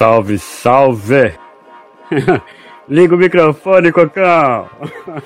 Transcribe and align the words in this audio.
Salve, 0.00 0.38
salve! 0.38 1.34
Liga 2.88 3.14
o 3.14 3.18
microfone, 3.18 3.92
Cocão! 3.92 4.66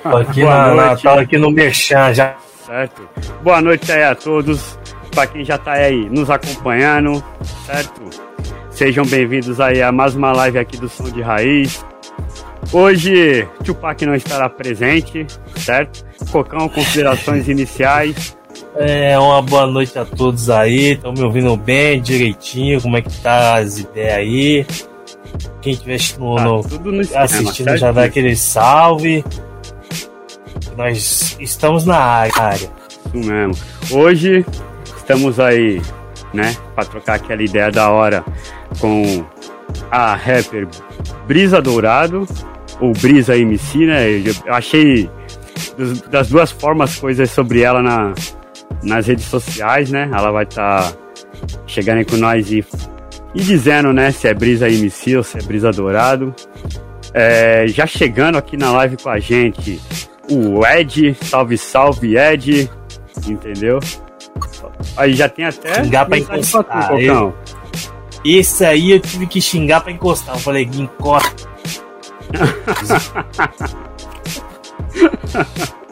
Tô 0.02 0.16
aqui, 0.16 0.42
na, 0.42 0.74
na, 0.74 0.96
tô 0.96 1.10
aqui 1.10 1.38
no 1.38 1.52
Merchan 1.52 2.12
já. 2.12 2.34
Certo? 2.66 3.08
Boa 3.44 3.62
noite 3.62 3.92
aí 3.92 4.02
a 4.02 4.16
todos, 4.16 4.76
para 5.14 5.28
quem 5.28 5.44
já 5.44 5.56
tá 5.58 5.74
aí 5.74 6.10
nos 6.10 6.28
acompanhando, 6.28 7.22
certo? 7.64 8.02
Sejam 8.68 9.06
bem-vindos 9.06 9.60
aí 9.60 9.80
a 9.80 9.92
mais 9.92 10.16
uma 10.16 10.32
live 10.32 10.58
aqui 10.58 10.76
do 10.76 10.88
Som 10.88 11.04
de 11.04 11.22
Raiz. 11.22 11.86
Hoje, 12.72 13.46
Tupac 13.64 14.04
não 14.04 14.16
estará 14.16 14.48
presente, 14.48 15.24
certo? 15.54 16.04
Cocão, 16.32 16.68
considerações 16.68 17.48
iniciais. 17.48 18.36
É, 18.76 19.16
uma 19.18 19.40
boa 19.40 19.66
noite 19.66 19.96
a 19.98 20.04
todos 20.04 20.50
aí. 20.50 20.92
Estão 20.92 21.12
me 21.12 21.22
ouvindo 21.22 21.56
bem, 21.56 22.00
direitinho? 22.00 22.80
Como 22.80 22.96
é 22.96 23.02
que 23.02 23.20
tá 23.20 23.58
as 23.58 23.78
ideias 23.78 24.14
aí? 24.14 24.66
Quem 25.60 25.72
estiver 25.72 25.98
Tá 27.06 27.22
assistindo 27.22 27.76
já 27.76 27.92
dá 27.92 28.04
aquele 28.04 28.34
salve. 28.34 29.24
Nós 30.76 31.36
estamos 31.38 31.84
na 31.84 31.98
área. 31.98 32.70
Isso 33.06 33.16
mesmo. 33.16 33.54
Hoje 33.92 34.44
estamos 34.96 35.38
aí, 35.38 35.80
né, 36.32 36.56
para 36.74 36.84
trocar 36.84 37.14
aquela 37.14 37.42
ideia 37.42 37.70
da 37.70 37.90
hora 37.90 38.24
com 38.80 39.24
a 39.90 40.14
rapper 40.14 40.66
Brisa 41.26 41.62
Dourado, 41.62 42.26
ou 42.80 42.92
Brisa 42.92 43.36
MC, 43.36 43.86
né? 43.86 44.10
Eu 44.44 44.52
achei 44.52 45.08
das 46.10 46.28
duas 46.28 46.50
formas 46.50 46.96
coisas 46.96 47.30
sobre 47.30 47.62
ela 47.62 47.82
na, 47.82 48.12
nas 48.82 49.06
redes 49.06 49.26
sociais, 49.26 49.90
né? 49.90 50.08
Ela 50.12 50.30
vai 50.30 50.44
estar 50.44 50.92
chegando 51.66 51.98
aí 51.98 52.04
com 52.04 52.16
nós 52.16 52.50
e, 52.50 52.64
e 53.34 53.40
dizendo, 53.40 53.92
né, 53.92 54.10
se 54.10 54.28
é 54.28 54.34
Brisa 54.34 54.68
MC 54.68 55.16
ou 55.16 55.22
se 55.22 55.38
é 55.38 55.42
Brisa 55.42 55.70
Dourado. 55.70 56.34
É, 57.12 57.66
já 57.68 57.86
chegando 57.86 58.36
aqui 58.36 58.56
na 58.56 58.72
live 58.72 58.96
com 58.96 59.08
a 59.08 59.20
gente, 59.20 59.80
o 60.30 60.66
Ed, 60.66 61.16
salve, 61.22 61.56
salve, 61.56 62.16
Ed, 62.16 62.68
entendeu? 63.26 63.78
Aí 64.96 65.14
já 65.14 65.28
tem 65.28 65.44
até. 65.44 65.84
Xingar 65.84 66.06
pra 66.06 66.18
encostar, 66.18 66.64
tu, 66.64 66.88
Cocão. 66.88 67.34
Esse 68.24 68.64
aí 68.64 68.92
eu 68.92 69.00
tive 69.00 69.26
que 69.26 69.40
xingar 69.40 69.82
pra 69.82 69.92
encostar. 69.92 70.34
Eu 70.34 70.40
falei, 70.40 70.64
encosta. 70.64 71.48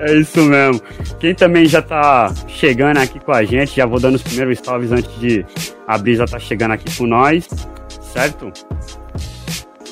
É 0.00 0.14
isso 0.14 0.42
mesmo. 0.42 0.80
Quem 1.20 1.34
também 1.34 1.66
já 1.66 1.82
tá 1.82 2.32
chegando 2.48 2.98
aqui 2.98 3.20
com 3.20 3.32
a 3.32 3.44
gente, 3.44 3.76
já 3.76 3.86
vou 3.86 4.00
dando 4.00 4.16
os 4.16 4.22
primeiros 4.22 4.58
salves 4.58 4.92
antes 4.92 5.20
de 5.20 5.44
a 5.86 5.98
Brisa 5.98 6.26
tá 6.26 6.38
chegando 6.38 6.72
aqui 6.72 6.96
com 6.96 7.06
nós, 7.06 7.48
certo? 8.12 8.52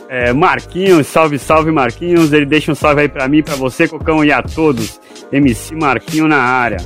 É, 0.08 0.32
Marquinhos, 0.32 1.06
salve, 1.06 1.38
salve 1.38 1.70
Marquinhos. 1.70 2.32
Ele 2.32 2.44
deixa 2.44 2.72
um 2.72 2.74
salve 2.74 3.02
aí 3.02 3.08
pra 3.08 3.28
mim, 3.28 3.42
pra 3.42 3.54
você, 3.54 3.86
Cocão 3.86 4.24
e 4.24 4.32
a 4.32 4.42
todos. 4.42 5.00
MC 5.30 5.76
Marquinho 5.76 6.26
na 6.26 6.38
área. 6.38 6.78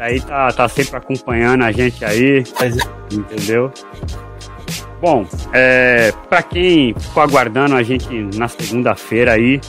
Aí 0.00 0.20
tá, 0.20 0.50
tá 0.52 0.68
sempre 0.68 0.96
acompanhando 0.96 1.62
a 1.62 1.70
gente 1.70 2.04
aí. 2.04 2.42
Entendeu? 3.12 3.72
Bom, 5.00 5.24
é, 5.52 6.12
para 6.28 6.42
quem 6.42 6.92
ficou 6.98 7.22
aguardando 7.22 7.76
a 7.76 7.82
gente 7.84 8.08
na 8.36 8.48
segunda-feira 8.48 9.32
aí 9.32 9.60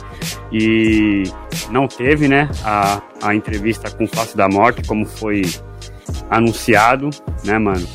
e 0.50 1.22
não 1.70 1.86
teve, 1.86 2.26
né, 2.26 2.48
a, 2.64 3.00
a 3.22 3.34
entrevista 3.34 3.88
com 3.90 4.04
o 4.04 4.08
Face 4.08 4.36
da 4.36 4.48
Morte, 4.48 4.82
como 4.88 5.06
foi 5.06 5.42
anunciado, 6.28 7.10
né, 7.44 7.58
mano, 7.58 7.86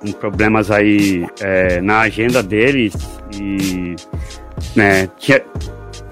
com 0.00 0.12
problemas 0.12 0.70
aí 0.70 1.26
é, 1.40 1.80
na 1.80 2.00
agenda 2.00 2.42
deles 2.42 2.94
e, 3.34 3.96
né, 4.76 5.08
tinha, 5.18 5.42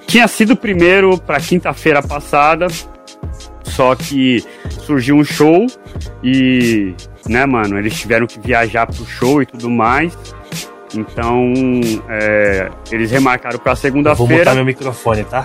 tinha 0.05 0.27
sido 0.27 0.57
primeiro 0.57 1.17
para 1.17 1.39
quinta-feira 1.39 2.03
passada, 2.03 2.67
só 3.63 3.95
que 3.95 4.45
surgiu 4.81 5.17
um 5.17 5.25
show 5.25 5.67
e, 6.25 6.93
né, 7.29 7.47
mano, 7.47 7.79
eles 7.79 7.99
tiveram 7.99 8.27
que 8.27 8.41
viajar 8.41 8.87
pro 8.87 9.07
show 9.07 9.41
e 9.41 9.47
tudo 9.47 9.71
mais. 9.71 10.19
Então, 10.95 11.53
é, 12.09 12.69
eles 12.91 13.11
remarcaram 13.11 13.59
pra 13.59 13.73
eu 13.73 13.77
vou 13.77 13.81
segunda-feira. 13.83 14.37
botar 14.45 14.55
meu 14.55 14.65
microfone, 14.65 15.25
tá? 15.25 15.45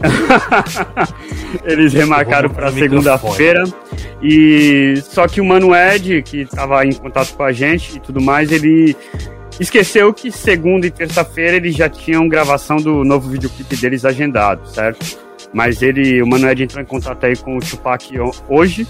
Eles 1.64 1.92
remarcaram 1.92 2.50
para 2.50 2.70
segunda-feira. 2.72 3.64
E 4.22 4.94
só 5.02 5.26
que 5.28 5.40
o 5.40 5.44
Mano 5.44 5.74
Ed, 5.74 6.22
que 6.22 6.42
estava 6.42 6.84
em 6.84 6.92
contato 6.92 7.34
com 7.34 7.42
a 7.42 7.52
gente 7.52 7.96
e 7.96 8.00
tudo 8.00 8.20
mais, 8.20 8.50
ele 8.50 8.96
esqueceu 9.60 10.12
que 10.12 10.30
segunda 10.32 10.86
e 10.86 10.90
terça-feira 10.90 11.56
eles 11.56 11.76
já 11.76 11.88
tinham 11.88 12.28
gravação 12.28 12.76
do 12.76 13.04
novo 13.04 13.28
videoclipe 13.30 13.76
deles 13.76 14.04
agendado, 14.04 14.66
certo? 14.68 15.18
Mas 15.52 15.82
ele, 15.82 16.20
o 16.22 16.26
Mano 16.26 16.48
Ed 16.50 16.62
entrou 16.64 16.82
em 16.82 16.86
contato 16.86 17.24
aí 17.24 17.36
com 17.36 17.56
o 17.56 17.60
Tupac 17.60 18.18
ho- 18.18 18.34
hoje, 18.48 18.86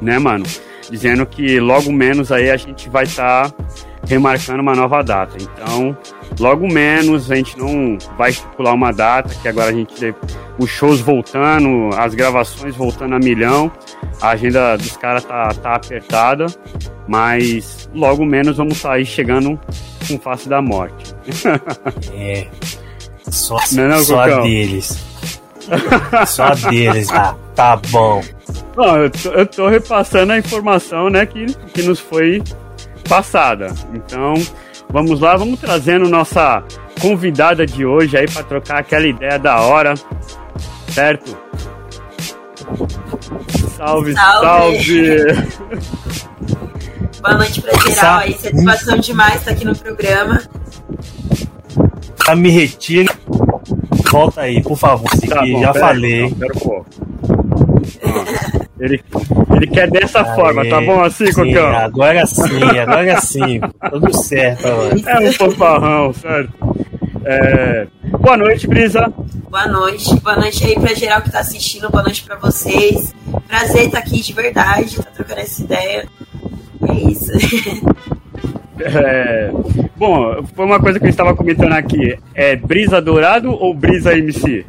né, 0.00 0.18
mano? 0.18 0.44
Dizendo 0.90 1.26
que 1.26 1.58
logo 1.60 1.92
menos 1.92 2.30
aí 2.32 2.50
a 2.50 2.56
gente 2.56 2.88
vai 2.88 3.04
estar 3.04 3.52
remarcando 4.06 4.62
uma 4.62 4.74
nova 4.74 5.02
data. 5.02 5.36
Então, 5.40 5.96
logo 6.38 6.66
menos 6.66 7.30
a 7.30 7.36
gente 7.36 7.58
não 7.58 7.98
vai 8.16 8.30
estipular 8.30 8.74
uma 8.74 8.92
data, 8.92 9.34
que 9.34 9.48
agora 9.48 9.70
a 9.70 9.72
gente 9.72 10.14
os 10.58 10.70
shows 10.70 11.00
voltando, 11.00 11.90
as 11.96 12.14
gravações 12.14 12.74
voltando 12.74 13.14
a 13.14 13.18
milhão, 13.18 13.70
a 14.20 14.30
agenda 14.30 14.76
dos 14.76 14.96
caras 14.96 15.24
tá, 15.24 15.48
tá 15.48 15.74
apertada, 15.74 16.46
mas 17.06 17.88
logo 17.94 18.24
menos 18.24 18.56
vamos 18.56 18.78
sair 18.78 19.04
chegando 19.04 19.58
com 20.08 20.18
face 20.18 20.48
da 20.48 20.62
morte. 20.62 21.14
É. 22.14 22.46
Só, 23.30 23.58
Não 23.72 23.84
é 23.84 23.88
não, 23.88 24.04
só 24.04 24.20
a 24.20 24.40
deles. 24.40 25.04
Só 26.26 26.44
a 26.44 26.54
deles. 26.54 27.08
Ah, 27.10 27.34
tá 27.54 27.76
bom. 27.90 28.22
Não, 28.76 28.96
eu 28.98 29.10
tô, 29.10 29.28
eu 29.30 29.46
tô 29.46 29.68
repassando 29.68 30.32
a 30.32 30.38
informação, 30.38 31.10
né, 31.10 31.26
que, 31.26 31.46
que 31.74 31.82
nos 31.82 31.98
foi 31.98 32.42
passada. 33.06 33.72
Então, 33.94 34.34
vamos 34.90 35.20
lá, 35.20 35.36
vamos 35.36 35.58
trazendo 35.60 36.08
nossa 36.08 36.62
convidada 37.00 37.66
de 37.66 37.84
hoje 37.84 38.16
aí 38.16 38.26
para 38.30 38.42
trocar 38.42 38.78
aquela 38.78 39.06
ideia 39.06 39.38
da 39.38 39.60
hora, 39.60 39.94
certo? 40.88 41.36
Salve, 43.76 44.12
salve! 44.14 44.14
Salve. 44.14 45.26
Boa 47.22 47.34
noite 47.38 47.60
pra 47.60 47.72
geral 47.78 47.94
Sa- 47.94 48.18
aí. 48.20 48.32
Satisfação 48.34 48.98
demais 48.98 49.36
estar 49.36 49.50
aqui 49.52 49.64
no 49.64 49.76
programa. 49.76 50.42
Tá, 52.24 52.34
me 52.34 52.50
retira. 52.50 53.12
Volta 54.10 54.42
aí, 54.42 54.62
por 54.62 54.76
favor. 54.78 55.10
Tá 55.28 55.42
bom, 55.42 55.60
já 55.60 55.72
pera 55.72 55.86
aí, 55.86 55.92
falei. 55.92 56.22
não, 56.22 56.30
pera 56.30 56.52
um 56.54 56.58
pouco. 56.58 56.86
Ele, 58.78 59.02
ele 59.54 59.66
quer 59.68 59.90
dessa 59.90 60.24
forma, 60.24 60.66
tá 60.68 60.78
Aê, 60.78 60.86
bom 60.86 61.02
assim, 61.02 61.26
sim, 61.26 61.32
Cocão? 61.32 61.76
Agora 61.76 62.26
sim, 62.26 62.78
agora 62.78 63.20
sim. 63.20 63.60
Tudo 63.90 64.12
certo, 64.14 64.68
mano. 64.68 65.02
É 65.06 65.28
um 65.28 65.32
fanfarrão, 65.32 66.12
certo? 66.12 66.52
É, 67.24 67.86
Boa 68.20 68.36
noite, 68.36 68.66
Brisa. 68.66 69.12
Boa 69.50 69.66
noite. 69.66 70.20
Boa 70.20 70.36
noite 70.36 70.64
aí 70.64 70.74
pra 70.74 70.94
geral 70.94 71.22
que 71.22 71.30
tá 71.30 71.40
assistindo. 71.40 71.90
Boa 71.90 72.02
noite 72.02 72.22
pra 72.22 72.36
vocês. 72.36 73.14
Prazer 73.48 73.86
estar 73.86 73.98
aqui 73.98 74.20
de 74.20 74.32
verdade, 74.32 74.96
tá 74.96 75.10
trocando 75.14 75.40
essa 75.40 75.62
ideia. 75.62 76.06
É 76.88 76.92
isso. 76.92 77.32
É, 78.78 79.50
bom, 79.96 80.44
foi 80.54 80.66
uma 80.66 80.78
coisa 80.78 81.00
que 81.00 81.06
eu 81.06 81.10
estava 81.10 81.34
comentando 81.34 81.72
aqui. 81.72 82.14
É 82.34 82.54
Brisa 82.54 83.00
Dourado 83.00 83.50
ou 83.50 83.72
Brisa 83.72 84.16
MC? 84.16 84.66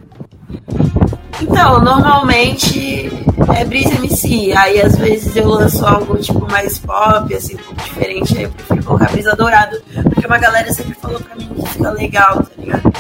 Então, 1.41 1.83
normalmente 1.83 3.11
é 3.55 3.65
Brisa 3.65 3.95
MC. 3.95 4.53
Aí 4.55 4.81
às 4.81 4.97
vezes 4.97 5.35
eu 5.35 5.47
lanço 5.47 5.85
algo 5.85 6.17
tipo 6.17 6.49
mais 6.49 6.79
pop, 6.79 7.33
assim, 7.33 7.55
um 7.55 7.57
pouco 7.57 7.83
diferente. 7.83 8.37
Aí 8.37 8.43
eu 8.43 8.51
prefiro 8.51 8.83
colocar 8.83 9.11
Brisa 9.11 9.35
Dourado. 9.35 9.77
Porque 10.03 10.25
uma 10.25 10.37
galera 10.37 10.71
sempre 10.73 10.93
falou 10.95 11.19
pra 11.19 11.35
mim 11.35 11.47
que 11.47 11.69
fica 11.69 11.91
legal, 11.91 12.37
tá 12.37 12.51
ligado? 12.57 12.93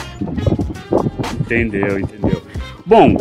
Entendeu, 1.39 1.99
entendeu. 1.99 2.41
Bom, 2.85 3.17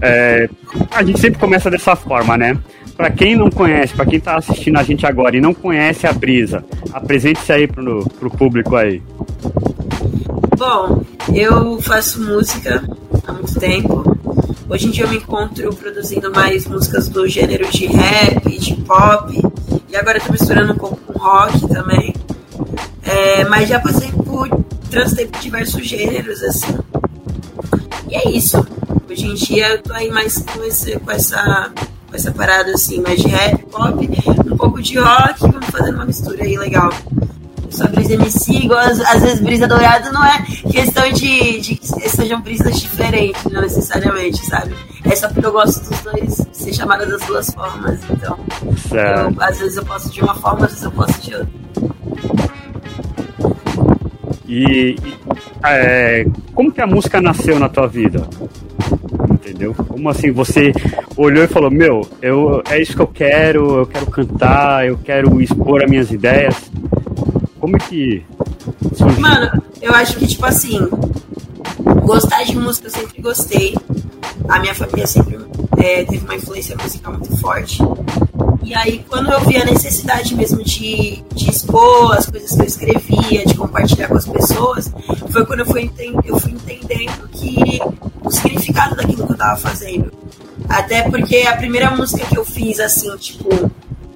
é, 0.00 0.48
a 0.90 1.02
gente 1.02 1.20
sempre 1.20 1.38
começa 1.38 1.70
dessa 1.70 1.94
forma, 1.96 2.36
né? 2.36 2.58
Pra 2.96 3.10
quem 3.10 3.36
não 3.36 3.48
conhece, 3.48 3.94
pra 3.94 4.04
quem 4.04 4.18
tá 4.18 4.36
assistindo 4.36 4.76
a 4.76 4.82
gente 4.82 5.06
agora 5.06 5.36
e 5.36 5.40
não 5.40 5.54
conhece 5.54 6.06
a 6.06 6.12
Brisa, 6.12 6.64
apresente-se 6.92 7.52
aí 7.52 7.66
pro, 7.68 8.04
pro 8.18 8.28
público 8.28 8.74
aí. 8.74 9.00
Bom, 10.56 11.04
eu 11.32 11.80
faço 11.80 12.20
música 12.20 12.82
há 13.26 13.32
muito 13.32 13.60
tempo. 13.60 14.07
Hoje 14.70 14.86
em 14.86 14.90
dia 14.90 15.04
eu 15.04 15.08
me 15.08 15.16
encontro 15.16 15.74
produzindo 15.74 16.30
mais 16.30 16.66
músicas 16.66 17.08
do 17.08 17.26
gênero 17.26 17.66
de 17.70 17.86
rap, 17.86 18.58
de 18.58 18.74
pop. 18.82 19.42
E 19.88 19.96
agora 19.96 20.18
eu 20.18 20.22
tô 20.22 20.30
misturando 20.30 20.74
um 20.74 20.76
pouco 20.76 20.96
com 20.96 21.18
rock 21.18 21.66
também. 21.68 22.14
É, 23.02 23.44
mas 23.46 23.66
já 23.66 23.80
passei 23.80 24.12
por. 24.12 24.46
transitei 24.90 25.30
diversos 25.40 25.86
gêneros, 25.86 26.42
assim. 26.42 26.78
E 28.10 28.14
é 28.14 28.30
isso. 28.30 28.58
Hoje 29.10 29.26
em 29.26 29.34
dia 29.34 29.68
eu 29.68 29.82
tô 29.82 29.94
aí 29.94 30.10
mais 30.10 30.36
com, 30.36 30.62
esse, 30.62 30.98
com 30.98 31.10
essa. 31.10 31.72
Com 32.06 32.16
essa 32.16 32.30
parada 32.30 32.70
assim, 32.72 33.00
mais 33.00 33.20
de 33.20 33.28
rap, 33.28 33.62
pop, 33.66 34.08
um 34.50 34.56
pouco 34.56 34.80
de 34.80 34.98
rock, 34.98 35.40
vamos 35.40 35.66
fazendo 35.66 35.94
uma 35.96 36.06
mistura 36.06 36.44
aí 36.44 36.56
legal. 36.56 36.90
Sua 37.70 37.86
brisa 37.88 38.14
MC, 38.14 38.52
igual 38.52 38.80
às, 38.80 39.00
às 39.00 39.22
vezes 39.22 39.40
brisa 39.40 39.66
dourada 39.66 40.10
não 40.12 40.24
é 40.24 40.42
questão 40.70 41.10
de, 41.12 41.60
de 41.60 41.76
que 41.76 42.08
sejam 42.08 42.40
brisas 42.40 42.80
diferentes, 42.80 43.44
não 43.44 43.60
necessariamente, 43.60 44.44
sabe? 44.46 44.74
É 45.04 45.14
só 45.14 45.28
porque 45.28 45.46
eu 45.46 45.52
gosto 45.52 45.88
dos 45.88 46.00
dois, 46.00 46.46
ser 46.52 46.72
chamada 46.72 47.06
das 47.06 47.20
duas 47.22 47.50
formas, 47.50 48.00
então. 48.10 48.38
Eu, 48.92 49.42
às 49.42 49.58
vezes 49.58 49.76
eu 49.76 49.84
posso 49.84 50.10
de 50.10 50.20
uma 50.20 50.34
forma, 50.34 50.66
às 50.66 50.72
vezes 50.72 50.84
eu 50.84 50.90
posso 50.92 51.20
de 51.20 51.34
outra. 51.34 51.48
E, 54.46 54.96
e 54.96 55.18
é, 55.64 56.26
como 56.54 56.72
que 56.72 56.80
a 56.80 56.86
música 56.86 57.20
nasceu 57.20 57.58
na 57.58 57.68
tua 57.68 57.86
vida? 57.86 58.26
Entendeu? 59.30 59.74
Como 59.74 60.08
assim 60.08 60.30
você 60.30 60.72
olhou 61.16 61.44
e 61.44 61.48
falou, 61.48 61.70
meu, 61.70 62.06
eu, 62.22 62.62
é 62.70 62.80
isso 62.80 62.94
que 62.94 63.02
eu 63.02 63.06
quero, 63.06 63.78
eu 63.78 63.86
quero 63.86 64.06
cantar, 64.06 64.86
eu 64.86 64.98
quero 64.98 65.40
expor 65.40 65.82
as 65.82 65.90
minhas 65.90 66.10
ideias. 66.10 66.70
Como 67.60 67.76
é 67.76 67.78
que. 67.80 68.24
Mano, 69.18 69.62
eu 69.80 69.94
acho 69.94 70.16
que 70.16 70.26
tipo 70.26 70.46
assim, 70.46 70.88
gostar 72.04 72.44
de 72.44 72.56
música 72.56 72.86
eu 72.86 72.90
sempre 72.90 73.20
gostei. 73.20 73.74
A 74.48 74.58
minha 74.60 74.74
família 74.74 75.06
sempre 75.06 75.38
é, 75.76 76.04
teve 76.04 76.24
uma 76.24 76.34
influência 76.34 76.76
musical 76.76 77.12
muito 77.12 77.36
forte. 77.38 77.82
E 78.62 78.74
aí, 78.74 79.04
quando 79.08 79.32
eu 79.32 79.40
vi 79.40 79.56
a 79.56 79.64
necessidade 79.64 80.34
mesmo 80.34 80.62
de, 80.62 81.22
de 81.34 81.50
expor 81.50 82.12
as 82.12 82.26
coisas 82.26 82.54
que 82.54 82.60
eu 82.60 82.66
escrevia, 82.66 83.46
de 83.46 83.54
compartilhar 83.54 84.08
com 84.08 84.16
as 84.16 84.26
pessoas, 84.26 84.92
foi 85.30 85.46
quando 85.46 85.60
eu 85.60 85.66
fui, 85.66 85.90
eu 86.24 86.38
fui 86.38 86.52
entendendo 86.52 87.28
que 87.28 87.80
o 88.22 88.30
significado 88.30 88.94
daquilo 88.94 89.26
que 89.26 89.32
eu 89.32 89.36
tava 89.36 89.56
fazendo. 89.56 90.12
Até 90.68 91.08
porque 91.08 91.46
a 91.48 91.56
primeira 91.56 91.90
música 91.90 92.26
que 92.26 92.36
eu 92.36 92.44
fiz, 92.44 92.78
assim, 92.78 93.16
tipo, 93.16 93.70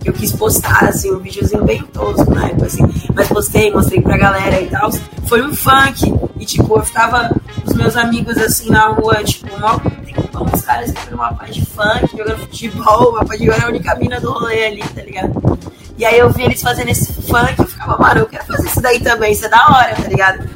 eu 0.04 0.12
quis 0.12 0.32
postar, 0.32 0.84
assim, 0.84 1.12
um 1.12 1.18
videozinho 1.18 1.64
bem 1.64 1.82
tosco 1.84 2.34
na 2.34 2.46
época, 2.46 2.66
assim, 2.66 2.82
mas 3.14 3.28
postei, 3.28 3.70
mostrei 3.72 4.00
pra 4.00 4.16
galera 4.16 4.60
e 4.60 4.66
tal, 4.66 4.90
foi 5.26 5.42
um 5.42 5.54
funk. 5.54 6.12
E, 6.38 6.44
tipo, 6.44 6.76
eu 6.76 6.82
ficava 6.82 7.28
com 7.28 7.70
os 7.70 7.76
meus 7.76 7.96
amigos, 7.96 8.36
assim, 8.36 8.70
na 8.70 8.88
rua, 8.88 9.22
tipo, 9.22 9.58
mal, 9.60 9.80
tem 9.80 10.14
uns 10.40 10.62
caras 10.62 10.90
que 10.90 11.00
foram 11.02 11.18
uma 11.18 11.32
parte 11.32 11.60
de 11.60 11.66
funk, 11.66 12.16
jogando 12.16 12.38
futebol, 12.38 13.10
uma 13.10 13.24
parte 13.24 13.42
de 13.42 13.50
era 13.50 13.66
a 13.66 13.68
única 13.68 13.94
mina 13.94 14.20
do 14.20 14.32
rolê 14.32 14.66
ali, 14.66 14.82
tá 14.94 15.02
ligado? 15.02 15.58
E 15.96 16.04
aí 16.04 16.18
eu 16.18 16.30
vi 16.30 16.42
eles 16.42 16.60
fazendo 16.60 16.88
esse 16.88 17.12
funk 17.12 17.54
e 17.60 17.64
ficava, 17.64 17.96
mano, 17.98 18.20
eu 18.20 18.26
quero 18.26 18.44
fazer 18.44 18.66
isso 18.66 18.80
daí 18.80 19.00
também, 19.00 19.32
isso 19.32 19.46
é 19.46 19.48
da 19.48 19.66
hora, 19.68 19.94
tá 19.94 20.08
ligado? 20.08 20.48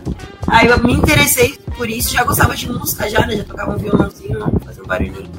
Aí 0.48 0.68
eu 0.68 0.82
me 0.82 0.92
interessei 0.92 1.58
por 1.76 1.88
isso, 1.88 2.12
já 2.12 2.24
gostava 2.24 2.54
de 2.56 2.70
música 2.70 3.08
já, 3.08 3.26
né? 3.26 3.36
Já 3.36 3.44
tocava 3.44 3.74
um 3.74 3.78
violãozinho, 3.78 4.38
fazia 4.64 4.82
um 4.82 4.86
barulhinho. 4.86 5.30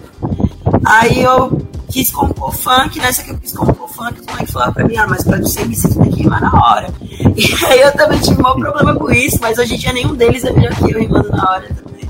Aí 0.85 1.21
eu 1.21 1.61
quis 1.89 2.11
compor 2.11 2.53
funk, 2.53 2.99
nessa 2.99 3.23
que 3.23 3.31
eu 3.31 3.37
quis 3.37 3.53
compor 3.53 3.89
funk, 3.89 4.19
os 4.19 4.25
moleques 4.25 4.51
falaram 4.51 4.73
pra 4.73 4.85
mim, 4.85 4.97
ah, 4.97 5.07
mas 5.07 5.23
pra 5.23 5.37
você 5.37 5.65
me 5.65 5.73
isso 5.73 5.97
daqui 5.97 6.27
mas 6.27 6.41
na 6.41 6.53
hora. 6.53 6.87
E 7.37 7.65
aí 7.65 7.81
eu 7.81 7.91
também 7.93 8.19
tive 8.19 8.41
um 8.41 8.59
problema 8.59 8.95
com 8.95 9.11
isso, 9.11 9.37
mas 9.41 9.57
hoje 9.57 9.75
em 9.75 9.77
dia 9.77 9.93
nenhum 9.93 10.15
deles 10.15 10.43
é 10.43 10.51
melhor 10.51 10.73
que 10.75 10.91
eu 10.91 10.99
rimando 10.99 11.29
na 11.29 11.51
hora 11.51 11.67
também. 11.67 12.09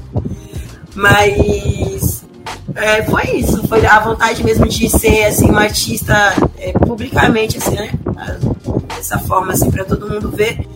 Mas 0.96 2.24
é, 2.76 3.04
foi 3.04 3.24
isso, 3.38 3.68
foi 3.68 3.86
a 3.86 4.00
vontade 4.00 4.44
mesmo 4.44 4.68
de 4.68 4.90
ser 4.90 5.26
assim, 5.26 5.50
um 5.50 5.58
artista 5.58 6.34
é, 6.58 6.72
publicamente, 6.74 7.58
assim, 7.58 7.76
né? 7.76 7.92
Dessa 8.96 9.18
forma, 9.20 9.54
assim, 9.54 9.72
pra 9.72 9.84
todo 9.84 10.10
mundo 10.10 10.30
ver. 10.30 10.68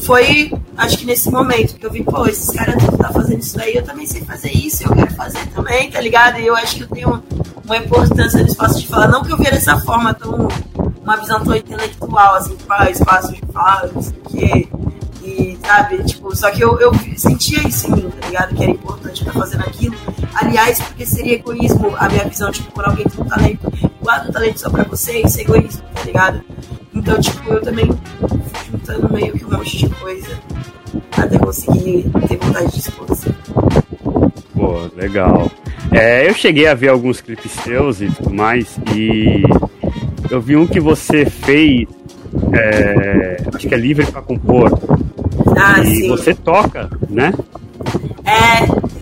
Foi, 0.00 0.52
acho 0.76 0.98
que 0.98 1.04
nesse 1.04 1.30
momento 1.30 1.76
que 1.76 1.84
eu 1.84 1.90
vi, 1.90 2.02
pô, 2.02 2.26
esses 2.26 2.48
caras 2.50 2.76
estão 2.76 2.96
tá 2.96 3.12
fazendo 3.12 3.40
isso 3.40 3.56
daí, 3.56 3.74
eu 3.74 3.82
também 3.82 4.06
sei 4.06 4.22
fazer 4.22 4.50
isso, 4.50 4.84
eu 4.84 4.94
quero 4.94 5.14
fazer 5.14 5.46
também, 5.54 5.90
tá 5.90 6.00
ligado? 6.00 6.40
E 6.40 6.46
eu 6.46 6.56
acho 6.56 6.76
que 6.76 6.82
eu 6.82 6.88
tenho 6.88 7.22
uma 7.72 7.78
importância 7.78 8.40
no 8.40 8.46
espaço 8.46 8.80
de 8.80 8.86
falar, 8.86 9.08
não 9.08 9.22
que 9.22 9.32
eu 9.32 9.36
via 9.36 9.50
dessa 9.50 9.78
forma 9.80 10.12
tão, 10.12 10.48
uma 11.02 11.16
visão 11.16 11.42
tão 11.42 11.56
intelectual, 11.56 12.34
assim, 12.34 12.54
tipo, 12.54 12.72
ah, 12.72 12.90
espaço 12.90 13.32
de 13.32 13.40
fala, 13.52 13.90
não 13.94 14.02
sei 14.02 14.12
o 14.12 14.28
quê 14.28 14.68
e, 15.24 15.56
sabe, 15.64 16.02
tipo, 16.04 16.34
só 16.36 16.50
que 16.50 16.60
eu, 16.62 16.78
eu 16.80 16.92
sentia 17.16 17.66
isso 17.66 17.86
em 17.86 17.94
mim, 17.94 18.10
tá 18.10 18.26
ligado? 18.26 18.54
Que 18.54 18.62
era 18.62 18.72
importante 18.72 19.20
estar 19.20 19.32
fazendo 19.32 19.60
aquilo. 19.60 19.94
Aliás, 20.34 20.80
porque 20.80 21.06
seria 21.06 21.34
egoísmo 21.34 21.94
a 21.96 22.08
minha 22.08 22.24
visão, 22.28 22.50
tipo, 22.50 22.72
quando 22.72 22.88
alguém 22.88 23.06
tem 23.06 23.24
um 23.24 23.28
talento, 23.28 23.72
guarda 24.02 24.28
o 24.28 24.32
talento 24.32 24.60
só 24.60 24.68
pra 24.68 24.82
você, 24.84 25.20
isso 25.20 25.38
é 25.38 25.42
egoísmo, 25.42 25.82
tá 25.94 26.02
ligado? 26.04 26.42
Então, 26.92 27.20
tipo, 27.20 27.50
eu 27.50 27.62
também 27.62 27.86
fui 27.86 28.70
juntando 28.72 29.12
meio 29.12 29.32
que 29.32 29.44
um 29.44 29.50
monte 29.50 29.78
de 29.78 29.88
coisa 29.88 30.38
até 31.16 31.38
conseguir 31.38 32.10
ter 32.28 32.36
vontade 32.36 32.72
de 32.72 32.78
expor, 32.80 33.06
assim. 33.10 33.32
Pô, 34.62 34.88
legal. 34.94 35.50
É, 35.90 36.28
eu 36.28 36.34
cheguei 36.34 36.68
a 36.68 36.74
ver 36.74 36.88
alguns 36.88 37.20
clipes 37.20 37.50
seus 37.50 38.00
e 38.00 38.06
tudo 38.06 38.32
mais, 38.32 38.78
e 38.94 39.42
eu 40.30 40.40
vi 40.40 40.56
um 40.56 40.68
que 40.68 40.78
você 40.78 41.26
fez, 41.26 41.88
é, 42.52 43.42
acho 43.52 43.66
que 43.66 43.74
é 43.74 43.76
livre 43.76 44.06
para 44.06 44.22
compor. 44.22 44.70
Ah, 45.60 45.80
e 45.80 45.96
sim. 45.96 46.08
você 46.08 46.32
toca, 46.32 46.88
né? 47.10 47.34
É. 48.24 48.92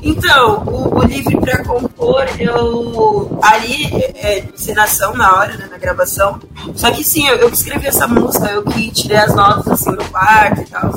Então, 0.00 0.62
o, 0.68 1.00
o 1.00 1.02
livre 1.02 1.36
para 1.40 1.64
compor, 1.64 2.24
eu. 2.38 3.40
Ali, 3.42 3.92
é, 4.22 4.44
encenação 4.54 5.16
na 5.16 5.34
hora, 5.34 5.56
né, 5.56 5.66
na 5.68 5.78
gravação. 5.78 6.38
Só 6.76 6.92
que 6.92 7.02
sim, 7.02 7.26
eu, 7.26 7.34
eu 7.38 7.48
escrevi 7.48 7.88
essa 7.88 8.06
música, 8.06 8.46
eu 8.52 8.62
que 8.62 8.88
tirei 8.92 9.16
as 9.16 9.34
notas 9.34 9.66
assim 9.66 9.90
no 9.90 10.04
quarto 10.04 10.60
e 10.60 10.66
tal, 10.66 10.94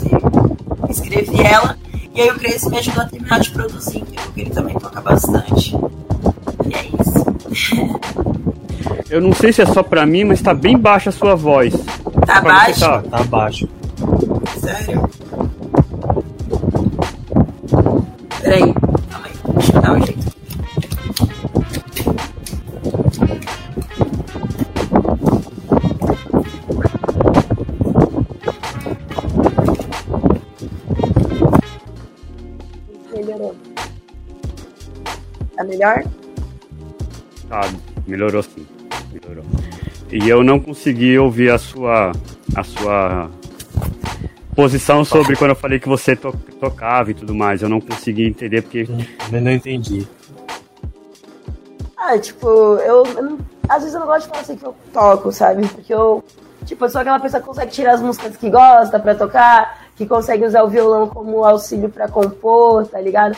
e 0.88 0.92
escrevi 0.92 1.42
ela. 1.42 1.76
E 2.14 2.22
aí 2.22 2.30
o 2.30 2.36
Cresce 2.36 2.70
me 2.70 2.78
ajudou 2.78 3.04
a 3.04 3.06
terminar 3.06 3.40
de 3.40 3.52
produzir, 3.52 4.04
porque 4.04 4.42
ele 4.42 4.50
também 4.50 4.78
toca 4.78 5.00
bastante. 5.02 5.76
E 6.66 6.76
é 6.76 6.86
isso. 6.86 7.92
Eu 9.10 9.22
não 9.22 9.34
sei 9.34 9.52
se 9.52 9.62
é 9.62 9.66
só 9.66 9.82
pra 9.84 10.06
mim, 10.06 10.24
mas 10.24 10.42
tá 10.42 10.54
bem 10.54 10.78
baixa 10.78 11.10
a 11.10 11.14
sua 11.14 11.36
voz. 11.36 11.74
Tá 12.26 12.42
baixo? 12.42 12.80
Tá, 12.80 13.02
tá 13.02 13.24
baixo. 13.24 13.68
Sério? 14.60 15.10
Peraí, 18.42 18.74
calma 19.10 19.28
aí, 19.28 19.34
deixa 19.56 19.78
eu 19.78 19.82
dar 19.82 19.92
um 19.94 20.06
jeito. 20.06 20.41
Melhor? 35.82 36.04
Tá, 37.50 37.62
melhorou 38.08 38.44
sim. 38.44 38.66
Melhorou. 39.12 39.44
E 40.12 40.30
eu 40.30 40.44
não 40.44 40.60
consegui 40.60 41.18
ouvir 41.18 41.52
a 41.52 41.58
sua 41.58 42.12
a 42.56 42.64
sua 42.64 43.30
posição 44.56 45.04
sobre 45.04 45.36
quando 45.36 45.52
eu 45.52 45.56
falei 45.56 45.80
que 45.80 45.88
você 45.88 46.16
to 46.16 46.34
tocava 46.60 47.12
e 47.12 47.14
tudo 47.14 47.34
mais. 47.34 47.62
Eu 47.62 47.70
não 47.70 47.82
consegui 47.82 48.28
entender 48.28 48.62
porque. 48.62 48.88
Eu 49.32 49.42
não 49.42 49.52
entendi. 49.52 50.08
Ah, 51.98 52.18
tipo, 52.18 52.48
eu, 52.48 53.06
eu 53.06 53.24
não, 53.24 53.40
às 53.70 53.80
vezes 53.80 53.94
eu 53.94 54.00
não 54.00 54.08
gosto 54.08 54.24
de 54.24 54.30
falar 54.30 54.42
assim 54.42 54.56
que 54.56 54.66
eu 54.66 54.76
toco, 54.92 55.32
sabe? 55.32 55.68
Porque 55.68 55.94
eu, 55.94 56.24
tipo, 56.66 56.84
eu 56.84 56.90
sou 56.90 57.02
aquela 57.02 57.20
pessoa 57.20 57.40
que 57.40 57.48
consegue 57.48 57.72
tirar 57.72 57.94
as 57.94 58.02
músicas 58.02 58.36
que 58.36 58.50
gosta 58.50 59.00
pra 59.00 59.16
tocar, 59.16 59.88
que 59.96 60.06
consegue 60.06 60.46
usar 60.46 60.64
o 60.64 60.68
violão 60.68 61.08
como 61.08 61.46
auxílio 61.46 61.90
pra 61.90 62.08
compor, 62.08 62.88
tá 62.88 63.00
ligado? 63.00 63.38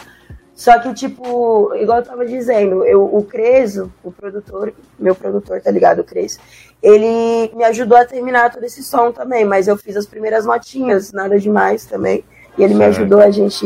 Só 0.55 0.77
que, 0.79 0.93
tipo, 0.93 1.73
igual 1.75 1.99
eu 1.99 2.05
tava 2.05 2.25
dizendo, 2.25 2.85
eu, 2.85 3.03
o 3.03 3.23
Creso, 3.23 3.91
o 4.03 4.11
produtor, 4.11 4.71
meu 4.99 5.15
produtor, 5.15 5.59
tá 5.59 5.71
ligado? 5.71 5.99
O 5.99 6.03
Creso, 6.03 6.39
ele 6.81 7.51
me 7.55 7.63
ajudou 7.63 7.97
a 7.97 8.05
terminar 8.05 8.51
todo 8.51 8.63
esse 8.63 8.83
som 8.83 9.11
também, 9.11 9.43
mas 9.45 9.67
eu 9.67 9.75
fiz 9.75 9.97
as 9.97 10.05
primeiras 10.05 10.45
notinhas, 10.45 11.11
nada 11.11 11.39
demais 11.39 11.85
também. 11.85 12.23
E 12.57 12.63
ele 12.63 12.75
me 12.75 12.85
ajudou 12.85 13.19
a 13.19 13.31
gente 13.31 13.65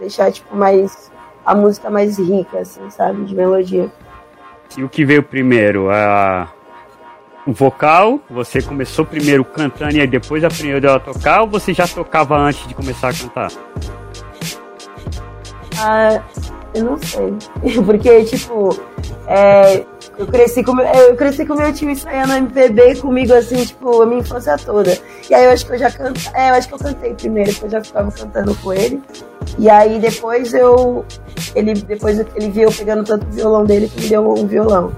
deixar, 0.00 0.32
tipo, 0.32 0.56
mais. 0.56 1.10
a 1.46 1.54
música 1.54 1.88
mais 1.88 2.18
rica, 2.18 2.58
assim, 2.58 2.90
sabe? 2.90 3.24
De 3.24 3.34
melodia. 3.34 3.90
E 4.76 4.82
o 4.82 4.88
que 4.88 5.04
veio 5.04 5.22
primeiro? 5.22 5.88
A... 5.90 6.52
O 7.46 7.52
vocal? 7.52 8.20
Você 8.28 8.60
começou 8.60 9.06
primeiro 9.06 9.44
cantando 9.44 9.96
e 9.96 10.00
aí 10.00 10.06
depois 10.06 10.44
aprendeu 10.44 10.92
a 10.92 11.00
tocar 11.00 11.42
ou 11.42 11.48
você 11.48 11.72
já 11.72 11.86
tocava 11.88 12.36
antes 12.36 12.66
de 12.66 12.74
começar 12.74 13.08
a 13.08 13.14
cantar? 13.14 13.50
Ah, 15.78 16.22
eu 16.74 16.84
não 16.84 16.98
sei. 16.98 17.34
Porque, 17.84 18.24
tipo, 18.24 18.78
é, 19.26 19.84
eu 20.18 20.26
cresci 20.26 20.62
com 20.62 20.80
eu 20.80 21.16
cresci 21.16 21.46
com 21.46 21.54
meu 21.54 21.72
time 21.72 21.92
ensaiando 21.92 22.32
MPB 22.34 22.96
comigo 22.96 23.32
assim, 23.32 23.64
tipo, 23.64 24.02
a 24.02 24.06
minha 24.06 24.20
infância 24.20 24.56
toda. 24.58 24.98
E 25.28 25.34
aí 25.34 25.44
eu 25.44 25.50
acho 25.50 25.66
que 25.66 25.72
eu 25.72 25.78
já 25.78 25.90
cantei, 25.90 26.32
é, 26.34 26.50
eu 26.50 26.54
acho 26.54 26.68
que 26.68 26.74
eu 26.74 26.78
cantei 26.78 27.14
primeiro, 27.14 27.52
depois 27.52 27.72
eu 27.72 27.78
já 27.78 27.84
ficava 27.84 28.10
cantando 28.10 28.54
com 28.56 28.72
ele. 28.72 29.02
E 29.58 29.68
aí 29.70 29.98
depois 29.98 30.52
eu 30.54 31.04
ele 31.54 31.74
depois 31.74 32.18
ele 32.18 32.50
viu 32.50 32.64
eu 32.64 32.72
pegando 32.72 33.04
tanto 33.04 33.26
o 33.26 33.30
violão 33.30 33.64
dele 33.64 33.88
que 33.88 34.02
me 34.02 34.08
deu 34.08 34.28
um 34.28 34.46
violão. 34.46 34.92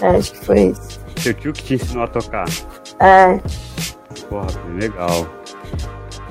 É, 0.00 0.08
acho 0.08 0.32
que 0.32 0.44
foi 0.44 0.60
isso. 0.68 1.00
Seu 1.16 1.34
tio 1.34 1.52
que 1.52 1.62
te 1.62 1.74
ensinou 1.74 2.04
a 2.04 2.08
tocar? 2.08 2.46
É. 3.00 3.40
Porra, 4.28 4.48
legal. 4.78 5.26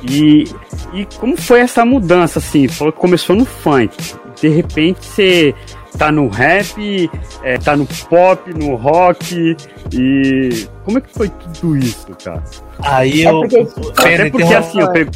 E, 0.04 0.46
e 0.94 1.06
como 1.18 1.36
foi 1.38 1.60
essa 1.60 1.86
mudança, 1.86 2.40
assim? 2.40 2.68
Falou 2.68 2.94
que 2.94 3.00
começou 3.00 3.36
no 3.36 3.46
funk. 3.46 3.96
De 4.40 4.50
repente 4.50 5.06
você 5.06 5.56
tá 5.98 6.12
no 6.12 6.28
rap, 6.28 7.10
é, 7.44 7.58
tá 7.58 7.76
no 7.76 7.86
pop, 7.86 8.54
no 8.54 8.76
rock, 8.76 9.56
e 9.94 10.68
como 10.84 10.98
é 10.98 11.02
que 11.02 11.14
foi 11.14 11.30
tudo 11.30 11.78
isso, 11.78 12.08
cara? 12.24 12.44
Aí 12.80 13.24
eu. 13.24 13.44
É 13.44 13.48
porque, 13.48 13.92
Até 13.98 14.30
porque 14.30 14.54
assim, 14.54 14.80
eu 14.82 14.92
pego... 14.92 15.12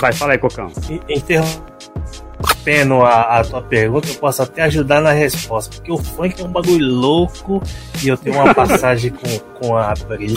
Vai, 0.00 0.12
fala 0.12 0.32
aí, 0.32 0.38
Cocão. 0.38 0.70
Interrompendo 1.08 3.02
a, 3.02 3.38
a 3.38 3.44
tua 3.44 3.62
pergunta, 3.62 4.08
eu 4.08 4.14
posso 4.16 4.42
até 4.42 4.62
ajudar 4.62 5.00
na 5.00 5.12
resposta, 5.12 5.76
porque 5.76 5.92
o 5.92 5.98
funk 5.98 6.40
é 6.40 6.44
um 6.44 6.50
bagulho 6.50 6.86
louco 6.86 7.62
e 8.02 8.08
eu 8.08 8.16
tenho 8.16 8.36
uma 8.36 8.52
passagem 8.54 9.12
com, 9.12 9.38
com 9.60 9.76
a 9.76 9.94
Pri. 9.94 10.34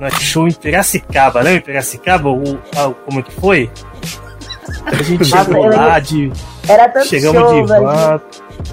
Nós 0.00 0.14
show 0.14 0.48
em 0.48 0.52
Piracicaba, 0.52 1.40
lembra 1.40 1.58
em 1.58 1.62
Piracicaba? 1.62 2.30
O, 2.30 2.58
a, 2.74 2.90
como 3.04 3.20
é 3.20 3.22
que 3.22 3.32
foi? 3.34 3.70
A 4.86 5.02
gente 5.02 5.24
chegou 5.26 5.66
lá 5.66 5.98
de. 6.00 6.32
Era 6.66 6.88
tanto 6.88 7.06
chegamos 7.06 7.40
show, 7.40 7.60
de 7.62 7.68
van, 7.68 8.20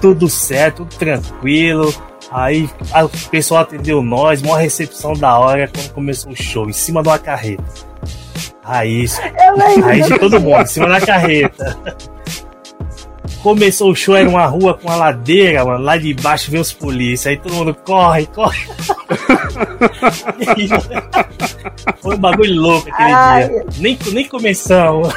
tudo 0.00 0.28
certo, 0.28 0.84
tudo 0.86 0.98
tranquilo. 0.98 1.94
Aí 2.30 2.68
a- 2.92 3.04
o 3.04 3.10
pessoal 3.30 3.60
atendeu 3.62 4.02
nós, 4.02 4.40
uma 4.42 4.58
recepção 4.58 5.12
da 5.12 5.38
hora 5.38 5.68
quando 5.68 5.92
começou 5.92 6.32
o 6.32 6.36
show, 6.36 6.68
em 6.68 6.72
cima 6.72 7.02
de 7.02 7.08
uma 7.08 7.18
carreta. 7.18 7.62
Aí, 8.64 9.06
aí 9.86 10.02
de 10.02 10.18
todo 10.18 10.40
mundo, 10.40 10.62
em 10.62 10.66
cima 10.66 10.88
da 10.88 11.00
carreta. 11.00 11.76
Começou 13.42 13.92
o 13.92 13.94
show, 13.94 14.16
era 14.16 14.28
uma 14.28 14.46
rua 14.46 14.74
com 14.74 14.88
uma 14.88 14.96
ladeira, 14.96 15.64
mano. 15.64 15.84
Lá 15.84 15.96
de 15.96 16.12
baixo 16.14 16.50
veio 16.50 16.60
os 16.60 16.72
polícia. 16.72 17.30
Aí 17.30 17.36
todo 17.36 17.54
mundo 17.54 17.72
corre, 17.84 18.26
corre. 18.26 18.58
Foi 22.02 22.14
um 22.14 22.18
bagulho 22.18 22.60
louco 22.60 22.88
aquele 22.90 23.12
Ai. 23.12 23.48
dia. 23.48 23.66
Nem, 23.78 23.98
nem 24.12 24.28
começamos. 24.28 25.12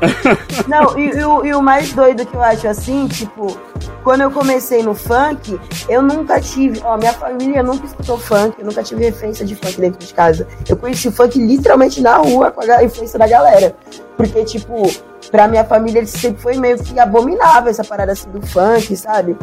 Não, 0.68 0.98
e, 0.98 1.08
e 1.10 1.24
o- 1.24 1.46
e 1.46 1.54
o 1.54 1.62
mais 1.62 1.92
doido 1.92 2.26
que 2.26 2.34
eu 2.34 2.42
acho 2.42 2.68
assim, 2.68 3.06
tipo, 3.08 3.56
quando 4.04 4.20
eu 4.22 4.30
comecei 4.30 4.82
no 4.82 4.94
funk, 4.94 5.58
eu 5.88 6.02
nunca 6.02 6.40
tive, 6.40 6.80
ó, 6.84 6.96
minha 6.98 7.12
família 7.12 7.62
nunca 7.62 7.86
escutou 7.86 8.18
funk, 8.18 8.56
eu 8.58 8.66
nunca 8.66 8.82
tive 8.82 9.04
referência 9.04 9.46
de 9.46 9.54
funk 9.54 9.80
dentro 9.80 10.04
de 10.04 10.12
casa. 10.12 10.46
Eu 10.68 10.76
conheci 10.76 11.08
o 11.08 11.12
funk 11.12 11.38
literalmente 11.38 12.00
na 12.02 12.16
rua 12.18 12.50
com 12.50 12.60
a 12.60 12.84
influência 12.84 13.18
da 13.18 13.26
galera. 13.26 13.74
Porque, 14.16 14.44
tipo, 14.44 14.90
pra 15.30 15.48
minha 15.48 15.64
família 15.64 16.00
ele 16.00 16.06
sempre 16.06 16.40
foi 16.40 16.56
meio 16.56 16.78
que 16.82 16.98
abominável 16.98 17.70
essa 17.70 17.84
parada 17.84 18.12
assim 18.12 18.30
do 18.30 18.44
funk, 18.46 18.96
sabe? 18.96 19.36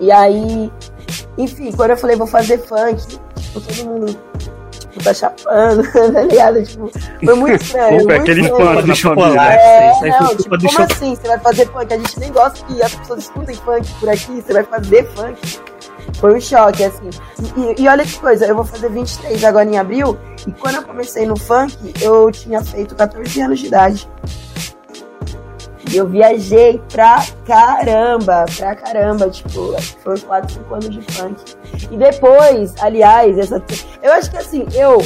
E 0.00 0.10
aí, 0.10 0.70
enfim, 1.36 1.72
quando 1.72 1.90
eu 1.90 1.96
falei 1.96 2.16
vou 2.16 2.26
fazer 2.26 2.58
funk, 2.58 3.06
tipo, 3.06 3.60
todo 3.60 3.84
mundo 3.84 4.18
tipo, 4.98 5.04
tá 5.04 5.14
chapando, 5.14 5.82
tá 5.92 6.22
ligado? 6.22 6.62
Tipo, 6.62 6.90
foi 7.24 7.34
muito 7.34 7.62
estranho. 7.62 8.02
Opa, 8.02 8.12
é 8.14 8.16
muito 8.16 8.22
aquele 8.22 8.40
espanto 8.42 8.86
na 8.86 8.94
chocolate. 8.94 9.62
É, 9.62 9.92
não, 10.10 10.18
culpa 10.18 10.36
tipo, 10.36 10.48
como 10.48 10.70
chocolate. 10.70 10.92
assim? 10.92 11.14
Você 11.14 11.28
vai 11.28 11.38
fazer 11.38 11.66
funk? 11.66 11.94
A 11.94 11.96
gente 11.96 12.20
nem 12.20 12.32
gosta 12.32 12.64
que 12.66 12.82
as 12.82 12.94
pessoas 12.94 13.20
escutem 13.20 13.54
funk 13.56 13.88
por 14.00 14.08
aqui, 14.08 14.42
você 14.42 14.52
vai 14.52 14.64
fazer 14.64 15.08
funk. 15.14 15.60
Foi 16.14 16.34
um 16.34 16.40
choque, 16.40 16.84
assim. 16.84 17.10
E, 17.56 17.82
e 17.82 17.88
olha 17.88 18.04
que 18.04 18.18
coisa, 18.18 18.46
eu 18.46 18.54
vou 18.54 18.64
fazer 18.64 18.88
23 18.88 19.44
agora 19.44 19.68
em 19.68 19.78
abril, 19.78 20.18
e 20.46 20.52
quando 20.52 20.76
eu 20.76 20.82
comecei 20.82 21.26
no 21.26 21.36
funk, 21.36 21.76
eu 22.00 22.30
tinha 22.32 22.62
feito 22.62 22.94
14 22.94 23.40
anos 23.40 23.60
de 23.60 23.66
idade. 23.66 24.08
Eu 25.94 26.06
viajei 26.06 26.80
pra 26.92 27.24
caramba, 27.46 28.44
pra 28.56 28.74
caramba, 28.76 29.30
tipo, 29.30 29.74
acho 29.74 29.96
que 29.96 30.02
foram 30.02 30.20
4, 30.20 30.54
5 30.54 30.74
anos 30.74 30.90
de 30.90 31.02
funk. 31.12 31.56
E 31.90 31.96
depois, 31.96 32.74
aliás, 32.80 33.38
essa. 33.38 33.62
Eu 34.02 34.12
acho 34.12 34.30
que 34.30 34.36
assim, 34.36 34.66
eu. 34.74 34.98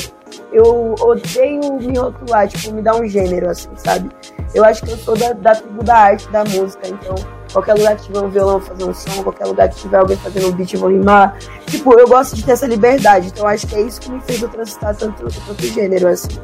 Eu 0.50 0.94
odeio 0.98 1.74
me 1.74 1.98
rotular, 1.98 2.48
tipo, 2.48 2.74
me 2.74 2.80
dar 2.80 2.96
um 2.96 3.06
gênero, 3.06 3.50
assim, 3.50 3.68
sabe? 3.76 4.10
Eu 4.54 4.64
acho 4.64 4.82
que 4.82 4.90
eu 4.90 4.96
sou 4.96 5.16
da, 5.16 5.34
da 5.34 5.54
tribo 5.54 5.82
da 5.82 5.94
arte, 5.94 6.26
da 6.30 6.42
música, 6.44 6.88
então 6.88 7.14
qualquer 7.52 7.74
lugar 7.74 7.96
que 7.96 8.04
tiver 8.04 8.20
um 8.20 8.30
violão 8.30 8.60
fazer 8.60 8.84
um 8.84 8.94
som, 8.94 9.22
qualquer 9.22 9.46
lugar 9.46 9.68
que 9.68 9.76
tiver 9.76 9.98
alguém 9.98 10.16
fazendo 10.16 10.48
um 10.48 10.52
beat 10.52 10.74
vou 10.76 10.90
rimar. 10.90 11.36
Tipo, 11.66 11.98
eu 11.98 12.08
gosto 12.08 12.34
de 12.34 12.44
ter 12.44 12.52
essa 12.52 12.66
liberdade, 12.66 13.28
então 13.28 13.46
acho 13.46 13.66
que 13.66 13.74
é 13.74 13.82
isso 13.82 14.00
que 14.00 14.10
me 14.10 14.20
fez 14.20 14.42
eu 14.42 14.48
transitar 14.48 14.96
tanto, 14.96 15.24
tanto 15.46 15.66
gênero, 15.66 16.08
assim. 16.08 16.38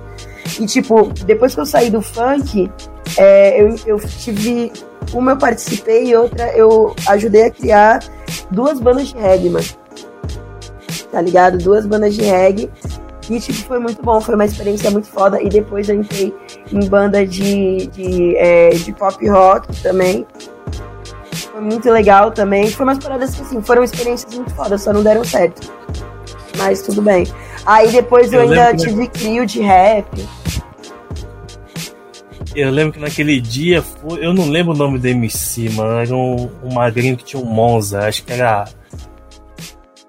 E 0.60 0.66
tipo, 0.66 1.12
depois 1.24 1.54
que 1.54 1.60
eu 1.60 1.66
saí 1.66 1.90
do 1.90 2.02
funk, 2.02 2.70
é, 3.16 3.62
eu, 3.62 3.76
eu 3.86 3.98
tive. 4.00 4.72
Uma 5.12 5.32
eu 5.32 5.38
participei 5.38 6.08
e 6.08 6.16
outra 6.16 6.54
eu 6.54 6.94
ajudei 7.06 7.44
a 7.44 7.50
criar 7.50 8.00
duas 8.50 8.78
bandas 8.78 9.08
de 9.08 9.16
reggae, 9.16 9.48
mano. 9.48 9.66
Tá 11.10 11.20
ligado? 11.22 11.56
Duas 11.56 11.86
bandas 11.86 12.14
de 12.14 12.22
reggae. 12.22 12.70
E 13.30 13.40
tipo, 13.40 13.58
foi 13.60 13.78
muito 13.78 14.02
bom, 14.02 14.20
foi 14.20 14.34
uma 14.34 14.44
experiência 14.44 14.90
muito 14.90 15.08
foda. 15.08 15.40
E 15.42 15.48
depois 15.48 15.88
eu 15.88 15.96
entrei 15.96 16.34
em 16.70 16.86
banda 16.88 17.26
de, 17.26 17.86
de, 17.86 18.36
é, 18.36 18.70
de 18.70 18.92
pop 18.92 19.26
rock 19.28 19.74
também. 19.82 20.26
Foi 21.58 21.66
muito 21.66 21.90
legal 21.90 22.30
também. 22.30 22.70
Foi 22.70 22.86
umas 22.86 23.00
paradas 23.00 23.34
que 23.34 23.42
assim, 23.42 23.60
foram 23.60 23.82
experiências 23.82 24.32
muito 24.32 24.48
fodas, 24.54 24.80
só 24.80 24.92
não 24.92 25.02
deram 25.02 25.24
certo. 25.24 25.72
Mas 26.56 26.82
tudo 26.82 27.02
bem. 27.02 27.26
Aí 27.66 27.90
depois 27.90 28.32
eu, 28.32 28.42
Eu 28.42 28.48
ainda 28.48 28.66
lembro 28.68 28.76
que- 28.84 28.88
tive 28.88 29.08
trio 29.08 29.44
de 29.44 29.60
rap. 29.60 30.06
Eu 32.54 32.70
lembro 32.70 32.92
que 32.92 33.00
naquele 33.00 33.40
dia 33.40 33.82
foi. 33.82 34.24
Eu 34.24 34.32
não 34.32 34.48
lembro 34.48 34.72
o 34.72 34.76
nome 34.76 35.00
do 35.00 35.08
MC, 35.08 35.68
mano. 35.70 35.98
Era 35.98 36.14
um, 36.14 36.48
um 36.62 36.72
magrinho 36.74 37.16
que 37.16 37.24
tinha 37.24 37.42
um 37.42 37.46
Monza. 37.46 38.06
Acho 38.06 38.22
que 38.24 38.32
era. 38.32 38.64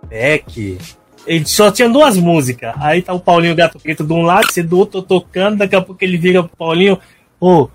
Beck. 0.07 0.77
Ele 1.25 1.45
só 1.47 1.71
tinha 1.71 1.89
duas 1.89 2.15
músicas. 2.15 2.75
Aí 2.77 3.01
tá 3.01 3.11
o 3.11 3.19
Paulinho 3.19 3.55
Gato 3.55 3.79
Preto 3.79 4.03
de 4.03 4.13
um 4.13 4.21
lado, 4.21 4.51
você 4.51 4.61
do 4.61 4.77
outro 4.77 5.01
tocando. 5.01 5.57
Daqui 5.57 5.75
a 5.75 5.81
pouco 5.81 6.03
ele 6.03 6.15
vira 6.17 6.43
pro 6.43 6.55
Paulinho. 6.55 6.99
Ô, 7.39 7.67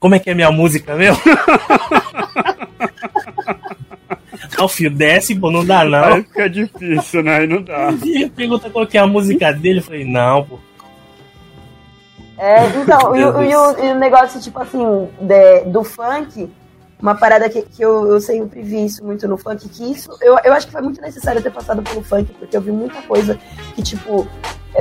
como 0.00 0.16
é 0.16 0.18
que 0.18 0.28
é 0.28 0.34
minha 0.34 0.50
música 0.50 0.96
mesmo? 0.96 1.22
Aí 4.58 4.64
o 4.64 4.68
fio 4.68 4.90
desce, 4.90 5.34
pô, 5.34 5.50
não 5.50 5.64
dá 5.64 5.84
não. 5.84 6.04
Aí 6.14 6.22
fica 6.22 6.48
difícil, 6.48 7.22
né? 7.22 7.36
Aí 7.38 7.46
não 7.46 7.62
dá. 7.62 7.88
Ele 8.02 8.30
pergunta 8.30 8.70
qual 8.70 8.86
que 8.86 8.96
é 8.96 9.00
a 9.00 9.06
música 9.06 9.52
dele. 9.52 9.80
Eu 9.80 9.82
falei, 9.84 10.04
não, 10.04 10.44
pô. 10.44 10.58
É, 12.38 12.66
então, 12.66 13.16
e, 13.16 13.20
e 13.20 13.56
o, 13.56 13.84
e 13.84 13.92
o 13.92 13.94
negócio, 13.98 14.40
tipo 14.40 14.60
assim, 14.60 15.08
de- 15.20 15.60
do 15.70 15.82
funk, 15.82 16.50
uma 17.00 17.14
parada 17.14 17.48
que, 17.48 17.62
que 17.62 17.82
eu, 17.82 18.06
eu 18.06 18.20
sempre 18.20 18.60
vi 18.62 18.84
isso 18.84 19.02
muito 19.04 19.26
no 19.26 19.38
funk, 19.38 19.66
que 19.70 19.90
isso, 19.90 20.10
eu, 20.20 20.36
eu 20.44 20.52
acho 20.52 20.66
que 20.66 20.72
foi 20.72 20.82
muito 20.82 21.00
necessário 21.00 21.42
ter 21.42 21.50
passado 21.50 21.82
pelo 21.82 22.02
funk, 22.02 22.30
porque 22.38 22.54
eu 22.56 22.60
vi 22.60 22.70
muita 22.70 23.00
coisa 23.02 23.38
que, 23.74 23.82
tipo, 23.82 24.28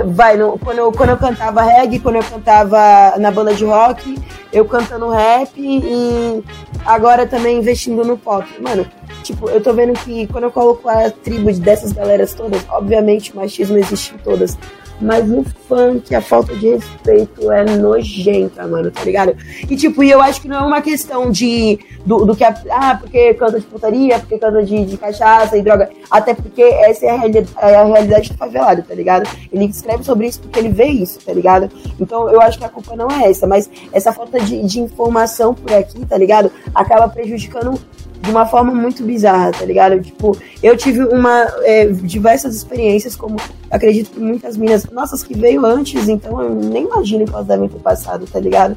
vai, 0.03 0.35
no, 0.37 0.57
quando, 0.59 0.79
eu, 0.79 0.91
quando 0.91 1.09
eu 1.09 1.17
cantava 1.17 1.61
reggae, 1.61 1.99
quando 1.99 2.15
eu 2.15 2.23
cantava 2.23 3.17
na 3.17 3.31
banda 3.31 3.53
de 3.53 3.63
rock, 3.63 4.17
eu 4.51 4.65
cantando 4.65 5.09
rap 5.09 5.51
e 5.57 6.43
agora 6.85 7.25
também 7.25 7.59
investindo 7.59 8.03
no 8.03 8.17
pop. 8.17 8.47
Mano, 8.61 8.85
tipo, 9.23 9.49
eu 9.49 9.61
tô 9.61 9.73
vendo 9.73 9.93
que 9.93 10.27
quando 10.27 10.45
eu 10.45 10.51
coloco 10.51 10.87
a 10.89 11.09
tribo 11.09 11.51
dessas 11.53 11.91
galeras 11.91 12.33
todas, 12.33 12.63
obviamente 12.69 13.31
o 13.31 13.37
machismo 13.37 13.77
existe 13.77 14.15
em 14.15 14.17
todas. 14.17 14.57
Mas 15.01 15.27
no 15.27 15.43
funk, 15.43 16.13
a 16.15 16.21
falta 16.21 16.55
de 16.55 16.69
respeito 16.69 17.51
é 17.51 17.65
nojenta, 17.77 18.65
mano, 18.65 18.89
tá 18.89 19.03
ligado? 19.03 19.35
E 19.69 19.75
tipo, 19.75 20.03
e 20.03 20.09
eu 20.09 20.21
acho 20.21 20.41
que 20.41 20.47
não 20.47 20.57
é 20.57 20.61
uma 20.61 20.81
questão 20.81 21.29
de. 21.29 21.79
Do, 22.05 22.23
do 22.23 22.35
que 22.35 22.43
a, 22.43 22.55
Ah, 22.69 22.97
porque 22.99 23.33
canta 23.33 23.59
de 23.59 23.65
putaria, 23.65 24.19
porque 24.19 24.37
canta 24.37 24.63
de, 24.63 24.85
de 24.85 24.97
cachaça 24.97 25.57
e 25.57 25.61
droga. 25.61 25.89
Até 26.09 26.33
porque 26.33 26.61
essa 26.61 27.05
é 27.05 27.09
a, 27.09 27.17
realidade, 27.17 27.49
é 27.57 27.75
a 27.75 27.83
realidade 27.83 28.29
do 28.29 28.37
favelado, 28.37 28.83
tá 28.83 28.93
ligado? 28.93 29.27
Ele 29.51 29.65
escreve 29.65 30.03
sobre 30.03 30.27
isso 30.27 30.39
porque 30.39 30.59
ele 30.59 30.69
vê 30.69 30.85
isso, 30.85 31.19
tá 31.19 31.33
ligado? 31.33 31.69
Então 31.99 32.29
eu 32.29 32.39
acho 32.41 32.57
que 32.57 32.65
a 32.65 32.69
culpa 32.69 32.95
não 32.95 33.09
é 33.09 33.29
essa, 33.29 33.47
mas 33.47 33.69
essa 33.91 34.13
falta 34.13 34.39
de, 34.39 34.63
de 34.63 34.79
informação 34.79 35.53
por 35.53 35.73
aqui, 35.73 36.05
tá 36.05 36.17
ligado? 36.17 36.51
Acaba 36.73 37.07
prejudicando 37.09 37.79
de 38.21 38.31
uma 38.31 38.45
forma 38.45 38.73
muito 38.73 39.03
bizarra, 39.03 39.51
tá 39.51 39.65
ligado? 39.65 39.99
Tipo, 40.01 40.37
eu 40.61 40.75
tive 40.75 41.03
uma 41.03 41.47
é, 41.63 41.85
diversas 41.87 42.55
experiências, 42.55 43.15
como 43.15 43.37
acredito 43.69 44.11
que 44.11 44.19
muitas 44.19 44.57
minas, 44.57 44.85
nossas 44.85 45.23
que 45.23 45.37
veio 45.37 45.65
antes, 45.65 46.07
então 46.07 46.41
eu 46.41 46.55
nem 46.55 46.85
imagino 46.85 47.25
que 47.25 47.33
elas 47.33 47.47
devem 47.47 47.69
ter 47.69 47.79
passado, 47.79 48.25
tá 48.25 48.39
ligado? 48.39 48.75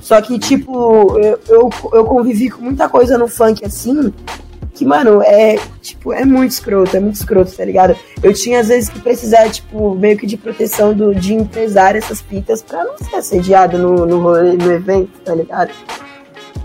Só 0.00 0.20
que, 0.20 0.38
tipo, 0.38 1.18
eu, 1.18 1.40
eu, 1.48 1.70
eu 1.92 2.04
convivi 2.04 2.48
com 2.48 2.62
muita 2.62 2.88
coisa 2.88 3.18
no 3.18 3.26
funk 3.26 3.64
assim, 3.64 4.12
que, 4.76 4.84
mano, 4.84 5.22
é, 5.22 5.58
tipo, 5.80 6.12
é 6.12 6.24
muito 6.24 6.50
escroto, 6.52 6.96
é 6.96 7.00
muito 7.00 7.16
escroto, 7.16 7.50
tá 7.50 7.64
ligado? 7.64 7.96
Eu 8.22 8.32
tinha, 8.32 8.60
às 8.60 8.68
vezes, 8.68 8.88
que 8.88 9.00
precisar, 9.00 9.48
tipo, 9.50 9.94
meio 9.94 10.16
que 10.16 10.26
de 10.26 10.36
proteção 10.36 10.92
do, 10.92 11.14
de 11.14 11.34
empresário 11.34 11.98
essas 11.98 12.20
fitas 12.20 12.62
pra 12.62 12.84
não 12.84 12.96
ser 12.98 13.16
assediado 13.16 13.78
no, 13.78 14.06
no, 14.06 14.20
no 14.54 14.72
evento, 14.72 15.18
tá 15.24 15.34
ligado? 15.34 15.72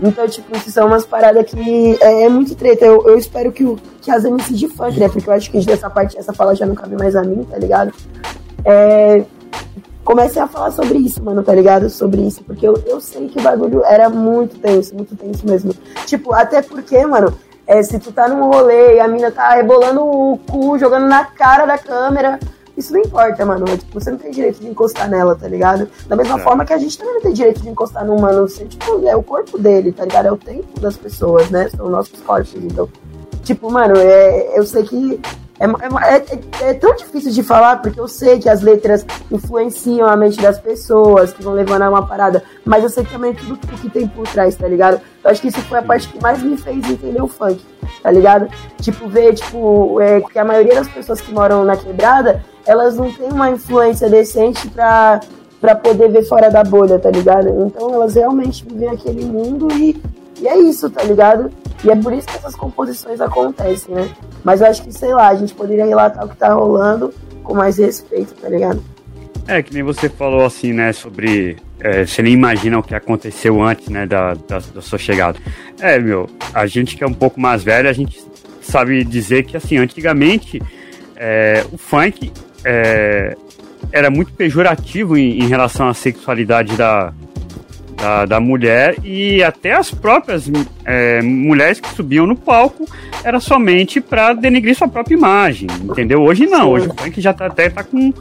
Então, 0.02 0.26
tipo, 0.26 0.56
isso 0.56 0.70
são 0.70 0.88
umas 0.88 1.06
paradas 1.06 1.46
que 1.46 1.96
é, 2.00 2.24
é 2.24 2.28
muito 2.28 2.56
treta. 2.56 2.84
Eu, 2.84 3.06
eu 3.06 3.16
espero 3.16 3.52
que, 3.52 3.64
o, 3.64 3.78
que 4.00 4.10
as 4.10 4.24
MC 4.24 4.52
de 4.54 4.68
funk, 4.68 4.98
né? 4.98 5.08
Porque 5.08 5.28
eu 5.28 5.32
acho 5.32 5.50
que 5.50 5.64
dessa 5.64 5.88
parte, 5.88 6.18
essa 6.18 6.32
fala 6.32 6.56
já 6.56 6.66
não 6.66 6.74
cabe 6.74 6.96
mais 6.96 7.14
a 7.14 7.22
mim, 7.22 7.46
tá 7.48 7.56
ligado? 7.56 7.92
É, 8.64 9.22
comecem 10.04 10.42
a 10.42 10.48
falar 10.48 10.72
sobre 10.72 10.98
isso, 10.98 11.22
mano, 11.22 11.42
tá 11.44 11.54
ligado? 11.54 11.88
Sobre 11.88 12.20
isso. 12.22 12.42
Porque 12.42 12.66
eu, 12.66 12.74
eu 12.84 13.00
sei 13.00 13.28
que 13.28 13.38
o 13.38 13.42
bagulho 13.42 13.84
era 13.84 14.08
muito 14.08 14.58
tenso, 14.58 14.92
muito 14.94 15.14
tenso 15.14 15.46
mesmo. 15.46 15.72
Tipo, 16.04 16.34
até 16.34 16.62
porque, 16.62 17.06
mano, 17.06 17.32
é, 17.64 17.80
se 17.82 17.98
tu 18.00 18.10
tá 18.10 18.28
num 18.28 18.50
rolê 18.50 18.96
e 18.96 19.00
a 19.00 19.06
mina 19.06 19.30
tá 19.30 19.54
rebolando 19.54 20.04
o 20.04 20.38
cu, 20.50 20.76
jogando 20.78 21.06
na 21.06 21.24
cara 21.24 21.64
da 21.64 21.78
câmera, 21.78 22.40
isso 22.76 22.92
não 22.92 23.00
importa, 23.00 23.44
mano. 23.44 23.64
Tipo, 23.66 24.00
você 24.00 24.10
não 24.10 24.18
tem 24.18 24.30
direito 24.30 24.60
de 24.60 24.68
encostar 24.68 25.08
nela, 25.08 25.34
tá 25.34 25.46
ligado? 25.46 25.88
Da 26.06 26.16
mesma 26.16 26.38
é. 26.38 26.42
forma 26.42 26.64
que 26.64 26.72
a 26.72 26.78
gente 26.78 26.96
também 26.96 27.14
não 27.14 27.22
tem 27.22 27.32
direito 27.32 27.60
de 27.60 27.68
encostar 27.68 28.04
no 28.04 28.16
humano. 28.16 28.48
Você, 28.48 28.64
tipo, 28.64 29.06
é 29.06 29.14
o 29.14 29.22
corpo 29.22 29.58
dele, 29.58 29.92
tá 29.92 30.04
ligado? 30.04 30.26
É 30.26 30.32
o 30.32 30.36
tempo 30.36 30.80
das 30.80 30.96
pessoas, 30.96 31.50
né? 31.50 31.68
São 31.70 31.88
nossos 31.88 32.20
corpos, 32.20 32.54
então. 32.54 32.88
Tipo, 33.42 33.70
mano, 33.70 33.96
é, 33.96 34.58
eu 34.58 34.64
sei 34.64 34.84
que 34.84 35.20
é, 35.62 35.64
é, 35.64 36.16
é, 36.16 36.70
é, 36.70 36.74
tão 36.74 36.94
difícil 36.96 37.30
de 37.30 37.42
falar, 37.42 37.76
porque 37.76 38.00
eu 38.00 38.08
sei 38.08 38.40
que 38.40 38.48
as 38.48 38.62
letras 38.62 39.06
influenciam 39.30 40.08
a 40.08 40.16
mente 40.16 40.40
das 40.42 40.58
pessoas, 40.58 41.32
que 41.32 41.42
vão 41.42 41.52
levando 41.54 41.82
a 41.82 41.90
uma 41.90 42.04
parada, 42.04 42.42
mas 42.64 42.82
eu 42.82 42.90
sei 42.90 43.04
também 43.04 43.32
tudo 43.32 43.52
o 43.54 43.78
que 43.78 43.88
tem 43.88 44.08
por 44.08 44.26
trás, 44.26 44.56
tá 44.56 44.66
ligado? 44.66 45.00
Eu 45.22 45.30
acho 45.30 45.40
que 45.40 45.48
isso 45.48 45.60
foi 45.62 45.78
a 45.78 45.82
parte 45.82 46.08
que 46.08 46.20
mais 46.20 46.42
me 46.42 46.56
fez 46.56 46.78
entender 46.78 47.22
o 47.22 47.28
funk, 47.28 47.64
tá 48.02 48.10
ligado? 48.10 48.48
Tipo, 48.80 49.08
ver, 49.08 49.34
tipo, 49.34 50.00
é, 50.00 50.20
que 50.20 50.38
a 50.38 50.44
maioria 50.44 50.74
das 50.74 50.88
pessoas 50.88 51.20
que 51.20 51.32
moram 51.32 51.64
na 51.64 51.76
quebrada, 51.76 52.44
elas 52.66 52.96
não 52.96 53.10
têm 53.12 53.28
uma 53.28 53.50
influência 53.50 54.08
decente 54.08 54.68
pra, 54.68 55.20
pra 55.60 55.74
poder 55.74 56.10
ver 56.10 56.24
fora 56.24 56.50
da 56.50 56.62
bolha, 56.62 56.98
tá 56.98 57.10
ligado? 57.10 57.48
Então 57.66 57.92
elas 57.94 58.14
realmente 58.14 58.64
vivem 58.64 58.88
aquele 58.88 59.24
mundo 59.24 59.68
e, 59.72 60.00
e 60.40 60.48
é 60.48 60.58
isso, 60.58 60.90
tá 60.90 61.02
ligado? 61.02 61.50
E 61.84 61.90
é 61.90 61.96
por 61.96 62.12
isso 62.12 62.26
que 62.28 62.36
essas 62.36 62.54
composições 62.54 63.20
acontecem, 63.20 63.94
né? 63.94 64.08
Mas 64.44 64.60
eu 64.60 64.68
acho 64.68 64.82
que, 64.82 64.92
sei 64.92 65.12
lá, 65.12 65.28
a 65.28 65.34
gente 65.34 65.54
poderia 65.54 65.84
relatar 65.84 66.24
o 66.24 66.28
que 66.28 66.36
tá 66.36 66.52
rolando 66.52 67.12
com 67.42 67.54
mais 67.54 67.78
respeito, 67.78 68.34
tá 68.34 68.48
ligado? 68.48 68.82
É, 69.48 69.60
que 69.62 69.74
nem 69.74 69.82
você 69.82 70.08
falou 70.08 70.44
assim, 70.44 70.72
né, 70.72 70.92
sobre. 70.92 71.56
É, 71.80 72.06
você 72.06 72.22
nem 72.22 72.32
imagina 72.32 72.78
o 72.78 72.82
que 72.82 72.94
aconteceu 72.94 73.60
antes, 73.60 73.88
né, 73.88 74.06
da, 74.06 74.34
da, 74.34 74.58
da, 74.58 74.80
sua 74.80 74.98
chegada. 74.98 75.38
É, 75.80 75.98
meu, 75.98 76.28
a 76.54 76.64
gente 76.66 76.96
que 76.96 77.02
é 77.02 77.06
um 77.06 77.12
pouco 77.12 77.40
mais 77.40 77.64
velho, 77.64 77.88
a 77.88 77.92
gente 77.92 78.22
sabe 78.60 79.02
dizer 79.02 79.44
que, 79.44 79.56
assim, 79.56 79.78
antigamente 79.78 80.62
é, 81.16 81.64
o 81.72 81.78
funk 81.78 82.32
é, 82.64 83.36
era 83.90 84.10
muito 84.10 84.32
pejorativo 84.32 85.16
em, 85.16 85.40
em 85.40 85.48
relação 85.48 85.88
à 85.88 85.94
sexualidade 85.94 86.76
da, 86.76 87.12
da, 87.96 88.26
da 88.26 88.40
mulher 88.40 88.96
e 89.04 89.42
até 89.42 89.72
as 89.72 89.90
próprias 89.90 90.50
é, 90.84 91.22
mulheres 91.22 91.78
que 91.80 91.88
subiam 91.90 92.26
no 92.26 92.36
palco 92.36 92.86
era 93.22 93.38
somente 93.38 94.00
para 94.00 94.32
denegrir 94.32 94.74
sua 94.74 94.88
própria 94.88 95.14
imagem, 95.14 95.68
entendeu? 95.82 96.22
Hoje 96.22 96.46
não, 96.46 96.70
hoje 96.70 96.88
o 96.88 96.94
funk 96.94 97.20
já 97.20 97.32
tá, 97.32 97.46
até 97.46 97.70
tá 97.70 97.84
com, 97.84 98.12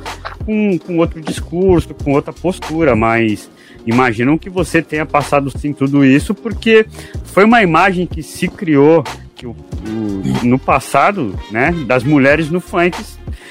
com, 0.45 0.77
com 0.77 0.97
outro 0.97 1.19
discurso, 1.19 1.95
com 1.95 2.13
outra 2.13 2.31
postura, 2.31 2.95
mas 2.95 3.49
imaginam 3.85 4.37
que 4.37 4.49
você 4.49 4.81
tenha 4.81 5.05
passado 5.05 5.49
sim 5.57 5.73
tudo 5.73 6.05
isso 6.05 6.33
porque 6.33 6.85
foi 7.25 7.45
uma 7.45 7.61
imagem 7.61 8.05
que 8.05 8.21
se 8.21 8.47
criou 8.47 9.03
que 9.35 9.47
o, 9.47 9.51
o, 9.51 10.45
no 10.45 10.59
passado, 10.59 11.37
né, 11.49 11.71
das 11.87 12.03
mulheres 12.03 12.49
no 12.49 12.61
funk 12.61 12.97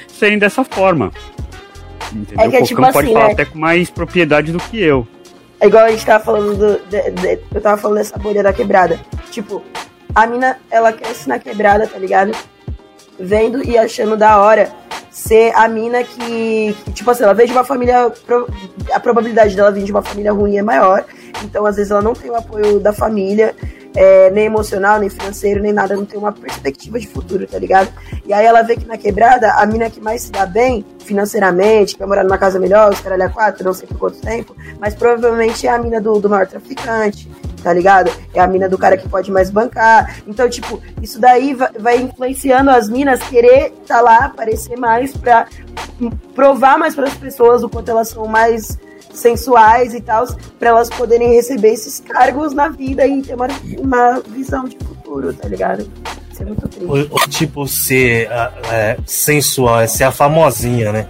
serem 0.07 0.39
dessa 0.39 0.63
forma. 0.63 1.11
Entendeu? 2.13 2.45
É 2.45 2.49
que, 2.49 2.57
o 2.57 2.65
tipo 2.65 2.81
pode 2.81 2.97
assim, 2.97 3.13
falar 3.13 3.27
né? 3.27 3.33
até 3.33 3.45
com 3.45 3.59
mais 3.59 3.89
propriedade 3.89 4.51
do 4.51 4.59
que 4.59 4.81
eu. 4.81 5.07
É 5.59 5.67
igual 5.67 5.85
a 5.85 5.91
gente 5.91 6.05
tava 6.05 6.23
falando 6.23 6.55
do, 6.55 6.89
de, 6.89 7.11
de, 7.11 7.39
eu 7.53 7.61
tava 7.61 7.77
falando 7.77 7.97
dessa 7.97 8.17
bolha 8.17 8.41
da 8.41 8.53
quebrada. 8.53 8.99
Tipo, 9.31 9.61
a 10.15 10.25
mina, 10.25 10.57
ela 10.69 10.91
cresce 10.91 11.27
na 11.27 11.39
quebrada, 11.39 11.87
tá 11.87 11.97
ligado? 11.97 12.31
Vendo 13.19 13.63
e 13.63 13.77
achando 13.77 14.17
da 14.17 14.39
hora 14.39 14.71
ser 15.11 15.53
a 15.55 15.67
mina 15.67 16.03
que, 16.03 16.75
que, 16.85 16.91
tipo 16.93 17.11
assim, 17.11 17.23
ela 17.23 17.33
vem 17.33 17.45
de 17.45 17.51
uma 17.51 17.63
família. 17.63 18.11
A 18.93 18.99
probabilidade 18.99 19.55
dela 19.55 19.71
vir 19.71 19.83
de 19.83 19.91
uma 19.91 20.01
família 20.01 20.31
ruim 20.31 20.57
é 20.57 20.63
maior. 20.63 21.05
Então, 21.43 21.65
às 21.65 21.75
vezes, 21.75 21.91
ela 21.91 22.01
não 22.01 22.13
tem 22.13 22.31
o 22.31 22.35
apoio 22.35 22.79
da 22.79 22.93
família 22.93 23.53
é, 23.95 24.29
nem 24.29 24.45
emocional, 24.45 24.99
nem 24.99 25.09
financeiro, 25.09 25.61
nem 25.61 25.73
nada, 25.73 25.95
não 25.95 26.05
tem 26.05 26.17
uma 26.17 26.31
perspectiva 26.31 26.99
de 26.99 27.07
futuro, 27.07 27.45
tá 27.45 27.59
ligado? 27.59 27.91
E 28.25 28.33
aí 28.33 28.45
ela 28.45 28.61
vê 28.61 28.75
que 28.75 28.85
na 28.85 28.97
quebrada, 28.97 29.53
a 29.53 29.65
mina 29.65 29.89
que 29.89 29.99
mais 29.99 30.21
se 30.23 30.31
dá 30.31 30.45
bem 30.45 30.85
financeiramente, 30.99 31.93
que 31.93 31.99
vai 31.99 32.07
morar 32.07 32.23
numa 32.23 32.37
casa 32.37 32.59
melhor, 32.59 32.91
os 32.91 32.99
caralho 32.99 33.23
a 33.23 33.29
quatro, 33.29 33.65
não 33.65 33.73
sei 33.73 33.87
por 33.87 33.97
quanto 33.97 34.19
tempo, 34.19 34.55
mas 34.79 34.95
provavelmente 34.95 35.67
é 35.67 35.71
a 35.71 35.77
mina 35.77 35.99
do, 35.99 36.19
do 36.19 36.29
maior 36.29 36.47
traficante, 36.47 37.29
tá 37.63 37.73
ligado? 37.73 38.11
É 38.33 38.39
a 38.39 38.47
mina 38.47 38.67
do 38.67 38.77
cara 38.77 38.97
que 38.97 39.07
pode 39.07 39.31
mais 39.31 39.49
bancar. 39.49 40.17
Então, 40.27 40.49
tipo, 40.49 40.81
isso 41.01 41.19
daí 41.19 41.55
vai 41.79 41.97
influenciando 41.97 42.69
as 42.69 42.89
minas 42.89 43.21
querer 43.23 43.73
tá 43.87 44.01
lá, 44.01 44.25
aparecer 44.25 44.77
mais 44.77 45.15
pra 45.15 45.47
provar 46.33 46.77
mais 46.77 46.95
para 46.95 47.07
as 47.07 47.15
pessoas 47.15 47.63
o 47.63 47.69
quanto 47.69 47.89
elas 47.89 48.09
são 48.09 48.25
mais 48.25 48.77
sensuais 49.13 49.93
e 49.93 50.01
tal, 50.01 50.25
para 50.57 50.69
elas 50.69 50.89
poderem 50.89 51.33
receber 51.33 51.69
esses 51.69 51.99
cargos 51.99 52.53
na 52.53 52.69
vida 52.69 53.05
e 53.05 53.21
ter 53.21 53.35
uma, 53.35 53.47
uma 53.77 54.19
visão 54.21 54.65
de 54.65 54.77
futuro, 54.77 55.33
tá 55.33 55.47
ligado? 55.47 55.89
Isso 56.31 56.41
é 56.41 56.45
muito 56.45 56.67
triste. 56.67 57.09
O, 57.11 57.29
tipo, 57.29 57.67
ser 57.67 58.29
é, 58.71 58.97
sensual, 59.05 59.81
é 59.81 59.87
ser 59.87 60.05
a 60.05 60.11
famosinha, 60.11 60.91
né? 60.91 61.07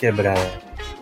Quebrar. 0.00 0.36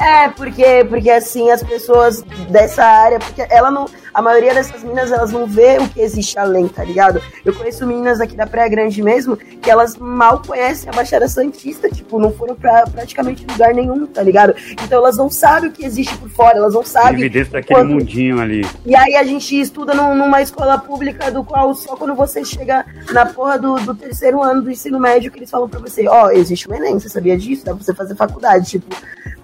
É, 0.00 0.28
porque, 0.28 0.84
porque 0.88 1.10
assim, 1.10 1.50
as 1.50 1.62
pessoas 1.62 2.22
dessa 2.50 2.84
área, 2.84 3.18
porque 3.18 3.46
ela 3.50 3.70
não. 3.70 3.86
A 4.14 4.22
maioria 4.22 4.54
dessas 4.54 4.84
minas, 4.84 5.10
elas 5.10 5.32
não 5.32 5.44
vê 5.44 5.76
o 5.78 5.88
que 5.88 6.00
existe 6.00 6.38
além, 6.38 6.68
tá 6.68 6.84
ligado? 6.84 7.20
Eu 7.44 7.52
conheço 7.52 7.84
meninas 7.84 8.20
aqui 8.20 8.36
da 8.36 8.46
Praia 8.46 8.68
Grande 8.68 9.02
mesmo, 9.02 9.36
que 9.36 9.68
elas 9.68 9.96
mal 9.96 10.40
conhecem 10.40 10.88
a 10.88 10.92
Baixada 10.92 11.26
Santista, 11.26 11.90
tipo, 11.90 12.18
não 12.20 12.32
foram 12.32 12.54
pra 12.54 12.84
praticamente 12.84 13.44
lugar 13.44 13.74
nenhum, 13.74 14.06
tá 14.06 14.22
ligado? 14.22 14.54
Então 14.70 14.98
elas 14.98 15.16
não 15.16 15.28
sabem 15.28 15.68
o 15.68 15.72
que 15.72 15.84
existe 15.84 16.16
por 16.16 16.28
fora, 16.28 16.58
elas 16.58 16.74
não 16.74 16.84
sabem. 16.84 17.28
dentro 17.28 17.52
daquele 17.54 17.82
mundinho 17.82 18.40
ali. 18.40 18.64
E 18.86 18.94
aí 18.94 19.16
a 19.16 19.24
gente 19.24 19.58
estuda 19.58 19.92
num, 19.94 20.14
numa 20.14 20.40
escola 20.40 20.78
pública 20.78 21.32
do 21.32 21.42
qual 21.42 21.74
só 21.74 21.96
quando 21.96 22.14
você 22.14 22.44
chega 22.44 22.86
na 23.10 23.26
porra 23.26 23.58
do, 23.58 23.76
do 23.80 23.94
terceiro 23.96 24.40
ano 24.40 24.62
do 24.62 24.70
ensino 24.70 25.00
médio 25.00 25.32
que 25.32 25.40
eles 25.40 25.50
falam 25.50 25.68
pra 25.68 25.80
você, 25.80 26.06
ó, 26.06 26.26
oh, 26.26 26.30
existe 26.30 26.68
o 26.68 26.74
Enem, 26.74 27.00
você 27.00 27.08
sabia 27.08 27.36
disso? 27.36 27.64
Dá 27.64 27.74
pra 27.74 27.82
você 27.82 27.92
fazer 27.92 28.14
faculdade, 28.14 28.70
tipo 28.70 28.94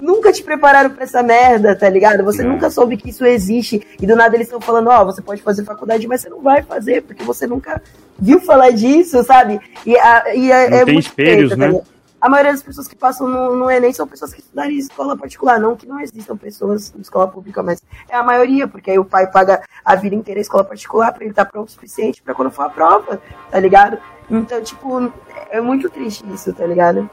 nunca 0.00 0.32
te 0.32 0.42
prepararam 0.42 0.90
pra 0.90 1.04
essa 1.04 1.22
merda, 1.22 1.74
tá 1.76 1.88
ligado? 1.88 2.24
Você 2.24 2.42
é. 2.42 2.44
nunca 2.44 2.70
soube 2.70 2.96
que 2.96 3.10
isso 3.10 3.24
existe. 3.24 3.86
E 4.00 4.06
do 4.06 4.16
nada 4.16 4.34
eles 4.34 4.46
estão 4.46 4.60
falando, 4.60 4.88
ó, 4.88 5.02
oh, 5.02 5.06
você 5.06 5.22
pode 5.22 5.42
fazer 5.42 5.64
faculdade, 5.64 6.06
mas 6.06 6.20
você 6.20 6.28
não 6.28 6.40
vai 6.40 6.62
fazer, 6.62 7.02
porque 7.02 7.22
você 7.22 7.46
nunca 7.46 7.82
viu 8.18 8.40
falar 8.40 8.70
disso, 8.70 9.22
sabe? 9.24 9.60
E, 9.84 9.96
a, 9.96 10.34
e 10.34 10.50
é, 10.50 10.70
não 10.70 10.78
é 10.78 10.84
tem 10.84 10.98
espelhos, 10.98 11.50
feita, 11.50 11.56
tá 11.56 11.72
né? 11.72 11.78
Tá 11.78 12.00
a 12.20 12.28
maioria 12.28 12.52
das 12.52 12.62
pessoas 12.62 12.86
que 12.86 12.94
passam 12.94 13.26
no, 13.26 13.56
no, 13.56 13.70
Enem 13.70 13.94
são 13.94 14.06
pessoas 14.06 14.34
que 14.34 14.40
estudaram 14.40 14.70
em 14.70 14.76
escola 14.76 15.16
particular. 15.16 15.58
Não 15.58 15.74
que 15.74 15.86
não 15.86 15.98
existam 15.98 16.36
pessoas 16.36 16.92
em 16.94 17.00
escola 17.00 17.26
pública, 17.26 17.62
mas 17.62 17.82
é 18.08 18.14
a 18.14 18.22
maioria, 18.22 18.68
porque 18.68 18.90
aí 18.90 18.98
o 18.98 19.04
pai 19.04 19.26
paga 19.30 19.62
a 19.82 19.94
vida 19.94 20.14
inteira 20.14 20.38
em 20.38 20.42
escola 20.42 20.62
particular 20.62 21.12
para 21.12 21.22
ele 21.22 21.32
estar 21.32 21.46
tá 21.46 21.50
pronto 21.50 21.68
o 21.68 21.72
suficiente 21.72 22.22
para 22.22 22.34
quando 22.34 22.50
for 22.50 22.64
a 22.64 22.68
prova, 22.68 23.22
tá 23.50 23.58
ligado? 23.58 23.98
Então, 24.30 24.62
tipo, 24.62 25.10
é 25.50 25.60
muito 25.62 25.88
triste 25.88 26.22
isso, 26.32 26.52
tá 26.52 26.66
ligado? 26.66 27.08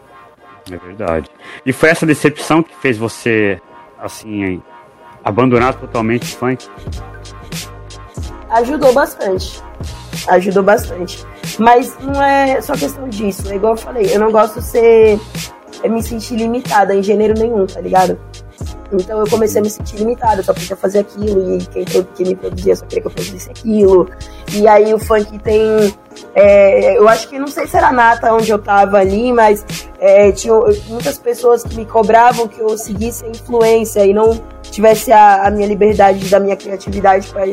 É 0.71 0.77
verdade. 0.77 1.29
E 1.65 1.71
foi 1.71 1.89
essa 1.89 2.05
decepção 2.05 2.61
que 2.61 2.75
fez 2.75 2.97
você, 2.97 3.61
assim, 3.99 4.61
abandonar 5.23 5.75
totalmente 5.75 6.23
o 6.23 6.37
funk? 6.37 6.67
Ajudou 8.49 8.93
bastante. 8.93 9.61
Ajudou 10.27 10.63
bastante. 10.63 11.25
Mas 11.59 11.97
não 11.99 12.21
é 12.21 12.61
só 12.61 12.73
questão 12.73 13.07
disso. 13.09 13.51
É 13.51 13.55
igual 13.55 13.73
eu 13.73 13.77
falei, 13.77 14.13
eu 14.13 14.19
não 14.19 14.31
gosto 14.31 14.59
de 14.59 14.65
ser. 14.65 15.19
É 15.83 15.87
me 15.87 16.01
sentir 16.01 16.35
limitada 16.35 16.95
em 16.95 17.03
gênero 17.03 17.33
nenhum, 17.37 17.65
tá 17.65 17.79
ligado? 17.79 18.19
Então 18.91 19.19
eu 19.19 19.29
comecei 19.29 19.59
a 19.59 19.63
me 19.63 19.69
sentir 19.69 19.97
limitada, 19.97 20.41
só 20.41 20.53
podia 20.53 20.75
fazer 20.75 20.99
aquilo, 20.99 21.55
e 21.55 21.65
quem, 21.65 21.85
quem 21.85 22.27
me 22.27 22.35
produzia 22.35 22.75
só 22.75 22.85
queria 22.85 23.01
que 23.01 23.07
eu 23.07 23.11
produzisse 23.11 23.49
aquilo. 23.49 24.09
E 24.53 24.67
aí 24.67 24.93
o 24.93 24.99
funk 24.99 25.37
tem. 25.39 25.93
É, 26.33 26.97
eu 26.97 27.07
acho 27.07 27.27
que 27.27 27.37
não 27.37 27.47
sei 27.47 27.67
se 27.67 27.77
era 27.77 27.91
nata 27.91 28.33
onde 28.33 28.49
eu 28.49 28.59
tava 28.59 28.97
ali, 28.97 29.31
mas 29.31 29.65
é, 29.99 30.31
tinha 30.31 30.53
muitas 30.87 31.17
pessoas 31.17 31.63
que 31.63 31.75
me 31.75 31.85
cobravam 31.85 32.47
que 32.47 32.59
eu 32.59 32.77
seguisse 32.77 33.25
a 33.25 33.29
influência 33.29 34.05
e 34.05 34.13
não 34.13 34.41
tivesse 34.63 35.11
a, 35.11 35.47
a 35.47 35.51
minha 35.51 35.67
liberdade 35.67 36.27
da 36.29 36.39
minha 36.39 36.55
criatividade 36.55 37.27
para 37.29 37.45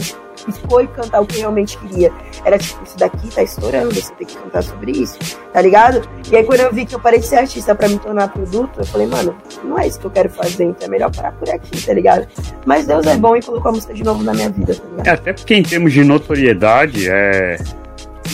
expor 0.51 0.85
e 0.85 0.89
cantar 0.89 1.21
o 1.21 1.27
que 1.27 1.39
realmente 1.39 1.79
queria. 1.79 2.13
Era 2.45 2.59
tipo, 2.59 2.83
isso 2.85 2.97
daqui 2.99 3.29
tá 3.29 3.43
estourando, 3.43 3.95
você 3.95 4.13
tem 4.15 4.27
que 4.27 4.37
cantar 4.37 4.63
sobre 4.63 4.93
isso, 4.93 5.19
tá 5.53 5.61
ligado? 5.61 6.03
E 6.31 6.37
aí 6.37 6.45
quando 6.45 6.61
eu 6.61 6.73
vi 6.73 6.87
que 6.87 6.95
eu 6.95 7.01
parei 7.01 7.21
de 7.21 7.27
ser 7.27 7.37
artista 7.37 7.75
para 7.75 7.89
me 7.89 7.99
tornar 7.99 8.29
produto, 8.29 8.79
eu 8.79 8.87
falei, 8.87 9.07
mano, 9.07 9.37
não 9.63 9.79
é 9.79 9.87
isso 9.87 9.99
que 9.99 10.07
eu 10.07 10.11
quero 10.11 10.31
fazer, 10.31 10.65
então 10.65 10.87
é 10.87 10.91
melhor 10.91 11.11
parar 11.15 11.33
por 11.33 11.49
aqui, 11.51 11.85
tá 11.85 11.93
ligado? 11.93 12.27
Mas 12.65 12.87
Deus 12.87 13.07
é 13.07 13.17
bom 13.17 13.37
e 13.37 13.43
colocou 13.43 13.71
a 13.71 13.75
música 13.75 13.95
de 13.95 14.03
novo 14.03 14.23
na 14.23 14.33
minha 14.33 14.51
vida, 14.51 14.75
tá 14.75 14.83
ligado? 14.89 15.07
É, 15.07 15.11
até 15.11 15.33
porque 15.33 15.55
em 15.55 15.63
termos 15.63 15.93
de 15.93 16.05
notoriedade, 16.05 17.09
é. 17.09 17.59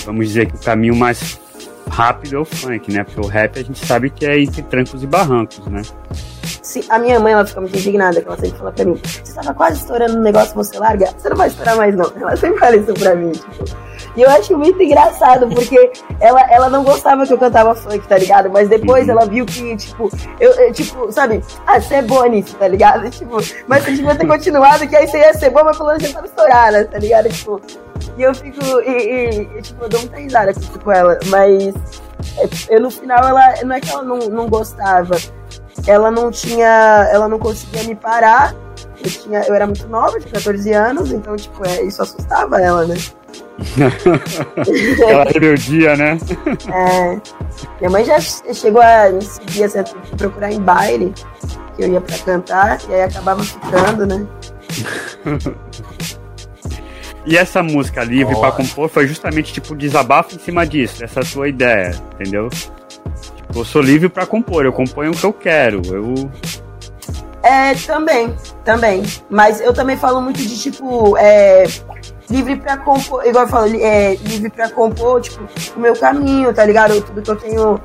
Vamos 0.05 0.29
dizer 0.29 0.46
que 0.46 0.55
o 0.55 0.59
caminho 0.61 0.96
mais 0.96 1.38
rápido 1.88 2.37
é 2.37 2.38
o 2.38 2.44
funk, 2.44 2.92
né? 2.92 3.05
Porque 3.05 3.20
o 3.20 3.27
rap 3.27 3.59
a 3.59 3.62
gente 3.62 3.85
sabe 3.85 4.09
que 4.09 4.25
é 4.25 4.40
entre 4.40 4.62
trancos 4.62 5.03
e 5.03 5.07
barrancos, 5.07 5.66
né? 5.66 5.83
Se 6.62 6.85
a 6.88 6.99
minha 6.99 7.18
mãe 7.18 7.33
ela 7.33 7.46
fica 7.46 7.61
muito 7.61 7.77
indignada, 7.77 8.20
que 8.20 8.27
ela 8.27 8.37
sempre 8.37 8.59
fala 8.59 8.73
pra 8.73 8.85
mim, 8.85 9.01
você 9.25 9.35
tava 9.35 9.55
quase 9.55 9.79
estourando 9.79 10.18
um 10.18 10.23
negócio, 10.23 10.55
você 10.55 10.79
larga, 10.79 11.11
você 11.16 11.29
não 11.29 11.37
vai 11.37 11.49
estourar 11.49 11.77
mais 11.77 11.94
não. 11.94 12.12
Ela 12.20 12.37
sempre 12.37 12.59
fala 12.59 12.77
isso 12.77 12.94
pra 12.94 13.14
mim, 13.14 13.33
tipo. 13.33 13.90
E 14.16 14.23
eu 14.23 14.31
acho 14.31 14.57
muito 14.57 14.83
engraçado, 14.83 15.49
porque 15.49 15.92
ela, 16.20 16.40
ela 16.51 16.68
não 16.68 16.83
gostava 16.83 17.27
que 17.27 17.33
eu 17.33 17.38
cantava 17.38 17.75
funk, 17.75 18.07
tá 18.09 18.18
ligado? 18.18 18.51
Mas 18.51 18.68
depois 18.68 19.05
uhum. 19.05 19.11
ela 19.12 19.27
viu 19.27 19.46
que, 19.46 19.77
tipo, 19.77 20.11
eu, 20.40 20.51
eu, 20.53 20.73
tipo, 20.73 21.12
sabe, 21.12 21.42
ah, 21.66 21.81
você 21.81 21.96
é 21.96 22.03
boa 22.03 22.29
nisso, 22.29 22.57
tá 22.57 22.66
ligado? 22.66 23.09
Tipo, 23.20 23.37
mas 23.66 23.85
você 23.85 23.92
devia 23.92 24.14
ter 24.14 24.27
continuado, 24.27 24.87
que 24.88 24.96
aí 24.96 25.07
você 25.07 25.18
ia 25.18 25.35
ser 25.35 25.51
boa, 25.51 25.64
mas 25.64 25.77
falando 25.77 25.99
que 25.99 26.07
já 26.07 26.14
tava 26.14 26.27
estourada, 26.27 26.85
tá 26.87 26.99
ligado? 26.99 27.29
Tipo, 27.29 27.61
E 28.16 28.23
eu 28.23 28.35
fico. 28.35 28.81
E, 28.81 29.46
e, 29.59 29.62
tipo, 29.62 29.85
eu 29.85 29.88
dou 29.88 30.01
muita 30.01 30.16
risada 30.16 30.53
com 30.83 30.92
ela, 30.92 31.18
mas 31.27 31.75
é, 32.38 32.77
eu, 32.77 32.81
no 32.81 32.90
final 32.90 33.18
ela. 33.27 33.55
Não 33.64 33.75
é 33.75 33.81
que 33.81 33.90
ela 33.90 34.03
não, 34.03 34.18
não 34.18 34.49
gostava. 34.49 35.16
Ela 35.86 36.10
não 36.10 36.30
tinha. 36.30 37.08
Ela 37.12 37.28
não 37.28 37.38
conseguia 37.38 37.82
me 37.84 37.94
parar. 37.94 38.54
Eu, 39.02 39.10
tinha, 39.10 39.42
eu 39.44 39.54
era 39.54 39.66
muito 39.66 39.88
nova, 39.88 40.18
tinha 40.20 40.32
14 40.32 40.72
anos, 40.72 41.10
então, 41.10 41.34
tipo, 41.34 41.66
é, 41.66 41.82
isso 41.82 42.02
assustava 42.02 42.60
ela, 42.60 42.84
né? 42.84 42.96
Aquela 45.02 45.24
rebeldia, 45.24 45.96
né? 45.96 46.18
É. 46.72 47.20
Minha 47.78 47.90
mãe 47.90 48.04
já 48.04 48.20
chegou 48.20 48.82
a 48.82 49.08
me 49.08 49.22
seguir, 49.22 49.64
assim, 49.64 49.78
procurar 50.18 50.52
em 50.52 50.60
baile, 50.60 51.14
que 51.76 51.82
eu 51.82 51.92
ia 51.92 52.00
pra 52.00 52.18
cantar, 52.18 52.78
e 52.88 52.94
aí 52.94 53.02
acabava 53.02 53.42
ficando, 53.42 54.06
né? 54.06 54.26
E 57.26 57.36
essa 57.36 57.62
música 57.62 58.02
livre 58.02 58.34
para 58.34 58.52
compor 58.52 58.88
foi 58.88 59.06
justamente 59.06 59.52
tipo 59.52 59.76
desabafo 59.76 60.34
em 60.34 60.38
cima 60.38 60.66
disso, 60.66 61.04
essa 61.04 61.22
sua 61.22 61.48
ideia, 61.48 61.94
entendeu? 62.14 62.48
Eu 63.54 63.64
sou 63.64 63.82
livre 63.82 64.08
para 64.08 64.26
compor, 64.26 64.64
eu 64.64 64.72
componho 64.72 65.10
o 65.12 65.16
que 65.16 65.24
eu 65.24 65.32
quero, 65.32 65.82
eu 65.86 66.30
é, 67.42 67.74
também, 67.74 68.34
também. 68.64 69.02
Mas 69.28 69.60
eu 69.60 69.72
também 69.72 69.96
falo 69.96 70.20
muito 70.20 70.38
de 70.38 70.58
tipo, 70.58 71.16
é, 71.16 71.64
livre 72.28 72.56
pra 72.56 72.76
compor, 72.76 73.26
igual 73.26 73.44
eu 73.44 73.50
falo, 73.50 73.76
é, 73.76 74.14
livre 74.16 74.50
pra 74.50 74.68
compor, 74.68 75.20
tipo, 75.20 75.40
o 75.76 75.80
meu 75.80 75.96
caminho, 75.96 76.52
tá 76.52 76.64
ligado? 76.64 77.00
Tudo 77.00 77.22
que 77.22 77.30
eu 77.30 77.36
tenho. 77.36 77.80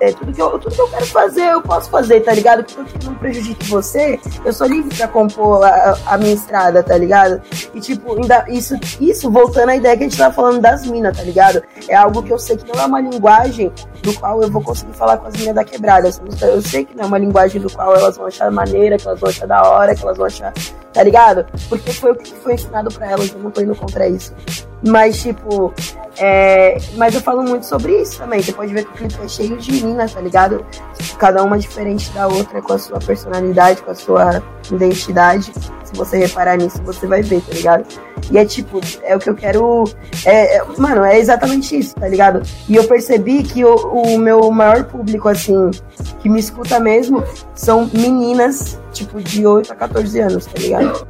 É, 0.00 0.12
tudo, 0.12 0.32
que 0.32 0.40
eu, 0.40 0.58
tudo 0.58 0.74
que 0.74 0.80
eu 0.80 0.88
quero 0.88 1.06
fazer, 1.06 1.52
eu 1.52 1.62
posso 1.62 1.90
fazer, 1.90 2.20
tá 2.20 2.32
ligado? 2.32 2.64
Tudo 2.64 2.84
que 2.84 3.06
não 3.06 3.14
prejudique 3.14 3.66
você, 3.66 4.18
eu 4.44 4.52
sou 4.52 4.66
livre 4.66 4.94
pra 4.96 5.08
compor 5.08 5.64
a, 5.64 5.96
a 6.06 6.18
minha 6.18 6.34
estrada, 6.34 6.82
tá 6.82 6.96
ligado? 6.96 7.40
E, 7.74 7.80
tipo, 7.80 8.14
ainda, 8.14 8.44
isso, 8.48 8.74
isso 9.00 9.30
voltando 9.30 9.70
à 9.70 9.76
ideia 9.76 9.96
que 9.96 10.04
a 10.04 10.08
gente 10.08 10.18
tava 10.18 10.34
falando 10.34 10.60
das 10.60 10.86
minas, 10.86 11.16
tá 11.16 11.22
ligado? 11.22 11.62
É 11.88 11.94
algo 11.94 12.22
que 12.22 12.32
eu 12.32 12.38
sei 12.38 12.56
que 12.56 12.72
não 12.72 12.82
é 12.82 12.86
uma 12.86 13.00
linguagem 13.00 13.72
do 14.02 14.12
qual 14.14 14.42
eu 14.42 14.50
vou 14.50 14.62
conseguir 14.62 14.92
falar 14.94 15.16
com 15.18 15.28
as 15.28 15.34
minas 15.34 15.54
da 15.54 15.64
quebrada. 15.64 16.10
Eu 16.42 16.62
sei 16.62 16.84
que 16.84 16.96
não 16.96 17.04
é 17.04 17.06
uma 17.06 17.18
linguagem 17.18 17.60
do 17.60 17.70
qual 17.70 17.94
elas 17.94 18.16
vão 18.16 18.26
achar 18.26 18.50
maneira, 18.50 18.96
que 18.96 19.06
elas 19.06 19.20
vão 19.20 19.30
achar 19.30 19.46
da 19.46 19.62
hora, 19.62 19.94
que 19.94 20.02
elas 20.02 20.16
vão 20.16 20.26
achar 20.26 20.52
tá 20.92 21.02
ligado? 21.02 21.46
Porque 21.68 21.92
foi 21.92 22.12
o 22.12 22.16
que 22.16 22.34
foi 22.34 22.54
ensinado 22.54 22.90
para 22.92 23.10
elas, 23.10 23.32
eu 23.32 23.38
não 23.38 23.50
tô 23.50 23.60
indo 23.60 23.74
contra 23.74 24.06
isso. 24.08 24.34
Mas, 24.84 25.22
tipo, 25.22 25.72
é... 26.18 26.76
mas 26.96 27.14
eu 27.14 27.20
falo 27.20 27.42
muito 27.42 27.66
sobre 27.66 28.00
isso 28.02 28.18
também. 28.18 28.42
Você 28.42 28.52
pode 28.52 28.72
ver 28.72 28.84
que 28.84 28.90
o 28.90 28.94
clipe 28.94 29.24
é 29.24 29.28
cheio 29.28 29.56
de 29.56 29.72
meninas, 29.72 30.12
tá 30.12 30.20
ligado? 30.20 30.64
Cada 31.18 31.42
uma 31.42 31.58
diferente 31.58 32.10
da 32.10 32.26
outra, 32.26 32.60
com 32.60 32.72
a 32.72 32.78
sua 32.78 32.98
personalidade, 32.98 33.82
com 33.82 33.90
a 33.90 33.94
sua 33.94 34.42
identidade. 34.70 35.52
Se 35.84 35.94
você 35.94 36.18
reparar 36.18 36.56
nisso, 36.56 36.82
você 36.82 37.06
vai 37.06 37.22
ver, 37.22 37.40
tá 37.42 37.54
ligado? 37.54 37.86
E 38.30 38.38
é 38.38 38.44
tipo, 38.44 38.80
é 39.02 39.14
o 39.14 39.18
que 39.18 39.28
eu 39.28 39.34
quero. 39.34 39.84
É, 40.24 40.56
é, 40.56 40.64
mano, 40.78 41.04
é 41.04 41.18
exatamente 41.18 41.78
isso, 41.78 41.94
tá 41.94 42.08
ligado? 42.08 42.42
E 42.68 42.76
eu 42.76 42.84
percebi 42.84 43.42
que 43.42 43.64
o, 43.64 43.74
o 43.74 44.18
meu 44.18 44.50
maior 44.50 44.84
público, 44.84 45.28
assim, 45.28 45.70
que 46.20 46.28
me 46.28 46.40
escuta 46.40 46.80
mesmo, 46.80 47.22
são 47.54 47.88
meninas, 47.92 48.80
tipo, 48.92 49.20
de 49.20 49.46
8 49.46 49.72
a 49.72 49.76
14 49.76 50.20
anos, 50.20 50.46
tá 50.46 50.58
ligado? 50.58 51.06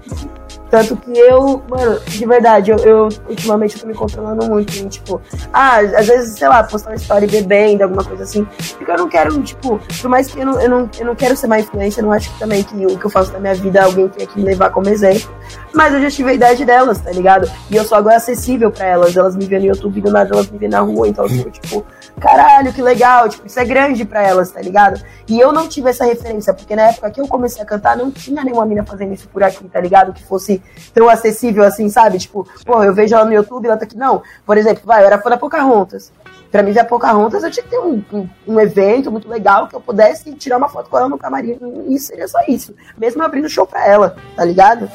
Tanto 0.72 0.96
que 0.96 1.18
eu, 1.18 1.62
mano, 1.68 2.00
de 2.00 2.24
verdade, 2.24 2.70
eu, 2.70 2.78
eu 2.78 3.08
ultimamente 3.28 3.74
eu 3.74 3.82
tô 3.82 3.86
me 3.86 3.92
controlando 3.92 4.46
muito 4.46 4.72
tipo, 4.88 5.20
ah, 5.52 5.80
às 5.80 6.06
vezes, 6.06 6.38
sei 6.38 6.48
lá, 6.48 6.64
postar 6.64 6.92
uma 6.92 6.96
história 6.96 7.28
bebendo, 7.28 7.82
alguma 7.82 8.02
coisa 8.02 8.22
assim. 8.22 8.46
Porque 8.78 8.90
eu 8.90 8.96
não 8.96 9.06
quero, 9.06 9.42
tipo, 9.42 9.78
por 10.00 10.08
mais 10.08 10.28
que 10.28 10.40
eu 10.40 10.46
não, 10.46 10.58
eu 10.58 10.70
não, 10.70 10.90
eu 10.98 11.04
não 11.04 11.14
quero 11.14 11.36
ser 11.36 11.46
má 11.46 11.60
influência, 11.60 12.00
eu 12.00 12.06
não 12.06 12.12
acho 12.12 12.32
que 12.32 12.38
também 12.38 12.62
que 12.64 12.86
o 12.86 12.98
que 12.98 13.04
eu 13.04 13.10
faço 13.10 13.30
na 13.32 13.38
minha 13.38 13.54
vida 13.54 13.84
alguém 13.84 14.08
tenha 14.08 14.26
que 14.26 14.40
me 14.40 14.46
levar 14.46 14.70
como 14.70 14.88
exemplo. 14.88 15.30
Mas 15.74 15.92
eu 15.92 16.00
já 16.00 16.10
tive 16.10 16.30
a 16.30 16.32
idade 16.32 16.64
delas, 16.64 16.98
tá 17.00 17.10
ligado? 17.10 17.50
E 17.70 17.76
eu 17.76 17.84
sou 17.84 17.98
agora 17.98 18.16
acessível 18.16 18.70
para 18.70 18.86
elas. 18.86 19.14
Elas 19.14 19.36
me 19.36 19.44
veem 19.44 19.60
no 19.60 19.68
YouTube, 19.68 20.00
do 20.00 20.10
nada 20.10 20.34
elas 20.34 20.50
me 20.50 20.56
veem 20.56 20.70
na 20.70 20.80
rua, 20.80 21.06
então 21.06 21.26
eu 21.26 21.50
tipo, 21.50 21.84
caralho, 22.22 22.72
que 22.72 22.80
legal, 22.80 23.28
tipo, 23.28 23.46
isso 23.46 23.58
é 23.58 23.64
grande 23.64 24.04
para 24.04 24.22
elas, 24.22 24.52
tá 24.52 24.60
ligado? 24.60 25.02
E 25.28 25.40
eu 25.40 25.52
não 25.52 25.68
tive 25.68 25.90
essa 25.90 26.04
referência, 26.04 26.54
porque 26.54 26.76
na 26.76 26.82
época 26.82 27.10
que 27.10 27.20
eu 27.20 27.26
comecei 27.26 27.60
a 27.60 27.66
cantar, 27.66 27.96
não 27.96 28.10
tinha 28.12 28.44
nenhuma 28.44 28.64
mina 28.64 28.84
fazendo 28.86 29.12
isso 29.12 29.28
por 29.28 29.42
aqui, 29.42 29.64
tá 29.68 29.80
ligado? 29.80 30.12
Que 30.12 30.22
fosse 30.22 30.62
tão 30.94 31.08
acessível 31.08 31.64
assim, 31.64 31.88
sabe? 31.88 32.18
Tipo, 32.18 32.46
pô, 32.64 32.82
eu 32.84 32.94
vejo 32.94 33.14
ela 33.14 33.24
no 33.24 33.32
YouTube, 33.32 33.66
ela 33.66 33.76
tá 33.76 33.84
aqui. 33.84 33.96
Não, 33.96 34.22
por 34.46 34.56
exemplo, 34.56 34.82
vai, 34.84 35.02
eu 35.02 35.06
era 35.06 35.20
fã 35.20 35.30
da 35.30 35.36
Pocahontas. 35.36 36.12
Pra 36.50 36.62
mim 36.62 36.70
ver 36.70 36.80
a 36.80 36.84
Pocahontas, 36.84 37.42
eu 37.42 37.50
tinha 37.50 37.64
que 37.64 37.70
ter 37.70 37.78
um, 37.78 38.04
um, 38.12 38.28
um, 38.46 38.60
evento 38.60 39.10
muito 39.10 39.28
legal 39.28 39.66
que 39.66 39.74
eu 39.74 39.80
pudesse 39.80 40.32
tirar 40.34 40.58
uma 40.58 40.68
foto 40.68 40.88
com 40.88 40.98
ela 40.98 41.08
no 41.08 41.18
camarim. 41.18 41.58
E 41.88 41.98
seria 41.98 42.28
só 42.28 42.38
isso. 42.46 42.74
Mesmo 42.96 43.22
abrindo 43.22 43.48
show 43.48 43.66
pra 43.66 43.86
ela, 43.86 44.16
tá 44.36 44.44
ligado? 44.44 44.88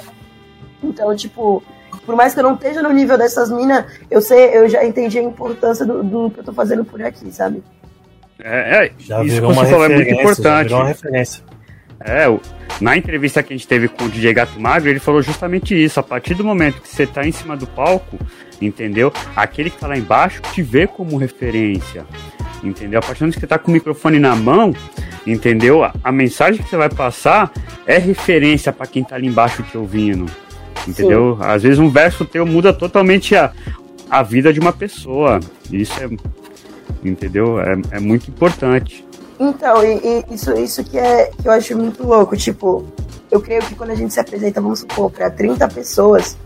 Então, 0.83 1.15
tipo, 1.15 1.63
por 2.05 2.15
mais 2.15 2.33
que 2.33 2.39
eu 2.39 2.43
não 2.43 2.55
esteja 2.55 2.81
no 2.81 2.91
nível 2.91 3.17
dessas 3.17 3.51
minas, 3.51 3.85
eu 4.09 4.21
sei, 4.21 4.57
eu 4.57 4.67
já 4.67 4.85
entendi 4.85 5.19
a 5.19 5.23
importância 5.23 5.85
do, 5.85 6.03
do 6.03 6.31
que 6.31 6.39
eu 6.39 6.43
tô 6.43 6.53
fazendo 6.53 6.85
por 6.85 7.01
aqui, 7.01 7.31
sabe? 7.31 7.63
É, 8.39 8.85
é 8.85 8.91
já 8.99 9.23
isso 9.23 9.41
que 9.41 9.47
você 9.47 9.65
falou 9.71 9.85
é 9.85 9.89
muito 9.89 10.09
importante. 10.11 10.63
virou 10.67 10.79
uma 10.79 10.87
referência. 10.87 11.43
É, 11.99 12.25
na 12.79 12.95
entrevista 12.95 13.41
que 13.41 13.53
a 13.53 13.57
gente 13.57 13.67
teve 13.67 13.87
com 13.87 14.05
o 14.05 14.09
DJ 14.09 14.33
Gato 14.33 14.59
Magro, 14.59 14.89
ele 14.89 14.99
falou 14.99 15.21
justamente 15.21 15.73
isso. 15.73 15.99
A 15.99 16.03
partir 16.03 16.35
do 16.35 16.43
momento 16.43 16.81
que 16.81 16.87
você 16.87 17.03
está 17.03 17.25
em 17.25 17.31
cima 17.31 17.57
do 17.57 17.65
palco, 17.65 18.19
entendeu? 18.61 19.11
Aquele 19.35 19.69
que 19.69 19.77
está 19.77 19.87
lá 19.87 19.97
embaixo 19.97 20.41
te 20.53 20.61
vê 20.61 20.85
como 20.85 21.17
referência, 21.17 22.05
entendeu? 22.63 22.99
A 22.99 23.01
partir 23.01 23.19
do 23.19 23.23
momento 23.23 23.33
que 23.35 23.39
você 23.39 23.45
está 23.45 23.57
com 23.57 23.71
o 23.71 23.73
microfone 23.73 24.19
na 24.19 24.35
mão, 24.35 24.75
entendeu? 25.25 25.83
A, 25.83 25.93
a, 26.03 26.11
mensagem 26.11 26.61
que 26.61 26.69
você 26.69 26.77
vai 26.77 26.89
passar 26.89 27.51
é 27.85 27.97
referência 27.97 28.71
para 28.71 28.85
quem 28.85 29.01
está 29.01 29.15
ali 29.15 29.27
embaixo 29.27 29.63
te 29.63 29.77
ouvindo, 29.77 30.25
entendeu? 30.87 31.35
Sim. 31.35 31.45
Às 31.45 31.63
vezes 31.63 31.79
um 31.79 31.89
verso 31.89 32.25
teu 32.25 32.45
muda 32.45 32.73
totalmente 32.73 33.35
a, 33.35 33.51
a 34.09 34.23
vida 34.23 34.53
de 34.53 34.59
uma 34.59 34.73
pessoa. 34.73 35.39
Isso 35.71 35.93
é, 36.01 36.09
entendeu? 37.07 37.59
É, 37.59 37.77
é 37.91 37.99
muito 37.99 38.29
importante. 38.29 39.05
Então, 39.39 39.83
e, 39.83 39.97
e, 39.97 40.33
isso, 40.33 40.53
isso 40.53 40.83
que, 40.83 40.97
é, 40.97 41.31
que 41.41 41.47
eu 41.47 41.51
acho 41.51 41.77
muito 41.77 42.03
louco. 42.03 42.35
Tipo, 42.35 42.85
eu 43.29 43.41
creio 43.41 43.61
que 43.61 43.75
quando 43.75 43.91
a 43.91 43.95
gente 43.95 44.13
se 44.13 44.19
apresenta, 44.19 44.61
vamos 44.61 44.79
supor, 44.79 45.11
pra 45.11 45.29
30 45.29 45.67
pessoas, 45.67 46.37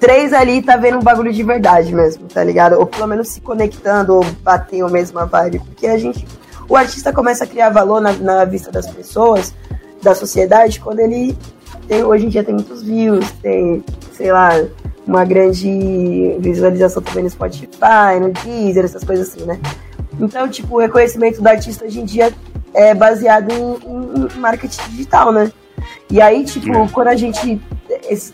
três 0.00 0.32
ali 0.32 0.62
tá 0.62 0.76
vendo 0.76 0.98
um 0.98 1.02
bagulho 1.02 1.32
de 1.32 1.42
verdade 1.42 1.94
mesmo, 1.94 2.26
tá 2.26 2.42
ligado? 2.42 2.74
Ou 2.78 2.86
pelo 2.86 3.06
menos 3.06 3.28
se 3.28 3.40
conectando, 3.40 4.14
ou 4.14 4.24
batendo 4.42 4.86
a 4.86 4.90
mesma 4.90 5.26
vibe. 5.26 5.60
Porque 5.60 5.86
a 5.86 5.98
gente. 5.98 6.26
O 6.68 6.74
artista 6.74 7.12
começa 7.12 7.44
a 7.44 7.46
criar 7.46 7.70
valor 7.70 8.00
na, 8.00 8.12
na 8.12 8.44
vista 8.44 8.72
das 8.72 8.90
pessoas, 8.90 9.54
da 10.02 10.16
sociedade, 10.16 10.80
quando 10.80 10.98
ele 10.98 11.38
tem, 11.88 12.04
hoje 12.04 12.26
em 12.26 12.28
dia 12.28 12.44
tem 12.44 12.54
muitos 12.54 12.82
views, 12.82 13.30
tem, 13.42 13.82
sei 14.12 14.32
lá, 14.32 14.50
uma 15.06 15.24
grande 15.24 16.36
visualização 16.40 17.02
também 17.02 17.24
no 17.24 17.30
Spotify, 17.30 18.18
no 18.20 18.32
Deezer, 18.32 18.84
essas 18.84 19.04
coisas 19.04 19.28
assim, 19.28 19.44
né? 19.44 19.58
Então, 20.18 20.48
tipo, 20.48 20.76
o 20.76 20.78
reconhecimento 20.78 21.40
do 21.40 21.46
artista 21.48 21.84
hoje 21.84 22.00
em 22.00 22.04
dia 22.04 22.32
é 22.74 22.94
baseado 22.94 23.50
em, 23.52 24.36
em 24.36 24.40
marketing 24.40 24.82
digital, 24.90 25.32
né? 25.32 25.50
E 26.10 26.20
aí, 26.20 26.44
tipo, 26.44 26.72
é. 26.72 26.88
quando 26.88 27.08
a 27.08 27.16
gente. 27.16 27.60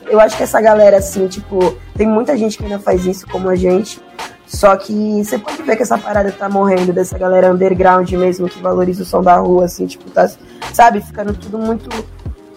Eu 0.06 0.20
acho 0.20 0.36
que 0.36 0.42
essa 0.42 0.60
galera, 0.60 0.98
assim, 0.98 1.26
tipo, 1.28 1.74
tem 1.96 2.06
muita 2.06 2.36
gente 2.36 2.56
que 2.56 2.64
ainda 2.64 2.78
faz 2.78 3.04
isso 3.04 3.26
como 3.26 3.48
a 3.48 3.56
gente. 3.56 4.00
Só 4.46 4.76
que 4.76 5.24
você 5.24 5.38
pode 5.38 5.62
ver 5.62 5.76
que 5.76 5.82
essa 5.82 5.96
parada 5.96 6.30
tá 6.30 6.48
morrendo 6.48 6.92
dessa 6.92 7.16
galera 7.18 7.52
underground 7.52 8.10
mesmo, 8.12 8.48
que 8.48 8.60
valoriza 8.60 9.02
o 9.02 9.06
som 9.06 9.22
da 9.22 9.36
rua, 9.36 9.64
assim, 9.64 9.86
tipo, 9.86 10.10
tá, 10.10 10.30
sabe, 10.72 11.00
ficando 11.00 11.32
tudo 11.32 11.58
muito 11.58 11.88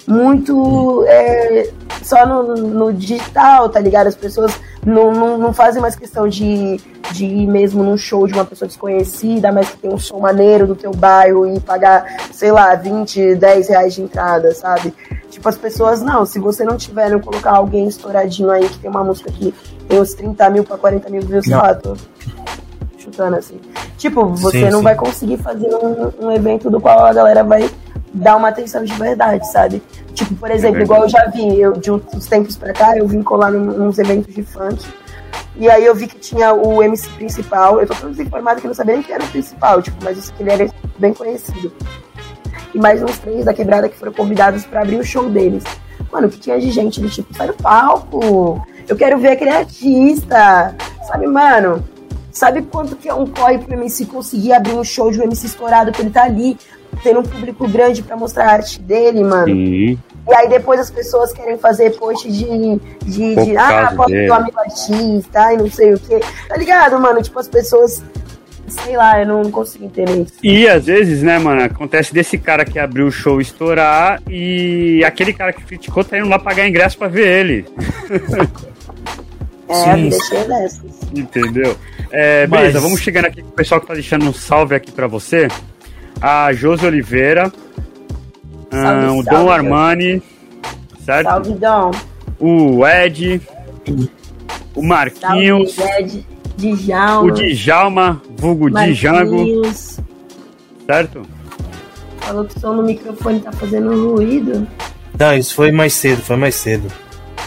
muito 0.08 1.04
é, 1.08 1.70
só 2.04 2.26
no, 2.26 2.56
no, 2.56 2.94
digital, 2.94 3.70
tá 3.70 3.80
ligado? 3.80 4.08
As 4.08 4.16
pessoas 4.16 4.60
não, 4.86 5.12
não, 5.12 5.38
não, 5.38 5.54
fazem 5.54 5.82
mais 5.82 5.96
questão 5.96 6.28
de, 6.28 6.80
de 7.12 7.26
ir 7.26 7.48
mesmo 7.48 7.84
num 7.84 7.98
show 7.98 8.28
de 8.28 8.34
uma 8.34 8.46
pessoa 8.46 8.68
desconhecida, 8.68 9.52
mas 9.52 9.70
que 9.70 9.78
tem 9.78 9.92
um 9.92 9.98
som 9.98 10.20
maneiro 10.20 10.68
do 10.68 10.76
teu 10.76 10.92
bairro 10.92 11.48
e 11.48 11.60
pagar, 11.60 12.06
sei 12.32 12.52
lá, 12.52 12.76
20, 12.76 13.36
10 13.36 13.70
reais 13.70 13.94
de 13.96 14.04
entrada, 14.04 14.54
sabe? 14.54 14.94
Tipo, 15.30 15.50
as 15.50 15.58
pessoas, 15.58 16.02
não, 16.02 16.26
se 16.26 16.40
você 16.40 16.64
não 16.64 16.78
tiver, 16.78 17.10
não 17.10 17.20
colocar 17.20 17.54
alguém 17.54 17.88
estouradinho 17.88 18.52
aí 18.52 18.70
que 18.70 18.78
tem 18.78 18.90
uma 18.90 19.04
música 19.04 19.32
que 19.32 19.54
tem 19.88 20.00
uns 20.00 20.14
30 20.14 20.50
mil 20.52 20.64
pra 20.64 20.78
40 20.78 21.10
mil 21.10 21.22
views, 21.22 21.46
sei 21.46 21.56
lá, 21.56 21.74
tô 21.74 21.96
chutando 22.98 23.38
assim. 23.38 23.60
Tipo, 23.98 24.26
você 24.28 24.60
sim, 24.60 24.70
não 24.70 24.80
sim. 24.80 24.84
vai 24.84 24.96
conseguir 24.96 25.38
fazer 25.38 25.74
um, 25.74 26.28
um 26.28 26.32
evento 26.32 26.70
do 26.70 26.80
qual 26.80 27.06
a 27.06 27.14
galera 27.14 27.44
vai 27.44 27.70
dar 28.16 28.38
uma 28.38 28.48
atenção 28.48 28.84
de 28.84 28.94
verdade, 28.94 29.46
sabe? 29.52 29.84
Tipo, 30.14 30.36
por 30.36 30.50
exemplo, 30.50 30.80
é 30.80 30.84
igual 30.84 31.04
eu 31.04 31.10
já 31.10 31.26
vi, 31.26 31.60
eu, 31.60 31.74
de 31.74 31.92
uns 31.92 32.26
tempos 32.28 32.56
pra 32.56 32.72
cá, 32.72 32.98
eu 32.98 33.08
vim 33.08 33.22
colar 33.22 33.52
num, 33.52 33.88
uns 33.88 34.00
eventos 34.00 34.34
de 34.34 34.42
funk. 34.44 34.86
E 35.58 35.70
aí 35.70 35.86
eu 35.86 35.94
vi 35.94 36.08
que 36.08 36.18
tinha 36.18 36.54
o 36.54 36.82
MC 36.82 37.10
principal. 37.12 37.80
Eu 37.80 37.88
tô 37.88 37.94
todo 37.96 38.12
desinformado 38.12 38.60
que 38.60 38.68
eu 38.68 38.70
não 38.70 38.76
sabia 38.76 38.96
nem 38.96 39.04
que 39.04 39.12
era 39.12 39.24
o 39.24 39.28
principal, 39.28 39.82
tipo, 39.82 39.98
mas 40.04 40.18
isso 40.18 40.34
que 40.34 40.44
ele 40.44 40.52
era 40.52 40.70
bem 40.98 41.14
conhecido. 41.14 41.72
E 42.74 42.78
mais 42.78 43.02
uns 43.02 43.18
três 43.20 43.46
da 43.46 43.54
quebrada 43.54 43.88
que 43.88 43.98
foram 43.98 44.12
convidados 44.12 44.66
para 44.66 44.82
abrir 44.82 44.98
o 44.98 45.04
show 45.04 45.30
deles. 45.30 45.64
Mano, 46.12 46.30
que 46.30 46.40
tinha 46.40 46.60
de 46.60 46.72
gente 46.72 47.02
de 47.02 47.10
tipo, 47.10 47.34
sai 47.36 47.48
no 47.48 47.54
palco. 47.54 48.66
Eu 48.88 48.96
quero 48.96 49.18
ver 49.18 49.30
aquele 49.30 49.52
artista. 49.52 50.76
Sabe, 51.08 51.28
mano? 51.28 51.84
Sabe 52.32 52.62
quanto 52.64 52.98
que 52.98 53.08
é 53.08 53.14
um 53.14 53.26
corre 53.26 53.60
pro 53.60 53.74
MC 53.74 54.06
conseguir 54.06 54.52
abrir 54.52 54.74
um 54.74 54.84
show 54.84 55.10
de 55.10 55.20
um 55.22 55.24
MC 55.24 55.48
estourado 55.48 55.92
que 55.92 56.02
ele 56.02 56.10
tá 56.10 56.24
ali 56.24 56.58
tendo 57.04 57.20
um 57.20 57.24
público 57.24 57.68
grande 57.68 58.02
para 58.02 58.16
mostrar 58.16 58.46
a 58.46 58.52
arte 58.54 58.82
dele, 58.82 59.24
mano. 59.24 59.48
Sim. 59.48 60.00
E 60.28 60.34
aí 60.34 60.50
depois 60.50 60.80
as 60.80 60.90
pessoas 60.90 61.32
querem 61.32 61.58
fazer 61.58 61.92
post 61.92 62.32
de, 62.32 62.80
de, 63.04 63.36
de 63.36 63.58
ah, 63.58 63.94
posso 63.96 64.10
do 64.10 64.34
amigo 64.34 64.60
artista 64.60 65.54
e 65.54 65.58
não 65.58 65.70
sei 65.70 65.94
o 65.94 66.00
que. 66.00 66.20
Tá 66.48 66.58
ligado, 66.58 67.00
mano? 67.00 67.22
Tipo, 67.22 67.40
as 67.40 67.48
pessoas 67.48 68.04
sei 68.68 68.98
lá, 68.98 69.20
eu 69.22 69.28
não 69.28 69.52
consigo 69.52 69.86
entender 69.86 70.24
isso. 70.24 70.34
E 70.44 70.68
às 70.68 70.86
vezes, 70.86 71.22
né, 71.22 71.38
mano, 71.38 71.64
acontece 71.64 72.14
desse 72.14 72.38
cara 72.38 72.66
que 72.66 72.80
abriu 72.80 73.08
o 73.08 73.12
show 73.12 73.40
estourar 73.40 74.22
e 74.28 75.04
aquele 75.06 75.34
cara 75.34 75.54
que 75.54 75.64
criticou 75.64 76.04
tá 76.04 76.18
indo 76.18 76.28
lá 76.28 76.40
pagar 76.40 76.68
ingresso 76.68 76.98
pra 76.98 77.08
ver 77.08 77.28
ele. 77.28 77.66
É, 79.68 79.96
Sim. 79.96 80.10
deixei 80.10 80.44
dessas. 80.44 80.92
Entendeu? 81.12 81.76
É, 82.12 82.46
beleza, 82.46 82.74
Mas... 82.74 82.84
vamos 82.84 83.02
chegando 83.02 83.26
aqui 83.26 83.42
com 83.42 83.50
o 83.50 83.54
pessoal 83.54 83.82
que 83.82 83.88
tá 83.88 83.96
deixando 83.96 84.26
um 84.28 84.34
salve 84.34 84.76
aqui 84.76 84.92
pra 84.92 85.08
você. 85.08 85.48
A 86.28 86.52
Josi 86.54 86.88
Oliveira, 86.88 87.54
salve, 88.72 89.06
um, 89.06 89.20
o 89.20 89.24
Dom 89.24 89.48
Armani, 89.48 90.24
certo? 91.06 91.28
Salve, 91.28 91.54
Dom. 91.54 91.92
O 92.40 92.88
Ed, 92.88 93.40
o 94.74 94.82
Marquinhos. 94.82 95.76
Salve, 95.76 96.00
Ed. 96.00 96.28
Djalma. 96.58 97.22
O 97.22 97.32
Djalma, 97.32 98.22
vulgo 98.38 98.72
Django. 98.72 99.62
Certo? 100.88 101.22
Falou 102.22 102.46
que 102.46 102.58
o 102.58 102.60
som 102.60 102.74
no 102.74 102.82
microfone 102.82 103.40
tá 103.42 103.52
fazendo 103.52 104.16
ruído. 104.16 104.68
Não, 105.20 105.38
isso 105.38 105.54
foi 105.54 105.72
mais 105.72 105.94
cedo, 105.94 106.24
foi 106.24 106.38
mais 106.38 106.56
cedo. 106.56 106.92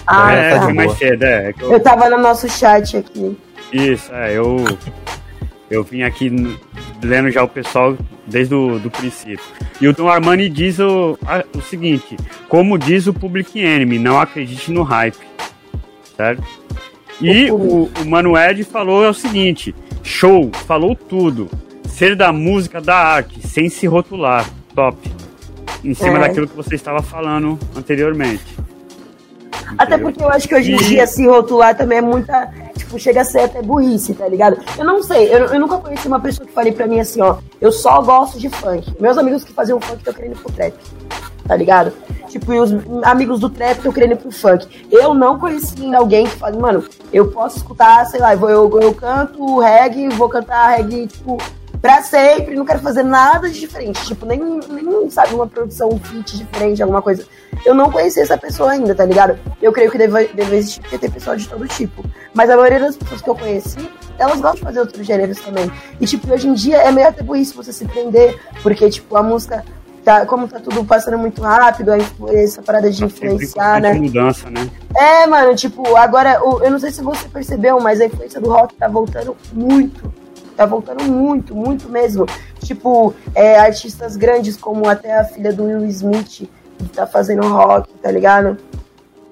Ah, 0.06 0.32
é, 0.32 0.54
tá 0.54 0.62
foi 0.62 0.72
mais 0.72 0.92
cedo, 0.92 1.24
é. 1.24 1.48
é 1.48 1.54
eu... 1.60 1.72
eu 1.72 1.80
tava 1.80 2.08
no 2.08 2.18
nosso 2.18 2.48
chat 2.48 2.96
aqui. 2.96 3.36
Isso, 3.72 4.08
é, 4.14 4.38
eu. 4.38 4.64
Eu 5.70 5.84
vim 5.84 6.02
aqui 6.02 6.30
lendo 7.02 7.30
já 7.30 7.42
o 7.42 7.48
pessoal 7.48 7.96
desde 8.26 8.54
o 8.54 8.78
do 8.78 8.90
princípio. 8.90 9.44
E 9.80 9.86
o 9.86 9.94
Tom 9.94 10.08
Armani 10.08 10.48
diz 10.48 10.78
o, 10.78 11.18
a, 11.26 11.44
o 11.56 11.60
seguinte: 11.60 12.16
como 12.48 12.78
diz 12.78 13.06
o 13.06 13.14
Public 13.14 13.58
Enemy, 13.58 13.98
não 13.98 14.18
acredite 14.18 14.72
no 14.72 14.82
hype. 14.82 15.18
Certo? 16.16 16.42
E 17.20 17.50
o, 17.50 17.84
o 17.84 18.06
Mano 18.06 18.36
Ed 18.36 18.64
falou 18.64 19.04
é 19.04 19.08
o 19.08 19.14
seguinte: 19.14 19.74
show, 20.02 20.50
falou 20.66 20.94
tudo. 20.94 21.50
Ser 21.86 22.14
da 22.14 22.32
música, 22.32 22.80
da 22.80 22.96
arte, 22.96 23.46
sem 23.46 23.68
se 23.68 23.86
rotular. 23.86 24.48
Top. 24.74 24.96
Em 25.84 25.94
cima 25.94 26.18
é. 26.18 26.20
daquilo 26.20 26.48
que 26.48 26.56
você 26.56 26.74
estava 26.74 27.02
falando 27.02 27.58
anteriormente. 27.76 28.44
Até 29.76 29.98
porque 29.98 30.22
eu 30.22 30.30
acho 30.30 30.48
que 30.48 30.54
hoje 30.54 30.72
em 30.72 30.76
dia 30.76 31.06
se 31.06 31.26
rotular 31.26 31.76
também 31.76 31.98
é 31.98 32.02
muita. 32.02 32.50
Tipo, 32.78 32.98
chega 32.98 33.20
a 33.20 33.24
ser 33.24 33.40
até 33.40 33.60
burrice, 33.60 34.14
tá 34.14 34.26
ligado? 34.26 34.58
Eu 34.78 34.84
não 34.84 35.02
sei, 35.02 35.32
eu, 35.34 35.46
eu 35.46 35.60
nunca 35.60 35.76
conheci 35.78 36.06
uma 36.08 36.20
pessoa 36.20 36.46
que 36.46 36.52
falei 36.52 36.72
pra 36.72 36.86
mim 36.86 37.00
assim, 37.00 37.20
ó, 37.20 37.36
eu 37.60 37.70
só 37.70 38.00
gosto 38.00 38.38
de 38.38 38.48
funk. 38.48 38.94
Meus 38.98 39.18
amigos 39.18 39.44
que 39.44 39.52
faziam 39.52 39.80
funk 39.80 39.98
estão 39.98 40.14
querendo 40.14 40.32
ir 40.32 40.38
pro 40.38 40.52
trap 40.52 40.74
tá 41.48 41.56
ligado? 41.56 41.92
Tipo, 42.28 42.52
e 42.52 42.60
os 42.60 42.70
amigos 43.02 43.40
do 43.40 43.48
trap 43.48 43.78
estão 43.78 43.90
querendo 43.90 44.12
ir 44.12 44.16
pro 44.18 44.30
funk. 44.30 44.86
Eu 44.92 45.14
não 45.14 45.38
conheci 45.38 45.94
alguém 45.94 46.26
que 46.26 46.36
fala, 46.36 46.56
mano, 46.58 46.84
eu 47.10 47.30
posso 47.30 47.56
escutar, 47.56 48.04
sei 48.06 48.20
lá, 48.20 48.34
eu, 48.34 48.48
eu, 48.50 48.80
eu 48.80 48.94
canto 48.94 49.58
reggae, 49.58 50.10
vou 50.10 50.28
cantar 50.28 50.76
reggae, 50.76 51.06
tipo, 51.06 51.38
pra 51.80 52.02
sempre, 52.02 52.54
não 52.54 52.64
quero 52.64 52.80
fazer 52.80 53.02
nada 53.02 53.48
de 53.48 53.58
diferente. 53.58 54.04
Tipo, 54.04 54.26
nem, 54.26 54.40
nem 54.40 55.10
sabe, 55.10 55.34
uma 55.34 55.46
produção, 55.46 55.88
um 55.88 55.98
feat 55.98 56.36
diferente, 56.36 56.82
alguma 56.82 57.02
coisa. 57.02 57.24
Eu 57.64 57.74
não 57.74 57.90
conheci 57.90 58.20
essa 58.20 58.36
pessoa 58.36 58.72
ainda, 58.72 58.94
tá 58.94 59.04
ligado? 59.04 59.38
Eu 59.60 59.72
creio 59.72 59.90
que 59.90 59.98
deve, 59.98 60.28
deve 60.28 60.56
existir, 60.56 60.80
porque 60.80 60.98
tem 60.98 61.10
pessoal 61.10 61.36
de 61.36 61.48
todo 61.48 61.66
tipo. 61.68 62.04
Mas 62.34 62.50
a 62.50 62.56
maioria 62.56 62.80
das 62.80 62.96
pessoas 62.96 63.22
que 63.22 63.30
eu 63.30 63.34
conheci, 63.34 63.90
elas 64.18 64.40
gostam 64.40 64.54
de 64.54 64.62
fazer 64.62 64.80
outros 64.80 65.06
gêneros 65.06 65.38
também. 65.40 65.70
E, 66.00 66.06
tipo, 66.06 66.32
hoje 66.32 66.48
em 66.48 66.54
dia 66.54 66.78
é 66.78 66.90
meio 66.90 67.08
até 67.08 67.24
isso 67.36 67.56
você 67.56 67.72
se 67.72 67.84
prender, 67.84 68.38
porque, 68.62 68.88
tipo, 68.90 69.16
a 69.16 69.22
música 69.22 69.64
tá, 70.04 70.24
como 70.26 70.48
tá 70.48 70.58
tudo 70.58 70.84
passando 70.84 71.18
muito 71.18 71.42
rápido, 71.42 71.90
essa 72.32 72.62
parada 72.62 72.90
de 72.90 73.00
tá 73.00 73.06
influenciar, 73.06 73.80
né? 73.80 73.92
mudança, 73.92 74.50
né? 74.50 74.68
É, 74.96 75.26
mano, 75.26 75.54
tipo, 75.54 75.96
agora, 75.96 76.40
eu 76.62 76.70
não 76.70 76.78
sei 76.78 76.90
se 76.90 77.02
você 77.02 77.28
percebeu, 77.28 77.78
mas 77.80 78.00
a 78.00 78.06
influência 78.06 78.40
do 78.40 78.50
rock 78.50 78.74
tá 78.74 78.88
voltando 78.88 79.36
muito. 79.52 80.12
Tá 80.58 80.66
voltando 80.66 81.04
muito, 81.04 81.54
muito 81.54 81.88
mesmo. 81.88 82.26
Tipo, 82.58 83.14
é, 83.32 83.60
artistas 83.60 84.16
grandes 84.16 84.56
como 84.56 84.88
até 84.88 85.16
a 85.16 85.22
filha 85.22 85.52
do 85.52 85.62
Will 85.62 85.86
Smith 85.86 86.50
tá 86.92 87.06
fazendo 87.06 87.46
rock, 87.46 87.88
tá 88.02 88.10
ligado? 88.10 88.58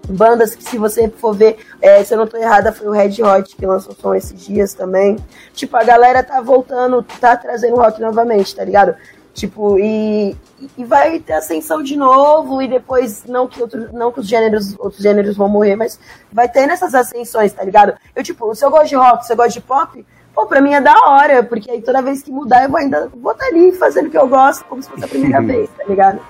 Bandas 0.09 0.55
que, 0.55 0.63
se 0.63 0.79
você 0.79 1.09
for 1.09 1.35
ver, 1.35 1.59
é, 1.83 2.05
se 2.05 2.15
eu 2.15 2.19
não 2.19 2.29
tô 2.29 2.37
errada, 2.37 2.73
foi 2.73 2.87
o 2.87 2.93
Red 2.93 3.21
Hot 3.25 3.57
que 3.57 3.67
lançou 3.67 3.93
som 4.01 4.15
esses 4.15 4.47
dias 4.47 4.73
também. 4.73 5.17
Tipo, 5.53 5.77
a 5.77 5.83
galera 5.83 6.23
tá 6.23 6.41
voltando, 6.41 7.03
tá 7.03 7.37
trazendo 7.37 7.75
rock 7.75 8.01
novamente, 8.01 8.55
tá 8.55 8.63
ligado? 8.63 8.95
Tipo, 9.35 9.81
e, 9.81 10.37
e 10.79 10.85
vai 10.85 11.19
ter 11.19 11.33
ascensão 11.33 11.83
de 11.83 11.97
novo, 11.97 12.63
e 12.63 12.69
depois, 12.69 13.25
não 13.25 13.49
que, 13.49 13.61
outro, 13.61 13.93
não 13.93 14.13
que 14.13 14.21
os 14.21 14.29
gêneros, 14.29 14.79
outros 14.79 15.03
gêneros 15.03 15.37
vão 15.37 15.49
morrer, 15.49 15.75
mas 15.75 15.99
vai 16.33 16.49
ter 16.49 16.69
nessas 16.69 16.95
ascensões, 16.95 17.53
tá 17.53 17.65
ligado? 17.65 17.95
Eu, 18.15 18.23
tipo, 18.23 18.55
se 18.55 18.65
eu 18.65 18.71
gosto 18.71 18.91
de 18.91 18.95
rock, 18.95 19.27
se 19.27 19.33
eu 19.33 19.37
gosto 19.37 19.55
de 19.55 19.61
pop, 19.61 20.07
pô, 20.37 20.47
pra 20.47 20.61
mim 20.61 20.75
é 20.75 20.81
da 20.81 20.95
hora, 21.09 21.43
porque 21.43 21.71
aí 21.71 21.81
toda 21.81 22.03
vez 22.03 22.23
que 22.23 22.31
mudar 22.31 22.65
eu 22.65 22.69
vou 22.69 22.79
ainda 22.79 23.09
vou 23.09 23.33
estar 23.33 23.47
tá 23.47 23.51
ali 23.51 23.73
fazendo 23.73 24.09
o 24.09 24.11
que 24.11 24.19
eu 24.19 24.29
gosto, 24.29 24.65
como 24.67 24.83
se 24.83 24.89
fosse 24.91 25.05
a 25.05 25.09
primeira 25.09 25.41
vez, 25.41 25.69
tá 25.71 25.85
ligado? 25.89 26.21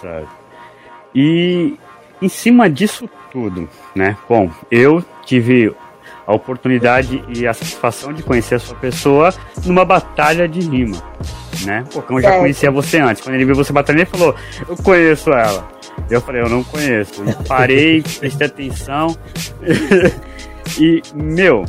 Certo. 0.00 0.30
E 1.14 1.78
em 2.20 2.28
cima 2.28 2.70
disso 2.70 3.08
tudo, 3.30 3.68
né? 3.94 4.16
Bom, 4.26 4.50
eu 4.70 5.04
tive 5.26 5.76
a 6.26 6.34
oportunidade 6.34 7.22
e 7.28 7.46
a 7.46 7.52
satisfação 7.52 8.12
de 8.12 8.22
conhecer 8.22 8.54
a 8.54 8.58
sua 8.58 8.76
pessoa 8.76 9.34
numa 9.66 9.84
batalha 9.84 10.48
de 10.48 10.60
rima 10.60 10.96
né? 11.64 11.84
O 11.94 12.02
Cão 12.02 12.20
já 12.20 12.38
conhecia 12.38 12.70
você 12.70 12.98
antes. 12.98 13.22
Quando 13.22 13.34
ele 13.34 13.44
viu 13.44 13.54
você 13.54 13.72
batalhando, 13.72 14.02
ele 14.02 14.10
falou: 14.10 14.34
Eu 14.68 14.76
conheço 14.76 15.30
ela. 15.30 15.68
Eu 16.10 16.20
falei: 16.20 16.42
Eu 16.42 16.48
não 16.48 16.64
conheço. 16.64 17.22
E 17.24 17.48
parei, 17.48 18.02
prestei 18.18 18.46
atenção. 18.46 19.16
e, 20.78 21.02
meu, 21.14 21.64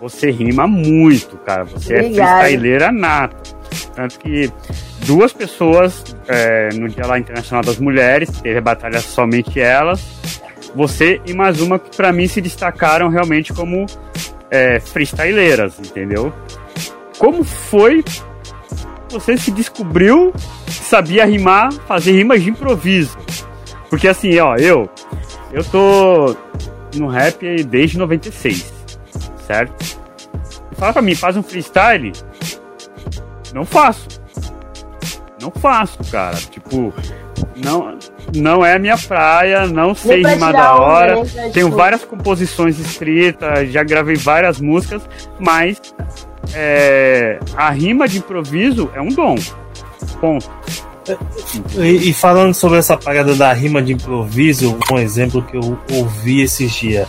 você 0.00 0.30
rima 0.30 0.66
muito, 0.66 1.36
cara. 1.38 1.64
Você 1.64 1.94
é 1.94 2.00
Obrigada. 2.00 2.30
é 2.30 2.44
freestyleira 2.44 2.92
nata. 2.92 3.36
Tanto 3.94 4.18
que 4.18 4.50
duas 5.06 5.32
pessoas 5.32 6.04
é, 6.26 6.68
no 6.74 6.88
Dia 6.88 7.06
lá 7.06 7.18
Internacional 7.18 7.62
das 7.64 7.78
Mulheres, 7.78 8.30
teve 8.40 8.58
a 8.58 8.62
batalha 8.62 9.00
somente 9.00 9.60
elas. 9.60 10.00
Você 10.74 11.20
e 11.26 11.32
mais 11.32 11.60
uma 11.60 11.78
que 11.78 11.94
para 11.96 12.12
mim 12.12 12.26
se 12.26 12.40
destacaram 12.40 13.08
realmente 13.08 13.52
como 13.52 13.86
é, 14.50 14.80
freestyleiras, 14.80 15.78
entendeu? 15.78 16.32
Como 17.18 17.42
foi 17.42 18.04
você 19.10 19.36
se 19.36 19.50
descobriu 19.50 20.32
que 20.66 20.72
sabia 20.72 21.24
rimar, 21.24 21.72
fazer 21.86 22.12
rimas 22.12 22.42
de 22.42 22.50
improviso. 22.50 23.16
Porque 23.88 24.06
assim, 24.06 24.38
ó, 24.38 24.54
eu 24.56 24.88
eu 25.52 25.64
tô 25.64 26.36
no 26.96 27.08
rap 27.08 27.62
desde 27.64 27.98
96, 27.98 28.72
certo? 29.46 29.98
Fala 30.76 30.92
pra 30.92 31.02
mim, 31.02 31.14
faz 31.14 31.36
um 31.36 31.42
freestyle? 31.42 32.12
Não 33.52 33.64
faço. 33.64 34.06
Não 35.40 35.50
faço, 35.50 35.98
cara. 36.10 36.36
Tipo, 36.36 36.92
não, 37.56 37.98
não 38.34 38.64
é 38.64 38.74
a 38.74 38.78
minha 38.78 38.96
praia, 38.96 39.66
não 39.66 39.94
sei 39.94 40.22
rimar 40.24 40.52
da 40.52 40.74
hora. 40.74 41.16
Tenho 41.52 41.70
várias 41.70 42.04
composições 42.04 42.78
escritas, 42.78 43.70
já 43.70 43.82
gravei 43.82 44.16
várias 44.16 44.60
músicas, 44.60 45.02
mas 45.38 45.80
é, 46.54 47.38
a 47.56 47.70
rima 47.70 48.08
de 48.08 48.18
improviso 48.18 48.90
é 48.94 49.00
um 49.00 49.08
dom. 49.08 49.36
Ponto. 50.20 50.50
E, 51.76 52.10
e, 52.10 52.12
falando 52.14 52.54
sobre 52.54 52.78
essa 52.78 52.96
parada 52.96 53.34
da 53.34 53.52
rima 53.52 53.80
de 53.80 53.92
improviso, 53.92 54.78
um 54.92 54.98
exemplo 54.98 55.42
que 55.42 55.56
eu 55.56 55.78
ouvi 55.92 56.42
esses 56.42 56.72
dias. 56.72 57.08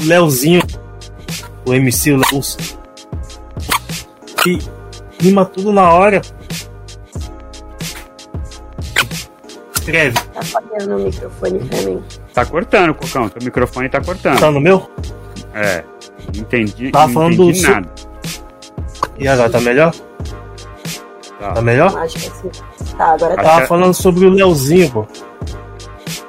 Leozinho, 0.00 0.62
o 1.66 1.74
MC 1.74 2.16
Leus, 2.16 2.56
que 4.42 4.58
rima 5.20 5.44
tudo 5.44 5.72
na 5.72 5.90
hora. 5.92 6.20
Escreve. 9.74 10.18
Tá 10.34 10.42
falhando 10.42 10.96
o 10.96 11.04
microfone 11.04 11.58
pra 11.60 11.82
mim. 11.82 12.02
Tá 12.34 12.44
cortando, 12.44 12.94
Cocão. 12.94 13.28
Teu 13.28 13.42
microfone 13.42 13.88
tá 13.88 14.00
cortando. 14.00 14.38
Tá 14.38 14.50
no 14.50 14.60
meu? 14.60 14.90
É. 15.54 15.82
Entendi. 16.36 16.90
Tava 16.90 17.12
falando 17.12 17.34
entendi 17.34 17.62
do 17.62 17.68
nada. 17.70 17.88
E 19.18 19.28
agora, 19.28 19.48
tá 19.48 19.60
melhor? 19.60 19.94
Tá, 21.38 21.52
tá 21.52 21.62
melhor? 21.62 21.96
Acho 21.98 22.14
que 22.14 22.30
sim. 22.30 22.50
Tá, 22.96 23.12
agora 23.12 23.36
tá. 23.36 23.42
Tava 23.42 23.66
falando 23.66 23.94
sobre 23.94 24.24
o 24.24 24.30
Leozinho, 24.30 24.90
pô. 24.90 25.06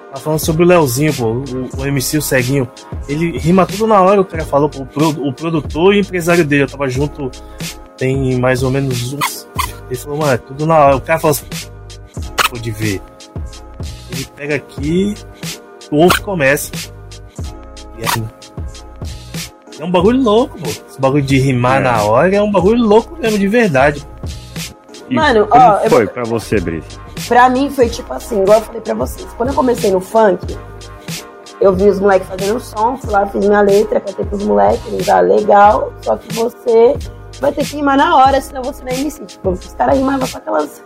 Tava 0.09 0.19
falando 0.21 0.39
sobre 0.39 0.63
o 0.63 0.67
Leozinho, 0.67 1.13
pô. 1.13 1.25
O, 1.25 1.81
o 1.81 1.85
MC, 1.85 2.17
o 2.17 2.21
ceguinho. 2.21 2.69
Ele 3.07 3.37
rima 3.37 3.65
tudo 3.65 3.87
na 3.87 4.01
hora, 4.01 4.19
o 4.19 4.25
cara 4.25 4.45
falou, 4.45 4.69
pô, 4.69 4.85
o, 4.95 5.29
o 5.29 5.33
produtor 5.33 5.93
e 5.93 5.97
o 5.97 6.01
empresário 6.01 6.43
dele. 6.43 6.63
Eu 6.63 6.67
tava 6.67 6.89
junto 6.89 7.31
tem 7.97 8.39
mais 8.39 8.63
ou 8.63 8.71
menos 8.71 9.13
uns. 9.13 9.47
Ele 9.87 9.95
falou, 9.95 10.19
mano, 10.19 10.33
é 10.33 10.37
tudo 10.37 10.65
na 10.65 10.77
hora. 10.77 10.95
O 10.95 11.01
cara 11.01 11.19
falou 11.19 11.31
assim, 11.31 11.45
pode 12.49 12.71
ver. 12.71 13.01
Ele 14.11 14.25
pega 14.35 14.55
aqui, 14.55 15.15
o 15.91 15.97
outro 15.97 16.21
começa. 16.21 16.71
E 17.97 18.05
assim, 18.05 18.27
é 19.79 19.83
um 19.83 19.91
bagulho 19.91 20.21
louco, 20.21 20.57
pô. 20.59 20.69
Esse 20.69 20.99
bagulho 20.99 21.23
de 21.23 21.39
rimar 21.39 21.81
é. 21.81 21.83
na 21.83 22.03
hora 22.03 22.35
é 22.35 22.41
um 22.41 22.51
bagulho 22.51 22.81
louco 22.81 23.17
mesmo, 23.17 23.37
de 23.37 23.47
verdade. 23.47 24.05
E 25.09 25.15
Mano, 25.15 25.47
como 25.47 25.63
ó, 25.63 25.79
foi 25.89 26.03
eu... 26.03 26.09
pra 26.09 26.23
você, 26.23 26.59
Brice? 26.59 26.99
pra 27.27 27.49
mim 27.49 27.69
foi 27.69 27.89
tipo 27.89 28.13
assim, 28.13 28.41
igual 28.41 28.59
eu 28.59 28.65
falei 28.65 28.81
pra 28.81 28.93
vocês. 28.93 29.27
Quando 29.35 29.49
eu 29.49 29.55
comecei 29.55 29.91
no 29.91 29.99
funk, 29.99 30.57
eu 31.59 31.73
vi 31.73 31.89
os 31.89 31.99
moleques 31.99 32.27
fazendo 32.27 32.59
som, 32.59 32.97
fui 32.97 33.11
lá, 33.11 33.25
fiz 33.25 33.45
minha 33.45 33.61
letra, 33.61 33.99
cantei 33.99 34.25
pros 34.25 34.43
moleques, 34.43 34.85
eles 34.87 35.09
ah, 35.09 35.19
legal, 35.19 35.91
só 36.01 36.15
que 36.17 36.33
você 36.33 36.95
vai 37.39 37.51
ter 37.51 37.65
que 37.65 37.75
rimar 37.75 37.97
na 37.97 38.15
hora, 38.17 38.39
senão 38.41 38.61
você 38.63 38.83
não 38.83 38.91
é 38.91 38.99
MC. 38.99 39.25
Tipo, 39.25 39.51
os 39.51 39.73
caras 39.73 39.97
rimavam 39.97 40.27
com 40.27 40.37
aquelas 40.37 40.81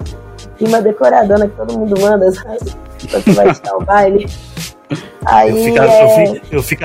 rimas 0.58 0.84
decoradona 0.84 1.48
que 1.48 1.56
todo 1.56 1.78
mundo 1.78 2.00
manda, 2.00 2.32
sabe? 2.32 2.60
Quando 3.10 3.24
você 3.24 3.32
vai 3.32 3.50
estar 3.52 3.76
o 3.76 3.84
baile. 3.84 4.28
Aí, 5.26 5.50
eu, 5.52 5.56
fico, 5.64 5.78
é... 5.80 6.04
eu, 6.04 6.10
fico, 6.34 6.46
eu, 6.56 6.64
fico, 6.64 6.84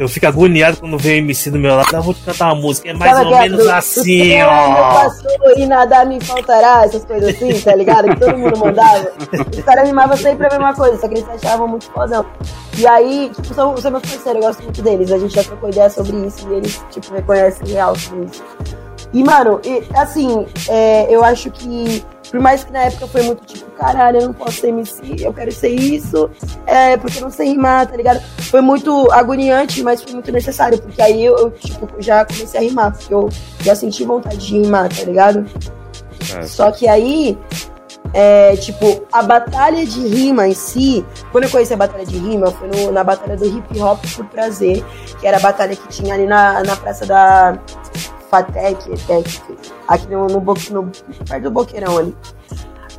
eu 0.00 0.08
fico 0.08 0.26
agoniado 0.26 0.76
quando 0.76 0.98
vem 0.98 1.18
MC 1.18 1.50
do 1.50 1.58
meu 1.58 1.74
lado. 1.74 1.88
Ah, 1.94 2.00
vou 2.00 2.12
te 2.12 2.20
cantar 2.22 2.52
uma 2.52 2.60
música. 2.60 2.90
É 2.90 2.92
mais 2.92 3.16
Sabe 3.16 3.32
ou 3.32 3.38
menos 3.38 3.64
do- 3.64 3.70
assim, 3.70 4.38
do 4.38 4.44
ó. 4.44 4.94
Passou 5.04 5.30
e 5.56 5.66
nada 5.66 6.04
me 6.04 6.20
faltará, 6.22 6.84
essas 6.84 7.04
coisas 7.04 7.34
assim, 7.34 7.58
tá 7.60 7.74
ligado? 7.74 8.08
Que 8.10 8.20
todo 8.20 8.36
mundo 8.36 8.58
mandava. 8.58 9.10
Os 9.56 9.64
caras 9.64 9.86
rimavam 9.88 10.16
sempre 10.16 10.46
a 10.46 10.50
mesma 10.50 10.74
coisa, 10.74 10.98
só 11.00 11.08
que 11.08 11.14
eles 11.14 11.24
se 11.24 11.46
achavam 11.46 11.66
muito 11.68 11.86
fodão. 11.90 12.26
E 12.76 12.86
aí, 12.86 13.30
tipo, 13.34 13.54
são, 13.54 13.76
são 13.78 13.90
meus 13.90 14.02
parceiros, 14.02 14.34
eu 14.42 14.48
gosto 14.48 14.62
muito 14.62 14.82
deles. 14.82 15.10
A 15.12 15.18
gente 15.18 15.34
já 15.34 15.44
trocou 15.44 15.68
ideia 15.70 15.88
sobre 15.90 16.16
isso 16.26 16.46
e 16.50 16.54
eles, 16.54 16.84
tipo, 16.90 17.14
reconhecem 17.14 17.68
real 17.68 17.96
sobre 17.96 18.26
isso. 18.26 18.42
E, 19.12 19.22
mano, 19.22 19.60
e, 19.64 19.82
assim, 19.94 20.46
é, 20.68 21.06
eu 21.14 21.22
acho 21.22 21.50
que, 21.50 22.02
por 22.30 22.40
mais 22.40 22.64
que 22.64 22.72
na 22.72 22.84
época 22.84 23.06
foi 23.08 23.22
muito 23.22 23.44
tipo, 23.44 23.70
caralho, 23.72 24.20
eu 24.20 24.26
não 24.28 24.32
posso 24.32 24.60
ser 24.60 24.68
MC, 24.68 25.16
eu 25.20 25.32
quero 25.34 25.52
ser 25.52 25.68
isso, 25.68 26.30
é, 26.66 26.96
porque 26.96 27.18
eu 27.18 27.22
não 27.22 27.30
sei 27.30 27.48
rimar, 27.50 27.86
tá 27.86 27.96
ligado? 27.96 28.20
Foi 28.50 28.62
muito 28.62 29.10
agoniante, 29.12 29.82
mas 29.82 30.02
foi 30.02 30.14
muito 30.14 30.32
necessário, 30.32 30.80
porque 30.80 31.02
aí 31.02 31.22
eu, 31.24 31.36
eu, 31.36 31.50
tipo, 31.50 31.88
já 31.98 32.24
comecei 32.24 32.58
a 32.58 32.62
rimar, 32.62 32.92
porque 32.92 33.12
eu 33.12 33.28
já 33.60 33.74
senti 33.74 34.02
vontade 34.04 34.38
de 34.38 34.58
rimar, 34.62 34.88
tá 34.88 35.04
ligado? 35.04 35.44
É. 36.34 36.42
Só 36.46 36.70
que 36.70 36.88
aí, 36.88 37.36
é, 38.14 38.56
tipo, 38.56 39.02
a 39.12 39.22
batalha 39.22 39.84
de 39.84 40.00
rima 40.08 40.48
em 40.48 40.54
si, 40.54 41.04
quando 41.30 41.44
eu 41.44 41.50
conheci 41.50 41.74
a 41.74 41.76
batalha 41.76 42.06
de 42.06 42.16
rima, 42.16 42.46
foi 42.50 42.68
no- 42.68 42.92
na 42.92 43.04
batalha 43.04 43.36
do 43.36 43.44
hip 43.44 43.78
hop 43.80 44.02
por 44.16 44.24
prazer, 44.26 44.82
que 45.20 45.26
era 45.26 45.36
a 45.36 45.40
batalha 45.40 45.76
que 45.76 45.88
tinha 45.88 46.14
ali 46.14 46.26
na, 46.26 46.62
na 46.62 46.76
praça 46.76 47.04
da 47.04 47.58
Fatec, 48.32 48.90
Etec, 48.90 49.42
aqui 49.86 50.06
no, 50.08 50.26
no, 50.26 50.40
no, 50.40 50.90
perto 51.28 51.42
do 51.42 51.50
Boqueirão 51.50 51.98
ali. 51.98 52.16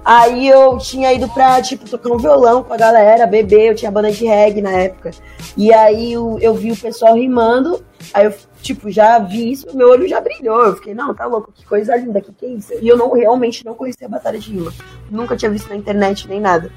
Aí 0.06 0.48
eu 0.48 0.78
tinha 0.78 1.12
ido 1.12 1.28
pra, 1.30 1.60
tipo, 1.60 1.90
tocar 1.90 2.12
um 2.12 2.18
violão 2.18 2.62
com 2.62 2.72
a 2.72 2.78
galera, 2.78 3.26
beber, 3.26 3.70
eu 3.70 3.76
tinha 3.76 3.90
banda 3.90 4.12
de 4.12 4.28
reggae 4.28 4.62
na 4.62 4.72
época. 4.72 5.10
E 5.58 5.74
aí 5.74 6.14
eu, 6.14 6.38
eu 6.40 6.54
vi 6.54 6.72
o 6.72 6.78
pessoal 6.78 7.16
rimando, 7.16 7.84
aí 8.14 8.26
eu, 8.26 8.34
tipo, 8.62 8.92
já 8.92 9.18
vi 9.18 9.54
isso, 9.54 9.76
meu 9.76 9.90
olho 9.90 10.08
já 10.08 10.22
brilhou. 10.22 10.68
Eu 10.68 10.76
fiquei, 10.76 10.94
não, 10.94 11.16
tá 11.16 11.26
louco, 11.26 11.52
que 11.52 11.66
coisa 11.66 11.96
linda, 11.96 12.22
que 12.22 12.32
que 12.32 12.46
é 12.46 12.50
isso? 12.50 12.74
E 12.80 12.88
eu 12.88 12.96
não, 12.96 13.12
realmente 13.12 13.66
não 13.66 13.74
conhecia 13.74 14.06
a 14.06 14.12
Batalha 14.12 14.38
de 14.38 14.52
Rima. 14.52 14.72
Nunca 15.10 15.36
tinha 15.36 15.50
visto 15.50 15.68
na 15.68 15.76
internet 15.76 16.28
nem 16.28 16.40
nada. 16.40 16.70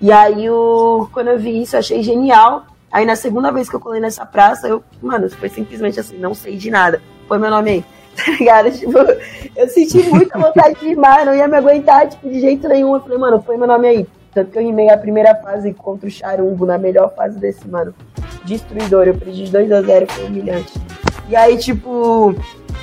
E 0.00 0.10
aí, 0.10 0.46
eu, 0.46 1.08
quando 1.12 1.28
eu 1.28 1.38
vi 1.38 1.62
isso, 1.62 1.76
eu 1.76 1.80
achei 1.80 2.02
genial. 2.02 2.66
Aí 2.90 3.04
na 3.04 3.14
segunda 3.14 3.52
vez 3.52 3.68
que 3.68 3.76
eu 3.76 3.80
colei 3.80 4.00
nessa 4.00 4.26
praça, 4.26 4.66
eu, 4.66 4.82
mano, 5.00 5.30
foi 5.30 5.48
simplesmente 5.48 6.00
assim, 6.00 6.18
não 6.18 6.34
sei 6.34 6.56
de 6.56 6.70
nada. 6.70 7.00
Põe 7.28 7.38
meu 7.38 7.50
nome 7.50 7.70
aí. 7.70 7.84
Tá 8.14 8.30
ligado? 8.38 8.70
Tipo, 8.70 8.98
eu 9.56 9.68
senti 9.68 9.98
muita 10.04 10.38
vontade 10.38 10.78
de 10.78 10.86
rimar, 10.86 11.26
não 11.26 11.34
ia 11.34 11.48
me 11.48 11.56
aguentar, 11.56 12.08
tipo, 12.08 12.28
de 12.28 12.38
jeito 12.40 12.68
nenhum. 12.68 12.94
Eu 12.94 13.00
falei, 13.00 13.18
mano, 13.18 13.42
põe 13.42 13.56
meu 13.58 13.66
nome 13.66 13.88
aí. 13.88 14.06
Tanto 14.32 14.52
que 14.52 14.58
eu 14.58 14.62
rimei 14.62 14.88
a 14.88 14.96
primeira 14.96 15.34
fase 15.34 15.72
contra 15.74 16.06
o 16.06 16.10
Charumbo, 16.10 16.64
na 16.64 16.78
melhor 16.78 17.12
fase 17.14 17.38
desse, 17.40 17.66
mano. 17.66 17.92
Destruidor, 18.44 19.08
eu 19.08 19.14
perdi 19.14 19.44
de 19.46 19.50
2 19.50 19.72
a 19.72 19.82
0 19.82 20.06
foi 20.08 20.24
humilhante. 20.26 20.72
E 21.28 21.34
aí, 21.34 21.56
tipo. 21.58 22.34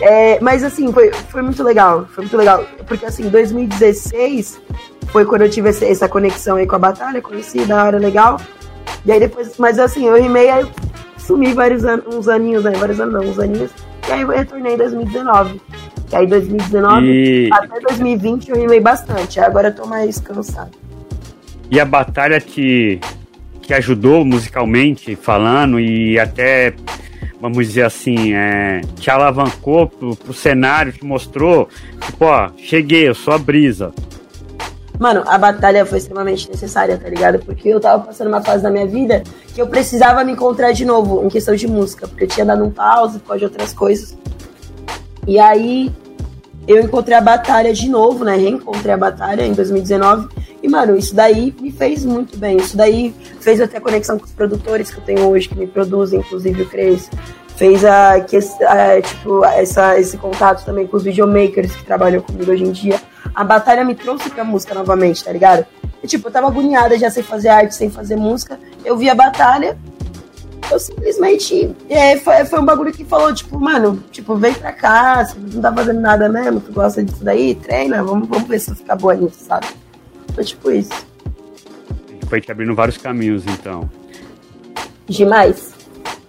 é, 0.02 0.38
mas 0.42 0.66
assim, 0.66 0.92
foi, 0.92 1.12
foi 1.14 1.42
muito 1.42 1.64
legal. 1.64 2.06
Foi 2.12 2.24
muito 2.26 2.36
legal. 2.36 2.66
Porque 2.86 3.06
assim, 3.06 3.30
2016 3.30 4.62
foi 5.08 5.26
quando 5.26 5.44
eu 5.44 5.50
tive 5.50 5.70
esse- 5.70 5.86
essa 5.86 6.10
conexão 6.10 6.58
aí 6.58 6.68
com 6.68 6.76
a 6.76 6.80
batalha, 6.80 7.22
conheci, 7.22 7.64
da 7.66 7.84
hora 7.86 7.98
legal. 7.98 8.38
E 9.06 9.12
aí 9.12 9.20
depois, 9.20 9.58
mas 9.58 9.80
assim, 9.80 10.06
eu 10.08 10.16
rimei, 10.22 10.50
aí 10.50 10.66
sumi 11.22 11.54
vários 11.54 11.86
anos, 11.86 12.06
uns 12.14 12.28
aninhos, 12.28 12.64
né? 12.64 12.72
Vários 12.72 13.00
anos 13.00 13.14
não, 13.14 13.32
uns 13.32 13.40
aninhos. 13.40 13.72
E 14.08 14.12
aí 14.12 14.22
eu 14.22 14.28
retornei 14.28 14.74
em 14.74 14.78
2019. 14.78 15.62
E 16.12 16.16
aí 16.16 16.28
2019 16.28 17.06
E, 17.06 17.50
até 17.54 17.80
2020 17.80 18.50
eu 18.50 18.58
rimei 18.58 18.80
bastante. 18.80 19.40
Agora 19.40 19.70
eu 19.70 19.76
tô 19.76 19.86
mais 19.86 20.20
cansado. 20.20 20.72
e 21.70 21.80
a 21.80 21.86
batalha 21.86 22.40
te, 22.40 23.00
te 23.62 23.74
ajudou 23.74 24.26
musicalmente 24.26 25.16
falando 25.16 25.80
e 25.80 26.20
até, 26.20 26.74
vamos 27.40 27.66
dizer 27.68 27.84
assim, 27.84 28.34
é, 28.34 28.82
te 29.00 29.10
alavancou 29.10 29.88
pro, 29.88 30.16
pro 30.16 30.34
cenário, 30.34 30.92
te 30.92 31.06
mostrou, 31.06 31.70
tipo, 32.06 32.26
ó, 32.26 32.50
cheguei, 32.58 33.08
eu 33.08 33.16
sou 33.16 33.34
a 33.34 33.38
brisa. 33.38 33.94
Mano, 35.02 35.24
a 35.26 35.36
batalha 35.36 35.84
foi 35.84 35.98
extremamente 35.98 36.48
necessária, 36.48 36.96
tá 36.96 37.10
ligado? 37.10 37.40
Porque 37.40 37.68
eu 37.68 37.80
tava 37.80 38.04
passando 38.04 38.28
uma 38.28 38.40
fase 38.40 38.62
da 38.62 38.70
minha 38.70 38.86
vida 38.86 39.24
que 39.52 39.60
eu 39.60 39.66
precisava 39.66 40.24
me 40.24 40.34
encontrar 40.34 40.74
de 40.74 40.86
novo 40.86 41.26
em 41.26 41.28
questão 41.28 41.56
de 41.56 41.68
música, 41.68 42.08
porque 42.08 42.26
eu 42.26 42.28
tinha 42.28 42.46
dado 42.46 42.64
um 42.64 42.70
pause 42.70 43.18
por 43.18 43.30
causa 43.30 43.40
de 43.40 43.46
outras 43.46 43.74
coisas. 43.74 44.16
E 45.26 45.40
aí 45.40 45.92
eu 46.68 46.80
encontrei 46.80 47.18
a 47.18 47.22
batalha 47.22 47.74
de 47.74 47.90
novo, 47.90 48.24
né? 48.24 48.36
Reencontrei 48.36 48.94
a 48.94 48.98
batalha 48.98 49.44
em 49.44 49.54
2019. 49.54 50.28
E, 50.62 50.70
mano, 50.70 50.96
isso 50.96 51.16
daí 51.16 51.52
me 51.60 51.72
fez 51.72 52.06
muito 52.06 52.38
bem. 52.38 52.58
Isso 52.58 52.78
daí 52.78 53.12
fez 53.40 53.60
eu 53.60 53.68
ter 53.68 53.78
a 53.78 53.82
conexão 53.82 54.20
com 54.20 54.26
os 54.26 54.32
produtores 54.32 54.92
que 54.92 55.00
eu 55.00 55.04
tenho 55.04 55.28
hoje, 55.28 55.50
que 55.50 55.58
me 55.58 55.66
produzem, 55.66 56.20
inclusive 56.20 56.62
o 56.62 56.70
Cres. 56.70 57.10
Fez 57.56 57.86
a, 57.86 58.20
que, 58.22 58.38
a, 58.38 59.02
tipo, 59.02 59.46
essa, 59.46 60.00
esse 60.00 60.18
contato 60.18 60.66
também 60.66 60.88
com 60.88 60.98
os 60.98 61.04
videomakers 61.04 61.76
que 61.76 61.84
trabalham 61.84 62.22
comigo 62.22 62.52
hoje 62.52 62.64
em 62.64 62.72
dia. 62.72 63.00
A 63.36 63.44
batalha 63.44 63.86
me 63.86 63.94
trouxe 63.94 64.30
pra 64.30 64.44
música 64.44 64.74
novamente, 64.74 65.24
tá 65.24 65.32
ligado? 65.32 65.66
E, 66.04 66.08
tipo, 66.08 66.28
eu 66.28 66.32
tava 66.32 66.48
agoniada 66.48 66.98
já 66.98 67.10
sem 67.10 67.22
fazer 67.22 67.50
arte, 67.50 67.76
sem 67.76 67.90
fazer 67.90 68.16
música. 68.16 68.60
Eu 68.84 68.98
vi 68.98 69.10
a 69.10 69.16
batalha, 69.16 69.78
eu 70.72 70.80
simplesmente. 70.80 71.76
É, 71.90 72.18
foi, 72.18 72.46
foi 72.46 72.60
um 72.60 72.66
bagulho 72.66 72.92
que 72.92 73.04
falou, 73.06 73.34
tipo, 73.34 73.60
mano, 73.60 74.04
tipo, 74.12 74.36
vem 74.36 74.54
pra 74.54 74.72
cá, 74.72 75.24
você 75.26 75.38
não 75.38 75.62
tá 75.62 75.74
fazendo 75.74 76.00
nada 76.00 76.30
mesmo, 76.30 76.60
tu 76.62 76.72
gosta 76.72 77.04
disso 77.04 77.24
daí, 77.24 77.56
treina, 77.56 78.04
vamos, 78.04 78.28
vamos 78.28 78.48
ver 78.48 78.60
se 78.60 78.72
tu 78.72 78.76
fica 78.78 78.96
boa 78.96 79.14
nisso, 79.14 79.44
sabe? 79.46 79.68
Foi 80.34 80.44
tipo 80.44 80.72
isso. 80.72 80.92
Foi 82.28 82.40
te 82.40 82.52
abrindo 82.52 82.74
vários 82.74 82.98
caminhos, 82.98 83.44
então. 83.46 83.90
Demais. 85.08 85.74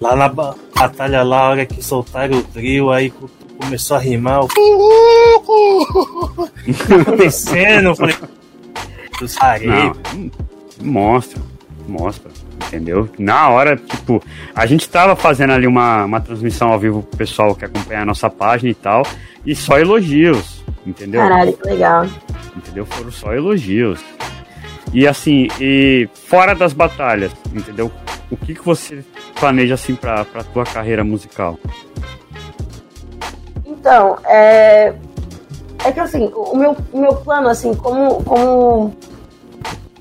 Lá 0.03 0.17
na 0.17 0.29
ba- 0.29 0.57
batalha 0.75 1.23
lá, 1.23 1.38
a 1.43 1.51
hora 1.51 1.65
que 1.67 1.81
soltaram 1.81 2.38
o 2.38 2.43
trio, 2.43 2.91
aí 2.91 3.09
co- 3.11 3.31
começou 3.57 3.97
a 3.97 4.01
rimar. 4.01 4.45
O 4.45 4.49
que 4.49 4.55
tá 6.88 6.97
acontecendo? 7.03 7.88
Eu 7.91 7.95
falei, 7.97 8.17
eu 9.21 9.29
sarei. 9.29 9.71
Mostra, 10.81 11.41
mostra, 11.87 12.31
entendeu? 12.67 13.09
Na 13.17 13.49
hora, 13.51 13.77
tipo, 13.77 14.21
a 14.55 14.67
gente 14.67 14.88
tava 14.88 15.15
fazendo 15.15 15.53
ali 15.53 15.69
uma, 15.69 16.05
uma 16.05 16.21
transmissão 16.21 16.73
ao 16.73 16.81
vivo 16.81 17.03
pro 17.05 17.19
pessoal 17.19 17.55
que 17.55 17.65
acompanha 17.65 18.01
a 18.01 18.05
nossa 18.05 18.29
página 18.29 18.71
e 18.71 18.75
tal, 18.75 19.07
e 19.47 19.55
só 19.55 19.79
elogios, 19.79 20.65
entendeu? 20.85 21.21
Caralho, 21.21 21.53
que 21.53 21.69
legal. 21.69 22.07
Entendeu? 22.57 22.85
Foram 22.87 23.12
só 23.12 23.33
elogios. 23.33 24.01
E 24.93 25.07
assim, 25.07 25.47
e 25.61 26.09
fora 26.27 26.55
das 26.55 26.73
batalhas, 26.73 27.31
entendeu? 27.55 27.91
O 28.33 28.37
que, 28.37 28.55
que 28.55 28.64
você 28.64 29.05
planeja 29.38 29.75
assim 29.75 29.95
pra, 29.95 30.25
pra 30.25 30.42
tua 30.42 30.64
carreira 30.64 31.05
musical? 31.05 31.59
Então, 33.66 34.16
é. 34.25 34.95
É 35.85 35.92
que 35.92 36.01
assim, 36.01 36.33
o 36.35 36.57
meu, 36.57 36.75
meu 36.95 37.14
plano, 37.16 37.49
assim, 37.49 37.75
como, 37.75 38.25
como, 38.25 38.97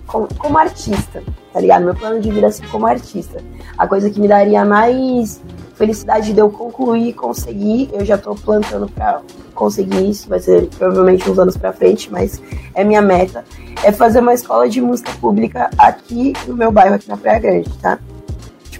como. 0.07 0.27
como 0.37 0.57
artista, 0.57 1.21
tá 1.51 1.59
ligado? 1.59 1.83
Meu 1.83 1.93
plano 1.93 2.21
de 2.21 2.31
vida, 2.31 2.47
assim, 2.47 2.63
como 2.67 2.87
artista. 2.87 3.43
A 3.77 3.85
coisa 3.85 4.09
que 4.09 4.19
me 4.19 4.29
daria 4.29 4.63
mais 4.63 5.41
felicidade 5.75 6.31
de 6.31 6.39
eu 6.39 6.49
concluir 6.49 7.09
e 7.09 7.13
conseguir, 7.13 7.89
eu 7.91 8.05
já 8.05 8.17
tô 8.17 8.33
plantando 8.35 8.87
pra 8.87 9.19
conseguir 9.53 10.09
isso, 10.09 10.29
vai 10.29 10.39
ser 10.39 10.69
provavelmente 10.77 11.29
uns 11.29 11.37
anos 11.37 11.57
pra 11.57 11.73
frente, 11.73 12.09
mas 12.09 12.41
é 12.75 12.83
minha 12.83 13.01
meta. 13.01 13.43
É 13.83 13.91
fazer 13.91 14.19
uma 14.19 14.33
escola 14.33 14.69
de 14.69 14.79
música 14.79 15.11
pública 15.19 15.69
aqui 15.77 16.33
no 16.47 16.55
meu 16.55 16.71
bairro, 16.71 16.95
aqui 16.95 17.09
na 17.09 17.17
Praia 17.17 17.39
Grande, 17.39 17.69
tá? 17.79 17.99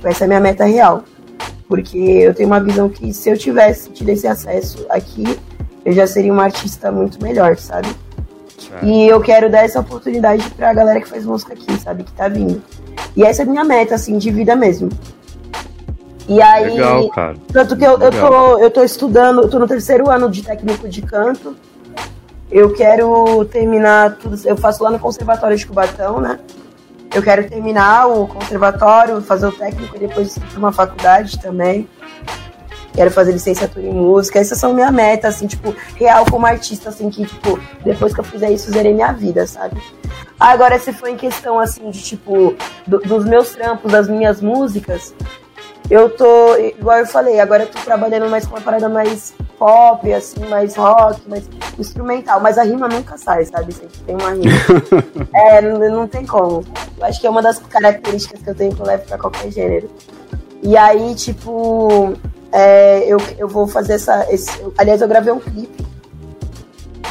Tipo, 0.02 0.08
essa 0.08 0.24
é 0.24 0.26
a 0.26 0.28
minha 0.28 0.40
meta 0.40 0.66
real. 0.66 1.04
Porque 1.68 1.98
eu 1.98 2.34
tenho 2.34 2.50
uma 2.50 2.60
visão 2.60 2.90
que 2.90 3.14
se 3.14 3.30
eu 3.30 3.38
tivesse 3.38 3.92
tido 3.92 4.10
esse 4.10 4.28
acesso 4.28 4.84
aqui, 4.90 5.40
eu 5.86 5.94
já 5.94 6.08
seria 6.08 6.34
uma 6.34 6.44
artista 6.44 6.92
muito 6.92 7.22
melhor, 7.22 7.56
sabe? 7.58 7.88
E 8.82 9.08
eu 9.08 9.22
quero 9.22 9.50
dar 9.50 9.64
essa 9.64 9.80
oportunidade 9.80 10.50
pra 10.52 10.74
galera 10.74 11.00
que 11.00 11.08
faz 11.08 11.24
música 11.24 11.54
aqui, 11.54 11.80
sabe? 11.80 12.04
Que 12.04 12.12
tá 12.14 12.28
vindo. 12.28 12.62
E 13.16 13.24
essa 13.24 13.44
é 13.44 13.46
a 13.46 13.48
minha 13.48 13.64
meta, 13.64 13.94
assim, 13.94 14.18
de 14.18 14.32
vida 14.32 14.56
mesmo. 14.56 14.90
E 16.28 16.42
aí. 16.42 16.72
Legal, 16.72 17.10
cara. 17.10 17.36
Tanto 17.54 17.78
que 17.78 17.86
eu, 17.86 18.00
eu, 18.00 18.12
tô, 18.12 18.58
eu 18.60 18.72
tô 18.72 18.84
estudando, 18.84 19.42
eu 19.42 19.50
tô 19.50 19.60
no 19.60 19.68
terceiro 19.68 20.10
ano 20.10 20.32
de 20.32 20.42
técnico 20.42 20.90
de 20.90 21.02
canto. 21.02 21.56
Eu 22.50 22.74
quero 22.74 23.46
terminar 23.46 24.16
tudo. 24.16 24.40
Eu 24.46 24.58
faço 24.58 24.84
lá 24.84 24.90
no 24.90 25.00
Conservatório 25.00 25.56
de 25.56 25.66
Cubatão, 25.66 26.20
né? 26.20 26.40
Eu 27.14 27.22
quero 27.22 27.48
terminar 27.50 28.08
o 28.08 28.28
conservatório, 28.28 29.22
fazer 29.22 29.48
o 29.48 29.52
técnico 29.52 29.96
e 29.96 30.00
depois 30.00 30.38
ir 30.38 30.40
pra 30.40 30.60
uma 30.60 30.72
faculdade 30.72 31.40
também. 31.40 31.88
Quero 32.94 33.12
fazer 33.12 33.32
licenciatura 33.32 33.86
em 33.86 33.94
música. 33.94 34.40
Essas 34.40 34.58
são 34.58 34.74
minha 34.74 34.92
meta, 34.92 35.28
assim, 35.28 35.48
tipo, 35.48 35.76
real 35.96 36.26
como 36.30 36.46
artista, 36.46 36.90
assim, 36.90 37.10
que, 37.10 37.26
tipo, 37.26 37.60
depois 37.84 38.14
que 38.14 38.20
eu 38.20 38.24
fizer 38.24 38.52
isso, 38.52 38.72
zerei 38.72 38.94
minha 38.94 39.12
vida, 39.12 39.46
sabe? 39.46 39.82
Agora, 40.40 40.80
se 40.80 40.92
for 40.92 41.08
em 41.08 41.16
questão, 41.16 41.60
assim, 41.60 41.90
de 41.90 42.02
tipo, 42.02 42.56
do, 42.88 43.00
dos 43.00 43.26
meus 43.26 43.52
trampos, 43.52 43.92
das 43.92 44.08
minhas 44.10 44.42
músicas, 44.42 45.14
eu 45.92 46.10
tô, 46.10 46.56
igual 46.56 47.00
eu 47.00 47.06
falei, 47.06 47.38
agora 47.42 47.64
eu 47.64 47.68
tô 47.68 47.78
trabalhando 47.80 48.30
mais 48.30 48.48
com 48.48 48.56
uma 48.56 48.62
parada 48.62 48.88
mais 48.88 49.34
pop, 49.60 50.14
assim, 50.14 50.40
mais 50.46 50.74
rock, 50.74 51.22
mais 51.28 51.44
instrumental. 51.78 52.40
Mas 52.40 52.58
a 52.58 52.64
rima 52.64 52.88
nunca 52.88 53.18
sai, 53.18 53.44
sabe? 53.44 53.74
Sempre 53.74 54.00
tem 54.06 54.16
uma 54.16 54.32
rima. 54.32 54.56
é, 55.36 55.62
não, 55.62 55.78
não 55.94 56.08
tem 56.08 56.26
como. 56.26 56.64
Eu 56.98 57.06
acho 57.06 57.20
que 57.20 57.28
é 57.28 57.30
uma 57.30 57.42
das 57.42 57.60
características 57.60 58.42
que 58.42 58.50
eu 58.50 58.56
tenho 58.56 58.74
que 58.74 58.82
eu 58.82 58.86
levo 58.86 59.04
pra 59.06 59.18
qualquer 59.18 59.52
gênero. 59.52 59.90
E 60.64 60.78
aí, 60.78 61.14
tipo, 61.14 62.14
é, 62.54 63.04
eu, 63.06 63.18
eu 63.38 63.50
vou 63.50 63.68
fazer 63.68 63.96
essa. 63.96 64.26
Esse, 64.34 64.50
aliás, 64.78 65.02
eu 65.02 65.10
gravei 65.10 65.34
um 65.34 65.42
clipe. 65.42 65.86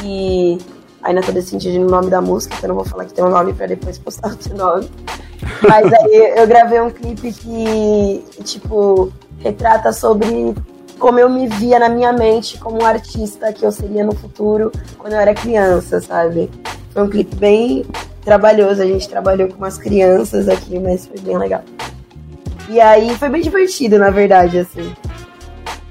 E 0.02 0.56
ainda 1.02 1.20
tô 1.20 1.32
decidindo 1.32 1.86
o 1.86 1.90
nome 1.90 2.08
da 2.08 2.22
música, 2.22 2.56
que 2.56 2.64
eu 2.64 2.68
não 2.68 2.76
vou 2.76 2.86
falar 2.86 3.04
que 3.04 3.12
tem 3.12 3.22
um 3.22 3.28
nome 3.28 3.52
pra 3.52 3.66
depois 3.66 3.98
postar 3.98 4.30
outro 4.30 4.56
nome. 4.56 4.90
Mas 5.66 5.92
aí 5.92 6.34
eu 6.36 6.46
gravei 6.46 6.80
um 6.80 6.90
clipe 6.90 7.32
que, 7.32 8.24
tipo, 8.44 9.12
retrata 9.38 9.92
sobre 9.92 10.54
como 10.98 11.18
eu 11.18 11.30
me 11.30 11.46
via 11.48 11.78
na 11.78 11.88
minha 11.88 12.12
mente 12.12 12.58
como 12.58 12.82
um 12.82 12.86
artista 12.86 13.52
que 13.52 13.64
eu 13.64 13.72
seria 13.72 14.04
no 14.04 14.14
futuro 14.14 14.70
quando 14.98 15.14
eu 15.14 15.18
era 15.18 15.34
criança, 15.34 16.00
sabe? 16.00 16.50
Foi 16.90 17.02
um 17.02 17.08
clipe 17.08 17.34
bem 17.36 17.86
trabalhoso, 18.22 18.82
a 18.82 18.86
gente 18.86 19.08
trabalhou 19.08 19.48
com 19.48 19.56
umas 19.56 19.78
crianças 19.78 20.48
aqui, 20.48 20.78
mas 20.78 21.06
foi 21.06 21.18
bem 21.20 21.38
legal. 21.38 21.62
E 22.68 22.80
aí 22.80 23.16
foi 23.16 23.28
bem 23.28 23.40
divertido, 23.40 23.98
na 23.98 24.10
verdade, 24.10 24.58
assim. 24.58 24.94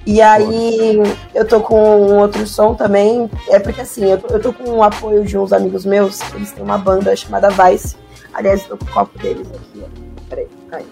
E 0.06 0.22
aí 0.22 0.98
eu 1.36 1.46
tô 1.46 1.60
com 1.60 1.76
outro 2.18 2.48
som 2.48 2.74
também. 2.74 3.30
É 3.48 3.60
porque 3.60 3.82
assim, 3.82 4.10
eu 4.10 4.18
tô, 4.18 4.34
eu 4.34 4.42
tô 4.42 4.54
com 4.54 4.70
o 4.72 4.84
apoio 4.84 5.24
de 5.24 5.38
uns 5.38 5.52
amigos 5.52 5.86
meus, 5.86 6.20
eles 6.34 6.52
têm 6.52 6.64
uma 6.64 6.78
banda 6.78 7.16
chamada 7.16 7.50
Vice. 7.50 7.96
Aliás, 8.34 8.64
tô 8.66 8.78
com 8.78 8.86
o 8.86 8.92
copo 8.92 9.20
deles 9.20 9.48
aqui, 9.48 9.84
ó. 9.84 9.88
Peraí, 10.30 10.48
aí. 10.72 10.86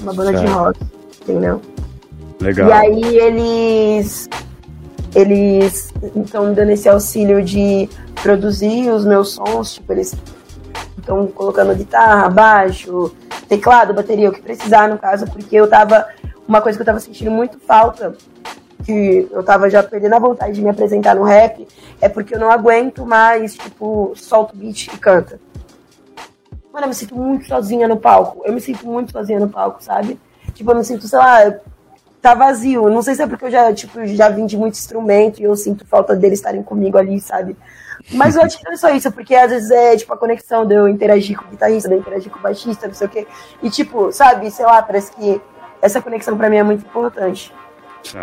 Uma 0.00 0.12
banda 0.12 0.32
certo. 0.32 0.46
de 0.46 0.52
rock, 0.52 0.80
entendeu? 1.22 1.60
Legal. 2.40 2.68
E 2.68 2.72
aí 2.72 3.18
eles. 3.18 4.28
Eles 5.14 5.92
estão 6.24 6.54
dando 6.54 6.70
esse 6.70 6.88
auxílio 6.88 7.42
de 7.44 7.88
produzir 8.22 8.90
os 8.90 9.04
meus 9.04 9.34
sons, 9.34 9.74
tipo, 9.74 9.92
eles 9.92 10.16
estão 10.96 11.26
colocando 11.26 11.74
guitarra, 11.74 12.30
baixo, 12.30 13.14
teclado, 13.46 13.92
bateria, 13.92 14.30
o 14.30 14.32
que 14.32 14.40
precisar, 14.40 14.88
no 14.88 14.98
caso, 14.98 15.26
porque 15.26 15.56
eu 15.56 15.68
tava. 15.68 16.06
Uma 16.48 16.60
coisa 16.60 16.76
que 16.76 16.82
eu 16.82 16.86
tava 16.86 16.98
sentindo 16.98 17.30
muito 17.30 17.58
falta, 17.60 18.14
que 18.84 19.28
eu 19.30 19.42
tava 19.42 19.70
já 19.70 19.82
perdendo 19.82 20.14
a 20.14 20.18
vontade 20.18 20.54
de 20.54 20.62
me 20.62 20.68
apresentar 20.68 21.14
no 21.14 21.22
rap, 21.22 21.66
é 22.00 22.08
porque 22.08 22.34
eu 22.34 22.40
não 22.40 22.50
aguento 22.50 23.06
mais, 23.06 23.54
tipo, 23.54 24.12
solta 24.16 24.54
o 24.54 24.56
beat 24.56 24.88
e 24.88 24.98
canta. 24.98 25.38
Mano, 26.72 26.86
eu 26.86 26.88
me 26.88 26.94
sinto 26.94 27.14
muito 27.14 27.46
sozinha 27.46 27.86
no 27.86 27.98
palco. 27.98 28.42
Eu 28.46 28.52
me 28.52 28.60
sinto 28.60 28.86
muito 28.86 29.12
sozinha 29.12 29.38
no 29.38 29.48
palco, 29.48 29.82
sabe? 29.84 30.18
Tipo, 30.54 30.70
eu 30.70 30.76
me 30.76 30.84
sinto, 30.84 31.06
sei 31.06 31.18
lá, 31.18 31.54
tá 32.22 32.34
vazio. 32.34 32.88
Não 32.88 33.02
sei 33.02 33.14
se 33.14 33.22
é 33.22 33.26
porque 33.26 33.44
eu 33.44 33.50
já, 33.50 33.74
tipo, 33.74 34.06
já 34.06 34.30
vim 34.30 34.46
de 34.46 34.56
muito 34.56 34.74
instrumento 34.74 35.40
e 35.40 35.44
eu 35.44 35.54
sinto 35.54 35.86
falta 35.86 36.16
deles 36.16 36.38
estarem 36.38 36.62
comigo 36.62 36.96
ali, 36.96 37.20
sabe? 37.20 37.56
Mas 38.12 38.36
eu 38.36 38.42
acho 38.42 38.58
que 38.58 38.64
não 38.64 38.72
é 38.72 38.76
só 38.76 38.88
isso, 38.90 39.12
porque 39.12 39.34
às 39.34 39.50
vezes 39.50 39.70
é 39.70 39.96
tipo 39.96 40.12
a 40.14 40.16
conexão 40.16 40.66
de 40.66 40.74
eu 40.74 40.88
interagir 40.88 41.36
com 41.36 41.44
o 41.44 41.50
guitarrista, 41.50 41.88
de 41.88 41.94
eu 41.94 42.00
interagir 42.00 42.32
com 42.32 42.38
o 42.38 42.42
baixista, 42.42 42.86
não 42.86 42.94
sei 42.94 43.06
o 43.06 43.10
quê. 43.10 43.26
E 43.62 43.68
tipo, 43.68 44.10
sabe, 44.10 44.50
sei 44.50 44.64
lá, 44.64 44.82
parece 44.82 45.12
que 45.12 45.40
essa 45.80 46.00
conexão 46.00 46.36
para 46.36 46.48
mim 46.48 46.56
é 46.56 46.62
muito 46.62 46.84
importante. 46.86 47.52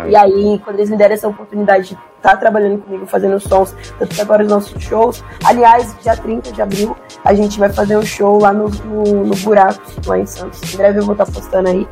E 0.08 0.16
aí, 0.16 0.60
quando 0.64 0.76
eles 0.76 0.90
me 0.90 0.96
deram 0.96 1.14
essa 1.14 1.28
oportunidade 1.28 1.88
de 1.88 1.94
estar 1.94 2.30
tá 2.30 2.36
trabalhando 2.36 2.78
comigo, 2.82 3.06
fazendo 3.06 3.40
sons, 3.40 3.74
tanto 3.98 4.14
que 4.14 4.20
agora 4.20 4.42
os 4.42 4.48
nossos 4.48 4.82
shows. 4.82 5.24
Aliás, 5.44 5.96
dia 6.02 6.16
30 6.16 6.52
de 6.52 6.62
abril, 6.62 6.96
a 7.24 7.34
gente 7.34 7.58
vai 7.58 7.72
fazer 7.72 7.96
um 7.96 8.04
show 8.04 8.38
lá 8.38 8.52
no, 8.52 8.68
no, 8.68 9.24
no 9.26 9.36
Buraco, 9.36 9.80
lá 10.06 10.18
em 10.18 10.26
Santos. 10.26 10.60
Em 10.72 10.76
breve 10.76 11.00
eu 11.00 11.04
vou 11.04 11.12
estar 11.12 11.26
tá 11.26 11.32
postando 11.32 11.68
aí. 11.68 11.86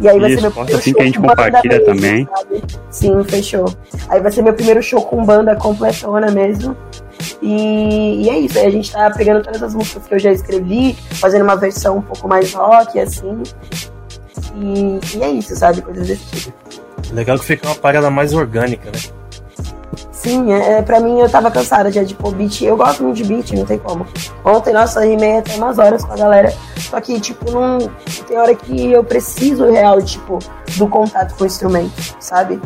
E 0.00 0.08
aí 0.08 0.18
vai 0.18 0.30
Isso, 0.30 0.40
ser 0.40 0.42
meu 0.42 0.50
primeiro 0.50 0.78
assim 0.78 0.90
show 0.90 0.96
que 0.96 1.02
a 1.02 1.06
gente 1.06 1.18
compartilha 1.20 1.78
mesmo, 1.78 1.86
também. 1.86 2.28
Sabe? 2.36 2.62
Sim, 2.90 3.24
fechou. 3.24 3.74
Aí 4.08 4.20
vai 4.20 4.32
ser 4.32 4.42
meu 4.42 4.54
primeiro 4.54 4.82
show 4.82 5.02
com 5.02 5.24
banda 5.24 5.54
completona 5.56 6.30
mesmo. 6.30 6.76
E, 7.40 8.24
e, 8.24 8.30
é 8.30 8.38
isso, 8.38 8.58
aí 8.58 8.66
a 8.66 8.70
gente 8.70 8.90
tá 8.90 9.10
pegando 9.10 9.42
todas 9.42 9.62
as 9.62 9.74
músicas 9.74 10.06
que 10.06 10.14
eu 10.14 10.18
já 10.18 10.32
escrevi, 10.32 10.94
fazendo 11.12 11.42
uma 11.42 11.56
versão 11.56 11.98
um 11.98 12.02
pouco 12.02 12.26
mais 12.26 12.52
rock, 12.52 12.98
assim. 12.98 13.42
E, 14.56 15.00
e 15.16 15.22
é 15.22 15.30
isso, 15.30 15.54
sabe? 15.54 15.82
Coisas 15.82 16.06
desse 16.06 16.24
tipo. 16.36 16.83
Legal 17.12 17.38
que 17.38 17.44
fica 17.44 17.66
uma 17.66 17.74
parada 17.74 18.10
mais 18.10 18.32
orgânica, 18.32 18.90
né? 18.90 18.98
Sim, 20.10 20.52
é, 20.52 20.78
é, 20.78 20.82
pra 20.82 21.00
mim 21.00 21.20
eu 21.20 21.28
tava 21.28 21.50
cansada 21.50 21.92
já 21.92 22.02
de 22.02 22.14
pôr 22.14 22.34
beat. 22.34 22.62
Eu 22.62 22.78
gosto 22.78 23.02
muito 23.02 23.16
de 23.16 23.24
beat, 23.24 23.52
não 23.52 23.66
tem 23.66 23.78
como. 23.78 24.06
Ontem, 24.42 24.72
nossa, 24.72 25.04
rimei 25.04 25.38
até 25.38 25.54
umas 25.56 25.78
horas 25.78 26.02
com 26.02 26.14
a 26.14 26.16
galera. 26.16 26.50
Só 26.78 26.98
que, 27.00 27.20
tipo, 27.20 27.50
não. 27.50 27.78
Tem 28.26 28.38
hora 28.38 28.54
que 28.54 28.90
eu 28.90 29.04
preciso 29.04 29.70
real, 29.70 30.00
tipo, 30.00 30.38
do 30.76 30.88
contato 30.88 31.34
com 31.36 31.44
o 31.44 31.46
instrumento, 31.46 32.16
sabe? 32.18 32.60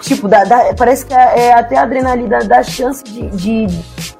Tipo, 0.00 0.28
dá, 0.28 0.44
dá, 0.44 0.74
parece 0.76 1.06
que 1.06 1.14
é, 1.14 1.46
é 1.46 1.52
até 1.52 1.76
a 1.76 1.82
adrenalina 1.82 2.44
da 2.44 2.62
chance 2.62 3.02
de, 3.04 3.28
de 3.30 3.66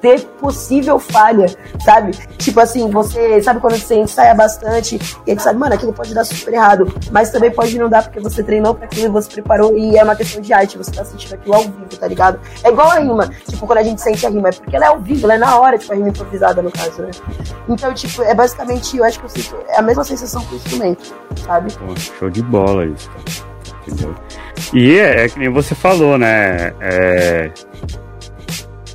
ter 0.03 0.19
possível 0.39 0.99
falha, 0.99 1.45
sabe? 1.83 2.11
Tipo 2.37 2.59
assim, 2.59 2.89
você 2.89 3.41
sabe 3.41 3.61
quando 3.61 3.77
você 3.77 3.95
ensaia 3.95 4.35
bastante 4.35 4.99
e 5.25 5.31
aí 5.31 5.39
sabe, 5.39 5.57
mano, 5.57 5.73
aquilo 5.75 5.93
pode 5.93 6.13
dar 6.13 6.25
super 6.25 6.53
errado, 6.53 6.93
mas 7.09 7.31
também 7.31 7.49
pode 7.49 7.79
não 7.79 7.89
dar 7.89 8.03
porque 8.03 8.19
você 8.19 8.43
treinou 8.43 8.75
pra 8.75 8.85
aquilo 8.85 9.05
e 9.05 9.09
você 9.09 9.29
preparou 9.29 9.77
e 9.77 9.97
é 9.97 10.03
uma 10.03 10.15
questão 10.15 10.41
de 10.41 10.51
arte, 10.51 10.77
você 10.77 10.91
tá 10.91 11.05
sentindo 11.05 11.35
aquilo 11.35 11.55
ao 11.55 11.63
vivo, 11.63 11.97
tá 11.97 12.07
ligado? 12.07 12.39
É 12.63 12.69
igual 12.69 12.91
a 12.91 12.99
rima, 12.99 13.29
tipo, 13.47 13.65
quando 13.65 13.79
a 13.79 13.83
gente 13.83 14.01
sente 14.01 14.25
a 14.25 14.29
rima, 14.29 14.49
é 14.49 14.51
porque 14.51 14.75
ela 14.75 14.85
é 14.85 14.89
ao 14.89 14.99
vivo, 14.99 15.25
ela 15.25 15.35
é 15.35 15.37
na 15.37 15.57
hora, 15.57 15.77
tipo, 15.77 15.93
a 15.93 15.95
rima 15.95 16.09
improvisada 16.09 16.61
no 16.61 16.71
caso, 16.71 17.01
né? 17.01 17.11
Então, 17.69 17.93
tipo, 17.93 18.21
é 18.23 18.35
basicamente, 18.35 18.97
eu 18.97 19.05
acho 19.05 19.19
que 19.19 19.25
eu 19.25 19.29
sinto, 19.29 19.55
é 19.69 19.79
a 19.79 19.81
mesma 19.81 20.03
sensação 20.03 20.43
com 20.45 20.53
o 20.53 20.57
instrumento, 20.57 21.15
sabe? 21.45 21.73
Show 22.19 22.29
de 22.29 22.41
bola 22.41 22.85
isso, 22.85 23.09
entendeu? 23.85 24.15
E 24.73 24.97
é, 24.97 25.25
é 25.25 25.29
que 25.29 25.39
nem 25.39 25.49
você 25.49 25.75
falou, 25.75 26.17
né? 26.17 26.73
É, 26.79 27.51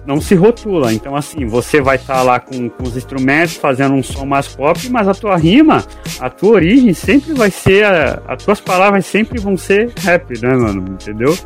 não 0.08 0.22
se 0.22 0.34
rotula. 0.34 0.90
Então, 0.90 1.14
assim, 1.14 1.44
você 1.44 1.82
vai 1.82 1.96
estar 1.96 2.14
tá 2.14 2.22
lá 2.22 2.40
com, 2.40 2.70
com, 2.70 2.82
os 2.82 2.96
instrumentos 2.96 3.56
fazendo 3.56 3.94
um 3.94 4.02
som 4.02 4.24
mais 4.24 4.48
pop, 4.48 4.88
mas 4.88 5.06
a 5.06 5.12
tua 5.12 5.36
rima, 5.36 5.84
a 6.18 6.30
tua 6.30 6.54
origem 6.54 6.94
sempre 6.94 7.34
vai 7.34 7.50
ser. 7.50 7.84
A, 7.84 8.22
as 8.26 8.42
tuas 8.42 8.58
palavras 8.58 9.04
sempre 9.04 9.38
vão 9.38 9.54
ser 9.54 9.92
rap, 9.98 10.32
né, 10.40 10.48
mano? 10.48 10.84
Entendeu? 10.92 11.36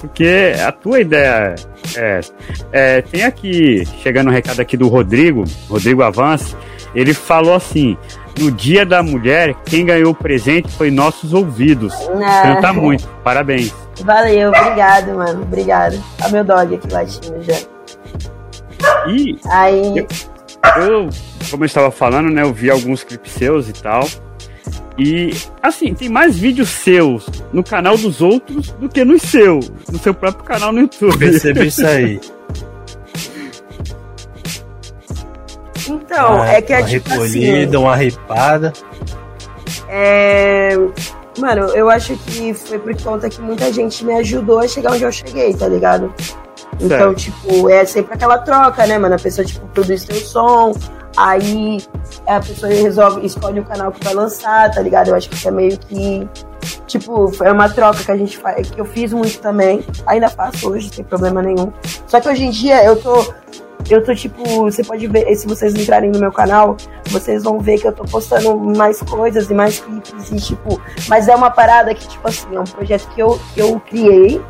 Porque 0.00 0.52
a 0.64 0.70
tua 0.70 1.00
ideia 1.00 1.54
é, 1.96 2.20
é. 2.72 3.02
Tem 3.02 3.24
aqui, 3.24 3.84
chegando 4.02 4.28
um 4.28 4.32
recado 4.32 4.60
aqui 4.60 4.76
do 4.76 4.86
Rodrigo, 4.86 5.44
Rodrigo 5.68 6.02
Avance, 6.02 6.54
ele 6.94 7.14
falou 7.14 7.54
assim. 7.54 7.96
No 8.36 8.50
dia 8.50 8.84
da 8.84 9.00
mulher, 9.00 9.54
quem 9.64 9.86
ganhou 9.86 10.10
o 10.10 10.14
presente 10.14 10.68
foi 10.72 10.90
nossos 10.90 11.32
ouvidos. 11.32 11.94
Ah. 12.20 12.42
Canta 12.42 12.72
muito, 12.72 13.06
parabéns. 13.22 13.72
Valeu, 14.00 14.48
obrigado, 14.48 15.14
mano. 15.14 15.42
Obrigado. 15.42 16.02
Olha 16.20 16.32
meu 16.32 16.44
dog 16.44 16.74
aqui 16.74 16.92
latindo 16.92 17.40
já. 17.42 17.56
E 19.08 19.38
Aí... 19.48 19.98
eu, 19.98 20.06
eu, 20.82 21.08
como 21.48 21.62
eu 21.62 21.66
estava 21.66 21.92
falando, 21.92 22.28
né, 22.28 22.42
eu 22.42 22.52
vi 22.52 22.70
alguns 22.70 23.04
clipes 23.04 23.32
seus 23.32 23.68
e 23.68 23.72
tal. 23.72 24.04
E 24.98 25.32
assim, 25.62 25.92
tem 25.92 26.08
mais 26.08 26.36
vídeos 26.36 26.68
seus 26.68 27.26
no 27.52 27.64
canal 27.64 27.96
dos 27.96 28.20
outros 28.20 28.70
do 28.72 28.88
que 28.88 29.04
no 29.04 29.18
seu, 29.18 29.60
no 29.90 29.98
seu 29.98 30.14
próprio 30.14 30.44
canal 30.44 30.72
no 30.72 30.80
YouTube. 30.80 31.18
Percebi 31.18 31.66
isso 31.66 31.86
aí. 31.86 32.20
Então, 35.88 36.42
ah, 36.42 36.48
é 36.48 36.62
que 36.62 36.72
é 36.72 36.78
uma 36.78 36.88
tipo 36.88 37.10
recolhida, 37.10 37.76
assim, 37.76 37.76
uma 37.76 37.96
ripada. 37.96 38.72
É... 39.88 40.76
Mano, 41.38 41.68
eu 41.70 41.90
acho 41.90 42.16
que 42.16 42.54
foi 42.54 42.78
por 42.78 42.94
conta 43.02 43.28
que 43.28 43.40
muita 43.40 43.72
gente 43.72 44.04
me 44.04 44.14
ajudou 44.14 44.60
a 44.60 44.68
chegar 44.68 44.92
onde 44.92 45.02
eu 45.02 45.12
cheguei, 45.12 45.52
tá 45.54 45.66
ligado? 45.66 46.12
Então, 46.80 47.14
tipo, 47.14 47.68
é 47.68 47.84
sempre 47.84 48.14
aquela 48.14 48.38
troca, 48.38 48.86
né, 48.86 48.98
mano? 48.98 49.14
A 49.14 49.18
pessoa, 49.18 49.44
tipo, 49.44 49.66
produz 49.68 50.02
seu 50.02 50.16
som, 50.16 50.72
aí 51.16 51.82
a 52.26 52.40
pessoa 52.40 52.70
resolve, 52.72 53.24
escolhe 53.24 53.60
o 53.60 53.64
canal 53.64 53.92
que 53.92 54.04
vai 54.04 54.14
lançar, 54.14 54.70
tá 54.70 54.80
ligado? 54.80 55.08
Eu 55.08 55.14
acho 55.14 55.28
que 55.28 55.34
isso 55.34 55.48
é 55.48 55.50
meio 55.50 55.78
que. 55.78 56.28
Tipo, 56.86 57.28
foi 57.28 57.50
uma 57.50 57.68
troca 57.68 58.02
que 58.02 58.10
a 58.10 58.16
gente 58.16 58.38
faz, 58.38 58.70
que 58.70 58.80
eu 58.80 58.84
fiz 58.84 59.12
muito 59.12 59.38
também. 59.40 59.84
Ainda 60.06 60.28
faço 60.28 60.70
hoje, 60.70 60.90
sem 60.92 61.04
problema 61.04 61.42
nenhum. 61.42 61.72
Só 62.06 62.20
que 62.20 62.28
hoje 62.28 62.44
em 62.44 62.50
dia 62.50 62.84
eu 62.84 62.96
tô. 62.96 63.32
Eu 63.88 64.02
tô 64.02 64.14
tipo, 64.14 64.42
você 64.62 64.82
pode 64.82 65.06
ver, 65.06 65.34
se 65.36 65.46
vocês 65.46 65.74
entrarem 65.74 66.10
no 66.10 66.18
meu 66.18 66.32
canal, 66.32 66.76
vocês 67.06 67.42
vão 67.42 67.58
ver 67.58 67.78
que 67.78 67.86
eu 67.86 67.92
tô 67.92 68.04
postando 68.04 68.56
mais 68.56 69.00
coisas 69.02 69.50
e 69.50 69.54
mais 69.54 69.78
clipes 69.78 70.30
e 70.30 70.36
tipo, 70.36 70.80
mas 71.08 71.28
é 71.28 71.34
uma 71.34 71.50
parada 71.50 71.94
que, 71.94 72.08
tipo 72.08 72.26
assim, 72.26 72.54
é 72.54 72.60
um 72.60 72.64
projeto 72.64 73.08
que 73.14 73.20
eu, 73.20 73.38
eu 73.56 73.78
criei 73.80 74.40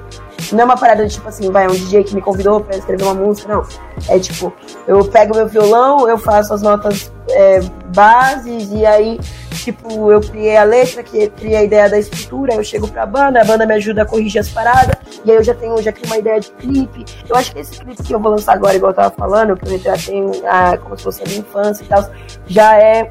não 0.52 0.62
é 0.62 0.64
uma 0.64 0.76
parada 0.76 1.06
de 1.06 1.14
tipo 1.14 1.28
assim, 1.28 1.50
vai, 1.50 1.66
um 1.66 1.72
DJ 1.72 2.04
que 2.04 2.14
me 2.14 2.20
convidou 2.20 2.60
pra 2.60 2.76
escrever 2.76 3.04
uma 3.04 3.14
música, 3.14 3.52
não. 3.52 3.66
É 4.08 4.18
tipo, 4.18 4.52
eu 4.86 5.04
pego 5.04 5.36
meu 5.36 5.46
violão, 5.46 6.08
eu 6.08 6.18
faço 6.18 6.52
as 6.52 6.62
notas 6.62 7.12
é, 7.30 7.60
bases 7.92 8.70
e 8.70 8.84
aí, 8.84 9.18
Tipo, 9.64 10.12
eu 10.12 10.20
criei 10.20 10.58
a 10.58 10.62
letra, 10.62 11.02
criei 11.02 11.56
a 11.56 11.62
ideia 11.62 11.88
da 11.88 11.98
estrutura, 11.98 12.54
eu 12.54 12.62
chego 12.62 12.86
pra 12.86 13.06
banda, 13.06 13.40
a 13.40 13.44
banda 13.44 13.64
me 13.64 13.72
ajuda 13.72 14.02
a 14.02 14.04
corrigir 14.04 14.38
as 14.38 14.50
paradas, 14.50 14.94
e 15.24 15.30
aí 15.30 15.38
eu 15.38 15.42
já 15.42 15.54
tenho, 15.54 15.80
já 15.80 15.90
crio 15.90 16.06
uma 16.06 16.18
ideia 16.18 16.38
de 16.38 16.50
clipe. 16.50 17.04
Eu 17.26 17.34
acho 17.34 17.50
que 17.50 17.60
esse 17.60 17.78
clipe 17.78 18.02
que 18.02 18.14
eu 18.14 18.20
vou 18.20 18.32
lançar 18.32 18.52
agora, 18.52 18.76
igual 18.76 18.90
eu 18.90 18.96
tava 18.96 19.14
falando, 19.16 19.56
que 19.56 19.66
eu 19.66 19.70
retratei 19.70 20.22
a, 20.46 20.76
como 20.76 20.98
se 20.98 21.04
fosse 21.04 21.22
a 21.22 21.26
minha 21.26 21.38
infância 21.38 21.82
e 21.82 21.86
tal, 21.86 22.04
já 22.46 22.76
é, 22.76 23.10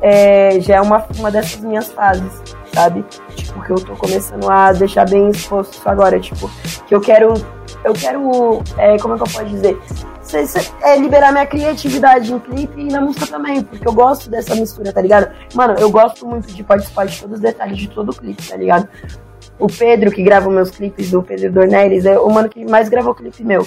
é, 0.00 0.60
já 0.60 0.76
é 0.76 0.80
uma, 0.80 1.04
uma 1.18 1.28
dessas 1.28 1.60
minhas 1.60 1.88
fases, 1.88 2.40
sabe? 2.72 3.04
Tipo, 3.34 3.62
que 3.62 3.70
eu 3.70 3.80
tô 3.80 3.94
começando 3.96 4.48
a 4.48 4.72
deixar 4.72 5.08
bem 5.08 5.30
exposto 5.30 5.74
isso 5.74 5.88
agora, 5.88 6.18
tipo, 6.20 6.50
que 6.86 6.94
eu 6.94 7.00
quero, 7.00 7.34
eu 7.84 7.92
quero, 7.92 8.62
é, 8.78 8.98
como 8.98 9.14
é 9.14 9.16
que 9.16 9.22
eu 9.22 9.32
posso 9.32 9.44
dizer? 9.46 9.78
é 10.82 10.96
liberar 10.96 11.32
minha 11.32 11.46
criatividade 11.46 12.32
em 12.32 12.38
clipe 12.38 12.80
e 12.80 12.84
na 12.84 13.00
música 13.00 13.26
também, 13.26 13.62
porque 13.62 13.86
eu 13.86 13.92
gosto 13.92 14.30
dessa 14.30 14.54
mistura, 14.54 14.92
tá 14.92 15.00
ligado? 15.00 15.32
Mano, 15.54 15.74
eu 15.78 15.90
gosto 15.90 16.26
muito 16.26 16.46
de 16.52 16.62
participar 16.62 17.06
de 17.06 17.20
todos 17.20 17.36
os 17.36 17.40
detalhes 17.40 17.78
de 17.78 17.88
todo 17.88 18.10
o 18.10 18.14
clipe, 18.14 18.48
tá 18.48 18.56
ligado? 18.56 18.88
O 19.58 19.66
Pedro, 19.66 20.10
que 20.10 20.22
grava 20.22 20.48
meus 20.48 20.70
clipes, 20.70 21.12
o 21.12 21.22
Pedro 21.22 21.50
Dornelles, 21.52 22.06
é 22.06 22.18
o 22.18 22.30
mano 22.30 22.48
que 22.48 22.64
mais 22.64 22.88
gravou 22.88 23.14
clipe 23.14 23.42
meu. 23.42 23.66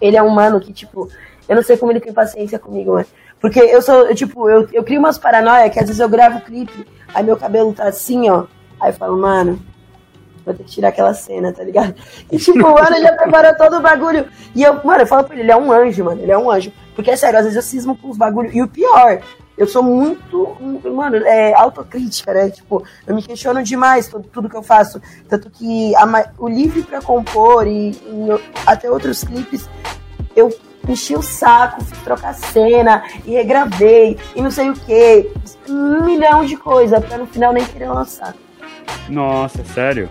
Ele 0.00 0.16
é 0.16 0.22
um 0.22 0.30
mano 0.30 0.60
que, 0.60 0.72
tipo, 0.72 1.08
eu 1.48 1.56
não 1.56 1.62
sei 1.62 1.76
como 1.76 1.92
ele 1.92 2.00
tem 2.00 2.12
paciência 2.12 2.58
comigo, 2.58 2.92
mano. 2.92 3.06
Porque 3.40 3.60
eu 3.60 3.80
sou, 3.80 4.06
eu, 4.06 4.14
tipo, 4.14 4.48
eu, 4.48 4.68
eu 4.72 4.84
crio 4.84 4.98
umas 4.98 5.18
paranoia 5.18 5.70
que 5.70 5.78
às 5.78 5.86
vezes 5.86 6.00
eu 6.00 6.08
gravo 6.08 6.40
clipe, 6.40 6.86
aí 7.14 7.22
meu 7.22 7.36
cabelo 7.36 7.72
tá 7.72 7.84
assim, 7.84 8.28
ó. 8.28 8.44
Aí 8.80 8.90
eu 8.90 8.94
falo, 8.94 9.16
mano, 9.16 9.60
vou 10.44 10.54
ter 10.54 10.64
que 10.64 10.70
tirar 10.70 10.88
aquela 10.88 11.14
cena, 11.14 11.52
tá 11.52 11.62
ligado? 11.62 11.94
E 12.30 12.38
tipo, 12.38 12.58
mano, 12.58 12.96
ele 12.96 13.02
já 13.02 13.12
preparou 13.12 13.54
todo 13.56 13.76
o 13.76 13.80
bagulho. 13.80 14.26
E 14.54 14.62
eu, 14.62 14.80
mano, 14.84 15.02
eu 15.02 15.06
falo 15.06 15.24
pra 15.24 15.34
ele, 15.34 15.44
ele 15.44 15.52
é 15.52 15.56
um 15.56 15.70
anjo, 15.70 16.04
mano, 16.04 16.20
ele 16.20 16.32
é 16.32 16.38
um 16.38 16.50
anjo. 16.50 16.72
Porque 16.94 17.10
é 17.10 17.16
sério, 17.16 17.38
às 17.38 17.44
vezes 17.44 17.56
eu 17.56 17.62
cismo 17.62 17.96
com 17.96 18.08
os 18.08 18.16
bagulhos. 18.16 18.54
E 18.54 18.62
o 18.62 18.68
pior, 18.68 19.20
eu 19.56 19.66
sou 19.66 19.82
muito, 19.82 20.56
mano, 20.94 21.16
é 21.16 21.54
autocrítica, 21.54 22.32
né? 22.32 22.50
Tipo, 22.50 22.84
eu 23.06 23.14
me 23.14 23.22
questiono 23.22 23.62
demais 23.62 24.08
tudo, 24.08 24.28
tudo 24.32 24.48
que 24.48 24.56
eu 24.56 24.62
faço. 24.62 25.00
Tanto 25.28 25.50
que 25.50 25.94
a, 25.96 26.32
o 26.38 26.48
livre 26.48 26.82
pra 26.82 27.00
compor 27.00 27.66
e, 27.66 27.90
e 27.90 28.28
até 28.66 28.90
outros 28.90 29.22
clipes, 29.22 29.68
eu 30.34 30.50
enchi 30.86 31.14
o 31.14 31.22
saco, 31.22 31.84
fui 31.84 31.98
trocar 32.04 32.34
cena 32.34 33.02
e 33.24 33.32
regravei 33.32 34.18
e 34.34 34.42
não 34.42 34.50
sei 34.50 34.70
o 34.70 34.74
que. 34.74 35.30
Um 35.68 36.04
milhão 36.04 36.44
de 36.44 36.56
coisas 36.56 37.04
pra 37.04 37.18
no 37.18 37.26
final 37.26 37.52
nem 37.52 37.64
querer 37.64 37.88
lançar. 37.88 38.34
Nossa, 39.08 39.64
sério? 39.64 40.08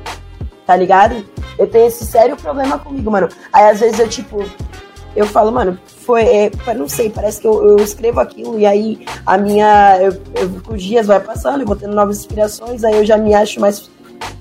tá 0.68 0.76
ligado? 0.76 1.26
Eu 1.58 1.66
tenho 1.66 1.88
esse 1.88 2.06
sério 2.06 2.36
problema 2.36 2.78
comigo, 2.78 3.10
mano. 3.10 3.30
Aí 3.52 3.70
às 3.72 3.80
vezes 3.80 3.98
eu, 3.98 4.10
tipo, 4.10 4.44
eu 5.16 5.26
falo, 5.26 5.52
mano, 5.52 5.80
foi, 5.86 6.24
é, 6.24 6.52
não 6.76 6.90
sei, 6.90 7.10
parece 7.10 7.40
que 7.40 7.48
eu, 7.48 7.70
eu, 7.70 7.78
escrevo 7.78 8.20
aquilo 8.20 8.60
e 8.60 8.66
aí 8.66 9.06
a 9.26 9.38
minha. 9.38 9.98
Eu, 10.02 10.12
eu, 10.36 10.62
os 10.76 10.84
dias 10.84 11.08
vai 11.08 11.22
passando, 11.22 11.62
eu 11.62 11.66
vou 11.66 11.76
tendo 11.76 11.96
novas 11.96 12.20
inspirações, 12.20 12.84
aí 12.84 12.96
eu 12.96 13.06
já 13.06 13.18
me 13.18 13.34
acho 13.34 13.62
mais 13.62 13.90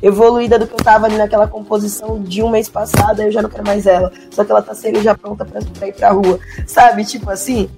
evoluída 0.02 0.58
do 0.58 0.66
que 0.66 0.74
eu 0.74 0.84
tava 0.84 1.06
ali 1.06 1.16
naquela 1.16 1.48
composição 1.48 2.22
de 2.22 2.42
um 2.42 2.50
mês 2.50 2.68
passado, 2.68 3.20
aí 3.20 3.26
eu 3.26 3.32
já 3.32 3.42
não 3.42 3.50
quero 3.50 3.66
mais 3.66 3.86
ela. 3.86 4.12
Só 4.30 4.44
que 4.44 4.50
ela 4.50 4.62
tá 4.62 4.74
sendo 4.74 5.02
já 5.02 5.14
pronta 5.14 5.44
pra, 5.44 5.60
pra 5.78 5.88
ir 5.88 5.94
pra 5.94 6.10
rua. 6.10 6.38
Sabe? 6.66 7.04
Tipo 7.04 7.30
assim. 7.30 7.68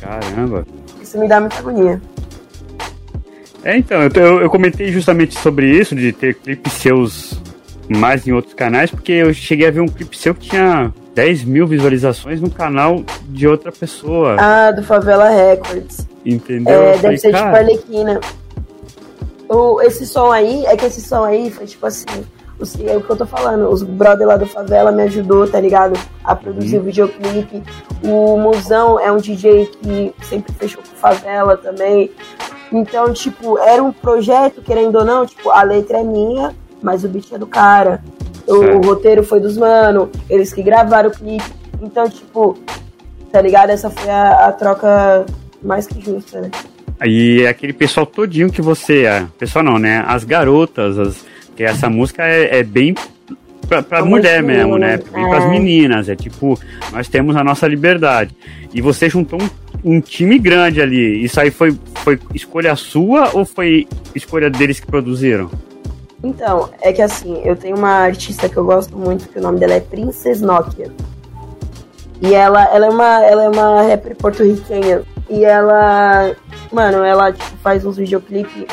Caramba. 0.00 0.66
Isso 1.00 1.18
me 1.18 1.28
dá 1.28 1.40
muita 1.40 1.58
agonia. 1.58 2.00
É, 3.64 3.76
então, 3.76 4.02
eu, 4.02 4.40
eu 4.40 4.50
comentei 4.50 4.92
justamente 4.92 5.38
sobre 5.38 5.68
isso, 5.68 5.94
de 5.94 6.12
ter 6.12 6.34
clipes 6.34 6.72
seus 6.74 7.40
mais 7.88 8.26
em 8.26 8.32
outros 8.32 8.54
canais, 8.54 8.90
porque 8.90 9.12
eu 9.12 9.32
cheguei 9.32 9.66
a 9.66 9.70
ver 9.70 9.80
um 9.80 9.88
clipe 9.88 10.16
seu 10.16 10.34
que 10.34 10.50
tinha 10.50 10.92
10 11.14 11.44
mil 11.44 11.66
visualizações 11.66 12.40
no 12.40 12.50
canal 12.50 13.02
de 13.28 13.48
outra 13.48 13.72
pessoa. 13.72 14.36
Ah, 14.38 14.70
do 14.70 14.82
Favela 14.82 15.30
Records. 15.30 16.06
Entendeu? 16.24 16.82
É, 16.82 16.92
deve 16.92 16.98
falei, 16.98 17.18
ser 17.18 17.28
tipo 17.28 17.38
cara... 17.38 17.46
tipo 17.46 17.70
Arlequina. 17.72 18.20
O, 19.48 19.80
esse 19.80 20.06
som 20.06 20.30
aí, 20.30 20.66
é 20.66 20.76
que 20.76 20.86
esse 20.86 21.00
som 21.00 21.24
aí 21.24 21.50
foi 21.50 21.66
tipo 21.66 21.86
assim. 21.86 22.06
Os, 22.58 22.78
é 22.80 22.96
o 22.96 23.00
que 23.00 23.08
eu 23.08 23.16
tô 23.16 23.24
falando, 23.24 23.70
os 23.70 23.84
brother 23.84 24.26
lá 24.26 24.36
do 24.36 24.44
Favela 24.44 24.90
me 24.90 25.02
ajudou, 25.02 25.48
tá 25.48 25.60
ligado? 25.60 25.98
A 26.24 26.34
produzir 26.34 26.76
uhum. 26.76 26.82
o 26.82 26.84
videoclipe. 26.86 27.62
O 28.02 28.36
Musão 28.36 28.98
é 28.98 29.12
um 29.12 29.18
DJ 29.18 29.66
que 29.66 30.14
sempre 30.22 30.52
fechou 30.54 30.82
com 30.82 30.96
Favela 30.96 31.56
também. 31.56 32.10
Então, 32.72 33.12
tipo, 33.12 33.58
era 33.58 33.82
um 33.82 33.92
projeto, 33.92 34.60
querendo 34.60 34.96
ou 34.96 35.04
não, 35.04 35.24
tipo, 35.24 35.50
a 35.50 35.62
letra 35.62 35.98
é 35.98 36.02
minha, 36.02 36.54
mas 36.82 37.04
o 37.04 37.08
beat 37.08 37.32
é 37.32 37.38
do 37.38 37.46
cara. 37.46 38.02
O, 38.46 38.54
o, 38.54 38.80
roteiro 38.86 39.22
foi 39.22 39.40
dos 39.40 39.56
mano, 39.56 40.10
eles 40.28 40.52
que 40.52 40.62
gravaram 40.62 41.10
o 41.10 41.12
clipe. 41.12 41.44
Então, 41.80 42.08
tipo, 42.08 42.58
tá 43.30 43.40
ligado? 43.40 43.70
Essa 43.70 43.88
foi 43.88 44.10
a, 44.10 44.48
a 44.48 44.52
troca 44.52 45.24
mais 45.62 45.86
que 45.86 46.00
justa, 46.00 46.40
né? 46.40 46.50
E 47.04 47.42
é 47.42 47.48
aquele 47.48 47.72
pessoal 47.72 48.06
todinho 48.06 48.50
que 48.50 48.60
você. 48.60 49.04
É, 49.04 49.26
pessoal 49.38 49.64
não, 49.64 49.78
né? 49.78 50.04
As 50.06 50.24
garotas, 50.24 50.98
as, 50.98 51.26
que 51.56 51.62
essa 51.62 51.88
música 51.88 52.24
é, 52.24 52.58
é 52.58 52.62
bem 52.62 52.94
pra, 53.68 53.82
pra 53.82 54.04
mulher 54.04 54.42
mesmo, 54.42 54.78
né? 54.78 54.98
Bem 55.12 55.24
é. 55.24 55.28
pras 55.28 55.48
meninas. 55.48 56.08
É 56.08 56.16
tipo, 56.16 56.58
nós 56.92 57.08
temos 57.08 57.36
a 57.36 57.44
nossa 57.44 57.68
liberdade. 57.68 58.34
E 58.72 58.80
você 58.80 59.08
juntou 59.08 59.38
um, 59.40 59.96
um, 59.96 60.00
time 60.00 60.38
grande 60.38 60.80
ali. 60.80 61.22
Isso 61.22 61.40
aí 61.40 61.50
foi, 61.50 61.76
foi 61.96 62.18
escolha 62.34 62.74
sua 62.74 63.30
ou 63.34 63.44
foi 63.44 63.86
escolha 64.14 64.50
deles 64.50 64.80
que 64.80 64.86
produziram? 64.86 65.50
Então, 66.22 66.68
é 66.80 66.92
que 66.92 67.00
assim, 67.00 67.40
eu 67.44 67.54
tenho 67.54 67.76
uma 67.76 67.90
artista 67.90 68.48
que 68.48 68.56
eu 68.56 68.64
gosto 68.64 68.96
muito, 68.96 69.28
que 69.28 69.38
o 69.38 69.42
nome 69.42 69.60
dela 69.60 69.74
é 69.74 69.80
Princess 69.80 70.40
Nokia. 70.40 70.90
E 72.20 72.34
ela, 72.34 72.64
ela 72.74 72.86
é 72.86 72.90
uma, 72.90 73.24
ela 73.24 73.44
é 73.44 73.48
uma 73.48 73.82
rapper 73.82 74.16
porto-riquenha. 74.16 75.02
E 75.28 75.44
ela, 75.44 76.34
mano, 76.72 77.04
ela 77.04 77.32
tipo, 77.32 77.56
faz 77.58 77.84
uns 77.84 77.96
videoclipes 77.96 78.66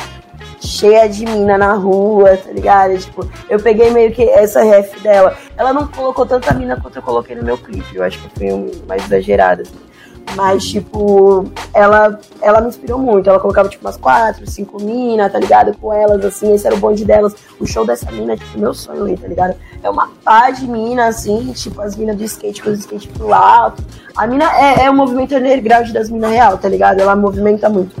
cheia 0.60 1.08
de 1.08 1.24
mina 1.24 1.56
na 1.56 1.74
rua, 1.74 2.36
tá 2.36 2.50
ligado? 2.50 2.98
Tipo, 2.98 3.28
eu 3.48 3.60
peguei 3.60 3.90
meio 3.90 4.12
que 4.12 4.22
essa 4.28 4.62
ref 4.62 5.00
dela. 5.00 5.36
Ela 5.56 5.72
não 5.72 5.86
colocou 5.86 6.26
tanta 6.26 6.52
mina 6.54 6.80
quanto 6.80 6.96
eu 6.96 7.02
coloquei 7.02 7.36
no 7.36 7.44
meu 7.44 7.56
clipe. 7.58 7.94
Eu 7.94 8.02
acho 8.02 8.18
que 8.18 8.38
foi 8.38 8.52
um 8.52 8.70
mais 8.86 9.04
exagerado. 9.04 9.62
Assim. 9.62 9.85
Mas, 10.34 10.64
tipo, 10.64 11.46
ela, 11.72 12.18
ela 12.42 12.60
me 12.60 12.68
inspirou 12.68 12.98
muito. 12.98 13.28
Ela 13.28 13.38
colocava, 13.38 13.68
tipo, 13.68 13.84
umas 13.84 13.96
quatro, 13.96 14.48
cinco 14.50 14.82
minas, 14.82 15.32
tá 15.32 15.38
ligado? 15.38 15.76
Com 15.78 15.92
elas, 15.92 16.24
assim, 16.24 16.52
esse 16.52 16.66
era 16.66 16.74
o 16.74 16.78
bonde 16.78 17.04
delas. 17.04 17.34
O 17.60 17.66
show 17.66 17.86
dessa 17.86 18.10
mina 18.10 18.36
tipo, 18.36 18.58
meu 18.58 18.74
sonho 18.74 19.04
aí, 19.04 19.16
tá 19.16 19.28
ligado? 19.28 19.54
É 19.82 19.88
uma 19.88 20.08
pá 20.24 20.50
de 20.50 20.66
mina, 20.66 21.06
assim, 21.06 21.52
tipo, 21.52 21.80
as 21.80 21.96
minas 21.96 22.16
do 22.16 22.24
skate 22.24 22.62
com 22.62 22.70
os 22.70 22.80
skate 22.80 23.08
pro 23.08 23.32
alto. 23.32 23.82
A 24.16 24.26
mina 24.26 24.44
é, 24.58 24.84
é 24.84 24.90
o 24.90 24.94
movimento 24.94 25.34
underground 25.34 25.90
das 25.90 26.10
minas 26.10 26.30
real, 26.30 26.58
tá 26.58 26.68
ligado? 26.68 27.00
Ela 27.00 27.14
movimenta 27.14 27.68
muito. 27.68 27.94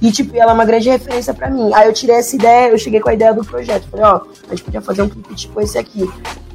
E, 0.00 0.10
tipo, 0.10 0.36
ela 0.36 0.50
é 0.50 0.54
uma 0.54 0.64
grande 0.64 0.88
referência 0.88 1.32
pra 1.32 1.48
mim. 1.48 1.70
Aí 1.74 1.86
eu 1.86 1.92
tirei 1.92 2.16
essa 2.16 2.34
ideia, 2.34 2.70
eu 2.70 2.78
cheguei 2.78 3.00
com 3.00 3.08
a 3.08 3.14
ideia 3.14 3.32
do 3.32 3.44
projeto. 3.44 3.86
Falei, 3.88 4.04
ó, 4.04 4.20
a 4.48 4.50
gente 4.50 4.64
podia 4.64 4.80
fazer 4.80 5.02
um 5.02 5.08
clipe 5.08 5.34
tipo 5.34 5.60
esse 5.60 5.78
aqui. 5.78 6.10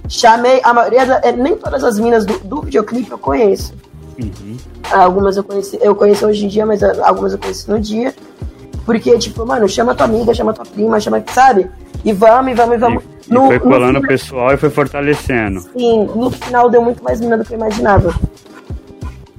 Chamei, 0.10 0.60
a 0.64 0.74
maioria, 0.74 1.06
da, 1.06 1.22
é, 1.24 1.32
nem 1.32 1.56
todas 1.56 1.84
as 1.84 2.00
minas 2.00 2.26
do, 2.26 2.38
do 2.40 2.62
videoclipe 2.62 3.12
eu 3.12 3.18
conheço. 3.18 3.74
Uhum. 4.20 4.58
Algumas 4.92 5.38
eu 5.38 5.44
conheci, 5.44 5.78
eu 5.82 5.96
conheço 5.96 6.26
hoje 6.26 6.46
em 6.46 6.48
dia, 6.48 6.66
mas 6.66 6.82
algumas 6.84 7.34
eu 7.34 7.40
conheci 7.40 7.70
no 7.70 7.80
dia. 7.80 8.14
Porque, 8.86 9.18
tipo, 9.18 9.46
mano, 9.46 9.68
chama 9.68 9.94
tua 9.94 10.06
amiga, 10.06 10.34
chama 10.34 10.54
tua 10.54 10.66
prima, 10.66 11.00
chama, 11.00 11.24
sabe? 11.28 11.70
E 12.06 12.14
vamos, 12.14 12.52
e 12.52 12.56
vamos, 12.56 12.76
e 12.76 12.78
vamos. 12.78 13.04
E, 13.04 13.34
no, 13.34 13.46
e 13.46 13.48
foi 13.48 13.60
colando 13.60 14.00
o 14.00 14.02
pessoal 14.02 14.54
e 14.54 14.58
foi 14.58 14.70
fortalecendo. 14.70 15.60
Sim, 15.60 16.06
no 16.16 16.32
final 16.32 16.70
deu 16.70 16.82
muito 16.82 17.04
mais 17.04 17.20
mina 17.20 17.38
do 17.38 17.44
que 17.44 17.54
eu 17.54 17.58
imaginava. 17.58 18.16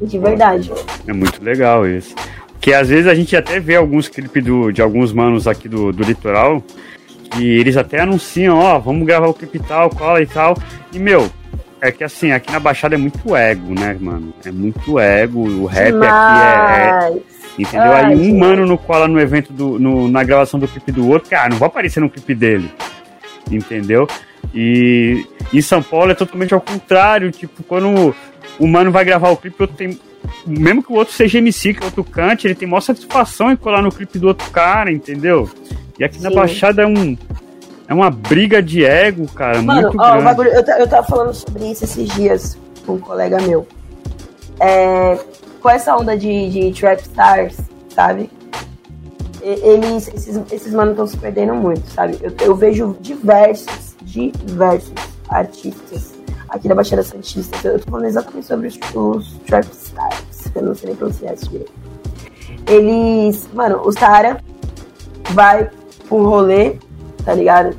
De 0.00 0.18
verdade. 0.18 0.70
É 1.06 1.12
muito 1.12 1.42
legal 1.42 1.86
isso. 1.86 2.14
Que 2.60 2.74
às 2.74 2.88
vezes 2.88 3.06
a 3.06 3.14
gente 3.14 3.34
até 3.34 3.58
vê 3.58 3.76
alguns 3.76 4.06
clipes 4.08 4.44
do, 4.44 4.70
de 4.70 4.82
alguns 4.82 5.12
manos 5.12 5.46
aqui 5.46 5.68
do, 5.68 5.92
do 5.92 6.02
litoral 6.02 6.62
que 7.30 7.44
eles 7.44 7.76
até 7.76 8.00
anunciam, 8.00 8.58
ó, 8.58 8.78
vamos 8.78 9.06
gravar 9.06 9.28
o 9.28 9.34
clipe 9.34 9.58
tal, 9.58 9.90
cola 9.90 10.20
e 10.22 10.26
tal. 10.26 10.56
E, 10.92 10.98
meu, 10.98 11.30
é 11.80 11.92
que 11.92 12.04
assim, 12.04 12.32
aqui 12.32 12.52
na 12.52 12.60
Baixada 12.60 12.94
é 12.94 12.98
muito 12.98 13.36
ego, 13.36 13.74
né, 13.78 13.96
mano? 14.00 14.32
É 14.44 14.50
muito 14.50 14.98
ego. 14.98 15.40
O 15.40 15.66
rap 15.66 15.92
Demais. 15.92 16.12
aqui 16.12 17.14
é. 17.14 17.18
é 17.18 17.62
entendeu? 17.62 17.92
Ai, 17.92 18.04
Aí 18.06 18.16
um 18.16 18.24
gente. 18.24 18.38
mano 18.38 18.66
no 18.66 18.78
cola 18.78 19.08
no 19.08 19.20
evento 19.20 19.52
do. 19.52 19.78
No, 19.78 20.08
na 20.08 20.22
gravação 20.24 20.58
do 20.58 20.68
clipe 20.68 20.92
do 20.92 21.08
outro, 21.08 21.30
cara, 21.30 21.48
não 21.48 21.56
vai 21.56 21.68
aparecer 21.68 22.00
no 22.00 22.10
clipe 22.10 22.34
dele. 22.34 22.70
Entendeu? 23.50 24.06
E 24.54 25.24
em 25.52 25.60
São 25.60 25.82
Paulo 25.82 26.10
é 26.10 26.14
totalmente 26.14 26.54
ao 26.54 26.60
contrário. 26.60 27.30
Tipo, 27.30 27.62
quando 27.62 28.14
o 28.58 28.66
mano 28.66 28.90
vai 28.90 29.04
gravar 29.04 29.30
o 29.30 29.36
clipe, 29.36 29.56
outro 29.60 29.76
tem. 29.76 29.98
Mesmo 30.46 30.82
que 30.82 30.92
o 30.92 30.96
outro 30.96 31.14
seja 31.14 31.38
MC, 31.38 31.74
que 31.74 31.80
o 31.80 31.86
outro 31.86 32.04
cante, 32.04 32.46
ele 32.46 32.54
tem 32.54 32.68
maior 32.68 32.80
satisfação 32.80 33.50
em 33.50 33.56
colar 33.56 33.82
no 33.82 33.92
clipe 33.92 34.18
do 34.18 34.26
outro 34.26 34.50
cara, 34.50 34.92
entendeu? 34.92 35.48
E 35.98 36.04
aqui 36.04 36.18
Sim. 36.18 36.24
na 36.24 36.30
Baixada 36.30 36.82
é 36.82 36.86
um 36.86 37.16
é 37.88 37.94
uma 37.94 38.10
briga 38.10 38.62
de 38.62 38.84
ego, 38.84 39.26
cara, 39.32 39.62
Mano, 39.62 39.80
muito 39.80 39.98
ó, 39.98 40.10
grande. 40.10 40.24
Bagulho, 40.24 40.50
eu, 40.50 40.62
eu 40.62 40.88
tava 40.88 41.06
falando 41.06 41.32
sobre 41.32 41.70
isso 41.70 41.84
esses 41.84 42.08
dias 42.10 42.58
com 42.84 42.94
um 42.94 42.98
colega 42.98 43.40
meu. 43.40 43.66
É, 44.60 45.18
com 45.62 45.70
essa 45.70 45.96
onda 45.96 46.16
de, 46.16 46.50
de 46.50 46.78
trap 46.78 47.00
stars, 47.00 47.56
sabe? 47.94 48.30
Eles, 49.40 50.08
esses, 50.08 50.38
esses 50.52 50.74
manos 50.74 50.92
estão 50.92 51.06
se 51.06 51.16
perdendo 51.16 51.54
muito, 51.54 51.88
sabe? 51.90 52.18
Eu, 52.20 52.32
eu 52.42 52.54
vejo 52.54 52.94
diversos, 53.00 53.96
diversos 54.02 54.92
artistas 55.30 56.12
aqui 56.50 56.68
da 56.68 56.74
Baixada 56.74 57.02
Santista. 57.02 57.56
Eu 57.66 57.78
tô 57.78 57.90
falando 57.90 58.06
exatamente 58.06 58.46
sobre 58.46 58.66
os, 58.66 58.78
os 58.94 59.32
trap 59.46 59.64
stars. 59.72 60.24
Eu 60.54 60.62
não 60.62 60.74
sei 60.74 60.88
nem 60.88 60.96
pronunciar 60.96 61.34
isso 61.34 61.48
direito. 61.48 61.72
Eles, 62.66 63.48
mano, 63.54 63.80
os 63.82 63.94
Tara 63.94 64.42
vai 65.30 65.70
pro 66.06 66.28
rolê, 66.28 66.76
tá 67.24 67.34
ligado? 67.34 67.76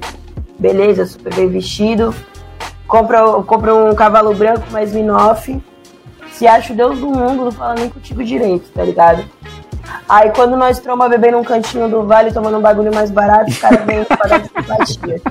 Beleza, 0.58 1.06
super 1.06 1.34
bem 1.34 1.48
vestido. 1.48 2.14
Compra, 2.88 3.22
compra 3.44 3.74
um 3.76 3.94
cavalo 3.96 4.34
branco 4.34 4.64
mais 4.72 4.94
minoff. 4.94 5.62
Se 6.32 6.48
acha 6.48 6.74
o 6.74 6.76
Deus 6.76 7.00
do 7.00 7.08
mundo, 7.08 7.46
não 7.46 7.52
fala 7.52 7.76
nem 7.76 7.90
contigo 7.90 8.24
direito, 8.24 8.70
tá 8.74 8.84
ligado? 8.84 9.24
Aí 10.08 10.30
quando 10.32 10.56
nós 10.56 10.80
tromba 10.80 11.10
beber 11.10 11.32
num 11.32 11.44
cantinho 11.44 11.88
do 11.90 12.04
vale, 12.06 12.32
tomando 12.32 12.58
um 12.58 12.62
bagulho 12.62 12.94
mais 12.94 13.10
barato, 13.12 13.50
os 13.50 13.58
caras 13.58 13.84
vêm 13.86 14.04
pagar 14.06 14.40
de 14.40 14.48
simpatia. 14.50 15.22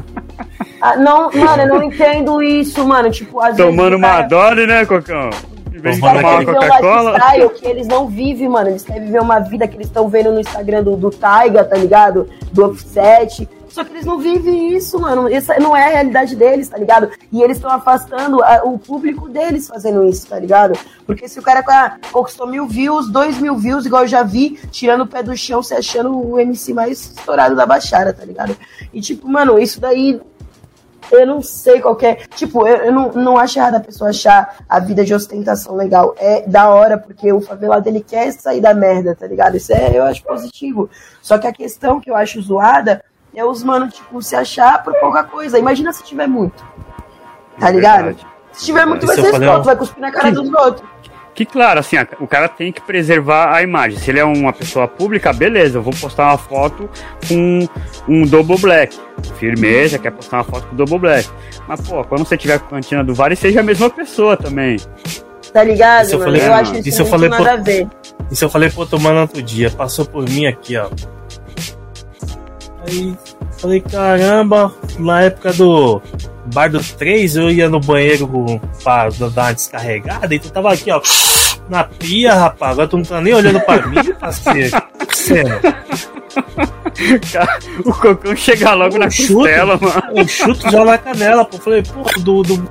Ah, 0.81 0.97
não, 0.97 1.31
mano, 1.33 1.63
eu 1.63 1.69
não 1.69 1.83
entendo 1.83 2.43
isso, 2.43 2.87
mano. 2.87 3.11
Tipo, 3.11 3.41
às 3.41 3.57
Tomando 3.57 3.91
vezes. 3.99 4.01
cara- 4.05 4.21
uma 4.21 4.29
Dolly, 4.29 4.67
né, 4.67 4.85
Cocão? 4.87 5.31
Em 5.75 5.81
vez 5.81 5.95
de 5.97 6.01
Tomando 6.01 6.21
tomar 6.21 6.33
uma 6.33 6.41
um 6.41 6.45
Coca-Cola. 6.55 7.13
lifestyle 7.13 7.51
que 7.51 7.67
eles 7.67 7.87
não 7.89 8.07
vivem, 8.09 8.49
mano. 8.49 8.69
Eles 8.71 8.83
querem 8.85 9.05
viver 9.05 9.21
uma 9.21 9.39
vida 9.41 9.67
que 9.67 9.77
eles 9.77 9.87
estão 9.87 10.09
vendo 10.09 10.31
no 10.33 10.41
Instagram 10.41 10.83
do, 10.85 10.97
do 10.97 11.11
Taiga, 11.11 11.65
tá 11.65 11.77
ligado? 11.77 12.29
Do 12.53 12.67
Offset. 12.67 13.49
Só 13.71 13.85
que 13.85 13.93
eles 13.93 14.05
não 14.05 14.19
vivem 14.19 14.75
isso, 14.75 14.99
mano. 14.99 15.29
Essa 15.33 15.59
não 15.61 15.77
é 15.77 15.85
a 15.87 15.91
realidade 15.91 16.35
deles, 16.35 16.69
tá 16.69 16.77
ligado? 16.77 17.11
E 17.31 17.43
eles 17.43 17.57
estão 17.59 17.71
afastando 17.71 18.43
a- 18.43 18.63
o 18.65 18.79
público 18.79 19.29
deles 19.29 19.69
fazendo 19.69 20.05
isso, 20.05 20.27
tá 20.27 20.39
ligado? 20.39 20.79
Porque 21.07 21.29
se 21.29 21.39
o 21.39 21.43
cara 21.43 21.63
conquistou 22.11 22.47
mil 22.47 22.67
views, 22.67 23.09
dois 23.11 23.39
mil 23.39 23.57
views, 23.57 23.87
igual 23.87 24.03
eu 24.03 24.09
já 24.09 24.23
vi, 24.23 24.59
tirando 24.71 25.03
o 25.03 25.07
pé 25.07 25.23
do 25.23 25.37
chão, 25.37 25.63
se 25.63 25.75
achando 25.75 26.17
o 26.19 26.39
MC 26.39 26.73
mais 26.73 27.01
estourado 27.17 27.55
da 27.55 27.67
Baixada, 27.67 28.13
tá 28.13 28.25
ligado? 28.25 28.57
E 28.93 29.01
tipo, 29.01 29.29
mano, 29.29 29.59
isso 29.59 29.81
daí 29.81 30.21
eu 31.11 31.27
não 31.27 31.41
sei 31.41 31.81
qual 31.81 31.97
é. 32.03 32.17
Tipo, 32.35 32.67
eu, 32.67 32.77
eu 32.85 32.93
não, 32.93 33.13
não 33.13 33.39
acho 33.39 33.59
errado 33.59 33.77
a 33.77 33.81
pessoa 33.81 34.11
achar 34.11 34.57
a 34.69 34.79
vida 34.79 35.05
de 35.05 35.15
ostentação 35.15 35.75
legal. 35.75 36.15
É 36.19 36.43
da 36.47 36.69
hora, 36.69 36.99
porque 36.99 37.33
o 37.33 37.41
favelado 37.41 37.89
ele 37.89 38.01
quer 38.03 38.31
sair 38.33 38.61
da 38.61 38.75
merda, 38.75 39.15
tá 39.15 39.27
ligado? 39.27 39.57
Isso 39.57 39.73
é, 39.73 39.97
eu 39.97 40.03
acho 40.05 40.23
positivo. 40.23 40.91
Só 41.23 41.39
que 41.39 41.47
a 41.47 41.53
questão 41.53 41.99
que 42.01 42.11
eu 42.11 42.15
acho 42.17 42.43
zoada 42.43 43.03
é 43.35 43.45
os 43.45 43.63
mano, 43.63 43.89
tipo, 43.89 44.21
se 44.23 44.35
achar 44.35 44.83
por 44.83 44.93
pouca 45.01 45.23
coisa. 45.25 45.59
Imagina 45.59 45.93
se 45.93 46.03
tiver 46.05 46.27
muito. 46.27 46.65
Tá 47.59 47.71
ligado? 47.71 48.05
Verdade. 48.05 48.27
Se 48.53 48.65
tiver 48.67 48.87
muito, 48.87 49.07
vai 49.07 49.17
ser 49.17 49.31
escroto, 49.33 49.65
vai 49.65 49.77
cuspir 49.77 50.01
na 50.01 50.11
cara 50.11 50.29
Sim. 50.29 50.35
dos 50.35 50.53
outros. 50.53 50.89
Que 51.35 51.45
claro, 51.47 51.79
assim, 51.79 51.97
a- 51.97 52.07
o 52.19 52.27
cara 52.27 52.49
tem 52.49 52.73
que 52.73 52.81
preservar 52.81 53.55
a 53.55 53.63
imagem. 53.63 53.97
Se 53.97 54.11
ele 54.11 54.19
é 54.19 54.25
uma 54.25 54.53
pessoa 54.53 54.89
pública, 54.89 55.33
beleza, 55.33 55.79
eu 55.79 55.83
vou 55.83 55.93
postar 55.93 56.25
uma 56.31 56.39
foto 56.39 56.91
com 57.29 57.69
um 58.09 58.27
double 58.27 58.59
black. 58.59 58.99
Firmeza, 59.39 59.99
quer 60.01 60.11
postar 60.11 60.39
uma 60.39 60.45
foto 60.45 60.67
com 60.67 60.75
double 60.75 60.99
black. 60.99 61.29
Mas, 61.69 61.81
pô, 61.81 62.03
quando 62.03 62.25
você 62.27 62.37
tiver 62.37 62.59
com 62.59 62.67
a 62.67 62.69
cantina 62.71 63.05
do 63.05 63.15
Vale, 63.15 63.37
seja 63.37 63.61
a 63.61 63.63
mesma 63.63 63.89
pessoa 63.89 64.37
também. 64.37 64.79
Tá 65.53 65.63
ligado? 65.63 66.07
Isso 66.07 66.15
eu 66.17 66.19
mano? 66.19 66.33
falei- 66.33 66.49
eu 66.49 66.55
acho 66.55 66.75
isso, 66.75 66.89
isso 66.89 67.03
eu 67.03 67.07
falei 67.07 67.29
nada 67.29 67.43
por- 67.45 67.53
a 67.53 67.57
ver. 67.57 67.89
Isso 68.33 68.45
eu 68.45 68.51
falei 68.51 68.71
pro 68.71 68.81
outro 68.81 69.01
mano 69.01 69.21
outro 69.21 69.41
dia, 69.41 69.71
passou 69.71 70.05
por 70.05 70.29
mim 70.29 70.47
aqui, 70.47 70.77
ó. 70.77 70.89
Aí 72.89 73.17
falei, 73.59 73.81
caramba, 73.81 74.73
na 74.99 75.23
época 75.23 75.53
do 75.53 76.01
Bar 76.55 76.71
do 76.71 76.81
3 76.83 77.37
eu 77.37 77.51
ia 77.51 77.69
no 77.69 77.81
banheiro 77.81 78.29
pra 78.83 79.09
dar 79.11 79.27
uma 79.43 79.53
descarregada 79.53 80.35
e 80.35 80.39
tu 80.39 80.51
tava 80.51 80.73
aqui, 80.73 80.91
ó, 80.91 81.01
na 81.69 81.85
pia, 81.85 82.35
rapaz. 82.35 82.73
Agora 82.73 82.89
tu 82.89 82.97
não 82.97 83.05
tá 83.05 83.21
nem 83.21 83.35
olhando 83.35 83.61
pra 83.61 83.87
mim, 83.87 84.03
parceiro. 84.19 84.83
Sério, 85.13 85.61
O 87.85 87.93
Cocão 87.93 88.37
chega 88.37 88.75
logo 88.75 88.97
Eu 88.97 89.01
na 89.01 89.11
chuto. 89.11 89.35
costela, 89.35 89.79
mano. 89.79 90.03
eu 90.19 90.29
chuto 90.29 90.71
já 90.71 90.85
na 90.85 90.99
canela, 90.99 91.45
pô. 91.45 91.59
Falei, 91.59 91.83
pô, 91.83 92.03
do, 92.21 92.43
do 92.43 92.69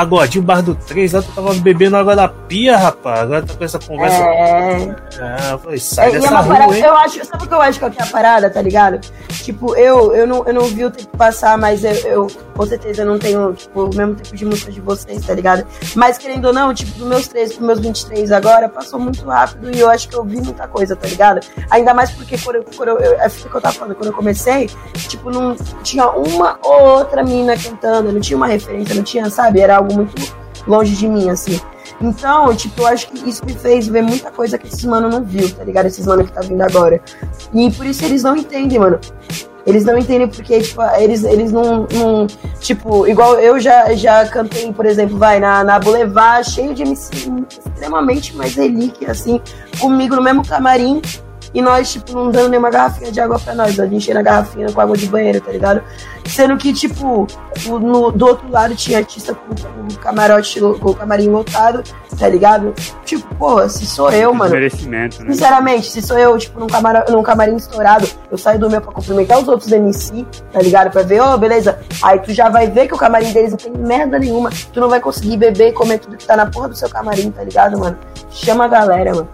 pagodinho 0.00 0.44
Bar 0.44 0.62
do 0.62 0.74
3, 0.74 1.12
lá 1.12 1.22
tu 1.22 1.32
tava 1.32 1.54
bebendo 1.54 1.96
água 1.96 2.16
da 2.16 2.28
pia, 2.28 2.76
rapaz. 2.76 3.20
Agora 3.20 3.42
tá 3.42 3.54
com 3.54 3.64
essa 3.64 3.78
conversa. 3.78 4.16
É. 4.16 4.96
Ah, 5.20 5.50
eu 5.52 5.58
falei, 5.58 5.78
sai 5.78 6.06
É, 6.06 6.08
é 6.08 6.12
dessa 6.12 6.30
uma 6.30 6.40
rua, 6.40 6.54
parada, 6.54 6.78
eu 6.78 6.96
acho, 6.96 7.24
sabe 7.24 7.44
o 7.44 7.48
que 7.48 7.54
eu 7.54 7.60
acho 7.60 7.78
que 7.78 7.84
é 7.84 8.02
a 8.02 8.06
parada, 8.06 8.50
tá 8.50 8.62
ligado? 8.62 9.00
Tipo, 9.42 9.76
eu, 9.76 10.14
eu, 10.14 10.26
não, 10.26 10.46
eu 10.46 10.54
não 10.54 10.64
vi 10.64 10.84
o 10.84 10.90
tempo 10.90 11.16
passar, 11.16 11.58
mas 11.58 11.84
eu, 11.84 11.92
eu 11.92 12.26
com 12.54 12.66
certeza 12.66 13.04
não 13.04 13.18
tenho, 13.18 13.52
tipo, 13.52 13.84
o 13.84 13.94
mesmo 13.94 14.14
tempo 14.14 14.36
de 14.36 14.44
música 14.44 14.72
de 14.72 14.80
vocês, 14.80 15.24
tá 15.26 15.34
ligado? 15.34 15.66
Mas 15.94 16.18
querendo 16.18 16.46
ou 16.46 16.52
não, 16.52 16.72
tipo, 16.72 16.92
dos 16.98 17.06
meus 17.06 17.28
13 17.28 17.54
pros 17.54 17.66
meus 17.66 17.80
23 17.80 18.32
agora, 18.32 18.68
passou 18.68 18.98
muito 18.98 19.24
rápido 19.24 19.74
e 19.74 19.80
eu 19.80 19.90
acho 19.90 20.08
que 20.08 20.16
eu 20.16 20.24
vi 20.24 20.40
muita 20.40 20.66
coisa, 20.68 20.96
tá 20.96 21.08
ligado? 21.08 21.40
Ainda 21.70 21.92
mais 21.92 22.10
porque 22.10 22.38
quando 22.38 22.56
eu, 22.56 22.64
quando 22.76 22.88
eu, 22.90 22.98
eu, 22.98 23.20
é 23.20 23.28
que 23.28 23.54
eu 23.54 23.60
tava 23.60 23.74
falando, 23.74 23.94
quando 23.94 24.08
eu 24.08 24.12
comecei, 24.12 24.68
tipo, 25.08 25.30
não 25.30 25.56
tinha 25.82 26.08
uma 26.10 26.58
ou 26.62 26.98
outra 26.98 27.22
mina 27.22 27.56
cantando, 27.56 28.12
não 28.12 28.20
tinha 28.20 28.36
uma 28.36 28.46
referência, 28.46 28.94
não 28.94 29.02
tinha, 29.02 29.28
sabe? 29.30 29.60
Era 29.60 29.76
algo 29.76 29.89
muito 29.92 30.34
longe 30.66 30.94
de 30.96 31.08
mim, 31.08 31.30
assim. 31.30 31.60
Então, 32.00 32.54
tipo, 32.54 32.80
eu 32.80 32.86
acho 32.86 33.08
que 33.08 33.28
isso 33.28 33.44
me 33.44 33.52
fez 33.52 33.86
ver 33.86 34.02
muita 34.02 34.30
coisa 34.30 34.56
que 34.56 34.66
esses 34.66 34.84
mano 34.84 35.08
não 35.08 35.22
viu, 35.22 35.50
tá 35.50 35.62
ligado? 35.64 35.86
Esses 35.86 36.06
mano 36.06 36.24
que 36.24 36.32
tá 36.32 36.40
vindo 36.40 36.62
agora. 36.62 37.00
E 37.52 37.70
por 37.70 37.84
isso 37.84 38.04
eles 38.04 38.22
não 38.22 38.36
entendem, 38.36 38.78
mano. 38.78 38.98
Eles 39.66 39.84
não 39.84 39.98
entendem 39.98 40.26
porque, 40.26 40.60
tipo, 40.60 40.82
eles, 40.98 41.22
eles 41.22 41.52
não, 41.52 41.86
não. 41.92 42.26
Tipo, 42.58 43.06
igual 43.06 43.38
eu 43.38 43.60
já, 43.60 43.94
já 43.94 44.26
cantei, 44.26 44.72
por 44.72 44.86
exemplo, 44.86 45.18
vai, 45.18 45.38
na, 45.38 45.62
na 45.62 45.78
Boulevard, 45.78 46.48
cheio 46.48 46.74
de 46.74 46.82
MC 46.82 47.30
extremamente 47.50 48.34
mais 48.34 48.54
relíquia, 48.54 49.10
assim, 49.10 49.40
comigo 49.78 50.16
no 50.16 50.22
mesmo 50.22 50.46
camarim. 50.46 51.02
E 51.52 51.60
nós, 51.60 51.92
tipo, 51.92 52.12
não 52.12 52.30
dando 52.30 52.48
nenhuma 52.50 52.70
garrafinha 52.70 53.10
de 53.10 53.20
água 53.20 53.38
pra 53.38 53.54
nós, 53.54 53.78
a 53.80 53.84
gente 53.84 53.96
enchendo 53.96 54.20
a 54.20 54.22
garrafinha 54.22 54.70
com 54.72 54.80
água 54.80 54.96
de 54.96 55.06
banheiro, 55.06 55.40
tá 55.40 55.50
ligado? 55.50 55.82
Sendo 56.24 56.56
que, 56.56 56.72
tipo, 56.72 57.26
no- 57.66 58.12
do 58.12 58.24
outro 58.26 58.48
lado 58.48 58.74
tinha 58.76 58.98
artista 58.98 59.34
com, 59.34 59.48
com 59.54 59.92
o 59.94 59.98
camarote, 59.98 60.60
com 60.60 60.90
o 60.90 60.94
camarim 60.94 61.28
lotado, 61.28 61.82
tá 62.16 62.28
ligado? 62.28 62.72
Tipo, 63.04 63.34
pô, 63.34 63.68
se 63.68 63.84
sou 63.84 64.12
eu, 64.12 64.32
mano. 64.32 64.52
Merecimento, 64.52 65.24
né? 65.24 65.32
Sinceramente, 65.32 65.90
se 65.90 66.00
sou 66.00 66.16
eu, 66.16 66.38
tipo, 66.38 66.60
num, 66.60 66.68
camaro, 66.68 67.10
num 67.10 67.22
camarim 67.22 67.56
estourado, 67.56 68.06
eu 68.30 68.38
saio 68.38 68.60
do 68.60 68.70
meu 68.70 68.80
pra 68.80 68.92
cumprimentar 68.92 69.40
os 69.40 69.48
outros 69.48 69.72
MC, 69.72 70.24
tá 70.52 70.60
ligado? 70.60 70.92
Pra 70.92 71.02
ver, 71.02 71.20
ô, 71.20 71.36
beleza. 71.36 71.80
Aí 72.00 72.20
tu 72.20 72.32
já 72.32 72.48
vai 72.48 72.68
ver 72.68 72.86
que 72.86 72.94
o 72.94 72.98
camarim 72.98 73.32
deles 73.32 73.50
não 73.50 73.58
tem 73.58 73.72
merda 73.72 74.20
nenhuma. 74.20 74.50
Tu 74.72 74.78
não 74.80 74.88
vai 74.88 75.00
conseguir 75.00 75.36
beber 75.36 75.70
e 75.70 75.72
comer 75.72 75.98
tudo 75.98 76.16
que 76.16 76.24
tá 76.26 76.36
na 76.36 76.46
porra 76.46 76.68
do 76.68 76.76
seu 76.76 76.88
camarim, 76.88 77.32
tá 77.32 77.42
ligado, 77.42 77.76
mano? 77.76 77.98
Chama 78.30 78.66
a 78.66 78.68
galera, 78.68 79.12
mano. 79.14 79.28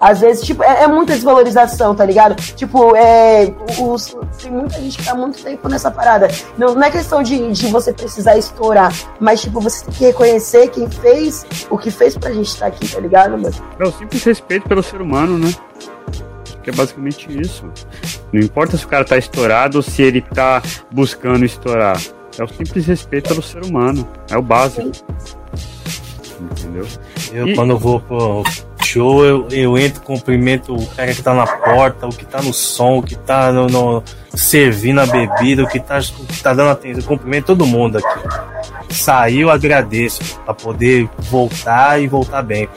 Às 0.00 0.20
vezes, 0.20 0.44
tipo, 0.44 0.62
é, 0.62 0.82
é 0.82 0.86
muita 0.86 1.14
desvalorização, 1.14 1.94
tá 1.94 2.04
ligado? 2.04 2.34
Tipo, 2.34 2.94
é. 2.96 3.52
Os, 3.80 4.16
tem 4.40 4.50
muita 4.50 4.78
gente 4.80 4.98
que 4.98 5.04
tá 5.04 5.12
há 5.12 5.14
muito 5.14 5.42
tempo 5.42 5.68
nessa 5.68 5.90
parada. 5.90 6.28
Não, 6.58 6.74
não 6.74 6.82
é 6.82 6.90
questão 6.90 7.22
de, 7.22 7.52
de 7.52 7.66
você 7.68 7.92
precisar 7.92 8.36
estourar, 8.36 8.92
mas, 9.20 9.40
tipo, 9.40 9.60
você 9.60 9.84
tem 9.84 9.94
que 9.94 10.04
reconhecer 10.04 10.68
quem 10.68 10.90
fez 10.90 11.46
o 11.70 11.78
que 11.78 11.90
fez 11.90 12.16
pra 12.18 12.32
gente 12.32 12.48
estar 12.48 12.66
aqui, 12.66 12.86
tá 12.88 13.00
ligado, 13.00 13.30
mano? 13.38 13.54
É 13.78 13.84
o 13.84 13.92
simples 13.92 14.22
respeito 14.24 14.68
pelo 14.68 14.82
ser 14.82 15.00
humano, 15.00 15.38
né? 15.38 15.52
Que 16.62 16.70
é 16.70 16.72
basicamente 16.72 17.26
isso. 17.40 17.64
Não 18.32 18.40
importa 18.40 18.76
se 18.76 18.84
o 18.84 18.88
cara 18.88 19.04
tá 19.04 19.16
estourado 19.18 19.76
ou 19.78 19.82
se 19.82 20.02
ele 20.02 20.20
tá 20.22 20.62
buscando 20.90 21.44
estourar. 21.44 22.00
É 22.38 22.42
o 22.42 22.48
simples 22.48 22.86
respeito 22.86 23.28
pelo 23.28 23.42
ser 23.42 23.62
humano. 23.64 24.08
É 24.30 24.36
o 24.36 24.42
básico. 24.42 24.90
Entendeu? 26.40 26.86
Eu, 27.32 27.48
E- 27.48 27.54
quando 27.54 27.70
eu 27.70 27.78
vou 27.78 28.00
pro 28.00 28.42
show, 28.94 29.24
eu, 29.24 29.48
eu 29.50 29.76
entro, 29.78 30.00
cumprimento 30.02 30.74
o 30.74 30.86
cara 30.88 31.12
que 31.12 31.22
tá 31.22 31.34
na 31.34 31.46
porta, 31.46 32.06
o 32.06 32.10
que 32.10 32.24
tá 32.24 32.40
no 32.40 32.52
som, 32.52 32.98
o 32.98 33.02
que 33.02 33.16
tá 33.16 33.50
no, 33.52 33.66
no- 33.66 34.02
servindo 34.34 35.00
a 35.00 35.06
bebida, 35.06 35.62
o 35.62 35.68
que 35.68 35.80
tá, 35.80 35.98
o 35.98 36.24
que 36.26 36.42
tá 36.42 36.54
dando 36.54 36.70
atenção. 36.70 37.00
Eu 37.02 37.06
cumprimento 37.08 37.46
todo 37.46 37.66
mundo 37.66 37.98
aqui. 37.98 38.94
Saiu, 38.94 39.50
agradeço, 39.50 40.22
pra 40.44 40.54
poder 40.54 41.08
voltar 41.18 42.00
e 42.00 42.06
voltar 42.06 42.42
bem. 42.42 42.68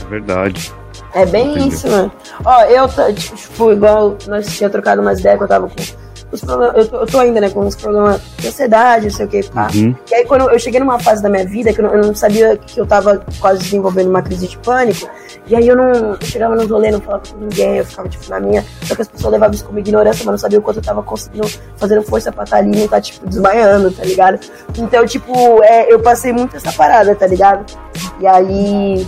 É 0.00 0.04
verdade. 0.08 0.72
É 1.14 1.24
bem 1.24 1.46
Entendeu? 1.52 1.68
isso, 1.68 1.88
mano. 1.88 2.12
Ó, 2.44 2.62
eu, 2.64 2.86
tipo, 3.14 3.72
igual 3.72 4.16
nós 4.26 4.56
tinha 4.56 4.68
trocado 4.68 5.00
umas 5.00 5.20
ideias 5.20 5.38
que 5.38 5.44
eu 5.44 5.48
tava 5.48 5.68
com. 5.68 6.07
Eu 6.30 6.38
tô, 6.38 6.62
eu 6.98 7.06
tô 7.06 7.18
ainda, 7.18 7.40
né, 7.40 7.48
com 7.48 7.60
uns 7.60 7.74
problemas 7.74 8.20
de 8.38 8.48
ansiedade, 8.48 9.06
não 9.06 9.10
sei 9.10 9.26
o 9.26 9.28
que, 9.28 9.42
pá. 9.50 9.68
Uhum. 9.74 9.94
E 10.10 10.14
aí, 10.14 10.24
quando 10.26 10.50
eu 10.50 10.58
cheguei 10.58 10.78
numa 10.78 10.98
fase 10.98 11.22
da 11.22 11.28
minha 11.28 11.46
vida 11.46 11.72
que 11.72 11.80
eu 11.80 11.84
não, 11.84 11.94
eu 11.94 12.06
não 12.06 12.14
sabia 12.14 12.56
que 12.56 12.78
eu 12.78 12.86
tava 12.86 13.22
quase 13.40 13.62
desenvolvendo 13.62 14.10
uma 14.10 14.20
crise 14.20 14.46
de 14.46 14.58
pânico, 14.58 15.08
e 15.46 15.56
aí 15.56 15.66
eu 15.66 15.74
não 15.74 15.88
eu 15.88 16.18
chegava 16.22 16.54
nos 16.54 16.68
rolês, 16.68 16.92
não 16.92 17.00
falava 17.00 17.22
com 17.30 17.38
ninguém, 17.38 17.78
eu 17.78 17.84
ficava, 17.84 18.08
tipo, 18.08 18.28
na 18.28 18.40
minha. 18.40 18.64
Só 18.82 18.94
que 18.94 19.02
as 19.02 19.08
pessoas 19.08 19.32
levavam 19.32 19.54
isso 19.54 19.64
como 19.64 19.78
ignorância, 19.78 20.24
mas 20.24 20.32
não 20.32 20.38
sabia 20.38 20.58
o 20.58 20.62
quanto 20.62 20.76
eu 20.76 20.82
tava 20.82 21.02
conseguindo, 21.02 21.48
fazendo 21.76 22.02
força 22.02 22.30
pra 22.30 22.44
estar 22.44 22.58
ali 22.58 22.76
e 22.76 22.80
não 22.80 22.88
tá, 22.88 23.00
tipo, 23.00 23.26
desmaiando, 23.26 23.90
tá 23.90 24.04
ligado? 24.04 24.38
Então, 24.76 25.06
tipo, 25.06 25.62
é, 25.62 25.92
eu 25.92 26.00
passei 26.00 26.32
muito 26.32 26.56
essa 26.56 26.72
parada, 26.72 27.14
tá 27.14 27.26
ligado? 27.26 27.64
E 28.20 28.26
aí. 28.26 29.06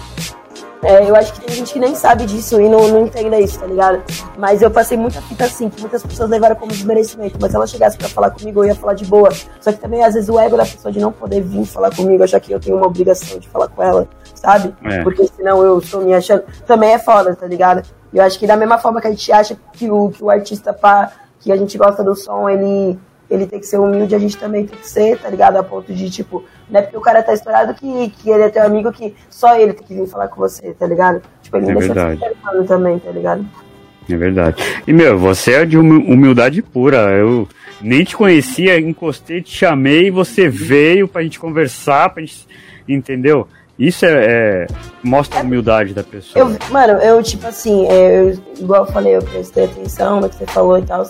É, 0.82 1.08
eu 1.08 1.14
acho 1.14 1.34
que 1.34 1.40
tem 1.42 1.56
gente 1.56 1.72
que 1.74 1.78
nem 1.78 1.94
sabe 1.94 2.24
disso 2.24 2.58
e 2.60 2.68
não, 2.68 2.88
não 2.88 3.06
entenda 3.06 3.38
isso, 3.38 3.58
tá 3.58 3.66
ligado? 3.66 4.02
Mas 4.38 4.62
eu 4.62 4.70
passei 4.70 4.96
muita 4.96 5.20
fita 5.20 5.44
assim, 5.44 5.68
que 5.68 5.80
muitas 5.80 6.02
pessoas 6.02 6.30
levaram 6.30 6.56
como 6.56 6.72
desmerecimento. 6.72 7.36
Mas 7.40 7.50
se 7.50 7.56
ela 7.56 7.66
chegasse 7.66 7.98
pra 7.98 8.08
falar 8.08 8.30
comigo, 8.30 8.64
eu 8.64 8.68
ia 8.68 8.74
falar 8.74 8.94
de 8.94 9.04
boa. 9.04 9.30
Só 9.60 9.72
que 9.72 9.78
também, 9.78 10.02
às 10.02 10.14
vezes, 10.14 10.30
o 10.30 10.38
ego 10.38 10.56
da 10.56 10.64
pessoa 10.64 10.90
de 10.90 10.98
não 10.98 11.12
poder 11.12 11.42
vir 11.42 11.66
falar 11.66 11.94
comigo, 11.94 12.24
achar 12.24 12.40
que 12.40 12.52
eu 12.52 12.60
tenho 12.60 12.76
uma 12.76 12.86
obrigação 12.86 13.38
de 13.38 13.48
falar 13.48 13.68
com 13.68 13.82
ela, 13.82 14.08
sabe? 14.34 14.74
É. 14.84 15.02
Porque 15.02 15.26
senão 15.26 15.62
eu 15.62 15.78
estou 15.78 16.00
me 16.00 16.14
achando. 16.14 16.44
Também 16.66 16.92
é 16.92 16.98
foda, 16.98 17.36
tá 17.36 17.46
ligado? 17.46 17.82
Eu 18.12 18.22
acho 18.22 18.38
que 18.38 18.46
da 18.46 18.56
mesma 18.56 18.78
forma 18.78 19.00
que 19.00 19.06
a 19.06 19.10
gente 19.10 19.30
acha 19.30 19.56
que 19.74 19.90
o, 19.90 20.10
que 20.10 20.24
o 20.24 20.30
artista 20.30 20.72
pá, 20.72 21.12
que 21.40 21.52
a 21.52 21.56
gente 21.56 21.76
gosta 21.76 22.02
do 22.02 22.16
som, 22.16 22.48
ele, 22.48 22.98
ele 23.30 23.46
tem 23.46 23.60
que 23.60 23.66
ser 23.66 23.78
humilde, 23.78 24.14
a 24.14 24.18
gente 24.18 24.36
também 24.36 24.66
tem 24.66 24.78
que 24.78 24.88
ser, 24.88 25.18
tá 25.18 25.30
ligado? 25.30 25.56
A 25.56 25.62
ponto 25.62 25.92
de, 25.94 26.10
tipo, 26.10 26.44
não 26.68 26.80
é 26.80 26.82
porque 26.82 26.96
o 26.96 27.00
cara 27.00 27.22
tá 27.22 27.32
estourado 27.32 27.74
que, 27.74 28.10
que 28.10 28.28
ele 28.28 28.42
é 28.42 28.48
teu 28.48 28.64
amigo 28.64 28.92
que 28.92 29.14
só 29.30 29.56
ele 29.56 29.72
tem 29.72 29.86
que 29.86 29.94
vir 29.94 30.06
falar 30.08 30.28
com 30.28 30.36
você, 30.36 30.72
tá 30.72 30.86
ligado? 30.86 31.22
Tipo, 31.42 31.56
ele 31.58 31.70
É 31.70 31.74
verdade. 31.74 32.20
também, 32.66 32.98
tá 32.98 33.10
ligado? 33.10 33.46
É 34.08 34.16
verdade. 34.16 34.62
E, 34.86 34.92
meu, 34.92 35.16
você 35.16 35.52
é 35.52 35.64
de 35.64 35.78
humildade 35.78 36.60
pura. 36.62 37.10
Eu 37.12 37.48
nem 37.80 38.02
te 38.02 38.16
conhecia, 38.16 38.80
encostei, 38.80 39.40
te 39.40 39.56
chamei, 39.56 40.10
você 40.10 40.48
veio 40.48 41.06
pra 41.06 41.22
gente 41.22 41.38
conversar, 41.38 42.10
pra 42.10 42.22
gente. 42.22 42.46
Entendeu? 42.88 43.46
Isso 43.78 44.04
é, 44.04 44.10
é 44.10 44.66
mostra 45.02 45.40
a 45.40 45.42
humildade 45.42 45.94
da 45.94 46.02
pessoa. 46.02 46.44
Eu, 46.44 46.72
mano, 46.72 46.94
eu, 46.94 47.22
tipo 47.22 47.46
assim, 47.46 47.86
é, 47.86 48.20
eu, 48.20 48.38
igual 48.58 48.84
eu 48.84 48.92
falei, 48.92 49.16
eu 49.16 49.22
prestei 49.22 49.64
atenção 49.64 50.20
no 50.20 50.28
que 50.28 50.36
você 50.36 50.46
falou 50.46 50.78
e 50.78 50.82
tal. 50.82 51.08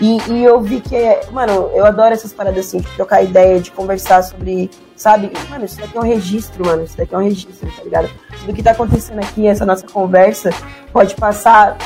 E, 0.00 0.18
e, 0.30 0.44
eu 0.44 0.60
vi 0.60 0.80
que, 0.80 0.96
mano, 1.30 1.70
eu 1.74 1.84
adoro 1.84 2.12
essas 2.12 2.32
paradas 2.32 2.66
assim, 2.66 2.80
de 2.80 2.90
trocar 2.92 3.22
ideia, 3.22 3.60
de 3.60 3.70
conversar 3.70 4.22
sobre, 4.22 4.70
sabe? 4.96 5.30
Mano, 5.48 5.64
isso 5.64 5.78
daqui 5.78 5.96
é 5.96 6.00
um 6.00 6.04
registro, 6.04 6.66
mano. 6.66 6.84
Isso 6.84 6.96
daqui 6.96 7.14
é 7.14 7.18
um 7.18 7.22
registro, 7.22 7.70
tá 7.76 7.84
ligado? 7.84 8.10
Tudo 8.40 8.54
que 8.54 8.62
tá 8.62 8.72
acontecendo 8.72 9.20
aqui, 9.20 9.46
essa 9.46 9.64
nossa 9.64 9.86
conversa, 9.86 10.50
pode 10.92 11.14
passar, 11.14 11.76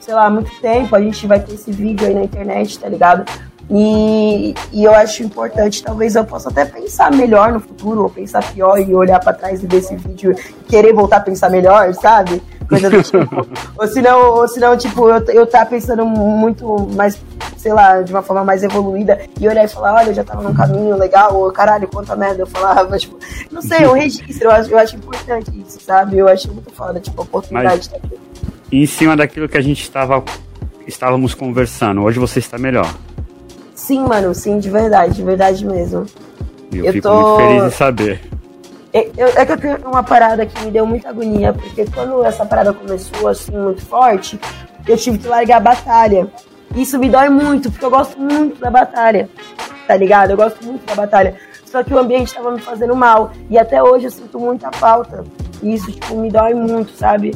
sei 0.00 0.14
lá, 0.14 0.28
muito 0.28 0.50
tempo. 0.60 0.94
A 0.94 1.00
gente 1.00 1.26
vai 1.26 1.40
ter 1.40 1.54
esse 1.54 1.70
vídeo 1.70 2.06
aí 2.06 2.14
na 2.14 2.24
internet, 2.24 2.78
tá 2.78 2.88
ligado? 2.88 3.24
E, 3.70 4.54
e, 4.72 4.84
eu 4.84 4.94
acho 4.94 5.22
importante, 5.22 5.82
talvez 5.82 6.14
eu 6.14 6.24
possa 6.24 6.50
até 6.50 6.66
pensar 6.66 7.10
melhor 7.10 7.52
no 7.52 7.60
futuro, 7.60 8.02
ou 8.02 8.10
pensar 8.10 8.44
pior 8.52 8.78
e 8.78 8.94
olhar 8.94 9.18
para 9.20 9.32
trás 9.32 9.62
e 9.62 9.66
ver 9.66 9.78
esse 9.78 9.96
vídeo 9.96 10.32
e 10.32 10.64
querer 10.64 10.92
voltar 10.92 11.16
a 11.16 11.20
pensar 11.20 11.50
melhor, 11.50 11.94
sabe? 11.94 12.42
Coisa 12.68 12.90
do 12.90 13.02
tipo. 13.02 13.46
ou 13.76 13.86
senão, 13.86 14.34
ou 14.34 14.48
senão, 14.48 14.76
tipo, 14.76 15.08
eu, 15.08 15.24
eu 15.28 15.46
tá 15.46 15.64
pensando 15.66 16.04
muito 16.06 16.88
mais, 16.94 17.18
sei 17.56 17.72
lá, 17.72 18.02
de 18.02 18.12
uma 18.12 18.22
forma 18.22 18.44
mais 18.44 18.62
evoluída 18.62 19.20
e 19.38 19.46
olhar 19.46 19.64
e 19.64 19.68
falar, 19.68 19.94
olha, 19.94 20.10
eu 20.10 20.14
já 20.14 20.24
tava 20.24 20.42
num 20.42 20.54
caminho 20.54 20.96
legal, 20.96 21.34
ou 21.34 21.52
caralho, 21.52 21.88
quanta 21.88 22.16
merda 22.16 22.42
eu 22.42 22.46
falava, 22.46 22.96
tipo, 22.98 23.18
não 23.50 23.62
sei, 23.62 23.86
um 23.86 23.92
registro, 23.92 24.44
eu 24.44 24.50
acho, 24.50 24.70
eu 24.70 24.78
acho 24.78 24.96
importante 24.96 25.50
isso, 25.60 25.78
sabe? 25.80 26.18
Eu 26.18 26.28
acho 26.28 26.52
muito 26.52 26.70
foda, 26.72 27.00
tipo, 27.00 27.20
a 27.20 27.24
oportunidade 27.24 27.90
Mas, 27.92 28.02
tá 28.02 28.16
E 28.72 28.82
em 28.82 28.86
cima 28.86 29.16
daquilo 29.16 29.48
que 29.48 29.58
a 29.58 29.62
gente 29.62 29.82
estava 29.82 30.22
estávamos 30.86 31.34
conversando, 31.34 32.02
hoje 32.02 32.18
você 32.18 32.38
está 32.38 32.58
melhor. 32.58 32.92
Sim, 33.74 34.04
mano, 34.06 34.34
sim, 34.34 34.58
de 34.58 34.70
verdade, 34.70 35.14
de 35.14 35.22
verdade 35.22 35.64
mesmo. 35.64 36.06
Eu, 36.72 36.84
eu 36.84 36.92
fico 36.92 37.08
tô... 37.08 37.14
muito 37.14 37.36
feliz 37.36 37.64
em 37.64 37.76
saber. 37.76 38.20
É, 38.94 39.10
eu, 39.16 39.26
é 39.26 39.44
que 39.44 39.50
eu 39.50 39.58
tenho 39.58 39.76
uma 39.84 40.04
parada 40.04 40.46
que 40.46 40.64
me 40.64 40.70
deu 40.70 40.86
muita 40.86 41.08
agonia, 41.08 41.52
porque 41.52 41.84
quando 41.92 42.24
essa 42.24 42.46
parada 42.46 42.72
começou 42.72 43.26
assim 43.26 43.50
muito 43.50 43.84
forte, 43.84 44.38
eu 44.86 44.96
tive 44.96 45.18
que 45.18 45.26
largar 45.26 45.56
a 45.56 45.60
batalha. 45.60 46.28
Isso 46.76 46.96
me 46.96 47.08
dói 47.08 47.28
muito, 47.28 47.72
porque 47.72 47.84
eu 47.84 47.90
gosto 47.90 48.16
muito 48.20 48.60
da 48.60 48.70
batalha, 48.70 49.28
tá 49.88 49.96
ligado? 49.96 50.30
Eu 50.30 50.36
gosto 50.36 50.64
muito 50.64 50.86
da 50.86 50.94
batalha. 50.94 51.34
Só 51.64 51.82
que 51.82 51.92
o 51.92 51.98
ambiente 51.98 52.32
tava 52.32 52.52
me 52.52 52.60
fazendo 52.60 52.94
mal. 52.94 53.32
E 53.50 53.58
até 53.58 53.82
hoje 53.82 54.04
eu 54.04 54.10
sinto 54.12 54.38
muita 54.38 54.70
falta. 54.70 55.24
E 55.60 55.74
isso, 55.74 55.90
tipo, 55.90 56.14
me 56.16 56.30
dói 56.30 56.54
muito, 56.54 56.92
sabe? 56.92 57.34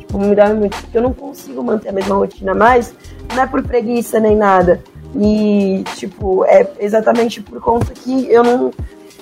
Tipo, 0.00 0.18
me 0.18 0.34
dói 0.34 0.52
muito. 0.52 0.76
Porque 0.76 0.98
eu 0.98 1.02
não 1.02 1.14
consigo 1.14 1.64
manter 1.64 1.88
a 1.88 1.92
mesma 1.92 2.16
rotina 2.16 2.54
mais. 2.54 2.94
Não 3.34 3.42
é 3.42 3.46
por 3.46 3.62
preguiça 3.62 4.20
nem 4.20 4.36
nada. 4.36 4.82
E, 5.16 5.84
tipo, 5.96 6.44
é 6.44 6.68
exatamente 6.78 7.40
por 7.40 7.62
conta 7.62 7.94
que 7.94 8.30
eu 8.30 8.44
não. 8.44 8.70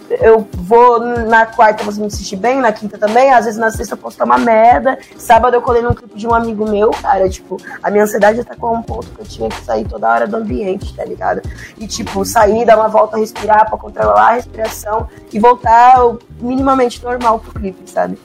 Eu 0.09 0.47
vou 0.53 1.01
na 1.01 1.47
quarta 1.47 1.83
você 1.83 2.01
me 2.01 2.07
assistir 2.07 2.37
bem, 2.37 2.61
na 2.61 2.73
quinta 2.73 2.97
também, 2.97 3.33
às 3.33 3.45
vezes 3.45 3.59
na 3.59 3.71
sexta 3.71 3.95
eu 3.95 3.99
posso 3.99 4.15
estar 4.15 4.25
uma 4.25 4.39
merda. 4.39 4.99
Sábado 5.17 5.55
eu 5.55 5.63
colei 5.63 5.83
num 5.83 5.95
clipe 5.95 6.17
de 6.17 6.27
um 6.27 6.35
amigo 6.35 6.69
meu, 6.69 6.91
cara, 6.91 7.29
tipo, 7.29 7.57
a 7.83 7.91
minha 7.91 8.05
ansiedade 8.05 8.45
tá 8.45 8.55
com 8.55 8.75
um 8.75 8.83
ponto 8.83 9.09
que 9.09 9.21
eu 9.21 9.27
tinha 9.27 9.49
que 9.49 9.61
sair 9.65 9.87
toda 9.87 10.09
hora 10.09 10.27
do 10.27 10.37
ambiente, 10.37 10.95
tá 10.95 11.05
ligado? 11.05 11.43
E, 11.79 11.87
tipo, 11.87 12.25
sair, 12.25 12.65
dar 12.65 12.77
uma 12.77 12.89
volta, 12.89 13.19
respirar 13.19 13.69
pra 13.69 13.79
controlar 13.79 14.29
a 14.29 14.35
respiração 14.35 15.09
e 15.33 15.39
voltar 15.39 15.97
minimamente 16.41 17.03
normal 17.03 17.41
pro 17.41 17.53
clipe, 17.61 17.91
sabe? 17.91 18.19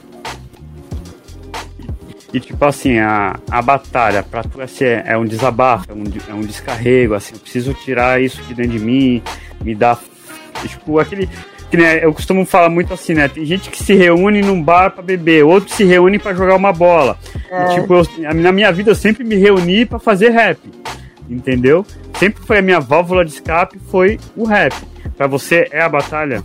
E 2.33 2.39
tipo 2.39 2.63
assim, 2.63 2.97
a, 2.97 3.37
a 3.49 3.61
batalha 3.61 4.23
pra 4.23 4.41
tu 4.41 4.61
assim, 4.61 4.85
é 4.85 5.17
um 5.17 5.25
desabafo, 5.25 5.91
é 5.91 5.93
um, 5.93 6.03
é 6.29 6.33
um 6.33 6.41
descarrego, 6.41 7.13
assim, 7.13 7.33
eu 7.33 7.39
preciso 7.39 7.73
tirar 7.73 8.21
isso 8.21 8.41
de 8.43 8.53
dentro 8.53 8.71
de 8.71 8.79
mim, 8.79 9.21
me 9.59 9.75
dá. 9.75 9.97
Tipo, 10.65 10.99
aquele. 10.99 11.29
Que, 11.71 11.77
né, 11.77 12.03
eu 12.03 12.13
costumo 12.13 12.45
falar 12.45 12.69
muito 12.69 12.93
assim, 12.93 13.13
né? 13.13 13.29
Tem 13.29 13.45
gente 13.45 13.69
que 13.69 13.81
se 13.81 13.93
reúne 13.93 14.41
num 14.41 14.61
bar 14.61 14.91
para 14.91 15.01
beber, 15.01 15.45
outro 15.45 15.73
se 15.73 15.85
reúne 15.85 16.19
para 16.19 16.33
jogar 16.33 16.55
uma 16.55 16.73
bola. 16.73 17.17
É. 17.49 17.63
E, 17.63 17.81
tipo, 17.81 17.93
eu, 17.93 18.05
na 18.33 18.51
minha 18.51 18.71
vida 18.73 18.91
eu 18.91 18.95
sempre 18.95 19.23
me 19.23 19.35
reuni 19.35 19.85
para 19.85 19.97
fazer 19.97 20.31
rap. 20.31 20.59
Entendeu? 21.29 21.85
Sempre 22.19 22.43
foi 22.43 22.57
a 22.57 22.61
minha 22.61 22.81
válvula 22.81 23.23
de 23.23 23.31
escape, 23.31 23.79
foi 23.89 24.19
o 24.35 24.43
rap. 24.43 24.75
Para 25.15 25.27
você 25.27 25.65
é 25.71 25.81
a 25.81 25.87
batalha? 25.87 26.43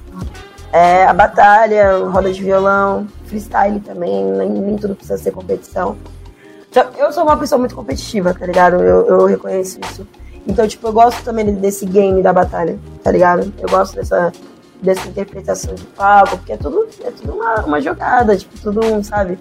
É 0.72 1.04
a 1.06 1.12
batalha, 1.12 1.98
roda 2.04 2.32
de 2.32 2.42
violão, 2.42 3.06
freestyle 3.24 3.80
também, 3.80 4.24
nem, 4.24 4.48
nem 4.48 4.76
tudo 4.76 4.94
precisa 4.94 5.18
ser 5.18 5.32
competição. 5.32 5.96
Eu 6.98 7.10
sou 7.10 7.24
uma 7.24 7.36
pessoa 7.36 7.58
muito 7.58 7.74
competitiva, 7.74 8.32
tá 8.32 8.46
ligado? 8.46 8.76
Eu, 8.76 9.06
eu 9.06 9.24
reconheço 9.24 9.80
isso. 9.90 10.06
Então, 10.46 10.68
tipo, 10.68 10.86
eu 10.86 10.92
gosto 10.92 11.24
também 11.24 11.52
desse 11.54 11.84
game 11.84 12.22
da 12.22 12.32
batalha, 12.32 12.78
tá 13.02 13.10
ligado? 13.10 13.52
Eu 13.58 13.68
gosto 13.68 13.96
dessa, 13.96 14.32
dessa 14.82 15.08
interpretação 15.08 15.74
de 15.74 15.84
palco, 15.84 16.36
porque 16.38 16.52
é 16.52 16.56
tudo, 16.56 16.88
é 17.04 17.10
tudo 17.10 17.32
uma, 17.32 17.54
uma 17.64 17.80
jogada, 17.80 18.36
tipo, 18.36 18.58
tudo, 18.60 19.02
sabe? 19.02 19.38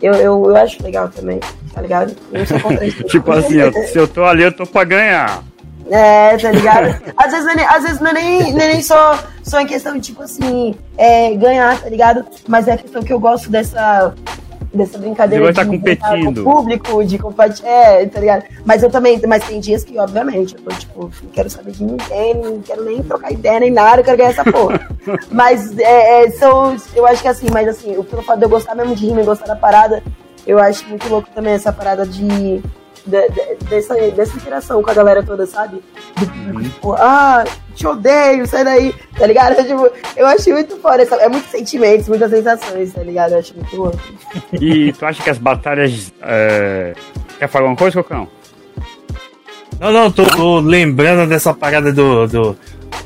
Eu, 0.00 0.14
eu, 0.14 0.44
eu 0.46 0.56
acho 0.56 0.82
legal 0.82 1.08
também, 1.08 1.40
tá 1.74 1.82
ligado? 1.82 2.14
Eu 2.32 2.46
sou 2.46 2.60
contra 2.60 2.86
isso. 2.86 3.02
tipo 3.08 3.32
assim, 3.32 3.56
eu, 3.56 3.72
se 3.72 3.98
eu 3.98 4.06
tô 4.06 4.24
ali, 4.24 4.44
eu 4.44 4.52
tô 4.52 4.64
pra 4.64 4.84
ganhar. 4.84 5.42
É, 5.90 6.36
tá 6.36 6.50
ligado? 6.52 7.00
Às 7.16 7.32
vezes, 7.32 7.46
não 7.46 7.62
é, 7.62 7.66
às 7.66 7.82
vezes 7.82 8.00
não 8.00 8.10
é 8.10 8.12
nem, 8.12 8.50
é 8.50 8.52
nem 8.52 8.82
só, 8.82 9.18
só 9.42 9.60
em 9.60 9.66
questão 9.66 9.94
de, 9.94 10.00
tipo 10.00 10.22
assim, 10.22 10.74
é, 10.96 11.34
ganhar, 11.34 11.80
tá 11.80 11.88
ligado? 11.88 12.24
Mas 12.46 12.68
é 12.68 12.72
a 12.72 12.78
questão 12.78 13.02
que 13.02 13.12
eu 13.12 13.18
gosto 13.18 13.50
dessa, 13.50 14.14
dessa 14.72 14.98
brincadeira 14.98 15.44
vai 15.44 15.52
de 15.52 15.60
estar 15.60 15.70
competindo. 15.70 16.44
com 16.44 16.50
o 16.50 16.54
público, 16.54 17.04
de 17.04 17.18
compartilhar, 17.18 17.70
é, 17.70 18.06
tá 18.06 18.20
ligado? 18.20 18.44
Mas 18.64 18.82
eu 18.82 18.90
também, 18.90 19.20
mas 19.26 19.46
tem 19.46 19.60
dias 19.60 19.82
que, 19.84 19.98
obviamente, 19.98 20.54
eu 20.54 20.60
tô, 20.62 20.70
tipo, 20.70 21.10
não 21.22 21.30
quero 21.32 21.50
saber 21.50 21.72
de 21.72 21.84
ninguém, 21.84 22.34
não 22.34 22.60
quero 22.60 22.84
nem 22.84 23.02
trocar 23.02 23.32
ideia 23.32 23.60
nem 23.60 23.70
nada, 23.70 24.00
eu 24.00 24.04
quero 24.04 24.18
ganhar 24.18 24.30
essa 24.30 24.44
porra. 24.44 24.88
mas 25.30 25.76
é, 25.78 26.24
é, 26.24 26.30
são, 26.30 26.76
eu 26.94 27.06
acho 27.06 27.22
que 27.22 27.28
assim, 27.28 27.46
mas 27.52 27.68
assim, 27.68 27.94
pelo 28.04 28.22
fato 28.22 28.38
de 28.38 28.44
eu 28.44 28.50
gostar 28.50 28.74
mesmo 28.74 28.94
de 28.94 29.06
rima 29.06 29.22
e 29.22 29.24
gostar 29.24 29.46
da 29.46 29.56
parada, 29.56 30.02
eu 30.46 30.58
acho 30.58 30.86
muito 30.88 31.08
louco 31.08 31.28
também 31.34 31.54
essa 31.54 31.72
parada 31.72 32.06
de 32.06 32.62
de, 33.08 33.28
de, 33.28 33.64
dessa, 33.64 33.94
dessa 33.94 34.36
interação 34.36 34.82
com 34.82 34.90
a 34.90 34.94
galera 34.94 35.22
toda, 35.22 35.46
sabe? 35.46 35.82
Uhum. 36.20 36.62
Tipo, 36.62 36.92
ah, 36.92 37.44
te 37.74 37.86
odeio, 37.86 38.46
sai 38.46 38.64
daí, 38.64 38.94
tá 39.16 39.26
ligado? 39.26 39.56
Tipo, 39.66 39.90
eu 40.16 40.26
acho 40.26 40.50
muito 40.50 40.76
foda, 40.76 41.04
sabe? 41.06 41.22
é 41.22 41.28
muitos 41.28 41.50
sentimentos, 41.50 42.08
muitas 42.08 42.30
sensações, 42.30 42.92
tá 42.92 43.02
ligado? 43.02 43.32
Eu 43.32 43.38
acho 43.38 43.54
muito 43.54 43.76
louco. 43.76 43.98
E 44.60 44.92
tu 44.92 45.06
acha 45.06 45.22
que 45.22 45.30
as 45.30 45.38
batalhas. 45.38 46.12
É... 46.22 46.94
Quer 47.38 47.48
falar 47.48 47.64
alguma 47.64 47.78
coisa, 47.78 48.02
Cocão? 48.02 48.28
Não, 49.80 49.92
não, 49.92 50.10
tô, 50.10 50.24
tô, 50.24 50.58
lembrando 50.58 51.28
dessa 51.28 51.54
parada 51.54 51.92
do, 51.92 52.26
do 52.26 52.56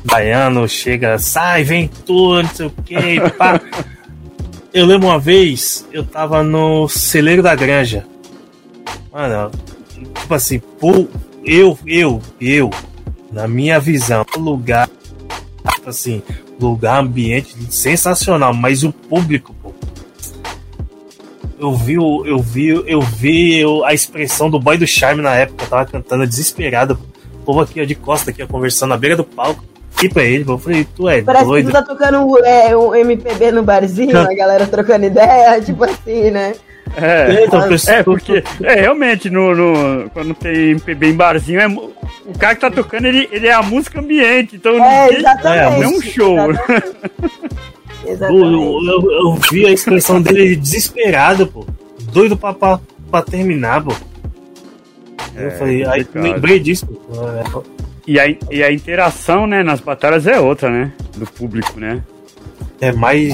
baiano, 0.03 0.67
chega, 0.67 1.19
sai, 1.19 1.63
vem 1.63 1.87
tudo, 1.87 2.41
não 2.41 2.49
sei 2.49 2.65
o 2.65 2.71
que, 2.71 3.29
pá. 3.37 3.61
Eu 4.73 4.87
lembro 4.87 5.07
uma 5.07 5.19
vez, 5.19 5.87
eu 5.91 6.03
tava 6.03 6.41
no 6.41 6.89
celeiro 6.89 7.43
da 7.43 7.53
granja. 7.53 8.07
Mano, 9.11 9.51
tipo 10.23 10.33
assim, 10.33 10.59
pô, 10.79 11.07
eu, 11.43 11.77
eu, 11.85 12.21
eu, 12.39 12.69
na 13.31 13.47
minha 13.47 13.79
visão, 13.79 14.25
lugar, 14.37 14.89
tipo 15.75 15.89
assim, 15.89 16.23
lugar, 16.59 17.01
ambiente 17.01 17.55
sensacional, 17.69 18.53
mas 18.53 18.83
o 18.83 18.91
público, 18.91 19.53
pô, 19.61 19.73
eu 21.59 21.75
vi, 21.75 21.93
eu 21.95 22.39
vi, 22.39 22.67
eu 22.67 23.01
vi 23.01 23.63
a 23.85 23.93
expressão 23.93 24.49
do 24.49 24.59
boy 24.59 24.77
do 24.77 24.87
charme 24.87 25.21
na 25.21 25.35
época, 25.35 25.65
eu 25.65 25.69
tava 25.69 25.85
cantando 25.85 26.25
desesperado, 26.25 26.97
o 27.35 27.45
povo 27.45 27.61
aqui 27.61 27.81
ó, 27.81 27.85
de 27.85 27.95
costa 27.95 28.31
aqui 28.31 28.41
ó, 28.41 28.47
conversando 28.47 28.89
na 28.89 28.97
beira 28.97 29.15
do 29.15 29.23
palco. 29.23 29.63
Tipo 29.97 30.19
é 30.19 30.27
ele, 30.27 30.45
eu 30.49 30.57
falei, 30.57 30.87
tu 30.95 31.07
é 31.07 31.21
Parece 31.21 31.45
doido. 31.45 31.65
que 31.67 31.71
tu 31.71 31.73
tá 31.73 31.83
tocando 31.83 32.37
é, 32.43 32.75
um 32.75 32.95
MPB 32.95 33.51
no 33.51 33.63
barzinho, 33.63 34.17
a 34.17 34.33
galera 34.33 34.65
trocando 34.65 35.05
ideia, 35.05 35.61
tipo 35.61 35.83
assim, 35.83 36.31
né? 36.31 36.55
É, 36.95 37.45
então, 37.45 37.61
é 37.87 38.03
porque 38.03 38.43
é, 38.61 38.81
realmente 38.81 39.29
no, 39.29 39.55
no, 39.55 40.09
quando 40.11 40.33
tem 40.35 40.71
MPB 40.71 41.09
em 41.09 41.15
barzinho, 41.15 41.59
é, 41.59 41.67
o 41.67 42.37
cara 42.37 42.53
que 42.55 42.61
tá 42.61 42.69
tocando 42.69 43.07
ele, 43.07 43.27
ele 43.31 43.47
é 43.47 43.53
a 43.53 43.63
música 43.63 43.99
ambiente, 43.99 44.57
então 44.57 44.83
é, 44.83 45.09
exatamente, 45.09 45.81
é, 45.81 45.83
é 45.83 45.87
um 45.87 46.01
show. 46.01 46.37
Exatamente. 48.05 48.43
Eu, 48.43 48.79
eu, 48.83 49.11
eu, 49.11 49.35
vi 49.49 49.65
a 49.65 49.71
expressão 49.71 50.21
dele 50.21 50.55
desesperado, 50.55 51.47
pô. 51.47 51.65
Doido 52.11 52.35
pra, 52.35 52.53
pra, 52.53 52.79
pra 53.09 53.21
terminar, 53.21 53.81
pô. 53.81 53.93
Eu 55.35 55.47
é, 55.47 55.51
falei, 55.51 55.85
aí 55.85 56.05
lembrei 56.13 56.59
disso, 56.59 56.85
pô. 56.85 57.63
E 58.05 58.19
a, 58.19 58.27
e 58.51 58.61
a 58.61 58.71
interação, 58.71 59.47
né, 59.47 59.63
nas 59.63 59.79
batalhas 59.79 60.27
é 60.27 60.37
outra, 60.37 60.69
né? 60.69 60.91
Do 61.15 61.25
público, 61.25 61.79
né? 61.79 62.03
É 62.81 62.91
mais. 62.91 63.31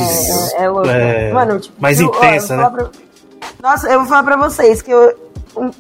É, 0.54 0.66
é, 0.66 1.30
é 1.30 1.34
Mano, 1.34 1.60
tipo, 1.60 1.82
mais 1.82 2.00
intensa, 2.00 2.56
né? 2.56 2.70
Pra 2.70 2.90
nossa, 3.62 3.90
eu 3.90 4.00
vou 4.00 4.08
falar 4.08 4.24
pra 4.24 4.38
vocês 4.38 4.82
que 4.82 4.92
eu, 4.92 5.18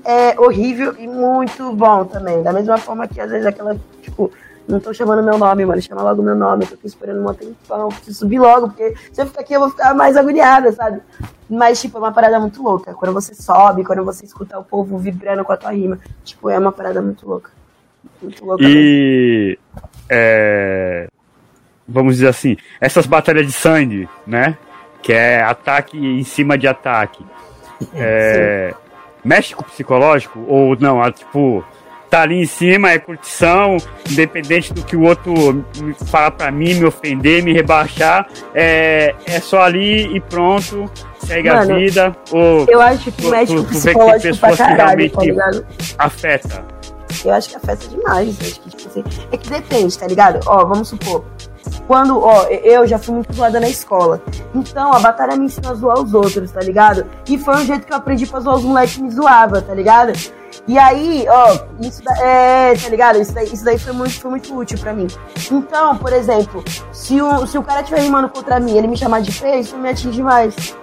é 0.03 0.39
horrível 0.39 0.95
e 0.97 1.07
muito 1.07 1.71
bom 1.73 2.05
também. 2.05 2.43
Da 2.43 2.51
mesma 2.51 2.77
forma 2.77 3.07
que 3.07 3.19
às 3.19 3.29
vezes 3.29 3.45
aquela, 3.45 3.77
tipo, 4.01 4.31
não 4.69 4.79
tô 4.79 4.93
chamando 4.93 5.23
meu 5.23 5.37
nome, 5.37 5.65
mano. 5.65 5.81
Chama 5.81 6.03
logo 6.03 6.21
meu 6.21 6.35
nome. 6.35 6.63
Eu 6.63 6.69
tô 6.69 6.73
aqui 6.75 6.87
esperando 6.87 7.27
um 7.27 7.33
tempão. 7.33 7.89
Preciso 7.89 8.19
subir 8.19 8.39
logo, 8.39 8.67
porque 8.67 8.93
se 9.11 9.21
eu 9.21 9.25
ficar 9.25 9.41
aqui 9.41 9.53
eu 9.53 9.61
vou 9.61 9.69
ficar 9.71 9.95
mais 9.95 10.15
agoniada, 10.15 10.71
sabe? 10.71 11.01
Mas, 11.49 11.81
tipo, 11.81 11.97
é 11.97 12.01
uma 12.01 12.11
parada 12.11 12.39
muito 12.39 12.61
louca. 12.61 12.93
Quando 12.93 13.11
você 13.11 13.33
sobe, 13.33 13.83
quando 13.83 14.05
você 14.05 14.25
escuta 14.25 14.59
o 14.59 14.63
povo 14.63 14.97
vibrando 14.99 15.43
com 15.43 15.51
a 15.51 15.57
tua 15.57 15.71
rima. 15.71 15.97
Tipo, 16.23 16.49
é 16.49 16.59
uma 16.59 16.71
parada 16.71 17.01
muito 17.01 17.27
louca. 17.27 17.49
Muito 18.21 18.45
louca. 18.45 18.63
E. 18.63 19.57
É, 20.07 21.07
vamos 21.87 22.15
dizer 22.15 22.27
assim, 22.27 22.55
essas 22.79 23.07
batalhas 23.07 23.47
de 23.47 23.51
sangue, 23.51 24.07
né? 24.25 24.55
Que 25.01 25.13
é 25.13 25.41
ataque 25.41 25.97
em 25.97 26.23
cima 26.23 26.57
de 26.57 26.67
ataque. 26.67 27.25
É, 27.93 28.73
mexe 29.23 29.55
com 29.55 29.61
o 29.61 29.65
psicológico? 29.65 30.43
Ou 30.47 30.75
não? 30.79 31.01
Ah, 31.01 31.11
tipo, 31.11 31.63
tá 32.09 32.21
ali 32.21 32.41
em 32.41 32.45
cima, 32.45 32.91
é 32.91 32.99
curtição, 32.99 33.77
independente 34.09 34.73
do 34.73 34.83
que 34.83 34.95
o 34.95 35.03
outro 35.03 35.63
falar 36.07 36.31
pra 36.31 36.51
mim, 36.51 36.73
me 36.73 36.85
ofender, 36.85 37.43
me 37.43 37.53
rebaixar, 37.53 38.27
é, 38.53 39.13
é 39.25 39.39
só 39.39 39.61
ali 39.61 40.15
e 40.15 40.19
pronto, 40.19 40.89
segue 41.25 41.49
Mano, 41.49 41.73
a 41.73 41.77
vida. 41.77 42.15
Ou 42.31 42.65
eu 42.67 42.81
acho 42.81 43.11
que 43.11 43.27
mexe 43.27 43.53
com 43.53 43.61
o 43.61 43.65
psicológico 43.65 44.37
pra 44.37 44.57
caralho, 44.57 45.09
tá 45.11 45.21
ligado? 45.21 45.67
Afeta. 45.97 46.65
Eu 47.23 47.33
acho 47.33 47.49
que 47.49 47.55
afeta 47.55 47.87
demais. 47.87 48.37
Acho 48.39 48.61
que, 48.61 48.69
tipo 48.69 48.87
assim, 48.87 49.03
é 49.31 49.37
que 49.37 49.49
depende, 49.49 49.99
tá 49.99 50.07
ligado? 50.07 50.39
Ó, 50.45 50.65
vamos 50.65 50.89
supor. 50.89 51.25
Quando, 51.89 52.19
ó, 52.19 52.43
eu 52.43 52.85
já 52.85 52.99
fui 52.99 53.15
muito 53.15 53.33
zoada 53.33 53.59
na 53.59 53.67
escola. 53.67 54.21
Então, 54.53 54.93
a 54.93 54.99
batalha 54.99 55.35
me 55.35 55.45
ensina 55.45 55.71
a 55.71 55.73
zoar 55.73 55.99
os 55.99 56.13
outros, 56.13 56.51
tá 56.51 56.59
ligado? 56.59 57.03
E 57.27 57.35
foi 57.35 57.55
um 57.55 57.65
jeito 57.65 57.87
que 57.87 57.91
eu 57.91 57.97
aprendi 57.97 58.27
pra 58.27 58.39
zoar 58.41 58.57
os 58.57 58.63
moleques 58.63 58.97
que 58.97 59.01
me 59.01 59.09
zoavam, 59.09 59.59
tá 59.59 59.73
ligado? 59.73 60.13
E 60.67 60.77
aí, 60.77 61.25
ó, 61.27 61.57
isso 61.81 62.03
da, 62.03 62.15
é, 62.23 62.75
tá 62.75 62.89
ligado? 62.89 63.19
Isso 63.19 63.33
daí, 63.33 63.51
isso 63.51 63.65
daí 63.65 63.79
foi, 63.79 63.91
muito, 63.91 64.21
foi 64.21 64.29
muito 64.29 64.55
útil 64.55 64.77
pra 64.77 64.93
mim. 64.93 65.07
Então, 65.51 65.97
por 65.97 66.13
exemplo, 66.13 66.63
se 66.91 67.19
o, 67.19 67.47
se 67.47 67.57
o 67.57 67.63
cara 67.63 67.81
estiver 67.81 68.01
rimando 68.01 68.29
contra 68.29 68.59
mim 68.59 68.77
ele 68.77 68.85
me 68.85 68.95
chamar 68.95 69.23
de 69.23 69.31
feio, 69.31 69.61
isso 69.61 69.75
me 69.75 69.89
atinge 69.89 70.21
mais. 70.21 70.75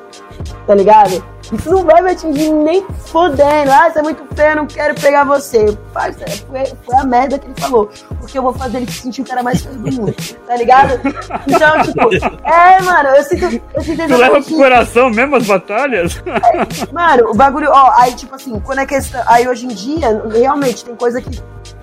Tá 0.66 0.74
ligado? 0.74 1.24
Isso 1.52 1.70
não 1.70 1.84
vai 1.84 2.00
me 2.02 2.10
atingir 2.10 2.50
nem 2.50 2.84
fodendo. 3.06 3.70
Ah, 3.70 3.90
você 3.90 3.98
é 4.00 4.02
muito 4.02 4.24
feio, 4.34 4.56
não 4.56 4.66
quero 4.66 4.94
pegar 4.94 5.24
você. 5.24 5.76
Parça, 5.92 6.24
foi, 6.48 6.64
foi 6.84 6.96
a 6.96 7.04
merda 7.04 7.38
que 7.38 7.46
ele 7.46 7.54
falou. 7.58 7.90
Porque 8.20 8.38
eu 8.38 8.42
vou 8.42 8.52
fazer 8.52 8.78
ele 8.78 8.90
se 8.90 9.02
sentir 9.02 9.22
o 9.22 9.24
cara 9.24 9.42
mais 9.42 9.60
feio 9.60 9.76
do 9.76 9.92
mundo. 9.92 10.14
Tá 10.46 10.56
ligado? 10.56 11.00
Então, 11.46 11.82
tipo, 11.82 12.46
é, 12.46 12.80
mano, 12.82 13.08
eu 13.10 13.22
sinto. 13.24 13.62
Eu 13.74 13.82
sinto 13.82 14.06
tu 14.08 14.16
leva 14.16 14.42
pro 14.42 14.56
coração 14.56 15.10
mesmo 15.10 15.36
as 15.36 15.46
batalhas? 15.46 16.22
É, 16.26 16.92
mano, 16.92 17.30
o 17.30 17.34
bagulho, 17.34 17.70
ó, 17.70 17.90
aí, 17.94 18.14
tipo 18.14 18.34
assim, 18.34 18.58
quando 18.60 18.80
é 18.80 18.86
questão. 18.86 19.22
Aí 19.26 19.46
hoje 19.48 19.66
em 19.66 19.68
dia, 19.68 20.22
realmente, 20.32 20.84
tem 20.84 20.96
coisa 20.96 21.20
que 21.20 21.40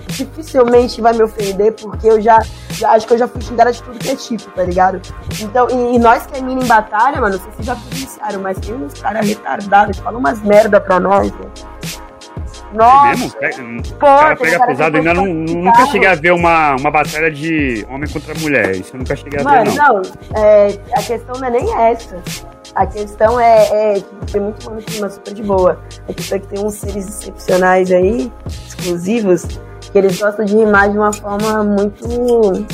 dificilmente 0.07 1.01
vai 1.01 1.13
me 1.13 1.23
ofender, 1.23 1.73
porque 1.73 2.07
eu 2.07 2.21
já, 2.21 2.39
já, 2.71 2.91
acho 2.91 3.07
que 3.07 3.13
eu 3.13 3.17
já 3.17 3.27
fui 3.27 3.41
xingada 3.41 3.71
de 3.71 3.81
tudo 3.81 3.97
que 3.97 4.09
é 4.09 4.15
tipo, 4.15 4.49
tá 4.51 4.63
ligado? 4.63 5.01
Então, 5.39 5.67
e, 5.69 5.95
e 5.95 5.99
nós 5.99 6.25
que 6.25 6.37
é 6.37 6.41
mina 6.41 6.63
em 6.63 6.67
batalha, 6.67 7.19
mano, 7.19 7.37
não 7.37 7.43
sei 7.43 7.53
se 7.53 7.63
já 7.63 7.75
presenciaram, 7.75 8.41
mas 8.41 8.59
tem 8.59 8.75
uns 8.75 8.93
caras 9.01 9.25
retardados 9.55 9.97
que 9.97 10.03
falam 10.03 10.19
umas 10.19 10.41
merda 10.41 10.79
pra 10.79 10.99
nós, 10.99 11.31
né? 11.31 11.45
Nossa, 12.73 13.07
é 13.07 13.09
mesmo? 13.11 13.31
Pega, 13.33 13.95
Pô, 13.99 14.05
cara 14.05 14.35
pega 14.35 14.65
pesado, 14.65 14.97
ainda 14.97 15.13
não, 15.13 15.25
nunca 15.25 15.85
cheguei 15.87 16.07
a 16.07 16.15
ver 16.15 16.31
uma, 16.31 16.75
uma 16.75 16.89
batalha 16.89 17.29
de 17.29 17.85
homem 17.89 18.09
contra 18.09 18.33
mulher. 18.39 18.71
Isso 18.71 18.95
eu 18.95 18.99
nunca 18.99 19.15
cheguei 19.15 19.39
a 19.39 19.43
mano, 19.43 19.71
ver, 19.71 19.77
não. 19.77 19.93
Não, 19.93 20.01
é, 20.35 20.79
a 20.95 21.03
questão 21.03 21.39
não 21.39 21.47
é 21.47 21.51
nem 21.51 21.75
essa. 21.75 22.17
A 22.75 22.87
questão 22.87 23.39
é, 23.39 23.93
é 23.93 23.93
que 24.01 24.31
tem 24.31 24.41
muito 24.41 24.65
mano 24.65 24.81
que 24.81 24.91
super 24.91 25.33
de 25.33 25.43
boa. 25.43 25.79
A 26.09 26.13
questão 26.13 26.37
é 26.37 26.41
que 26.41 26.47
tem 26.47 26.65
uns 26.65 26.73
seres 26.73 27.07
excepcionais 27.07 27.91
aí, 27.91 28.31
exclusivos, 28.47 29.45
que 29.79 29.97
eles 29.97 30.19
gostam 30.19 30.43
de 30.43 30.55
rimar 30.55 30.89
de 30.89 30.97
uma 30.97 31.13
forma 31.13 31.63
muito 31.63 32.65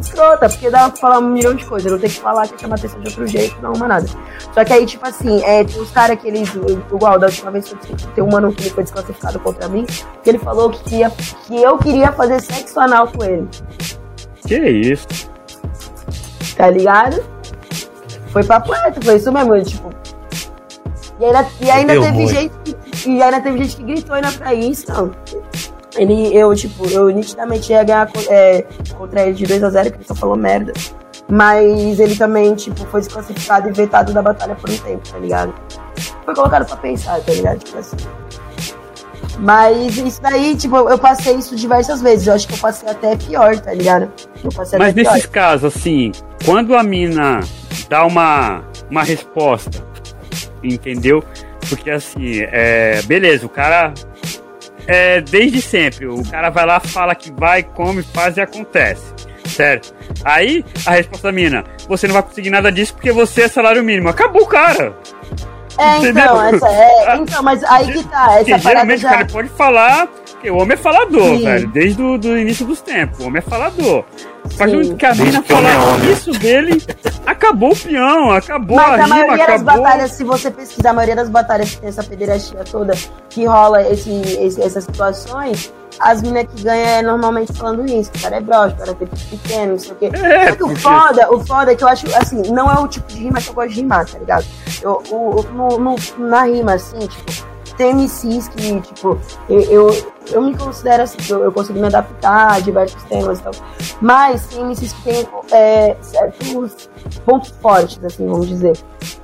escrota, 0.00 0.48
porque 0.48 0.70
dá 0.70 0.88
pra 0.88 1.00
falar 1.00 1.18
um 1.18 1.28
milhão 1.30 1.54
de 1.54 1.64
coisas. 1.64 1.90
Eu 1.90 1.98
tenho 1.98 2.12
que 2.12 2.20
falar 2.20 2.46
que 2.48 2.60
chama 2.60 2.76
atenção 2.76 3.00
de 3.00 3.08
outro 3.08 3.26
jeito, 3.26 3.60
não 3.60 3.70
arruma 3.70 3.88
nada. 3.88 4.06
Só 4.52 4.64
que 4.64 4.72
aí, 4.72 4.86
tipo 4.86 5.06
assim, 5.06 5.42
é, 5.42 5.64
tem 5.64 5.80
os 5.80 5.90
caras 5.90 6.18
que 6.20 6.28
eles. 6.28 6.48
Igual, 6.54 7.18
da 7.18 7.26
última 7.26 7.50
vez 7.50 7.68
que 7.68 7.74
eu 7.74 7.96
tem 8.14 8.24
um 8.24 8.30
mano 8.30 8.52
que 8.52 8.62
ele 8.62 8.70
foi 8.70 8.84
desclassificado 8.84 9.38
contra 9.40 9.68
mim, 9.68 9.84
que 10.22 10.30
ele 10.30 10.38
falou 10.38 10.70
que, 10.70 10.82
queria, 10.84 11.10
que 11.10 11.62
eu 11.62 11.78
queria 11.78 12.12
fazer 12.12 12.40
sexo 12.40 12.78
anal 12.80 13.08
com 13.08 13.24
ele. 13.24 13.48
Que 14.46 14.58
isso? 14.68 15.06
Tá 16.56 16.70
ligado? 16.70 17.22
Foi 18.32 18.44
papo 18.44 18.72
reto, 18.72 19.04
foi 19.04 19.16
isso 19.16 19.32
mesmo, 19.32 19.62
tipo. 19.64 19.90
E 21.20 21.24
ainda, 21.24 21.48
e 21.60 21.70
ainda 21.70 21.92
teve 21.94 22.10
ruim. 22.10 22.28
gente 22.28 22.54
que, 22.64 23.08
e 23.08 23.22
ainda 23.22 23.40
teve 23.40 23.58
gente 23.58 23.76
que 23.76 23.82
gritou 23.82 24.14
ainda 24.14 24.30
pra 24.32 24.54
isso, 24.54 24.84
não 24.92 25.10
ele, 25.98 26.34
eu, 26.36 26.54
tipo, 26.54 26.86
eu 26.86 27.08
nitidamente 27.10 27.72
ia 27.72 27.84
ganhar 27.84 28.08
é, 28.28 28.64
contra 28.96 29.22
ele 29.22 29.34
de 29.34 29.46
2x0, 29.46 29.90
que 29.90 29.96
ele 29.98 30.04
só 30.04 30.14
falou 30.14 30.36
merda. 30.36 30.72
Mas 31.30 32.00
ele 32.00 32.16
também, 32.16 32.54
tipo, 32.54 32.84
foi 32.86 33.00
desclassificado 33.00 33.68
e 33.68 33.72
vetado 33.72 34.12
da 34.12 34.22
batalha 34.22 34.54
por 34.54 34.70
um 34.70 34.78
tempo, 34.78 35.08
tá 35.10 35.18
ligado? 35.18 35.52
Foi 36.24 36.34
colocado 36.34 36.66
pra 36.66 36.76
pensar, 36.76 37.20
tá 37.20 37.32
ligado? 37.32 37.58
Tipo 37.58 37.78
assim. 37.78 37.96
Mas 39.38 39.96
isso 39.96 40.20
daí, 40.22 40.56
tipo, 40.56 40.76
eu 40.76 40.98
passei 40.98 41.36
isso 41.36 41.54
diversas 41.54 42.00
vezes. 42.00 42.26
Eu 42.26 42.34
acho 42.34 42.48
que 42.48 42.54
eu 42.54 42.58
passei 42.58 42.88
até 42.88 43.14
pior, 43.16 43.58
tá 43.60 43.74
ligado? 43.74 44.10
Mas 44.78 44.94
nesses 44.94 45.26
pior. 45.26 45.28
casos, 45.30 45.76
assim, 45.76 46.12
quando 46.44 46.74
a 46.74 46.82
mina 46.82 47.40
dá 47.88 48.04
uma, 48.06 48.64
uma 48.90 49.02
resposta, 49.02 49.84
entendeu? 50.62 51.22
Porque 51.68 51.90
assim, 51.90 52.40
é, 52.50 53.02
beleza, 53.02 53.44
o 53.44 53.48
cara 53.48 53.92
é, 54.88 55.20
desde 55.20 55.60
sempre. 55.60 56.06
O 56.06 56.24
cara 56.28 56.48
vai 56.48 56.64
lá, 56.64 56.80
fala 56.80 57.14
que 57.14 57.30
vai, 57.30 57.62
come, 57.62 58.02
faz 58.02 58.38
e 58.38 58.40
acontece. 58.40 59.12
Certo? 59.44 59.94
Aí 60.24 60.64
a 60.86 60.92
resposta 60.92 61.28
da 61.28 61.32
mina: 61.32 61.64
você 61.86 62.06
não 62.06 62.14
vai 62.14 62.22
conseguir 62.22 62.50
nada 62.50 62.72
disso 62.72 62.94
porque 62.94 63.12
você 63.12 63.42
é 63.42 63.48
salário 63.48 63.84
mínimo. 63.84 64.08
Acabou, 64.08 64.46
cara. 64.46 64.96
É, 65.78 65.98
então, 65.98 66.42
essa, 66.42 66.68
é, 66.68 67.16
então, 67.20 67.42
mas 67.42 67.62
aí 67.64 67.92
que 67.92 68.04
tá. 68.04 68.40
Essa 68.40 68.58
geralmente 68.58 69.00
já... 69.00 69.08
o 69.08 69.12
cara 69.12 69.26
pode 69.26 69.48
falar 69.50 70.08
porque 70.38 70.50
o 70.50 70.56
homem 70.56 70.74
é 70.74 70.76
falador, 70.76 71.36
Sim. 71.36 71.44
velho. 71.44 71.68
Desde 71.68 72.00
o 72.00 72.16
do 72.16 72.38
início 72.38 72.64
dos 72.64 72.80
tempos. 72.80 73.18
O 73.18 73.26
homem 73.26 73.38
é 73.38 73.42
falador. 73.42 74.04
Só 74.50 74.64
que 74.66 75.06
a 75.06 75.14
mina 75.14 75.42
falar 75.42 75.98
isso 76.10 76.30
dele, 76.30 76.82
acabou 77.26 77.72
o 77.72 77.76
peão, 77.76 78.30
acabou 78.30 78.76
Mas 78.76 78.86
a, 78.86 78.92
a 78.92 78.96
rima, 78.96 79.08
maioria 79.08 79.44
acabou... 79.44 79.64
das 79.64 79.76
batalhas, 79.76 80.10
se 80.12 80.24
você 80.24 80.50
pesquisar, 80.50 80.90
a 80.90 80.92
maioria 80.94 81.16
das 81.16 81.28
batalhas 81.28 81.70
que 81.72 81.80
tem 81.80 81.88
essa 81.90 82.02
pederastia 82.02 82.64
toda, 82.64 82.94
que 83.28 83.44
rola 83.44 83.82
esse, 83.82 84.10
esse 84.10 84.62
essas 84.62 84.84
situações, 84.84 85.72
as 86.00 86.22
minas 86.22 86.46
que 86.54 86.62
ganham 86.62 86.86
é 86.86 87.02
normalmente 87.02 87.52
falando 87.52 87.84
isso, 87.84 88.10
o 88.16 88.22
cara 88.22 88.36
é 88.36 88.40
broxa, 88.40 88.74
o 88.74 88.78
cara 88.78 88.90
é 88.92 88.94
pequeno, 89.36 89.72
não 89.72 89.78
sei 89.78 89.92
o 89.92 89.94
quê. 89.96 90.10
É, 90.14 90.48
Só 90.48 90.56
que 90.56 90.64
o 90.64 90.76
foda, 90.76 91.34
o 91.34 91.44
foda 91.44 91.72
é 91.72 91.74
que 91.74 91.84
eu 91.84 91.88
acho, 91.88 92.06
assim, 92.16 92.40
não 92.50 92.70
é 92.70 92.80
o 92.80 92.88
tipo 92.88 93.06
de 93.08 93.18
rima 93.18 93.40
que 93.42 93.48
eu 93.50 93.54
gosto 93.54 93.70
de 93.70 93.80
rimar, 93.80 94.06
tá 94.06 94.18
ligado? 94.18 94.46
Eu, 94.80 95.02
o, 95.10 95.42
no, 95.52 95.78
no, 95.78 95.96
na 96.18 96.44
rima, 96.44 96.74
assim, 96.74 97.00
tipo, 97.00 97.32
tem 97.78 97.94
MCs 97.94 98.48
que, 98.48 98.80
tipo, 98.80 99.18
eu, 99.48 99.60
eu, 99.60 100.12
eu 100.32 100.42
me 100.42 100.54
considero 100.54 101.04
assim, 101.04 101.16
eu, 101.30 101.44
eu 101.44 101.52
consigo 101.52 101.78
me 101.78 101.86
adaptar 101.86 102.56
a 102.56 102.60
diversos 102.60 103.02
temas 103.04 103.38
e 103.38 103.42
tal. 103.42 103.52
Mas 104.02 104.46
tem 104.48 104.64
MCs 104.64 104.92
que 104.92 105.02
tem 105.02 105.28
é, 105.52 105.96
certos 106.02 106.90
pontos 107.24 107.50
fortes, 107.62 108.04
assim, 108.04 108.26
vamos 108.26 108.48
dizer. 108.48 108.76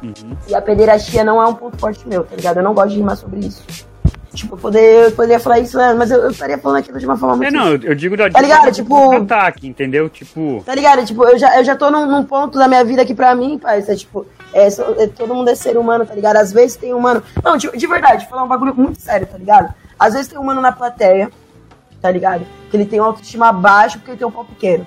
Uhum. 0.02 0.36
E 0.48 0.54
a 0.54 0.62
pederastia 0.62 1.24
não 1.24 1.42
é 1.42 1.46
um 1.46 1.54
ponto 1.54 1.76
forte 1.78 2.06
meu, 2.08 2.24
tá 2.24 2.36
ligado? 2.36 2.58
Eu 2.58 2.62
não 2.62 2.72
gosto 2.72 2.90
de 2.90 2.96
rimar 2.96 3.16
sobre 3.16 3.40
isso. 3.40 3.62
Tipo, 4.34 4.54
eu, 4.54 4.58
poder, 4.58 5.04
eu 5.04 5.12
poderia 5.12 5.38
falar 5.38 5.60
isso, 5.60 5.78
né, 5.78 5.94
mas 5.94 6.10
eu, 6.10 6.18
eu, 6.18 6.30
estaria 6.30 6.58
falando 6.58 6.78
aquilo 6.78 6.98
de 6.98 7.06
uma 7.06 7.16
forma 7.16 7.36
muito. 7.36 7.48
É, 7.48 7.50
não, 7.50 7.68
eu 7.68 7.94
digo 7.94 8.16
da 8.16 8.28
tá 8.28 8.40
ligado? 8.40 8.72
Tipo. 8.72 9.16
ataque, 9.16 9.66
entendeu? 9.66 10.10
Tipo. 10.10 10.62
Tá 10.66 10.74
ligado? 10.74 11.04
Tipo, 11.04 11.24
eu 11.24 11.38
já, 11.38 11.56
eu 11.58 11.64
já 11.64 11.76
tô 11.76 11.90
num, 11.90 12.04
num 12.06 12.24
ponto 12.24 12.58
da 12.58 12.66
minha 12.66 12.84
vida 12.84 13.04
que 13.04 13.14
pra 13.14 13.34
mim, 13.34 13.58
pai, 13.58 13.84
é 13.86 13.94
tipo, 13.94 14.26
é, 14.52 14.66
é, 14.66 15.06
todo 15.06 15.34
mundo 15.34 15.48
é 15.48 15.54
ser 15.54 15.76
humano, 15.76 16.04
tá 16.04 16.14
ligado? 16.14 16.36
Às 16.36 16.52
vezes 16.52 16.76
tem 16.76 16.92
humano. 16.92 17.22
Não, 17.42 17.56
de, 17.56 17.70
de 17.70 17.86
verdade, 17.86 18.28
falar 18.28 18.44
um 18.44 18.48
bagulho 18.48 18.74
muito 18.74 19.00
sério, 19.00 19.26
tá 19.26 19.38
ligado? 19.38 19.72
Às 19.98 20.14
vezes 20.14 20.28
tem 20.28 20.38
um 20.38 20.42
humano 20.42 20.60
na 20.60 20.72
plateia, 20.72 21.30
tá 22.02 22.10
ligado? 22.10 22.44
Que 22.70 22.76
ele 22.76 22.86
tem 22.86 22.98
uma 22.98 23.08
autoestima 23.08 23.52
baixa 23.52 23.98
porque 23.98 24.10
ele 24.10 24.18
tem 24.18 24.26
um 24.26 24.32
pau 24.32 24.44
pequeno. 24.44 24.86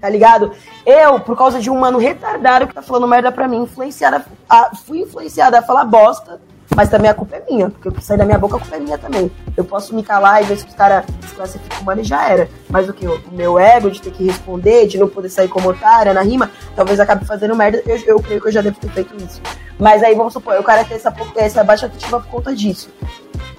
Tá 0.00 0.08
ligado? 0.08 0.52
Eu, 0.86 1.20
por 1.20 1.36
causa 1.36 1.60
de 1.60 1.68
um 1.68 1.78
mano 1.78 1.98
retardado 1.98 2.66
que 2.66 2.74
tá 2.74 2.80
falando 2.80 3.06
merda 3.06 3.30
pra 3.30 3.48
mim, 3.48 3.62
influenciada, 3.62 4.24
a, 4.48 4.74
fui 4.74 5.00
influenciada 5.00 5.58
a 5.58 5.62
falar 5.62 5.84
bosta 5.84 6.40
mas 6.76 6.88
também 6.88 7.10
a 7.10 7.14
culpa 7.14 7.36
é 7.36 7.44
minha, 7.50 7.70
porque 7.70 7.88
o 7.88 7.92
que 7.92 8.04
sai 8.04 8.16
da 8.16 8.24
minha 8.24 8.38
boca 8.38 8.56
a 8.56 8.60
culpa 8.60 8.76
é 8.76 8.80
minha 8.80 8.98
também. 8.98 9.30
Eu 9.56 9.64
posso 9.64 9.94
me 9.94 10.02
calar 10.02 10.42
e 10.42 10.46
ver 10.46 10.58
se 10.58 10.66
os 10.66 10.74
caras 10.74 11.04
se 11.26 11.34
classificam 11.34 11.80
humano 11.80 12.00
e 12.00 12.04
já 12.04 12.28
era. 12.28 12.48
Mas 12.68 12.88
o 12.88 12.92
que? 12.92 13.06
O 13.06 13.20
meu 13.32 13.58
ego 13.58 13.90
de 13.90 14.00
ter 14.00 14.10
que 14.10 14.24
responder, 14.24 14.86
de 14.86 14.98
não 14.98 15.08
poder 15.08 15.28
sair 15.28 15.48
como 15.48 15.70
otária 15.70 16.12
na 16.12 16.20
rima, 16.20 16.50
talvez 16.76 17.00
acabe 17.00 17.24
fazendo 17.24 17.56
merda. 17.56 17.82
Eu, 17.86 17.96
eu 18.06 18.20
creio 18.20 18.40
que 18.40 18.48
eu 18.48 18.52
já 18.52 18.60
devo 18.60 18.78
ter 18.78 18.90
feito 18.90 19.16
isso. 19.16 19.40
Mas 19.78 20.02
aí 20.02 20.14
vamos 20.14 20.32
supor, 20.32 20.58
o 20.58 20.62
cara 20.62 20.84
tem 20.84 20.96
essa, 20.96 21.14
essa 21.36 21.64
baixa 21.64 21.86
autoestima 21.86 22.20
por 22.20 22.28
conta 22.28 22.54
disso. 22.54 22.90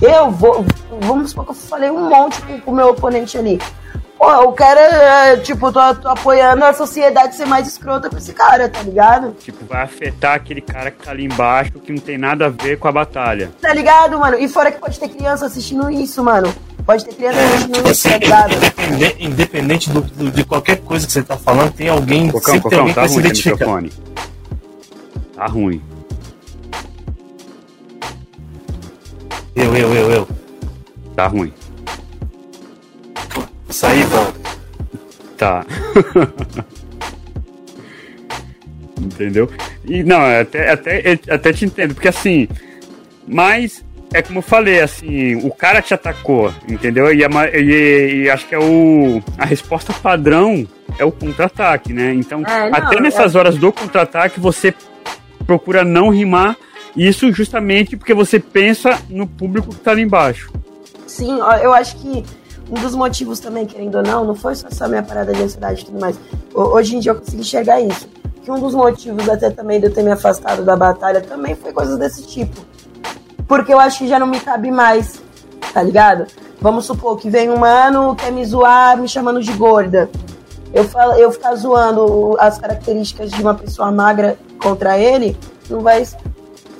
Eu 0.01 0.29
vou. 0.31 0.65
Vamos 1.01 1.31
supor 1.31 1.45
que 1.45 1.51
eu 1.51 1.55
falei 1.55 1.89
um 1.89 2.09
monte 2.09 2.41
com 2.41 2.71
o 2.71 2.75
meu 2.75 2.89
oponente 2.89 3.37
ali. 3.37 3.59
Pô, 4.19 4.49
o 4.49 4.51
cara, 4.51 4.81
é, 4.81 5.37
tipo, 5.37 5.71
tô, 5.71 5.95
tô, 5.95 6.09
apoiando 6.09 6.65
a 6.65 6.73
sociedade 6.73 7.37
ser 7.37 7.45
mais 7.45 7.65
escrota 7.65 8.09
com 8.09 8.17
esse 8.17 8.33
cara, 8.33 8.67
tá 8.67 8.81
ligado? 8.83 9.31
Tipo, 9.39 9.63
vai 9.65 9.83
afetar 9.83 10.35
aquele 10.35 10.59
cara 10.59 10.91
que 10.91 11.01
tá 11.01 11.11
ali 11.11 11.23
embaixo 11.23 11.71
que 11.79 11.93
não 11.93 12.01
tem 12.01 12.17
nada 12.17 12.47
a 12.47 12.49
ver 12.49 12.77
com 12.77 12.89
a 12.89 12.91
batalha. 12.91 13.49
Tá 13.61 13.73
ligado, 13.73 14.19
mano? 14.19 14.37
E 14.37 14.49
fora 14.49 14.73
que 14.73 14.77
pode 14.77 14.99
ter 14.99 15.07
criança 15.07 15.45
assistindo 15.45 15.89
isso, 15.89 16.21
mano. 16.21 16.53
Pode 16.85 17.05
ter 17.05 17.15
criança 17.15 17.37
que 17.59 17.67
não 17.69 17.81
tá 17.81 18.17
ligado? 18.17 18.53
Independente, 18.55 19.23
independente 19.23 19.89
do, 19.89 20.01
do, 20.01 20.29
de 20.29 20.43
qualquer 20.43 20.81
coisa 20.81 21.07
que 21.07 21.13
você 21.13 21.23
tá 21.23 21.37
falando, 21.37 21.71
tem 21.71 21.87
alguém, 21.87 22.29
Cocão, 22.29 22.55
sempre 22.55 22.69
tem 22.71 22.77
Cocão, 22.77 22.79
alguém 22.79 22.95
tá 22.95 23.01
que 23.03 23.07
se 23.07 23.13
ruim 23.13 23.23
esse 23.23 23.41
identificar. 23.41 23.81
microfone. 23.81 23.93
Tá 25.33 25.45
ruim. 25.45 25.81
Eu, 29.55 29.77
eu, 29.77 29.95
eu, 29.95 30.11
eu. 30.11 30.27
Tá 31.15 31.27
ruim. 31.27 31.53
Isso 33.69 33.85
aí, 33.85 34.03
bom. 34.05 34.33
Tá. 35.37 35.65
Entendeu? 38.99 39.49
E 39.85 40.03
não, 40.03 40.21
é 40.21 40.41
até, 40.41 40.71
até, 40.71 41.13
é- 41.13 41.19
até 41.33 41.53
te 41.53 41.65
entendo, 41.65 41.93
porque 41.93 42.07
assim, 42.09 42.47
mas 43.27 43.83
é 44.13 44.21
como 44.21 44.39
eu 44.39 44.43
falei, 44.43 44.81
assim, 44.81 45.35
o 45.45 45.51
cara 45.51 45.81
te 45.81 45.93
atacou, 45.93 46.53
entendeu? 46.67 47.13
E, 47.13 47.21
e- 47.55 48.23
e 48.23 48.29
acho 48.29 48.45
que 48.47 48.55
é 48.55 48.59
o. 48.59 49.21
A 49.37 49.45
resposta 49.45 49.93
padrão 49.93 50.67
é 50.97 51.05
o 51.05 51.11
contra-ataque, 51.11 51.93
né? 51.93 52.13
Então, 52.13 52.43
É, 52.45 52.69
não, 52.69 52.77
até 52.77 52.99
nessas 52.99 53.35
horas 53.35 53.55
do 53.55 53.71
contra-ataque, 53.71 54.39
você 54.39 54.73
procura 55.45 55.83
não 55.85 56.09
rimar, 56.09 56.57
isso 56.95 57.31
justamente 57.31 57.95
porque 57.95 58.13
você 58.13 58.39
pensa 58.39 58.99
no 59.09 59.25
público 59.27 59.69
que 59.69 59.79
tá 59.79 59.91
ali 59.91 60.01
embaixo. 60.01 60.51
Sim, 61.07 61.39
eu 61.63 61.73
acho 61.73 61.95
que 61.97 62.23
um 62.69 62.75
dos 62.75 62.93
motivos 62.95 63.39
também, 63.39 63.65
querendo 63.65 63.95
ou 63.95 64.03
não, 64.03 64.23
não 64.23 64.35
foi 64.35 64.55
só 64.55 64.67
essa 64.67 64.87
minha 64.87 65.01
parada 65.03 65.33
de 65.33 65.41
ansiedade 65.41 65.81
e 65.81 65.85
tudo 65.85 65.99
mais. 65.99 66.17
Ho- 66.53 66.75
Hoje 66.75 66.95
em 66.95 66.99
dia 66.99 67.11
eu 67.11 67.15
consegui 67.15 67.41
enxergar 67.41 67.81
isso. 67.81 68.07
Que 68.43 68.51
um 68.51 68.59
dos 68.59 68.73
motivos 68.73 69.27
até 69.27 69.49
também 69.49 69.79
de 69.79 69.87
eu 69.87 69.93
ter 69.93 70.03
me 70.03 70.11
afastado 70.11 70.63
da 70.63 70.75
batalha 70.75 71.19
também 71.21 71.55
foi 71.55 71.73
coisas 71.73 71.97
desse 71.97 72.23
tipo. 72.25 72.59
Porque 73.47 73.73
eu 73.73 73.79
acho 73.79 73.99
que 73.99 74.07
já 74.07 74.19
não 74.19 74.27
me 74.27 74.39
cabe 74.39 74.69
mais, 74.71 75.21
tá 75.73 75.81
ligado? 75.81 76.25
Vamos 76.61 76.85
supor 76.85 77.17
que 77.17 77.29
vem 77.29 77.49
um 77.49 77.57
mano, 77.57 78.15
quer 78.15 78.31
me 78.31 78.45
zoar, 78.45 78.97
me 78.97 79.07
chamando 79.07 79.41
de 79.41 79.51
gorda. 79.53 80.09
Eu, 80.73 80.83
falo, 80.83 81.13
eu 81.13 81.31
ficar 81.31 81.55
zoando 81.55 82.35
as 82.39 82.59
características 82.59 83.31
de 83.31 83.41
uma 83.41 83.55
pessoa 83.55 83.91
magra 83.91 84.37
contra 84.61 84.97
ele, 84.99 85.35
não 85.69 85.79
vai 85.79 86.05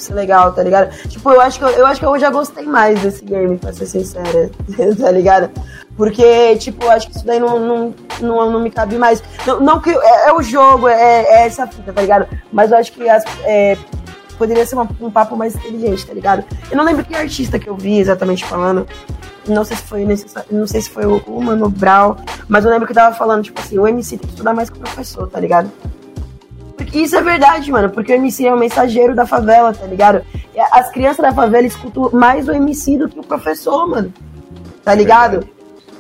ser 0.04 0.14
legal, 0.14 0.52
tá 0.54 0.64
ligado? 0.64 0.92
Tipo, 1.08 1.32
eu 1.32 1.42
acho 1.42 1.58
que 1.60 1.66
eu, 1.66 1.70
eu 1.70 1.86
acho 1.86 2.00
que 2.00 2.06
eu 2.06 2.20
já 2.20 2.30
gostei 2.30 2.66
mais 2.66 3.00
desse 3.02 3.24
game, 3.24 3.58
pra 3.58 3.74
ser 3.74 3.86
sincera, 3.86 4.50
tá 5.00 5.12
ligado? 5.12 5.50
Porque, 5.96 6.56
tipo, 6.58 6.86
eu 6.86 6.92
acho 6.92 7.10
que 7.10 7.18
isso 7.18 7.26
daí 7.26 7.40
não, 7.40 7.60
não, 7.60 7.94
não, 8.22 8.52
não 8.52 8.60
me 8.62 8.72
cabe 8.72 8.98
mais. 8.98 9.22
Não, 9.46 9.60
não 9.60 9.80
que 9.82 9.90
é, 9.90 10.30
é 10.30 10.34
o 10.34 10.42
jogo, 10.42 10.88
é, 10.88 11.24
é 11.24 11.46
essa 11.46 11.68
fita, 11.68 11.92
tá 11.92 12.02
ligado? 12.02 12.28
Mas 12.52 12.72
eu 12.72 12.78
acho 12.78 12.94
que 12.94 13.08
as, 13.10 13.24
é, 13.44 13.78
poderia 14.38 14.66
ser 14.66 14.76
uma- 14.76 14.88
um 15.02 15.12
papo 15.12 15.36
mais 15.36 15.56
inteligente, 15.56 16.06
tá 16.08 16.14
ligado? 16.14 16.46
Eu 16.72 16.78
não 16.78 16.86
lembro 16.86 17.04
que 17.04 17.14
artista 17.14 17.60
que 17.60 17.68
eu 17.68 17.76
vi 17.76 18.00
exatamente 18.00 18.46
falando. 18.46 18.88
Não 19.48 19.66
sei 19.66 19.76
se 19.78 19.84
foi 19.84 20.06
não 20.52 20.68
sei 20.68 20.82
se 20.82 20.90
foi 20.90 21.06
o, 21.06 21.18
o 21.26 21.44
Mano 21.44 21.70
Brown, 21.70 22.16
mas 22.48 22.64
eu 22.64 22.72
lembro 22.72 22.88
que 22.88 22.94
tava 22.94 23.16
falando, 23.16 23.44
tipo 23.44 23.60
assim, 23.60 23.78
o 23.80 23.88
MC 23.88 24.12
tem 24.18 24.28
que 24.28 24.34
estudar 24.36 24.54
mais 24.54 24.70
que 24.70 24.78
o 24.78 24.82
professor, 24.82 25.28
tá 25.28 25.40
ligado? 25.40 25.70
Porque 26.80 27.00
isso 27.00 27.14
é 27.18 27.22
verdade, 27.22 27.70
mano. 27.70 27.90
Porque 27.90 28.14
o 28.14 28.16
MC 28.16 28.48
é 28.48 28.54
um 28.54 28.58
mensageiro 28.58 29.14
da 29.14 29.28
favela, 29.28 29.74
tá 29.74 29.86
ligado? 29.86 30.22
As 30.72 30.90
crianças 30.90 31.22
da 31.22 31.34
favela 31.34 31.68
escutam 31.68 32.10
mais 32.14 32.48
o 32.48 32.54
MC 32.54 32.98
do 32.98 33.10
que 33.10 33.20
o 33.20 33.24
professor, 33.24 33.86
mano. 33.86 34.14
Tá 34.82 34.96
ligado? 34.96 35.46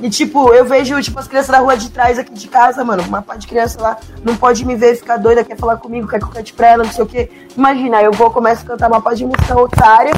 E 0.01 0.09
tipo, 0.09 0.53
eu 0.53 0.63
vejo, 0.63 1.01
tipo, 1.01 1.19
as 1.19 1.27
crianças 1.27 1.51
da 1.51 1.59
rua 1.59 1.75
de 1.75 1.89
trás 1.89 2.17
aqui 2.17 2.34
de 2.34 2.47
casa, 2.47 2.82
mano. 2.86 3.03
Uma 3.03 3.21
parte 3.21 3.41
de 3.41 3.47
criança 3.47 3.82
lá 3.82 3.97
não 4.23 4.38
pode 4.38 4.65
me 4.65 4.73
ver 4.73 4.95
ficar 4.95 5.17
doida, 5.17 5.43
quer 5.43 5.57
falar 5.57 5.75
comigo, 5.75 6.07
quer 6.07 6.19
que 6.19 6.25
eu 6.25 6.30
cante 6.30 6.53
pra 6.53 6.67
ela, 6.67 6.86
não 6.86 6.91
sei 6.93 7.03
o 7.03 7.07
quê. 7.07 7.30
Imagina, 7.57 8.01
eu 8.01 8.13
vou, 8.13 8.32
começo 8.32 8.63
a 8.63 8.65
cantar 8.65 8.88
uma 8.88 9.01
parte 9.01 9.17
de 9.17 9.25
música 9.25 9.59
otária, 9.59 10.13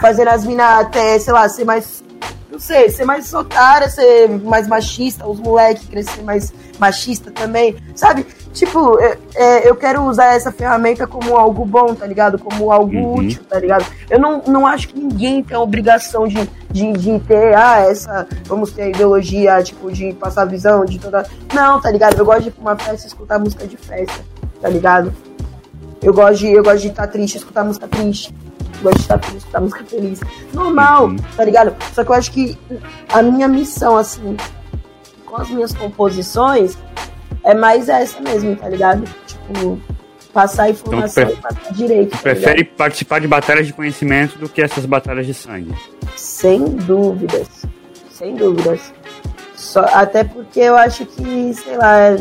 fazendo 0.00 0.28
as 0.28 0.46
minas 0.46 0.82
até, 0.82 1.18
sei 1.18 1.32
lá, 1.32 1.48
ser 1.48 1.64
mais. 1.64 2.04
Não 2.48 2.60
sei, 2.60 2.88
ser 2.88 3.04
mais 3.04 3.34
otária, 3.34 3.90
ser 3.90 4.28
mais 4.28 4.68
machista, 4.68 5.26
os 5.26 5.40
moleques 5.40 5.88
crescer 5.88 6.22
mais 6.22 6.54
machista 6.78 7.32
também, 7.32 7.74
sabe? 7.96 8.24
Tipo, 8.54 8.98
é- 9.00 9.18
é, 9.34 9.68
eu 9.68 9.74
quero 9.74 10.02
usar 10.04 10.26
essa 10.36 10.52
ferramenta 10.52 11.06
como 11.08 11.36
algo 11.36 11.64
bom, 11.64 11.92
tá 11.92 12.06
ligado? 12.06 12.38
Como 12.38 12.70
algo 12.70 12.96
Uhum. 12.96 13.14
útil, 13.16 13.42
tá 13.50 13.58
ligado? 13.58 13.84
Eu 14.08 14.18
não, 14.20 14.40
não 14.46 14.64
acho 14.66 14.88
que 14.88 14.98
ninguém 14.98 15.42
tem 15.42 15.56
a 15.56 15.60
obrigação 15.60 16.28
de, 16.28 16.48
de, 16.70 16.92
de 16.92 17.18
ter, 17.18 17.52
ah, 17.56 17.80
essa, 17.80 18.26
vamos 18.46 18.70
ter 18.70 18.82
a 18.82 18.88
ideologia, 18.90 19.60
tipo, 19.60 19.90
de 19.90 20.12
passar 20.12 20.44
visão 20.44 20.84
de 20.84 21.00
toda. 21.00 21.26
Não, 21.52 21.80
tá 21.80 21.90
ligado? 21.90 22.16
Eu 22.16 22.24
gosto 22.24 22.42
de 22.42 22.48
ir 22.48 22.52
pra 22.52 22.60
uma 22.62 22.76
festa 22.76 23.04
e 23.04 23.08
escutar 23.08 23.40
música 23.40 23.66
de 23.66 23.76
festa, 23.76 24.24
tá 24.62 24.68
ligado? 24.68 25.12
Eu 26.00 26.14
gosto 26.14 26.38
de 26.38 26.52
eu 26.52 26.62
gosto 26.62 26.78
de 26.82 26.88
estar 26.88 27.08
triste, 27.08 27.38
escutar 27.38 27.64
música 27.64 27.88
triste. 27.88 28.32
Eu 28.76 28.82
gosto 28.84 28.96
de 28.98 29.02
estar 29.02 29.18
feliz, 29.18 29.38
escutar 29.38 29.60
música 29.60 29.84
feliz. 29.84 30.20
Normal, 30.52 31.06
Uhum. 31.06 31.16
tá 31.36 31.44
ligado? 31.44 31.74
Só 31.92 32.04
que 32.04 32.10
eu 32.10 32.14
acho 32.14 32.30
que 32.30 32.56
a 33.12 33.20
minha 33.20 33.48
missão, 33.48 33.96
assim, 33.96 34.36
com 35.26 35.36
as 35.36 35.50
minhas 35.50 35.72
composições, 35.74 36.76
é 37.44 37.54
mais 37.54 37.88
essa 37.88 38.20
mesmo, 38.20 38.56
tá 38.56 38.68
ligado? 38.68 39.04
Tipo, 39.26 39.78
passar 40.32 40.70
informação 40.70 41.24
pre- 41.26 41.34
e 41.34 41.36
passar 41.36 41.72
direito. 41.72 42.10
tá 42.10 42.18
Prefere 42.18 42.56
ligado? 42.58 42.76
participar 42.76 43.20
de 43.20 43.28
batalhas 43.28 43.66
de 43.66 43.72
conhecimento 43.72 44.38
do 44.38 44.48
que 44.48 44.60
essas 44.62 44.84
batalhas 44.86 45.26
de 45.26 45.34
sangue. 45.34 45.72
Sem 46.16 46.64
dúvidas. 46.64 47.48
Sem 48.10 48.34
dúvidas. 48.34 48.92
Só, 49.54 49.80
até 49.92 50.24
porque 50.24 50.60
eu 50.60 50.76
acho 50.76 51.04
que, 51.06 51.52
sei 51.54 51.76
lá, 51.76 52.16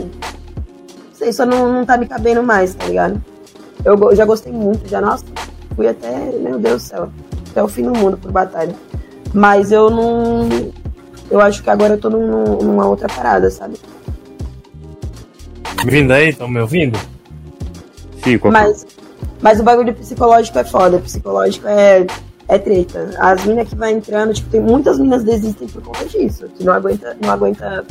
sei, 1.13 1.31
só 1.33 1.45
não, 1.45 1.71
não 1.71 1.85
tá 1.85 1.97
me 1.97 2.07
cabendo 2.07 2.41
mais, 2.43 2.73
tá 2.75 2.85
ligado? 2.85 3.21
Eu, 3.83 3.97
go- 3.97 4.15
já 4.15 4.25
gostei 4.25 4.51
muito, 4.53 4.87
já, 4.87 5.01
nossa, 5.01 5.25
fui 5.75 5.87
até, 5.87 6.09
meu 6.31 6.57
Deus 6.59 6.83
do 6.83 6.87
céu, 6.87 7.09
até 7.51 7.61
o 7.63 7.67
fim 7.67 7.83
do 7.83 7.91
mundo 7.97 8.17
por 8.17 8.31
batalha. 8.31 8.73
Mas 9.33 9.71
eu 9.71 9.89
não. 9.89 10.47
Eu 11.29 11.41
acho 11.41 11.63
que 11.63 11.69
agora 11.69 11.93
eu 11.95 11.97
tô 11.99 12.09
num- 12.09 12.57
numa 12.61 12.85
outra 12.87 13.07
parada, 13.07 13.49
sabe? 13.49 13.75
Me 15.83 15.91
vindo 15.91 16.11
aí, 16.11 16.29
estão 16.29 16.47
me 16.47 16.59
ouvindo? 16.59 16.99
Sim, 18.23 18.37
qual 18.37 18.51
Mas, 18.51 18.85
mas 19.41 19.59
o 19.59 19.63
bagulho 19.63 19.93
psicológico 19.93 20.59
é 20.59 20.63
foda. 20.63 20.99
Psicológico 20.99 21.67
é, 21.67 22.05
é 22.47 22.57
treta. 22.57 23.11
As 23.17 23.45
minas 23.45 23.67
que 23.67 23.75
vai 23.75 23.91
entrando, 23.91 24.33
tipo, 24.33 24.49
tem 24.49 24.61
muitas 24.61 24.99
minas 24.99 25.23
desistem 25.23 25.67
por 25.67 25.81
conta 25.81 26.05
disso. 26.05 26.47
Que 26.57 26.63
não 26.63 26.73
aguenta. 26.73 27.17
Não 27.21 27.31
aguenta 27.31 27.85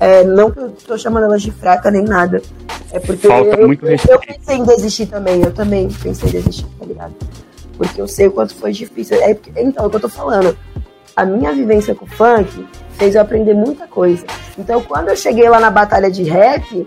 é, 0.00 0.24
não 0.24 0.50
que 0.50 0.58
eu 0.58 0.70
tô 0.86 0.98
chamando 0.98 1.24
elas 1.24 1.42
de 1.42 1.50
fraca 1.50 1.90
nem 1.90 2.02
nada. 2.02 2.42
É 2.90 2.98
porque 3.00 3.26
Falta 3.26 3.56
eu, 3.56 3.66
muito 3.66 3.86
eu, 3.86 3.96
eu 4.08 4.20
pensei 4.20 4.56
em 4.56 4.64
desistir 4.64 5.06
também. 5.06 5.42
Eu 5.42 5.52
também 5.52 5.88
pensei 5.88 6.28
em 6.28 6.32
desistir, 6.32 6.66
tá 6.78 6.86
ligado? 6.86 7.14
Porque 7.76 8.00
eu 8.00 8.08
sei 8.08 8.28
o 8.28 8.32
quanto 8.32 8.54
foi 8.54 8.72
difícil. 8.72 9.16
É, 9.20 9.36
então, 9.56 9.84
é 9.84 9.86
o 9.86 9.90
que 9.90 9.96
eu 9.96 10.00
tô 10.00 10.08
falando. 10.08 10.56
A 11.16 11.24
minha 11.24 11.52
vivência 11.52 11.94
com 11.94 12.04
o 12.04 12.08
funk 12.08 12.66
fez 12.96 13.14
eu 13.14 13.20
aprender 13.20 13.54
muita 13.54 13.86
coisa. 13.86 14.24
Então, 14.58 14.82
quando 14.82 15.08
eu 15.08 15.16
cheguei 15.16 15.48
lá 15.48 15.60
na 15.60 15.70
batalha 15.70 16.10
de 16.10 16.22
rap, 16.24 16.86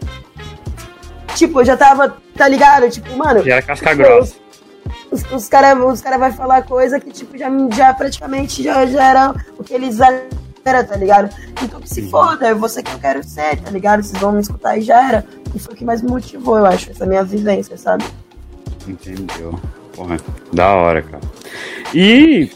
tipo, 1.37 1.61
eu 1.61 1.65
já 1.65 1.77
tava, 1.77 2.17
tá 2.35 2.47
ligado? 2.47 2.89
Tipo, 2.89 3.15
mano, 3.17 3.43
que 3.43 3.51
era 3.51 3.61
casca 3.61 3.93
grossa. 3.93 4.35
os, 5.11 5.23
os 5.31 5.47
caras 5.47 5.77
os 5.83 6.01
cara 6.01 6.17
vai 6.17 6.31
falar 6.31 6.63
coisa 6.63 6.99
que, 6.99 7.11
tipo, 7.11 7.37
já, 7.37 7.49
já 7.73 7.93
praticamente 7.93 8.63
já, 8.63 8.85
já 8.85 9.03
era 9.03 9.35
o 9.57 9.63
que 9.63 9.73
eles 9.73 9.99
era, 10.65 10.83
tá 10.83 10.95
ligado? 10.97 11.29
Então 11.63 11.79
que 11.79 11.87
se 11.89 12.01
Sim. 12.01 12.09
foda, 12.09 12.47
é 12.47 12.53
você 12.53 12.83
que 12.83 12.91
eu 12.91 12.99
quero 12.99 13.23
ser, 13.23 13.57
tá 13.61 13.71
ligado? 13.71 14.03
Vocês 14.03 14.19
vão 14.21 14.33
me 14.33 14.41
escutar 14.41 14.77
e 14.77 14.81
já 14.81 15.07
era. 15.07 15.25
E 15.55 15.59
foi 15.59 15.73
o 15.73 15.77
que 15.77 15.85
mais 15.85 16.01
me 16.01 16.09
motivou, 16.09 16.57
eu 16.57 16.65
acho, 16.65 16.91
essa 16.91 17.05
minha 17.05 17.23
vivência, 17.23 17.77
sabe? 17.77 18.03
Entendeu? 18.87 19.57
Porra, 19.95 20.17
da 20.53 20.73
hora, 20.73 21.01
cara. 21.01 21.23
E. 21.93 22.51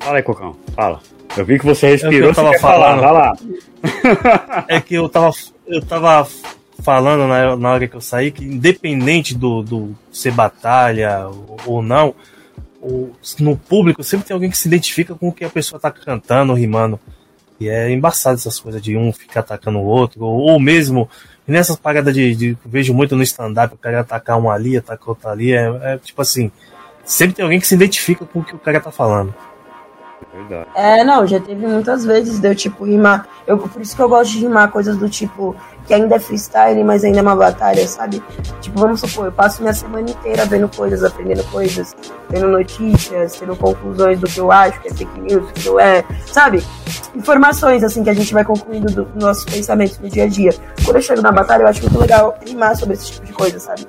Fala 0.00 0.16
aí, 0.16 0.22
Cocão, 0.22 0.56
fala. 0.74 1.00
Eu 1.36 1.44
vi 1.44 1.58
que 1.58 1.64
você 1.64 1.88
respirou, 1.88 2.28
É 2.28 2.30
eu 2.30 2.34
tava 2.34 2.48
você 2.48 2.54
quer 2.54 2.60
falar, 2.60 2.98
falando. 2.98 3.00
vai 3.00 3.12
lá. 3.12 4.64
É 4.68 4.80
que 4.80 4.94
eu 4.94 5.08
tava, 5.08 5.30
eu 5.66 5.84
tava 5.84 6.28
falando 6.84 7.26
na, 7.26 7.56
na 7.56 7.70
hora 7.72 7.88
que 7.88 7.96
eu 7.96 8.00
saí 8.00 8.30
que 8.30 8.44
independente 8.44 9.34
do, 9.34 9.62
do 9.62 9.96
ser 10.12 10.30
batalha 10.32 11.26
ou, 11.66 11.82
não, 11.82 12.14
o- 12.80 13.10
no 13.40 13.56
público 13.56 14.04
sempre 14.04 14.26
tem 14.26 14.34
alguém 14.34 14.50
que 14.50 14.58
se 14.58 14.68
identifica 14.68 15.14
com 15.14 15.28
o 15.28 15.32
que 15.32 15.44
a 15.44 15.50
pessoa 15.50 15.80
tá 15.80 15.90
cantando, 15.90 16.52
rimando. 16.52 17.00
E 17.58 17.68
é 17.68 17.90
embaçado 17.90 18.36
essas 18.36 18.60
coisas 18.60 18.82
de 18.82 18.96
um 18.96 19.12
ficar 19.12 19.40
atacando 19.40 19.78
o 19.78 19.84
outro, 19.84 20.22
ou, 20.24 20.38
ou 20.40 20.60
mesmo 20.60 21.08
nessas 21.46 21.76
paradas 21.76 22.12
de, 22.14 22.34
de- 22.34 22.58
Vejo 22.66 22.92
muito 22.92 23.16
no 23.16 23.22
stand-up, 23.22 23.74
o 23.74 23.78
cara 23.78 24.00
atacar 24.00 24.38
um 24.38 24.50
ali, 24.50 24.76
atacar 24.76 25.08
outro 25.08 25.28
ali. 25.28 25.52
É, 25.52 25.64
é 25.82 25.98
tipo 25.98 26.20
assim, 26.20 26.50
sempre 27.04 27.36
tem 27.36 27.42
alguém 27.44 27.60
que 27.60 27.66
se 27.66 27.74
identifica 27.74 28.26
com 28.26 28.40
o 28.40 28.44
que 28.44 28.54
o 28.54 28.58
cara 28.58 28.80
tá 28.80 28.90
falando. 28.90 29.34
Verdade. 30.32 30.68
É, 30.74 31.04
não, 31.04 31.26
já 31.26 31.40
teve 31.40 31.66
muitas 31.66 32.04
vezes 32.04 32.38
de 32.40 32.48
eu, 32.48 32.54
tipo, 32.54 32.84
rimar. 32.84 33.26
Eu, 33.46 33.58
por 33.58 33.80
isso 33.80 33.94
que 33.94 34.02
eu 34.02 34.08
gosto 34.08 34.32
de 34.32 34.40
rimar 34.40 34.70
coisas 34.70 34.96
do 34.96 35.08
tipo, 35.08 35.54
que 35.86 35.92
ainda 35.92 36.16
é 36.16 36.18
freestyle, 36.18 36.82
mas 36.82 37.04
ainda 37.04 37.18
é 37.18 37.22
uma 37.22 37.36
batalha, 37.36 37.86
sabe? 37.86 38.22
Tipo, 38.60 38.80
vamos 38.80 39.00
supor, 39.00 39.26
eu 39.26 39.32
passo 39.32 39.60
minha 39.60 39.74
semana 39.74 40.08
inteira 40.10 40.44
vendo 40.46 40.68
coisas, 40.68 41.04
aprendendo 41.04 41.44
coisas, 41.50 41.94
vendo 42.30 42.48
notícias, 42.48 43.34
tendo 43.38 43.54
conclusões 43.56 44.18
do 44.18 44.26
que 44.26 44.38
eu 44.38 44.50
acho, 44.50 44.80
que 44.80 44.88
é 44.88 44.94
fake 44.94 45.20
news, 45.20 45.50
que 45.52 45.68
não 45.68 45.78
é, 45.78 46.02
sabe? 46.26 46.64
Informações, 47.14 47.84
assim, 47.84 48.02
que 48.02 48.10
a 48.10 48.14
gente 48.14 48.32
vai 48.32 48.44
concluindo 48.44 48.92
do- 48.92 49.08
nossos 49.14 49.44
pensamentos 49.44 49.98
no 49.98 50.08
dia 50.08 50.24
a 50.24 50.28
dia. 50.28 50.50
Quando 50.84 50.96
eu 50.96 51.02
chego 51.02 51.20
na 51.22 51.30
batalha, 51.30 51.62
eu 51.62 51.68
acho 51.68 51.82
muito 51.82 51.98
legal 51.98 52.36
rimar 52.44 52.76
sobre 52.76 52.94
esse 52.94 53.12
tipo 53.12 53.26
de 53.26 53.32
coisa, 53.32 53.60
sabe? 53.60 53.86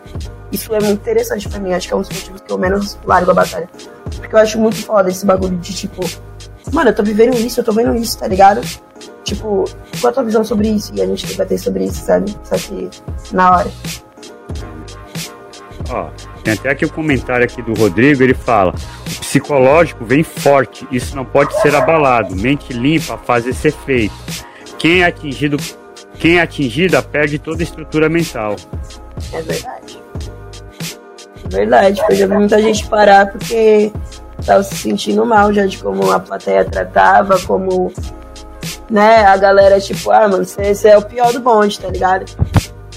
Isso 0.52 0.74
é 0.76 0.80
muito 0.80 1.00
interessante 1.02 1.50
pra 1.50 1.60
mim, 1.60 1.74
acho 1.74 1.88
que 1.88 1.94
é 1.94 1.98
um 1.98 2.02
dos 2.02 2.10
motivos 2.10 2.42
que 2.42 2.52
eu 2.52 2.58
menos 2.58 2.98
largo 3.06 3.32
a 3.32 3.34
batalha. 3.34 3.70
Porque 4.18 4.36
eu 4.36 4.40
acho 4.40 4.60
muito 4.60 4.78
foda 4.86 5.10
esse 5.10 5.26
bagulho 5.26 5.58
de, 5.58 5.74
tipo, 5.74 6.02
mano, 6.72 6.90
eu 6.90 6.96
tô 6.96 7.04
vivendo 7.04 7.36
isso, 7.36 7.60
eu 7.60 7.64
tô 7.64 7.72
vendo 7.72 7.96
isso, 7.96 8.18
tá 8.18 8.28
ligado? 8.28 8.62
Tipo, 9.24 9.66
qual 10.00 10.12
a 10.12 10.14
tua 10.14 10.24
visão 10.24 10.44
sobre 10.44 10.70
isso? 10.70 10.92
E 10.96 11.02
a 11.02 11.06
gente 11.06 11.26
debater 11.26 11.60
sobre 11.60 11.86
isso, 11.86 12.06
sabe? 12.06 12.36
Só 12.44 12.56
que 12.56 12.90
na 13.32 13.58
hora. 13.58 13.72
Ó, 15.90 16.10
tem 16.44 16.54
até 16.54 16.70
aqui 16.70 16.86
o 16.86 16.88
um 16.88 16.92
comentário 16.92 17.44
aqui 17.44 17.62
do 17.62 17.74
Rodrigo, 17.74 18.24
ele 18.24 18.34
fala: 18.34 18.72
o 18.72 19.20
psicológico 19.20 20.06
vem 20.06 20.24
forte, 20.24 20.88
isso 20.92 21.16
não 21.16 21.26
pode 21.26 21.60
ser 21.62 21.76
abalado. 21.76 22.36
Mente 22.36 22.72
limpa 22.72 23.18
faz 23.18 23.48
esse 23.48 23.68
efeito. 23.68 24.14
Quem 24.78 25.02
é 25.02 25.06
atingido, 25.06 25.58
quem 26.20 26.38
é 26.38 26.42
atingida 26.42 27.02
perde 27.02 27.40
toda 27.40 27.62
a 27.62 27.64
estrutura 27.64 28.08
mental. 28.10 28.56
É 29.34 29.42
verdade. 29.42 30.06
É 31.44 31.48
verdade, 31.48 32.02
eu 32.10 32.16
já 32.16 32.28
vi 32.28 32.34
muita 32.34 32.62
gente 32.62 32.88
parar 32.88 33.32
porque 33.32 33.92
tava 34.46 34.64
se 34.64 34.76
sentindo 34.76 35.26
mal 35.26 35.54
já 35.54 35.66
de 35.66 35.78
como 35.78 36.12
a 36.12 36.20
plateia 36.20 36.64
tratava, 36.66 37.40
como 37.42 37.92
né, 38.90 39.26
a 39.26 39.36
galera, 39.38 39.80
tipo, 39.80 40.12
ah, 40.12 40.28
mano, 40.28 40.46
você 40.46 40.88
é 40.88 40.98
o 40.98 41.02
pior 41.02 41.34
do 41.34 41.40
bonde, 41.40 41.80
tá 41.80 41.90
ligado? 41.90 42.26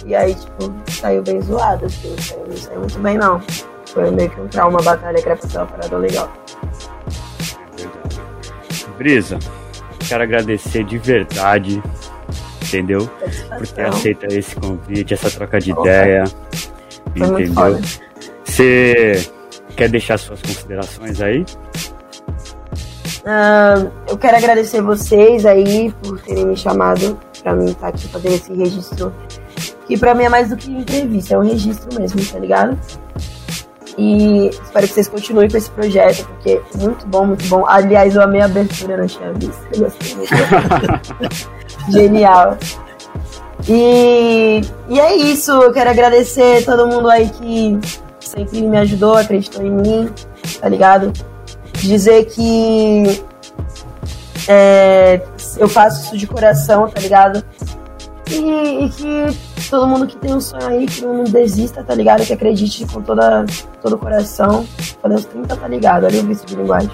E 0.05 0.15
aí, 0.15 0.35
tipo, 0.35 0.73
saiu 0.91 1.23
bem 1.23 1.41
zoado, 1.43 1.87
assim, 1.87 2.15
saiu, 2.21 2.47
não 2.49 2.57
saiu 2.57 2.81
muito 2.81 2.99
bem, 2.99 3.19
não. 3.19 3.41
Foi 3.87 4.11
meio 4.11 4.31
que 4.31 4.41
um 4.41 4.49
trauma, 4.49 4.79
uma 4.79 4.83
batalha 4.83 5.21
que 5.21 5.29
era 5.29 5.37
pra 5.37 5.49
ser 5.49 5.59
uma 5.59 5.67
parada 5.67 5.97
legal. 5.97 6.31
Brisa, 8.97 9.39
quero 10.09 10.23
agradecer 10.23 10.85
de 10.85 10.99
verdade, 10.99 11.83
entendeu? 12.63 13.09
Por 13.57 13.67
ter 13.67 13.87
aceito 13.87 14.27
esse 14.27 14.57
convite, 14.57 15.15
essa 15.15 15.31
troca 15.31 15.61
de 15.61 15.73
Opa. 15.73 15.83
ideia, 15.83 16.25
Foi 17.17 17.45
entendeu? 17.45 17.81
Você 18.45 19.31
quer 19.79 19.89
deixar 19.89 20.19
suas 20.19 20.43
considerações 20.43 21.21
aí? 21.21 21.47
Uh, 23.21 23.91
eu 24.09 24.19
quero 24.19 24.37
agradecer 24.37 24.83
vocês 24.83 25.47
aí 25.47 25.95
por 26.03 26.21
terem 26.21 26.47
me 26.47 26.57
chamado 26.57 27.19
para 27.43 27.55
mim 27.55 27.71
estar 27.71 27.89
aqui 27.89 28.09
fazendo 28.09 28.35
esse 28.35 28.53
registro. 28.53 29.15
Que 29.87 29.97
para 29.97 30.15
mim 30.15 30.25
é 30.25 30.29
mais 30.29 30.49
do 30.51 30.57
que 30.57 30.71
entrevista, 30.71 31.35
é 31.35 31.39
um 31.39 31.43
registro 31.43 31.99
mesmo, 31.99 32.21
tá 32.25 32.39
ligado? 32.41 32.79
E 33.97 34.49
espero 34.49 34.87
que 34.87 34.95
vocês 34.95 35.09
continuem 35.09 35.49
com 35.49 35.57
esse 35.57 35.71
projeto, 35.71 36.27
porque 36.27 36.61
é 36.75 36.79
muito 36.79 37.07
bom, 37.07 37.27
muito 37.27 37.45
bom. 37.47 37.65
Aliás, 37.67 38.17
eu 38.17 38.23
amei 38.23 38.41
a 38.41 38.45
abertura, 38.47 38.97
não 38.97 39.07
tinha 39.07 39.33
visto. 39.33 39.61
Eu 39.73 39.81
gostei 39.81 40.17
muito. 40.17 40.31
Genial. 41.91 42.59
E, 43.69 44.61
e 44.89 45.01
é 45.01 45.17
isso, 45.17 45.53
eu 45.53 45.73
quero 45.73 45.91
agradecer 45.91 46.65
todo 46.65 46.87
mundo 46.87 47.09
aí 47.09 47.29
que 47.31 47.79
sempre 48.29 48.63
me 48.63 48.77
ajudou, 48.79 49.17
acreditou 49.17 49.65
em 49.65 49.71
mim, 49.71 50.11
tá 50.61 50.69
ligado? 50.69 51.13
dizer 51.87 52.25
que 52.27 53.23
é, 54.49 55.21
eu 55.59 55.69
faço 55.69 56.07
isso 56.07 56.17
de 56.17 56.27
coração, 56.27 56.89
tá 56.89 57.01
ligado? 57.01 57.45
E, 58.31 58.85
e, 58.85 58.89
que 58.91 59.69
todo 59.71 59.87
mundo 59.87 60.07
que 60.07 60.17
tem 60.17 60.35
um 60.35 60.41
sonho 60.41 60.67
aí, 60.67 60.87
que 60.87 61.03
não 61.03 61.25
desista, 61.25 61.83
tá 61.83 61.95
ligado? 61.95 62.25
Que 62.25 62.33
acredite 62.33 62.87
com 62.87 63.01
toda, 63.01 63.45
todo 63.81 63.95
o 63.95 63.99
coração. 63.99 64.67
Falei 65.01 65.23
30, 65.23 65.57
tá 65.57 65.69
ligado? 65.69 66.05
Olha 66.05 66.21
o 66.21 66.27
vício 66.27 66.47
de 66.47 66.57
linguagem. 66.57 66.91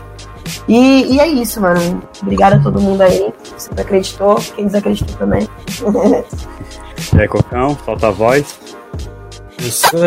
E, 0.68 1.14
e 1.14 1.20
é 1.20 1.26
isso, 1.26 1.60
mano. 1.60 2.02
Obrigada 2.22 2.56
a 2.56 2.60
todo 2.60 2.80
mundo 2.80 3.02
aí 3.02 3.32
que 3.42 3.62
sempre 3.62 3.82
acreditou, 3.82 4.36
quem 4.54 4.66
desacreditou 4.66 5.16
também. 5.16 5.48
e 7.14 7.20
aí, 7.20 7.28
Cocão, 7.28 7.74
falta 7.76 8.08
a 8.08 8.10
voz. 8.10 8.58
Sou 9.60 10.00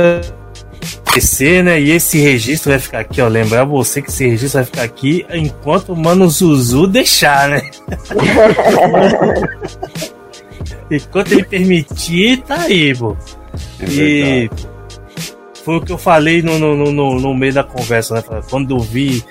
esquecer, 1.17 1.63
né? 1.63 1.79
E 1.79 1.91
esse 1.91 2.19
registro 2.19 2.71
vai 2.71 2.79
ficar 2.79 2.99
aqui, 2.99 3.21
ó. 3.21 3.27
Lembrar 3.27 3.65
você 3.65 4.01
que 4.01 4.09
esse 4.09 4.27
registro 4.27 4.59
vai 4.59 4.65
ficar 4.65 4.83
aqui 4.83 5.25
enquanto 5.31 5.93
o 5.93 5.95
Mano 5.95 6.29
Zuzu 6.29 6.87
deixar, 6.87 7.49
né? 7.49 7.69
enquanto 10.89 11.31
ele 11.31 11.43
permitir, 11.43 12.41
tá 12.43 12.61
aí, 12.61 12.95
pô. 12.95 13.15
É 13.79 13.85
e 13.89 14.49
foi 15.63 15.77
o 15.77 15.81
que 15.81 15.91
eu 15.91 15.97
falei 15.97 16.41
no, 16.41 16.57
no, 16.57 16.91
no, 16.91 17.19
no 17.19 17.33
meio 17.33 17.53
da 17.53 17.63
conversa, 17.63 18.15
né? 18.15 18.23
Quando 18.49 18.75
eu 18.75 18.79
vi 18.79 19.23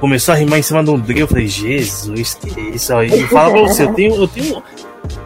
começou 0.00 0.34
a 0.34 0.36
rimar 0.36 0.58
em 0.58 0.62
cima 0.62 0.82
de 0.82 0.90
um 0.90 0.98
drill, 0.98 1.20
eu 1.20 1.28
falei, 1.28 1.46
Jesus, 1.46 2.34
que 2.34 2.48
isso 2.74 2.94
aí. 2.94 3.26
Fala 3.28 3.52
pra 3.52 3.62
você, 3.62 3.84
eu 3.84 3.94
tenho, 3.94 4.14
eu 4.14 4.28
tenho, 4.28 4.62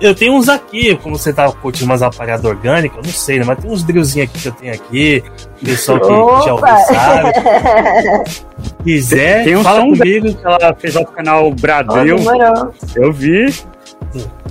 eu 0.01 0.14
tenho 0.14 0.35
uns 0.35 0.49
aqui, 0.49 0.97
como 0.97 1.16
você 1.18 1.33
tá 1.33 1.51
curtindo 1.53 1.87
umas 1.87 2.03
apagadas 2.03 2.45
orgânicas, 2.45 2.99
eu 2.99 3.03
não 3.05 3.11
sei, 3.11 3.39
né? 3.39 3.45
Mas 3.47 3.59
tem 3.59 3.70
uns 3.70 3.83
drillzinhos 3.83 4.28
aqui 4.28 4.41
que 4.41 4.49
eu 4.49 4.53
tenho 4.53 4.74
aqui. 4.74 5.24
Pessoal 5.62 6.01
que 6.01 6.07
Opa! 6.07 6.43
já 6.43 6.55
ouviu 6.55 6.85
sabe. 6.87 7.33
Quiser, 8.85 9.45
tem 9.45 9.57
um 9.57 9.62
fala 9.62 9.81
comigo. 9.81 10.35
Que 10.35 10.47
ela 10.47 10.74
fez 10.78 10.95
no 10.95 11.05
canal 11.05 11.51
Bradril. 11.53 12.16
eu 12.97 13.12
vi. 13.12 13.55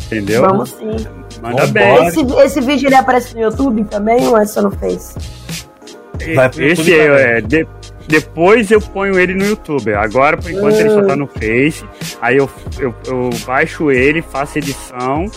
Entendeu? 0.06 0.44
Vamos 0.44 0.70
sim. 0.70 1.08
Manda 1.42 1.68
bem. 1.68 2.08
Esse, 2.08 2.22
esse 2.22 2.62
vídeo 2.62 2.88
ele 2.88 2.96
aparece 2.96 3.34
no 3.36 3.42
YouTube 3.42 3.84
também 3.86 4.28
ou 4.28 4.38
é 4.38 4.46
só 4.46 4.62
no 4.62 4.72
Face? 4.72 5.16
Vai 6.36 6.50
pro 6.50 6.64
esse 6.64 6.94
é, 6.94 7.38
é 7.38 7.42
de, 7.42 7.66
depois 8.10 8.72
eu 8.72 8.82
ponho 8.82 9.20
ele 9.20 9.36
no 9.36 9.46
YouTube. 9.46 9.94
Agora, 9.94 10.36
por 10.36 10.50
enquanto, 10.50 10.78
ele 10.78 10.90
só 10.90 11.04
tá 11.04 11.16
no 11.16 11.28
Face. 11.28 11.86
Aí 12.20 12.38
eu, 12.38 12.50
eu, 12.80 12.94
eu 13.06 13.30
baixo 13.46 13.92
ele, 13.92 14.20
faço 14.24 14.58
edição 14.58 15.30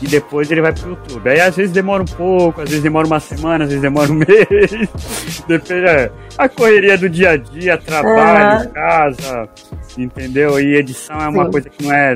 e 0.00 0.06
depois 0.06 0.48
ele 0.48 0.60
vai 0.60 0.72
pro 0.72 0.90
YouTube. 0.90 1.28
Aí 1.28 1.40
às 1.40 1.56
vezes 1.56 1.72
demora 1.72 2.04
um 2.04 2.06
pouco, 2.06 2.60
às 2.60 2.68
vezes 2.68 2.80
demora 2.80 3.08
uma 3.08 3.18
semana, 3.18 3.64
às 3.64 3.70
vezes 3.70 3.82
demora 3.82 4.12
um 4.12 4.14
mês. 4.22 5.42
Depende. 5.48 5.86
É, 5.86 6.12
a 6.38 6.48
correria 6.48 6.96
do 6.96 7.10
dia 7.10 7.30
a 7.30 7.36
dia, 7.36 7.76
trabalho, 7.76 8.66
uhum. 8.66 8.72
casa, 8.72 9.48
entendeu? 9.98 10.60
E 10.60 10.76
edição 10.76 11.20
é 11.20 11.28
uma 11.28 11.46
Sim. 11.46 11.50
coisa 11.50 11.68
que 11.68 11.84
não 11.84 11.92
é 11.92 12.14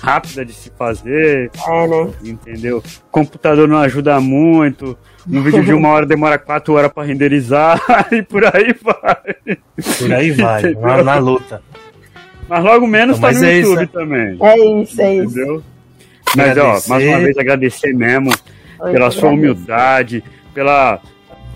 rápida 0.00 0.46
de 0.46 0.54
se 0.54 0.72
fazer. 0.78 1.50
É, 1.68 1.86
né? 1.86 2.10
Entendeu? 2.24 2.82
Computador 3.10 3.68
não 3.68 3.76
ajuda 3.76 4.18
muito. 4.18 4.96
Um 5.28 5.42
vídeo 5.42 5.64
de 5.64 5.72
uma 5.72 5.88
hora 5.88 6.06
demora 6.06 6.38
quatro 6.38 6.74
horas 6.74 6.92
para 6.92 7.02
renderizar 7.02 7.80
e 8.12 8.22
por 8.22 8.44
aí 8.44 8.74
vai. 8.80 9.56
Por 9.98 10.12
aí 10.12 10.30
vai, 10.30 10.74
na, 10.74 11.02
na, 11.02 11.18
luta. 11.18 11.62
Mas 12.48 12.62
logo 12.62 12.86
menos 12.86 13.18
então, 13.18 13.32
tá 13.32 13.38
no 13.38 13.44
é 13.44 13.58
YouTube 13.58 13.82
isso. 13.82 13.92
também. 13.92 14.38
É 14.40 14.82
isso, 14.82 15.00
é 15.02 15.14
isso. 15.16 15.28
Entendeu? 15.30 15.62
Mas, 16.36 16.58
ó, 16.58 16.88
mais 16.88 17.04
uma 17.08 17.18
vez 17.18 17.38
agradecer 17.38 17.92
mesmo 17.92 18.30
Oi, 18.80 18.92
pela 18.92 19.10
sua 19.10 19.30
humildade, 19.30 20.22
pela 20.54 21.00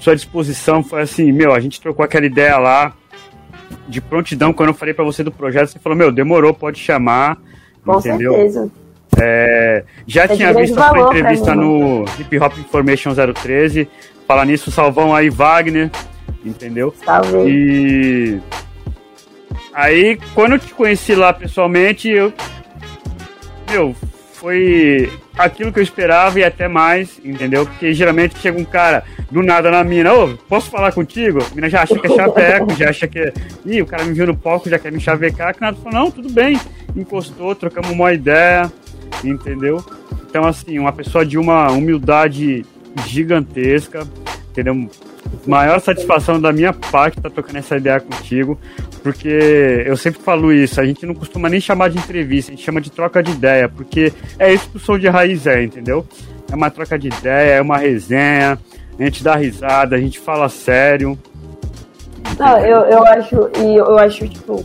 sua 0.00 0.16
disposição. 0.16 0.82
Foi 0.82 1.02
assim, 1.02 1.30
meu, 1.30 1.52
a 1.52 1.60
gente 1.60 1.80
trocou 1.80 2.04
aquela 2.04 2.26
ideia 2.26 2.56
lá 2.56 2.92
de 3.88 4.00
prontidão. 4.00 4.52
Quando 4.52 4.70
eu 4.70 4.74
falei 4.74 4.94
para 4.94 5.04
você 5.04 5.22
do 5.22 5.30
projeto, 5.30 5.68
você 5.68 5.78
falou, 5.78 5.96
meu, 5.96 6.10
demorou, 6.10 6.52
pode 6.52 6.78
chamar. 6.78 7.38
Com 7.84 7.98
entendeu? 7.98 8.32
certeza. 8.32 8.70
É, 9.20 9.84
já 10.06 10.24
é 10.24 10.28
tinha 10.28 10.52
visto 10.54 10.78
a 10.78 10.88
sua 10.88 11.00
entrevista 11.00 11.54
no 11.54 12.04
Hip 12.18 12.38
Hop 12.38 12.58
Information 12.58 13.12
013. 13.14 13.88
Falar 14.26 14.46
nisso, 14.46 14.70
salvão 14.70 15.14
aí, 15.14 15.28
Wagner. 15.28 15.90
Entendeu? 16.44 16.94
Salve. 17.04 17.48
E. 17.48 18.40
Aí, 19.74 20.18
quando 20.34 20.52
eu 20.52 20.58
te 20.58 20.72
conheci 20.72 21.14
lá 21.14 21.32
pessoalmente, 21.32 22.08
eu. 22.08 22.32
Meu, 23.70 23.94
foi 24.32 25.12
aquilo 25.36 25.72
que 25.72 25.78
eu 25.78 25.82
esperava 25.82 26.40
e 26.40 26.44
até 26.44 26.66
mais, 26.66 27.20
entendeu? 27.22 27.66
Porque 27.66 27.92
geralmente 27.92 28.38
chega 28.38 28.58
um 28.58 28.64
cara 28.64 29.04
do 29.30 29.42
nada 29.42 29.70
na 29.70 29.84
mina, 29.84 30.12
ô, 30.12 30.28
posso 30.48 30.70
falar 30.70 30.92
contigo? 30.92 31.40
A 31.44 31.54
mina 31.54 31.68
já 31.68 31.82
acha 31.82 31.96
que 31.98 32.06
é 32.06 32.16
chaveco, 32.16 32.74
já 32.74 32.88
acha 32.88 33.06
que 33.06 33.18
é. 33.18 33.32
Ih, 33.66 33.82
o 33.82 33.86
cara 33.86 34.02
me 34.04 34.12
viu 34.12 34.26
no 34.26 34.36
palco, 34.36 34.68
já 34.68 34.78
quer 34.78 34.90
me 34.90 34.98
chavecar, 34.98 35.54
que 35.54 35.60
nada 35.60 35.76
falou, 35.76 35.92
não, 35.92 36.10
tudo 36.10 36.32
bem. 36.32 36.58
Encostou, 36.96 37.54
trocamos 37.54 37.90
uma 37.90 38.12
ideia 38.12 38.70
entendeu? 39.24 39.84
Então, 40.28 40.44
assim, 40.44 40.78
uma 40.78 40.92
pessoa 40.92 41.24
de 41.24 41.36
uma 41.36 41.70
humildade 41.70 42.64
gigantesca, 43.06 44.06
entendeu? 44.50 44.88
Maior 45.46 45.80
satisfação 45.80 46.40
da 46.40 46.52
minha 46.52 46.72
parte 46.72 47.18
estar 47.18 47.28
tá 47.28 47.34
trocando 47.34 47.58
essa 47.58 47.76
ideia 47.76 48.00
contigo, 48.00 48.58
porque 49.02 49.82
eu 49.86 49.96
sempre 49.96 50.20
falo 50.22 50.52
isso, 50.52 50.80
a 50.80 50.84
gente 50.84 51.06
não 51.06 51.14
costuma 51.14 51.48
nem 51.48 51.60
chamar 51.60 51.88
de 51.88 51.98
entrevista, 51.98 52.50
a 52.50 52.54
gente 52.54 52.64
chama 52.64 52.80
de 52.80 52.90
troca 52.90 53.22
de 53.22 53.30
ideia, 53.30 53.68
porque 53.68 54.12
é 54.38 54.52
isso 54.52 54.68
que 54.70 54.76
o 54.76 54.80
som 54.80 54.98
de 54.98 55.08
raiz 55.08 55.46
é, 55.46 55.62
entendeu? 55.62 56.06
É 56.50 56.54
uma 56.54 56.70
troca 56.70 56.98
de 56.98 57.08
ideia, 57.08 57.54
é 57.54 57.62
uma 57.62 57.78
resenha, 57.78 58.58
a 58.98 59.02
gente 59.02 59.22
dá 59.22 59.36
risada, 59.36 59.96
a 59.96 60.00
gente 60.00 60.18
fala 60.18 60.48
sério. 60.48 61.18
Não, 62.38 62.58
eu, 62.58 62.80
eu 62.82 63.04
acho, 63.04 63.50
e 63.58 63.76
eu 63.76 63.98
acho, 63.98 64.28
tipo, 64.28 64.64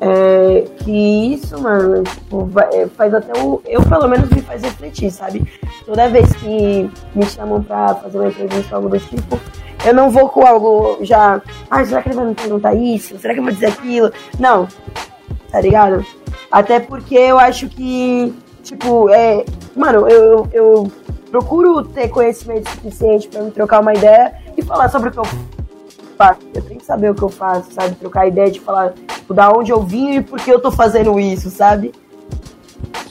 é, 0.00 0.64
que 0.78 1.32
isso, 1.34 1.60
mano, 1.60 2.02
tipo, 2.02 2.50
é, 2.72 2.86
faz 2.88 3.14
até 3.14 3.40
o. 3.40 3.62
Eu, 3.64 3.82
pelo 3.82 4.08
menos, 4.08 4.28
me 4.28 4.42
faz 4.42 4.62
refletir, 4.62 5.10
sabe? 5.10 5.46
Toda 5.84 6.08
vez 6.08 6.30
que 6.36 6.90
me 7.14 7.24
chamam 7.26 7.62
pra 7.62 7.94
fazer 7.94 8.18
uma 8.18 8.28
entrevista 8.28 8.76
ou 8.76 8.82
algo 8.82 8.88
do 8.90 8.98
tipo, 8.98 9.40
eu 9.84 9.94
não 9.94 10.10
vou 10.10 10.28
com 10.28 10.46
algo 10.46 10.98
já. 11.00 11.40
Ah, 11.70 11.84
será 11.84 12.02
que 12.02 12.08
ele 12.10 12.16
vai 12.16 12.26
me 12.26 12.34
perguntar 12.34 12.74
isso? 12.74 13.18
Será 13.18 13.32
que 13.32 13.40
eu 13.40 13.44
vou 13.44 13.52
dizer 13.52 13.66
aquilo? 13.66 14.12
Não, 14.38 14.68
tá 15.50 15.60
ligado? 15.60 16.04
Até 16.50 16.78
porque 16.78 17.14
eu 17.14 17.38
acho 17.38 17.68
que, 17.68 18.34
tipo, 18.62 19.08
é. 19.08 19.44
Mano, 19.74 20.08
eu, 20.08 20.48
eu 20.52 20.92
procuro 21.30 21.84
ter 21.84 22.08
conhecimento 22.08 22.68
suficiente 22.70 23.28
pra 23.28 23.42
me 23.42 23.50
trocar 23.50 23.80
uma 23.80 23.94
ideia 23.94 24.34
e 24.56 24.62
falar 24.62 24.88
sobre 24.88 25.08
o 25.08 25.12
que 25.12 25.18
eu 25.18 25.55
faço. 26.16 26.40
Eu 26.54 26.62
tenho 26.62 26.80
que 26.80 26.86
saber 26.86 27.10
o 27.10 27.14
que 27.14 27.22
eu 27.22 27.28
faço, 27.28 27.72
sabe? 27.72 27.94
Trocar 27.96 28.26
ideia 28.26 28.50
de 28.50 28.60
falar 28.60 28.92
tipo, 28.92 29.34
da 29.34 29.50
onde 29.50 29.70
eu 29.70 29.82
vim 29.82 30.16
e 30.16 30.22
por 30.22 30.40
que 30.40 30.50
eu 30.50 30.60
tô 30.60 30.70
fazendo 30.70 31.18
isso, 31.20 31.50
sabe? 31.50 31.92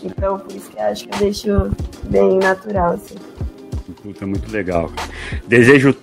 Então, 0.03 0.37
por 0.37 0.55
isso 0.55 0.69
que 0.69 0.77
eu 0.77 0.83
acho 0.83 1.07
que 1.07 1.15
eu 1.15 1.19
deixo 1.19 1.71
bem 2.03 2.37
natural, 2.37 2.93
assim. 2.93 3.15
Puta, 4.01 4.25
muito 4.25 4.51
legal. 4.51 4.91
Desejo 5.47 5.95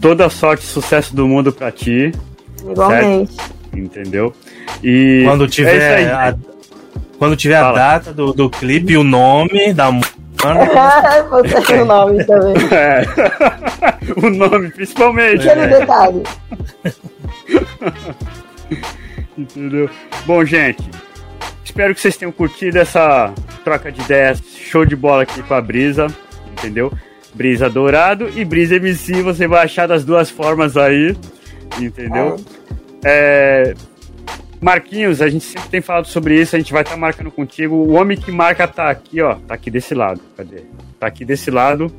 toda 0.00 0.26
a 0.26 0.30
sorte 0.30 0.64
e 0.64 0.66
sucesso 0.66 1.14
do 1.14 1.26
mundo 1.26 1.52
pra 1.52 1.70
ti. 1.70 2.12
Igualmente. 2.62 3.34
Certo? 3.34 3.52
Entendeu? 3.74 4.34
E 4.82 5.22
quando 5.24 5.48
tiver, 5.48 5.76
é 5.76 5.94
aí, 5.94 6.06
a, 6.06 6.36
quando 7.18 7.36
tiver 7.36 7.56
a 7.56 7.72
data 7.72 8.12
do, 8.12 8.32
do 8.32 8.50
clipe 8.50 8.92
e 8.92 8.96
o 8.96 9.04
nome 9.04 9.72
da 9.72 9.90
música. 10.44 11.22
Você 11.30 11.80
o 11.80 11.84
nome 11.84 12.24
também. 12.24 12.54
É. 12.72 13.02
o 14.16 14.30
nome, 14.30 14.70
principalmente. 14.70 15.48
Aquele 15.48 15.74
é. 15.74 15.80
detalhe. 15.80 16.22
Entendeu? 19.36 19.90
Bom, 20.26 20.44
gente, 20.44 20.82
espero 21.64 21.94
que 21.94 22.00
vocês 22.00 22.16
tenham 22.16 22.32
curtido 22.32 22.78
essa 22.78 23.32
troca 23.64 23.90
de 23.90 24.00
ideias 24.00 24.42
show 24.56 24.84
de 24.84 24.96
bola 24.96 25.22
aqui 25.22 25.42
com 25.42 25.54
a 25.54 25.60
Brisa, 25.60 26.06
entendeu? 26.52 26.92
Brisa 27.34 27.70
Dourado 27.70 28.30
e 28.34 28.44
Brisa 28.44 28.76
MC, 28.76 29.22
você 29.22 29.46
vai 29.46 29.64
achar 29.64 29.88
das 29.88 30.04
duas 30.04 30.30
formas 30.30 30.76
aí, 30.76 31.16
entendeu? 31.80 32.36
É. 33.04 33.04
É, 33.04 33.74
Marquinhos, 34.62 35.20
a 35.20 35.28
gente 35.28 35.44
sempre 35.44 35.68
tem 35.70 35.80
falado 35.80 36.06
sobre 36.06 36.40
isso, 36.40 36.54
a 36.54 36.58
gente 36.58 36.72
vai 36.72 36.82
estar 36.82 36.94
tá 36.94 37.00
marcando 37.00 37.32
contigo. 37.32 37.74
O 37.74 37.94
homem 37.94 38.16
que 38.16 38.30
marca 38.30 38.68
tá 38.68 38.88
aqui, 38.88 39.20
ó, 39.20 39.34
tá 39.34 39.54
aqui 39.54 39.72
desse 39.72 39.92
lado. 39.92 40.20
Cadê? 40.36 40.62
Tá 41.00 41.08
aqui 41.08 41.24
desse 41.24 41.50
lado. 41.50 41.92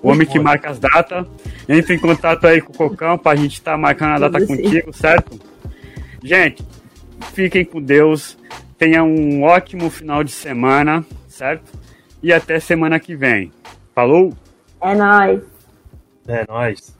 O 0.00 0.10
homem 0.10 0.24
que 0.24 0.38
marca 0.38 0.70
as 0.70 0.78
datas. 0.78 1.26
Entra 1.68 1.92
em 1.92 1.98
contato 1.98 2.46
aí 2.46 2.60
com 2.60 2.72
o 2.72 2.76
Cocão 2.76 3.18
pra 3.18 3.34
gente 3.34 3.54
estar 3.54 3.72
tá 3.72 3.78
marcando 3.78 4.12
a 4.12 4.28
data 4.28 4.46
contigo, 4.46 4.92
certo? 4.92 5.40
Gente, 6.22 6.64
fiquem 7.32 7.64
com 7.64 7.82
Deus. 7.82 8.38
Tenha 8.78 9.02
um 9.02 9.42
ótimo 9.42 9.90
final 9.90 10.22
de 10.22 10.30
semana, 10.30 11.04
certo? 11.26 11.72
E 12.22 12.32
até 12.32 12.60
semana 12.60 13.00
que 13.00 13.16
vem. 13.16 13.50
Falou? 13.92 14.32
É 14.80 14.94
nóis. 14.94 15.42
É 16.28 16.44
nóis. 16.48 16.96